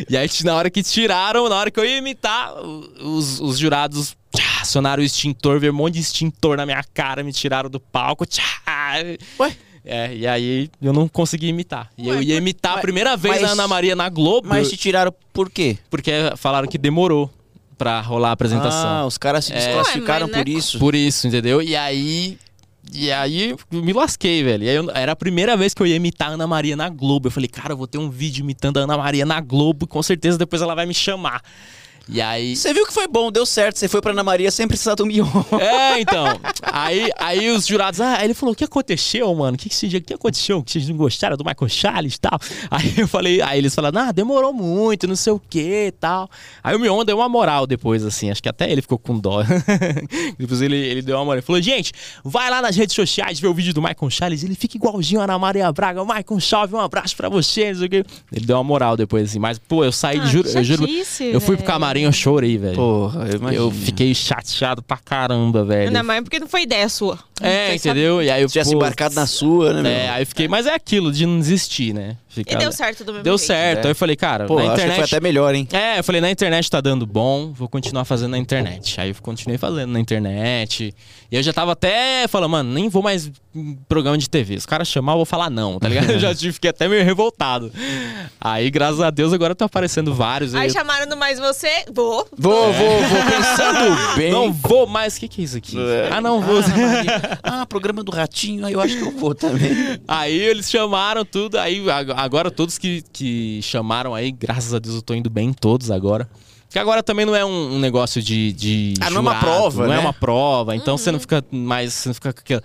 E 0.10 0.18
aí, 0.18 0.28
na 0.44 0.56
hora 0.56 0.70
que 0.70 0.82
tiraram, 0.82 1.48
na 1.48 1.56
hora 1.56 1.70
que 1.72 1.80
eu 1.80 1.86
ia 1.86 1.98
imitar, 1.98 2.54
os, 3.02 3.40
os 3.40 3.58
jurados 3.60 4.16
tchá, 4.36 4.62
acionaram 4.62 5.02
o 5.04 5.06
extintor, 5.06 5.60
veio 5.60 5.72
um 5.72 5.76
monte 5.76 5.94
de 5.96 6.00
extintor 6.02 6.58
na 6.58 6.66
minha 6.66 6.84
cara, 6.94 7.24
me 7.24 7.32
tiraram 7.32 7.70
do 7.70 7.80
palco. 7.80 8.26
Tchá, 8.26 8.44
Ué? 9.40 9.56
É, 9.88 10.16
e 10.16 10.26
aí 10.26 10.70
eu 10.82 10.92
não 10.92 11.08
consegui 11.08 11.48
imitar. 11.48 11.92
E 11.96 12.08
eu 12.10 12.20
ia 12.20 12.38
imitar 12.38 12.72
a 12.72 12.76
mas- 12.76 12.82
primeira 12.82 13.16
vez 13.16 13.42
mas- 13.42 13.50
a 13.52 13.54
Ana 13.54 13.68
Maria 13.68 13.96
na 13.96 14.10
Globo, 14.10 14.48
Mas 14.48 14.68
te 14.70 14.76
tiraram 14.76 15.14
por 15.32 15.50
quê? 15.52 15.78
porque 15.92 16.12
falaram 16.38 16.68
que 16.68 16.78
demorou 16.80 17.32
pra 17.78 18.02
rolar 18.02 18.30
a 18.30 18.32
apresentação. 18.32 18.88
Ah, 18.90 19.06
os 19.06 19.18
caras 19.18 19.46
se 19.46 19.54
É. 19.54 19.58
desclassificaram 19.58 20.28
mas 20.28 20.38
por 20.38 20.46
não 20.48 20.54
é 20.56 20.58
isso. 20.58 20.80
Por 20.80 20.96
isso, 20.96 21.28
entendeu? 21.28 21.62
E 21.62 21.76
aí. 21.76 22.40
E 22.94 23.12
aí 23.12 23.56
me 23.72 23.94
lasquei, 23.94 24.44
velho. 24.44 24.64
E 24.64 24.70
aí 24.70 24.76
eu- 24.76 24.90
era 24.92 25.12
a 25.12 25.16
primeira 25.16 25.58
vez 25.58 25.74
que 25.74 25.82
eu 25.82 25.88
ia 25.88 25.96
imitar 25.96 26.30
a 26.30 26.32
Ana 26.34 26.48
Maria 26.48 26.76
na 26.76 26.88
Globo. 26.90 27.28
Eu 27.28 27.32
falei, 27.32 27.48
cara, 27.50 27.74
eu 27.74 27.78
vou 27.78 27.88
ter 27.88 27.98
um 27.98 28.10
vídeo 28.10 28.42
imitando 28.42 28.78
a 28.78 28.82
Ana 28.82 28.98
Maria 28.98 29.26
na 29.26 29.40
Globo, 29.42 29.88
com 29.88 30.02
certeza 30.02 30.38
depois 30.38 30.62
ela 30.62 30.76
vai 30.76 30.86
me 30.86 30.94
chamar. 30.94 31.42
E 32.08 32.22
aí. 32.22 32.56
Você 32.56 32.74
viu 32.74 32.86
que 32.86 32.94
foi 32.94 33.08
bom, 33.08 33.32
deu 33.32 33.46
certo. 33.46 33.78
Você 33.80 33.88
foi 33.88 34.00
pra 34.02 34.12
Ana 34.12 34.24
Maria 34.24 34.52
sem 34.52 34.68
precisar 34.68 34.94
do 34.96 35.06
Mion. 35.06 35.26
É, 35.60 36.00
então. 36.02 36.26
Aí, 36.62 37.10
aí 37.18 37.50
os 37.50 37.66
jurados, 37.66 38.00
ah, 38.00 38.18
aí 38.20 38.26
ele 38.26 38.34
falou: 38.36 38.54
o 38.54 38.56
que 38.56 38.64
aconteceu, 38.64 39.34
mano? 39.34 39.56
O 39.56 39.58
que, 39.58 39.70
que, 39.70 39.74
esse 39.76 39.88
dia- 39.88 40.00
o 40.00 40.04
que 40.04 40.14
aconteceu? 40.14 40.64
Que 40.64 40.72
vocês 40.72 40.88
não 40.88 40.96
gostaram 40.96 41.36
do 41.36 41.44
Michael 41.44 41.70
Charles 41.70 42.16
e 42.16 42.20
tal? 42.20 42.38
Aí 42.70 42.94
eu 42.98 43.08
falei, 43.08 43.42
aí 43.42 43.58
eles 43.58 43.74
falaram, 43.74 44.02
ah, 44.02 44.12
demorou 44.12 44.54
muito, 44.54 45.08
não 45.08 45.16
sei 45.16 45.34
o 45.34 45.40
que 45.40 45.88
e 45.88 45.92
tal. 45.92 46.30
Aí 46.64 46.76
o 46.76 46.80
Mion 46.80 47.04
deu 47.04 47.18
uma 47.18 47.28
moral 47.30 47.66
depois, 47.66 48.04
assim, 48.06 48.30
acho 48.30 48.42
que 48.42 48.50
até 48.50 48.70
ele 48.72 48.82
ficou 48.82 49.00
com 49.00 49.18
dó. 49.18 49.42
depois 50.38 50.62
ele, 50.62 50.76
ele 50.78 51.02
deu 51.02 51.16
uma 51.18 51.26
moral. 51.26 51.38
Ele 51.40 51.46
falou, 51.46 51.62
gente, 51.62 51.92
vai 52.24 52.50
lá 52.50 52.62
nas 52.62 52.76
redes 52.76 52.96
sociais 52.96 53.40
ver 53.40 53.48
o 53.48 53.54
vídeo 53.54 53.74
do 53.74 53.82
Michael 53.82 54.10
Charles, 54.10 54.44
ele 54.44 54.56
fica 54.56 54.78
igualzinho 54.78 55.22
a 55.22 55.24
Ana 55.24 55.40
Maria 55.40 55.72
Braga. 55.72 56.04
Michael 56.04 56.40
Salve, 56.40 56.76
um 56.76 56.80
abraço 56.80 57.16
pra 57.16 57.30
você, 57.30 57.72
não 57.72 57.80
sei 57.80 57.88
o 57.88 57.90
quê. 57.90 58.04
Ele 58.32 58.46
deu 58.46 58.58
uma 58.58 58.64
moral 58.64 58.96
depois, 58.96 59.30
assim, 59.30 59.40
mas, 59.40 59.58
pô, 59.58 59.84
eu 59.84 59.92
saí, 59.92 60.20
Ah, 60.20 60.26
juro, 60.26 60.48
eu 60.50 60.64
juro. 60.64 60.86
Eu 61.34 61.42
fui 61.42 61.56
pro 61.56 61.66
velho. 61.66 61.66
Camarim, 61.96 62.04
eu 62.04 62.12
chorei, 62.12 62.58
velho. 62.58 62.76
Porra, 62.76 63.28
eu 63.28 63.38
imagino. 63.38 63.64
Eu 63.64 63.72
fiquei 63.72 64.14
chateado 64.14 64.84
pra 64.84 64.98
caramba, 64.98 65.64
velho. 65.64 65.88
Ainda 65.88 66.04
mais 66.04 66.22
porque 66.22 66.40
não 66.40 66.48
foi 66.48 66.64
ideia 66.64 66.88
sua. 66.90 67.18
É, 67.42 67.74
entendeu? 67.74 68.22
E 68.22 68.30
aí 68.30 68.42
eu 68.42 68.50
Se 68.50 68.54
tivesse 68.54 68.72
pô, 68.72 68.78
embarcado 68.78 69.16
na 69.16 69.26
sua, 69.26 69.74
né, 69.74 69.82
meu? 69.82 69.92
É, 69.92 70.10
aí 70.10 70.22
eu 70.22 70.28
fiquei, 70.28 70.48
mas 70.48 70.66
é 70.66 70.74
aquilo 70.74 71.12
de 71.12 71.26
não 71.26 71.40
desistir, 71.40 71.94
né? 71.94 72.18
E 72.42 72.44
Ficar- 72.44 72.58
deu 72.60 72.72
certo 72.72 73.04
do 73.04 73.12
mesmo 73.14 73.24
Deu 73.24 73.38
jeito. 73.38 73.48
certo. 73.48 73.80
É. 73.80 73.88
Aí 73.88 73.92
eu 73.92 73.96
falei, 73.96 74.16
cara, 74.16 74.46
Pô, 74.46 74.56
na 74.56 74.62
acho 74.62 74.70
que 74.70 74.76
internet. 74.82 74.96
foi 74.96 75.04
até 75.06 75.20
melhor, 75.20 75.54
hein? 75.56 75.68
É, 75.72 76.00
eu 76.00 76.04
falei, 76.04 76.22
na 76.22 76.30
internet 76.32 76.70
tá 76.70 76.82
dando 76.82 77.06
bom, 77.06 77.52
vou 77.54 77.68
continuar 77.70 78.06
fazendo 78.06 78.32
na 78.32 78.38
internet. 78.38 79.00
Aí 79.00 79.10
eu 79.10 79.16
continuei 79.22 79.58
fazendo 79.58 79.92
na 79.92 80.00
internet. 80.00 80.94
E 81.32 81.36
eu 81.36 81.42
já 81.44 81.52
tava 81.54 81.72
até 81.74 82.28
falando, 82.28 82.52
mano, 82.52 82.72
nem 82.74 82.88
vou 82.90 83.02
mais 83.02 83.32
em 83.56 83.76
programa 83.88 84.18
de 84.18 84.30
TV. 84.30 84.56
Os 84.56 84.66
caras 84.66 84.88
chamar, 84.88 85.14
eu 85.14 85.18
vou 85.18 85.26
falar 85.26 85.50
não, 85.50 85.80
tá 85.80 85.88
ligado? 85.88 86.10
Eu 86.16 86.20
já 86.20 86.34
fiquei 86.36 86.70
até 86.70 86.88
meio 86.88 87.04
revoltado. 87.04 87.72
Aí, 88.40 88.70
graças 88.70 89.00
a 89.02 89.10
Deus, 89.10 89.34
agora 89.34 89.56
tá 89.56 89.66
aparecendo 89.66 90.14
vários. 90.14 90.54
Aí 90.56 90.68
eu- 90.68 90.74
chamaram 90.74 91.06
no 91.08 91.18
Mais 91.18 91.40
Você, 91.40 91.70
vou. 91.94 92.28
Vou, 92.38 92.72
vou, 92.74 93.02
vou 93.02 93.20
pensando 93.26 93.96
bem. 94.16 94.32
Não 94.32 94.52
vou 94.54 94.86
mais. 94.88 95.16
O 95.16 95.20
que, 95.20 95.28
que 95.28 95.42
é 95.42 95.44
isso 95.46 95.58
aqui? 95.58 95.78
É. 95.80 96.10
Ah, 96.12 96.22
não 96.22 96.42
vou. 96.42 96.60
Ah. 97.44 97.62
Ah, 97.62 97.66
programa 97.66 98.04
do 98.04 98.12
Ratinho, 98.12 98.66
aí 98.66 98.74
eu 98.74 98.82
acho 98.82 98.98
que 98.98 99.04
eu 99.04 99.12
vou 99.12 99.34
também. 99.34 100.00
Aí 100.08 100.38
eles 100.38 100.70
chamaram 100.70 101.24
tudo, 101.26 101.58
aí 101.58 101.90
ag- 101.90 102.12
agora 102.26 102.52
todos 102.52 102.78
que, 102.78 103.04
que 103.14 103.60
chamaram 103.62 104.14
aí, 104.14 104.32
graças 104.32 104.74
a 104.74 104.80
Deus 104.80 104.96
eu 104.96 105.02
tô 105.02 105.14
indo 105.14 105.30
bem 105.30 105.50
em 105.50 105.54
todos 105.54 105.90
agora. 105.92 106.30
Porque 106.68 106.80
agora 106.80 107.02
também 107.02 107.26
não 107.26 107.36
é 107.36 107.46
um, 107.46 107.76
um 107.76 107.80
negócio 107.80 108.22
de, 108.22 108.52
de 108.52 108.94
Ah, 109.00 109.10
não 109.10 109.18
é 109.18 109.20
uma 109.22 109.32
jurado, 109.36 109.46
prova, 109.46 109.82
Não 109.84 109.90
né? 109.94 109.96
é 109.96 110.00
uma 110.00 110.14
prova, 110.14 110.76
então 110.76 110.98
você 110.98 111.12
não 111.12 111.20
fica 111.20 111.44
mais, 111.52 111.94
você 111.94 112.10
não 112.10 112.14
fica 112.14 112.34
com 112.34 112.60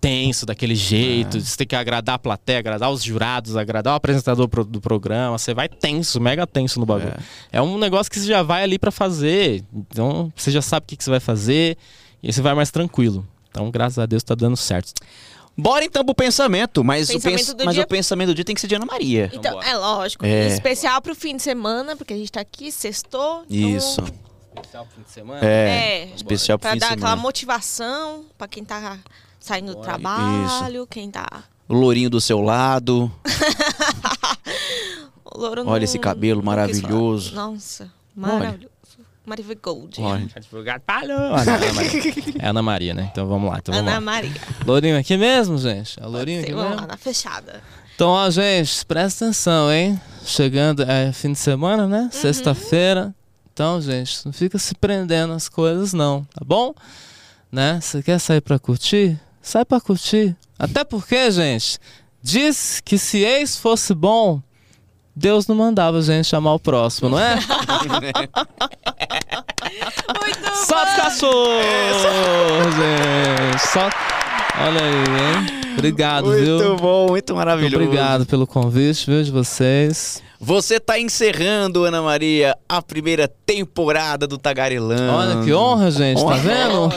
tenso 0.00 0.46
daquele 0.46 0.76
jeito, 0.76 1.40
você 1.40 1.56
tem 1.56 1.66
que 1.66 1.74
agradar 1.74 2.14
a 2.14 2.18
plateia, 2.20 2.60
agradar 2.60 2.88
os 2.88 3.02
jurados, 3.02 3.56
agradar 3.56 3.94
o 3.94 3.96
apresentador 3.96 4.48
pro- 4.48 4.64
do 4.64 4.80
programa, 4.80 5.36
você 5.36 5.52
vai 5.52 5.68
tenso, 5.68 6.20
mega 6.20 6.46
tenso 6.46 6.78
no 6.78 6.86
bagulho. 6.86 7.14
É, 7.50 7.60
um 7.60 7.76
negócio 7.78 8.08
que 8.12 8.20
você 8.20 8.26
já 8.28 8.42
vai 8.44 8.62
ali 8.62 8.78
pra 8.78 8.92
fazer, 8.92 9.64
então 9.74 10.32
você 10.36 10.52
já 10.52 10.62
sabe 10.62 10.84
o 10.84 10.86
que, 10.86 10.96
que 10.96 11.02
você 11.02 11.10
vai 11.10 11.18
fazer 11.18 11.76
e 12.22 12.32
você 12.32 12.40
vai 12.40 12.54
mais 12.54 12.70
tranquilo. 12.70 13.26
Então, 13.50 13.68
graças 13.72 13.98
a 13.98 14.06
Deus 14.06 14.22
tá 14.22 14.36
dando 14.36 14.56
certo. 14.56 14.92
Bora 15.60 15.84
então 15.84 16.04
pro 16.04 16.14
pensamento, 16.14 16.84
mas, 16.84 17.08
Pensamento 17.08 17.34
o, 17.34 17.36
pens- 17.46 17.54
do 17.54 17.64
mas 17.64 17.74
dia- 17.74 17.82
o 17.84 17.86
pensamento 17.88 18.28
do 18.28 18.34
dia 18.34 18.44
tem 18.44 18.54
que 18.54 18.60
ser 18.60 18.68
de 18.68 18.76
Ana 18.76 18.86
Maria. 18.86 19.28
Então, 19.32 19.54
Vambora. 19.54 19.68
é 19.68 19.76
lógico. 19.76 20.24
É. 20.24 20.46
Especial 20.46 21.02
pro 21.02 21.14
fim 21.16 21.36
de 21.36 21.42
semana, 21.42 21.96
porque 21.96 22.14
a 22.14 22.16
gente 22.16 22.30
tá 22.30 22.40
aqui, 22.40 22.70
sextou. 22.70 23.44
então- 23.50 23.76
Isso. 23.76 24.00
Especial 24.54 24.86
fim 24.94 25.02
de 25.02 25.10
semana? 25.10 25.40
É. 25.44 25.68
É, 26.10 26.14
Especial 26.14 26.58
pro 26.58 26.62
pra 26.62 26.70
fim 26.72 26.76
de 26.76 26.80
dar 26.80 26.86
aquela 26.92 27.00
semana. 27.10 27.22
motivação 27.22 28.24
pra 28.38 28.46
quem 28.46 28.64
tá 28.64 28.98
saindo 29.40 29.74
do 29.74 29.80
trabalho, 29.82 30.86
quem 30.86 31.10
tá. 31.10 31.26
O 31.68 31.74
lourinho 31.74 32.08
do 32.08 32.20
seu 32.20 32.40
lado. 32.40 33.10
O 35.24 35.38
louro 35.40 35.60
Olha 35.62 35.70
não- 35.70 35.82
esse 35.84 35.98
cabelo 35.98 36.42
maravilhoso. 36.42 37.34
Nossa, 37.34 37.92
maravilhoso. 38.16 38.70
Mariva 39.28 39.54
Gold. 39.62 39.98
Advogado. 40.34 40.82
Ah, 40.86 41.02
não, 41.06 41.36
Ana 41.36 41.72
Maria. 41.72 42.14
É 42.40 42.48
Ana 42.48 42.62
Maria, 42.62 42.94
né? 42.94 43.08
Então 43.12 43.26
vamos 43.28 43.50
lá. 43.50 43.58
Então 43.58 43.74
vamos 43.74 43.88
Ana 43.88 43.98
lá. 43.98 44.00
Maria. 44.00 44.32
Lourinho 44.66 44.98
aqui 44.98 45.16
mesmo, 45.16 45.58
gente? 45.58 46.00
É 46.00 46.06
lourinho 46.06 46.40
aqui 46.42 46.52
vamos 46.52 46.70
lá, 46.70 46.76
mesmo? 46.76 46.86
na 46.88 46.96
fechada. 46.96 47.62
Então, 47.94 48.10
ó, 48.10 48.30
gente, 48.30 48.86
presta 48.86 49.24
atenção, 49.24 49.72
hein? 49.72 50.00
Chegando, 50.24 50.82
é 50.82 51.12
fim 51.12 51.32
de 51.32 51.38
semana, 51.38 51.82
Uhum. 51.84 51.88
né? 51.88 52.08
Sexta-feira. 52.12 53.14
Então, 53.52 53.80
gente, 53.80 54.24
não 54.24 54.32
fica 54.32 54.56
se 54.58 54.74
prendendo 54.74 55.32
às 55.32 55.48
coisas, 55.48 55.92
não, 55.92 56.22
tá 56.24 56.44
bom? 56.44 56.72
Né? 57.50 57.80
Você 57.80 58.02
quer 58.02 58.18
sair 58.20 58.40
pra 58.40 58.56
curtir? 58.58 59.18
Sai 59.42 59.64
pra 59.64 59.80
curtir. 59.80 60.36
Até 60.58 60.84
porque, 60.84 61.30
gente, 61.32 61.78
diz 62.22 62.80
que 62.84 62.98
se 62.98 63.18
ex 63.24 63.56
fosse 63.56 63.94
bom, 63.94 64.40
Deus 65.18 65.48
não 65.48 65.56
mandava 65.56 65.98
a 65.98 66.00
gente 66.00 66.28
chamar 66.28 66.54
o 66.54 66.60
próximo, 66.60 67.08
não 67.08 67.18
é? 67.18 67.34
Muito 67.34 67.50
Solta 70.64 70.90
os 70.90 70.96
cachorros, 70.96 72.74
gente. 72.76 73.58
Solta... 73.72 73.96
Olha 74.60 74.80
aí, 74.80 74.94
hein? 74.94 75.46
Obrigado, 75.72 76.26
Muito 76.26 76.44
viu? 76.44 76.76
bom, 76.76 77.00
muito 77.02 77.10
Muito 77.10 77.34
maravilhoso. 77.34 77.84
obrigado 77.84 78.26
pelo 78.26 78.46
convite, 78.46 79.06
viu, 79.08 79.22
de 79.22 79.30
vocês. 79.30 80.22
Você 80.40 80.80
tá 80.80 80.98
encerrando, 80.98 81.84
Ana 81.84 82.00
Maria, 82.00 82.56
a 82.68 82.80
primeira 82.82 83.26
temporada 83.28 84.26
do 84.26 84.38
Tagarelando. 84.38 85.12
Olha 85.12 85.44
que 85.44 85.52
honra, 85.52 85.90
gente, 85.90 86.18
tá 86.18 86.24
Honra. 86.26 86.36
vendo? 86.38 86.88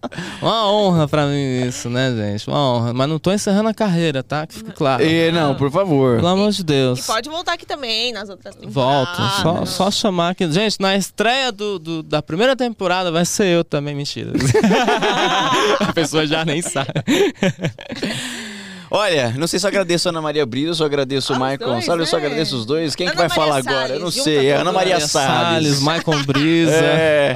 Uma 0.41 0.69
honra 0.71 1.07
pra 1.07 1.25
mim 1.27 1.67
isso, 1.67 1.89
né, 1.89 2.13
gente? 2.15 2.47
Uma 2.47 2.59
honra. 2.73 2.93
Mas 2.93 3.07
não 3.09 3.17
tô 3.19 3.31
encerrando 3.31 3.69
a 3.69 3.73
carreira, 3.73 4.21
tá? 4.21 4.45
Que 4.45 4.55
fique 4.55 4.71
claro. 4.71 5.03
E, 5.03 5.31
não, 5.31 5.55
por 5.55 5.71
favor. 5.71 6.17
Pelo 6.17 6.27
amor 6.27 6.51
de 6.51 6.63
Deus. 6.63 6.99
E 6.99 7.03
pode 7.03 7.29
voltar 7.29 7.53
aqui 7.53 7.65
também 7.65 8.11
nas 8.11 8.29
outras 8.29 8.55
temporadas. 8.55 8.73
Volto, 9.17 9.41
só, 9.41 9.65
só 9.65 9.91
chamar 9.91 10.29
aqui. 10.31 10.51
Gente, 10.51 10.77
na 10.79 10.95
estreia 10.95 11.51
do, 11.51 11.79
do- 11.79 12.03
da 12.03 12.21
primeira 12.21 12.55
temporada 12.55 13.11
vai 13.11 13.23
ser 13.25 13.45
eu 13.47 13.63
também, 13.63 13.95
mentira. 13.95 14.31
a 15.79 15.93
pessoa 15.93 16.25
já 16.27 16.43
nem 16.43 16.61
sabe. 16.61 16.89
Olha, 18.93 19.33
não 19.37 19.47
sei 19.47 19.57
se 19.57 19.65
eu 19.65 19.69
agradeço 19.69 20.09
a 20.09 20.11
Ana 20.11 20.21
Maria 20.21 20.45
Brito, 20.45 20.75
se 20.75 20.83
agradeço 20.83 21.31
o 21.31 21.35
Ah, 21.35 21.39
os 21.39 21.41
Michael 21.43 21.57
dois, 21.59 21.75
Gonçalves, 21.79 22.07
eu 22.07 22.11
só 22.11 22.17
né? 22.17 22.25
agradeço 22.25 22.57
os 22.57 22.65
dois. 22.65 22.93
Quem 22.93 23.07
que 23.07 23.13
Ana 23.13 23.21
vai 23.21 23.29
falar 23.29 23.63
Maria 23.63 23.71
agora? 23.71 23.93
Eu 23.93 23.99
não 24.01 24.11
Salles, 24.11 24.23
sei. 24.25 24.47
É 24.47 24.55
Ana 24.57 24.71
Maria 24.73 24.99
Salles. 24.99 25.79
Michael 25.79 26.25
Brisa. 26.25 26.71
É. 26.83 27.35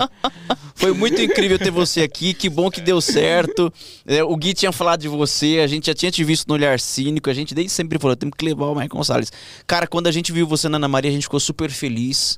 Foi 0.76 0.94
muito 0.94 1.22
incrível 1.22 1.58
ter 1.58 1.72
você 1.72 2.02
aqui, 2.02 2.34
que 2.34 2.50
bom 2.50 2.70
que 2.70 2.82
deu 2.82 3.00
certo. 3.00 3.72
É, 4.06 4.22
o 4.22 4.36
Gui 4.36 4.54
tinha 4.54 4.74
falado 4.74 5.00
de 5.00 5.08
você, 5.08 5.62
a 5.64 5.68
gente 5.68 5.88
já 5.88 5.94
tinha 5.94 6.12
te 6.12 6.22
visto 6.26 6.50
no 6.50 6.54
olhar 6.54 6.78
cínico, 6.82 7.30
a 7.30 7.34
gente 7.34 7.56
desde 7.56 7.72
sempre 7.72 7.98
falou, 7.98 8.16
temos 8.18 8.36
que 8.38 8.44
levar 8.44 8.66
o 8.66 8.72
Michael 8.74 8.90
Gonçalves. 8.90 9.32
Cara, 9.66 9.88
quando 9.88 10.08
a 10.08 10.12
gente 10.12 10.34
viu 10.34 10.46
você 10.46 10.68
na 10.68 10.76
Ana 10.76 10.90
Maria, 10.90 11.10
a 11.10 11.14
gente 11.14 11.24
ficou 11.24 11.40
super 11.40 11.72
feliz. 11.72 12.38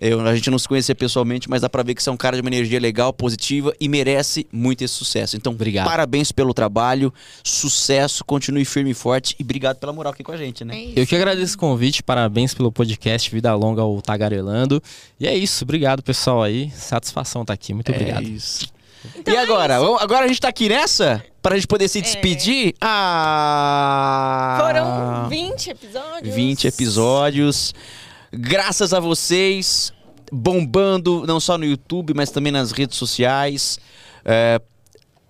Eu- 0.00 0.20
a 0.26 0.34
gente 0.34 0.48
não 0.50 0.58
se 0.58 0.66
conhecia 0.66 0.94
pessoalmente, 0.94 1.48
mas 1.50 1.60
dá 1.60 1.68
pra 1.68 1.82
ver 1.82 1.94
que 1.94 2.02
você 2.02 2.08
é 2.08 2.12
um 2.12 2.16
cara 2.16 2.36
de 2.36 2.40
uma 2.40 2.48
energia 2.48 2.80
legal, 2.80 3.12
positiva 3.12 3.74
e 3.78 3.88
merece 3.88 4.46
muito 4.50 4.82
esse 4.82 4.94
sucesso. 4.94 5.36
Então, 5.36 5.52
Obrigado. 5.52 5.86
parabéns 5.86 6.32
pelo 6.32 6.54
trabalho, 6.54 7.12
sucesso, 7.44 8.24
continue 8.24 8.64
firme 8.64 8.92
e 8.92 8.94
forte 8.94 9.36
e 9.38 9.42
obrigado 9.42 9.76
pela 9.76 9.92
moral 9.92 10.12
aqui 10.12 10.22
com 10.22 10.32
a 10.32 10.36
gente, 10.38 10.64
né? 10.64 10.74
É. 10.74 10.92
Eu 11.00 11.06
que 11.06 11.14
agradeço 11.14 11.54
o 11.56 11.58
convite, 11.58 12.02
parabéns 12.02 12.54
pelo 12.54 12.72
podcast 12.72 13.30
Vida 13.30 13.54
Longa 13.54 13.82
ao 13.82 14.00
Tagarelando. 14.00 14.82
E 15.18 15.26
é 15.26 15.34
isso, 15.36 15.64
obrigado 15.64 16.02
pessoal 16.02 16.42
aí. 16.42 16.70
Satisfação 16.70 17.44
tá 17.44 17.52
aqui, 17.52 17.74
muito 17.74 17.92
obrigado. 17.92 18.24
É 18.24 18.28
isso. 18.28 18.68
Então 19.16 19.32
e 19.32 19.36
é 19.36 19.40
agora? 19.40 19.76
isso. 19.76 19.96
Agora 19.96 20.24
a 20.24 20.28
gente 20.28 20.40
tá 20.40 20.48
aqui 20.48 20.68
nessa? 20.68 21.22
Pra 21.42 21.54
gente 21.56 21.66
poder 21.66 21.88
se 21.88 22.02
despedir? 22.02 22.74
Ah! 22.80 24.58
Foram 24.60 25.28
20 25.28 25.70
episódios. 25.70 26.34
20 26.34 26.66
episódios. 26.66 27.74
Graças 28.32 28.94
a 28.94 29.00
vocês, 29.00 29.92
bombando 30.30 31.26
não 31.26 31.40
só 31.40 31.58
no 31.58 31.64
YouTube, 31.64 32.14
mas 32.14 32.30
também 32.30 32.52
nas 32.52 32.70
redes 32.70 32.96
sociais. 32.96 33.78
É, 34.24 34.60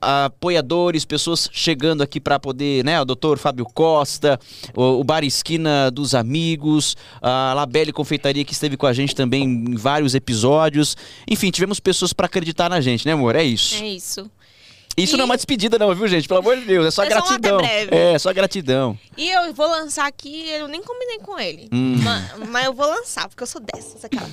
apoiadores, 0.01 1.05
pessoas 1.05 1.49
chegando 1.53 2.03
aqui 2.03 2.19
para 2.19 2.39
poder, 2.39 2.85
né? 2.85 3.01
O 3.01 3.05
doutor 3.05 3.39
Fábio 3.39 3.67
Costa, 3.67 4.39
o, 4.75 5.01
o 5.01 5.05
Bar 5.05 5.25
Esquina 5.25 5.91
dos 5.91 6.15
Amigos, 6.15 6.97
a 7.21 7.53
Labelle 7.55 7.93
Confeitaria 7.93 8.45
que 8.45 8.53
esteve 8.53 8.77
com 8.77 8.87
a 8.87 8.93
gente 8.93 9.15
também 9.15 9.45
em 9.45 9.77
vários 9.77 10.15
episódios. 10.15 10.97
Enfim, 11.29 11.51
tivemos 11.51 11.81
pessoas 11.81 12.13
para 12.13 12.27
acreditar 12.27 12.69
na 12.71 12.81
gente, 12.81 13.07
né, 13.07 13.13
amor? 13.13 13.37
É 13.37 13.43
isso. 13.43 13.83
É 13.83 13.89
isso. 13.89 14.31
Isso 14.97 15.15
E- 15.15 15.17
não 15.17 15.23
é 15.23 15.27
uma 15.27 15.37
despedida, 15.37 15.79
não, 15.79 15.95
viu, 15.95 16.07
gente? 16.09 16.27
Pelo 16.29 16.41
amor 16.41 16.57
de 16.57 16.65
Deus, 16.65 16.87
é 16.87 16.91
só 16.91 17.03
É 17.05 17.07
só 17.11 17.13
gratidão. 17.15 17.57
breve. 17.59 17.95
É, 17.97 18.19
só 18.19 18.33
gratidão. 18.33 18.99
E 19.17 19.31
eu 19.31 19.53
vou 19.55 19.69
lançar 19.69 20.07
aqui, 20.07 20.49
eu 20.51 20.69
nem 20.69 20.83
combinei 20.83 21.19
com 21.21 21.39
ele. 21.39 21.69
Hum. 21.73 21.97
Ma- 22.03 22.31
Mas, 22.49 22.67
eu 22.67 22.73
vou 22.75 22.87
lançar, 22.87 23.29
porque 23.29 23.43
eu 23.43 23.47
sou 23.47 23.61
dessas, 23.61 24.05
aquela. 24.05 24.29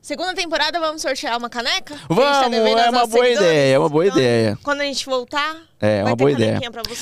Segunda 0.00 0.32
temporada, 0.34 0.80
vamos 0.80 1.02
sortear 1.02 1.36
uma 1.36 1.50
caneca? 1.50 1.94
Tá 1.94 2.00
Vamos, 2.08 2.50
devendo 2.50 2.78
é 2.78 2.88
uma 2.88 3.06
boa 3.06 3.24
seguidores. 3.24 3.38
ideia, 3.40 3.74
é 3.74 3.78
uma 3.78 3.88
boa 3.90 4.06
Então, 4.06 4.16
ideia. 4.18 4.58
Quando 4.62 4.80
a 4.80 4.84
gente 4.84 5.04
voltar, 5.04 5.56
É, 5.80 6.02
vai 6.02 6.10
uma 6.12 6.16
boa 6.16 6.32
ideia. 6.32 6.60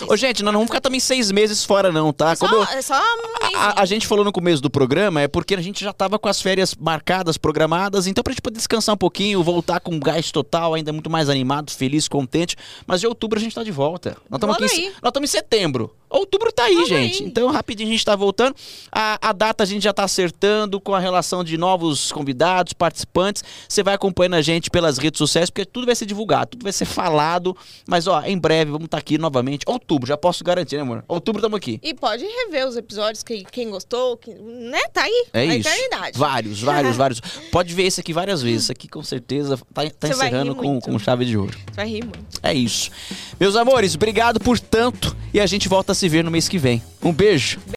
Ô, 0.08 0.16
gente, 0.16 0.42
nós 0.42 0.52
não 0.52 0.60
vamos 0.60 0.66
ficar 0.68 0.80
também 0.80 1.00
seis 1.00 1.30
meses 1.32 1.64
fora, 1.64 1.90
não, 1.90 2.12
tá? 2.12 2.32
É 2.32 2.34
só, 2.36 2.46
Quando 2.46 2.56
eu- 2.56 2.76
é 2.78 2.82
só 2.82 2.94
um 2.94 3.42
mês. 3.42 3.54
a, 3.54 3.80
a 3.82 3.84
gente 3.86 4.06
falou 4.06 4.24
no 4.24 4.30
começo 4.32 4.60
do 4.62 4.68
programa 4.68 5.22
é 5.22 5.28
porque 5.28 5.54
a 5.54 5.60
gente 5.62 5.82
já 5.82 5.92
tava 5.92 6.18
com 6.18 6.28
as 6.28 6.42
férias 6.42 6.74
marcadas, 6.74 7.36
programadas, 7.38 8.06
então 8.06 8.22
pra 8.22 8.32
gente 8.32 8.42
poder 8.42 8.56
descansar 8.58 8.94
um 8.94 8.98
pouquinho, 8.98 9.42
voltar 9.42 9.80
com 9.80 9.98
gás 9.98 10.30
total, 10.30 10.74
ainda 10.74 10.92
muito 10.92 11.08
mais 11.08 11.28
animado, 11.30 11.70
feliz, 11.70 12.06
contente. 12.06 12.54
Mas 12.86 13.02
em 13.02 13.06
outubro 13.06 13.38
a 13.38 13.42
gente 13.42 13.54
tá 13.54 13.62
de 13.62 13.70
volta. 13.70 14.16
Nós 14.28 14.36
estamos 14.38 14.56
aqui, 14.56 14.64
em- 14.64 14.86
aí. 14.88 14.92
nós 15.02 15.08
estamos 15.10 15.30
em 15.30 15.32
setembro. 15.32 15.94
Outubro 16.08 16.52
tá 16.52 16.64
aí, 16.64 16.74
Logo 16.74 16.86
gente. 16.86 17.22
aí. 17.22 17.28
Então 17.28 17.48
rapidinho 17.50 17.88
a 17.88 17.92
gente 17.92 18.04
tá 18.04 18.14
voltando. 18.14 18.54
A, 18.92 19.18
a 19.30 19.32
data 19.32 19.64
a 19.64 19.66
gente 19.66 19.82
já 19.82 19.92
tá 19.92 20.04
acertando 20.04 20.80
com 20.80 20.94
a 20.94 21.00
relação 21.00 21.42
de 21.42 21.56
novos 21.58 22.12
convidados, 22.12 22.72
participantes. 22.72 23.42
Você 23.68 23.82
vai 23.82 23.94
acompanhando 23.94 24.34
a 24.34 24.42
gente 24.42 24.70
pelas 24.70 24.98
redes 24.98 25.18
sociais, 25.18 25.50
porque 25.50 25.64
tudo 25.64 25.84
vai 25.86 25.96
ser 25.96 26.06
divulgado, 26.06 26.50
tudo 26.52 26.62
vai 26.62 26.72
ser 26.72 26.84
falado. 26.84 27.56
Mas 27.88 28.06
ó, 28.06 28.22
em 28.22 28.38
breve 28.38 28.65
vamos 28.70 28.86
estar 28.86 28.98
aqui 28.98 29.18
novamente. 29.18 29.64
Outubro, 29.66 30.06
já 30.06 30.16
posso 30.16 30.42
garantir, 30.44 30.76
né, 30.76 30.82
amor? 30.82 31.04
Outubro 31.08 31.40
estamos 31.40 31.56
aqui. 31.56 31.80
E 31.82 31.94
pode 31.94 32.24
rever 32.24 32.66
os 32.66 32.76
episódios, 32.76 33.22
que, 33.22 33.44
quem 33.44 33.70
gostou, 33.70 34.16
que, 34.16 34.30
né? 34.34 34.80
Tá 34.92 35.02
aí. 35.02 35.26
É 35.32 35.44
isso. 35.44 35.68
eternidade. 35.68 36.18
Vários, 36.18 36.60
vários, 36.60 36.96
vários. 36.96 37.20
Pode 37.50 37.74
ver 37.74 37.84
esse 37.84 38.00
aqui 38.00 38.12
várias 38.12 38.42
vezes. 38.42 38.64
Esse 38.64 38.72
aqui 38.72 38.88
com 38.88 39.02
certeza 39.02 39.58
tá, 39.72 39.88
tá 39.90 40.08
encerrando 40.08 40.54
com, 40.54 40.80
com 40.80 40.98
chave 40.98 41.24
de 41.24 41.36
ouro. 41.36 41.56
Você 41.66 41.76
vai 41.76 41.88
rir 41.88 42.04
muito. 42.04 42.40
É 42.42 42.54
isso. 42.54 42.90
Meus 43.38 43.56
amores, 43.56 43.94
obrigado 43.94 44.40
por 44.40 44.58
tanto 44.58 45.16
e 45.32 45.40
a 45.40 45.46
gente 45.46 45.68
volta 45.68 45.92
a 45.92 45.94
se 45.94 46.08
ver 46.08 46.24
no 46.24 46.30
mês 46.30 46.48
que 46.48 46.58
vem. 46.58 46.82
Um 47.02 47.12
beijo. 47.12 47.58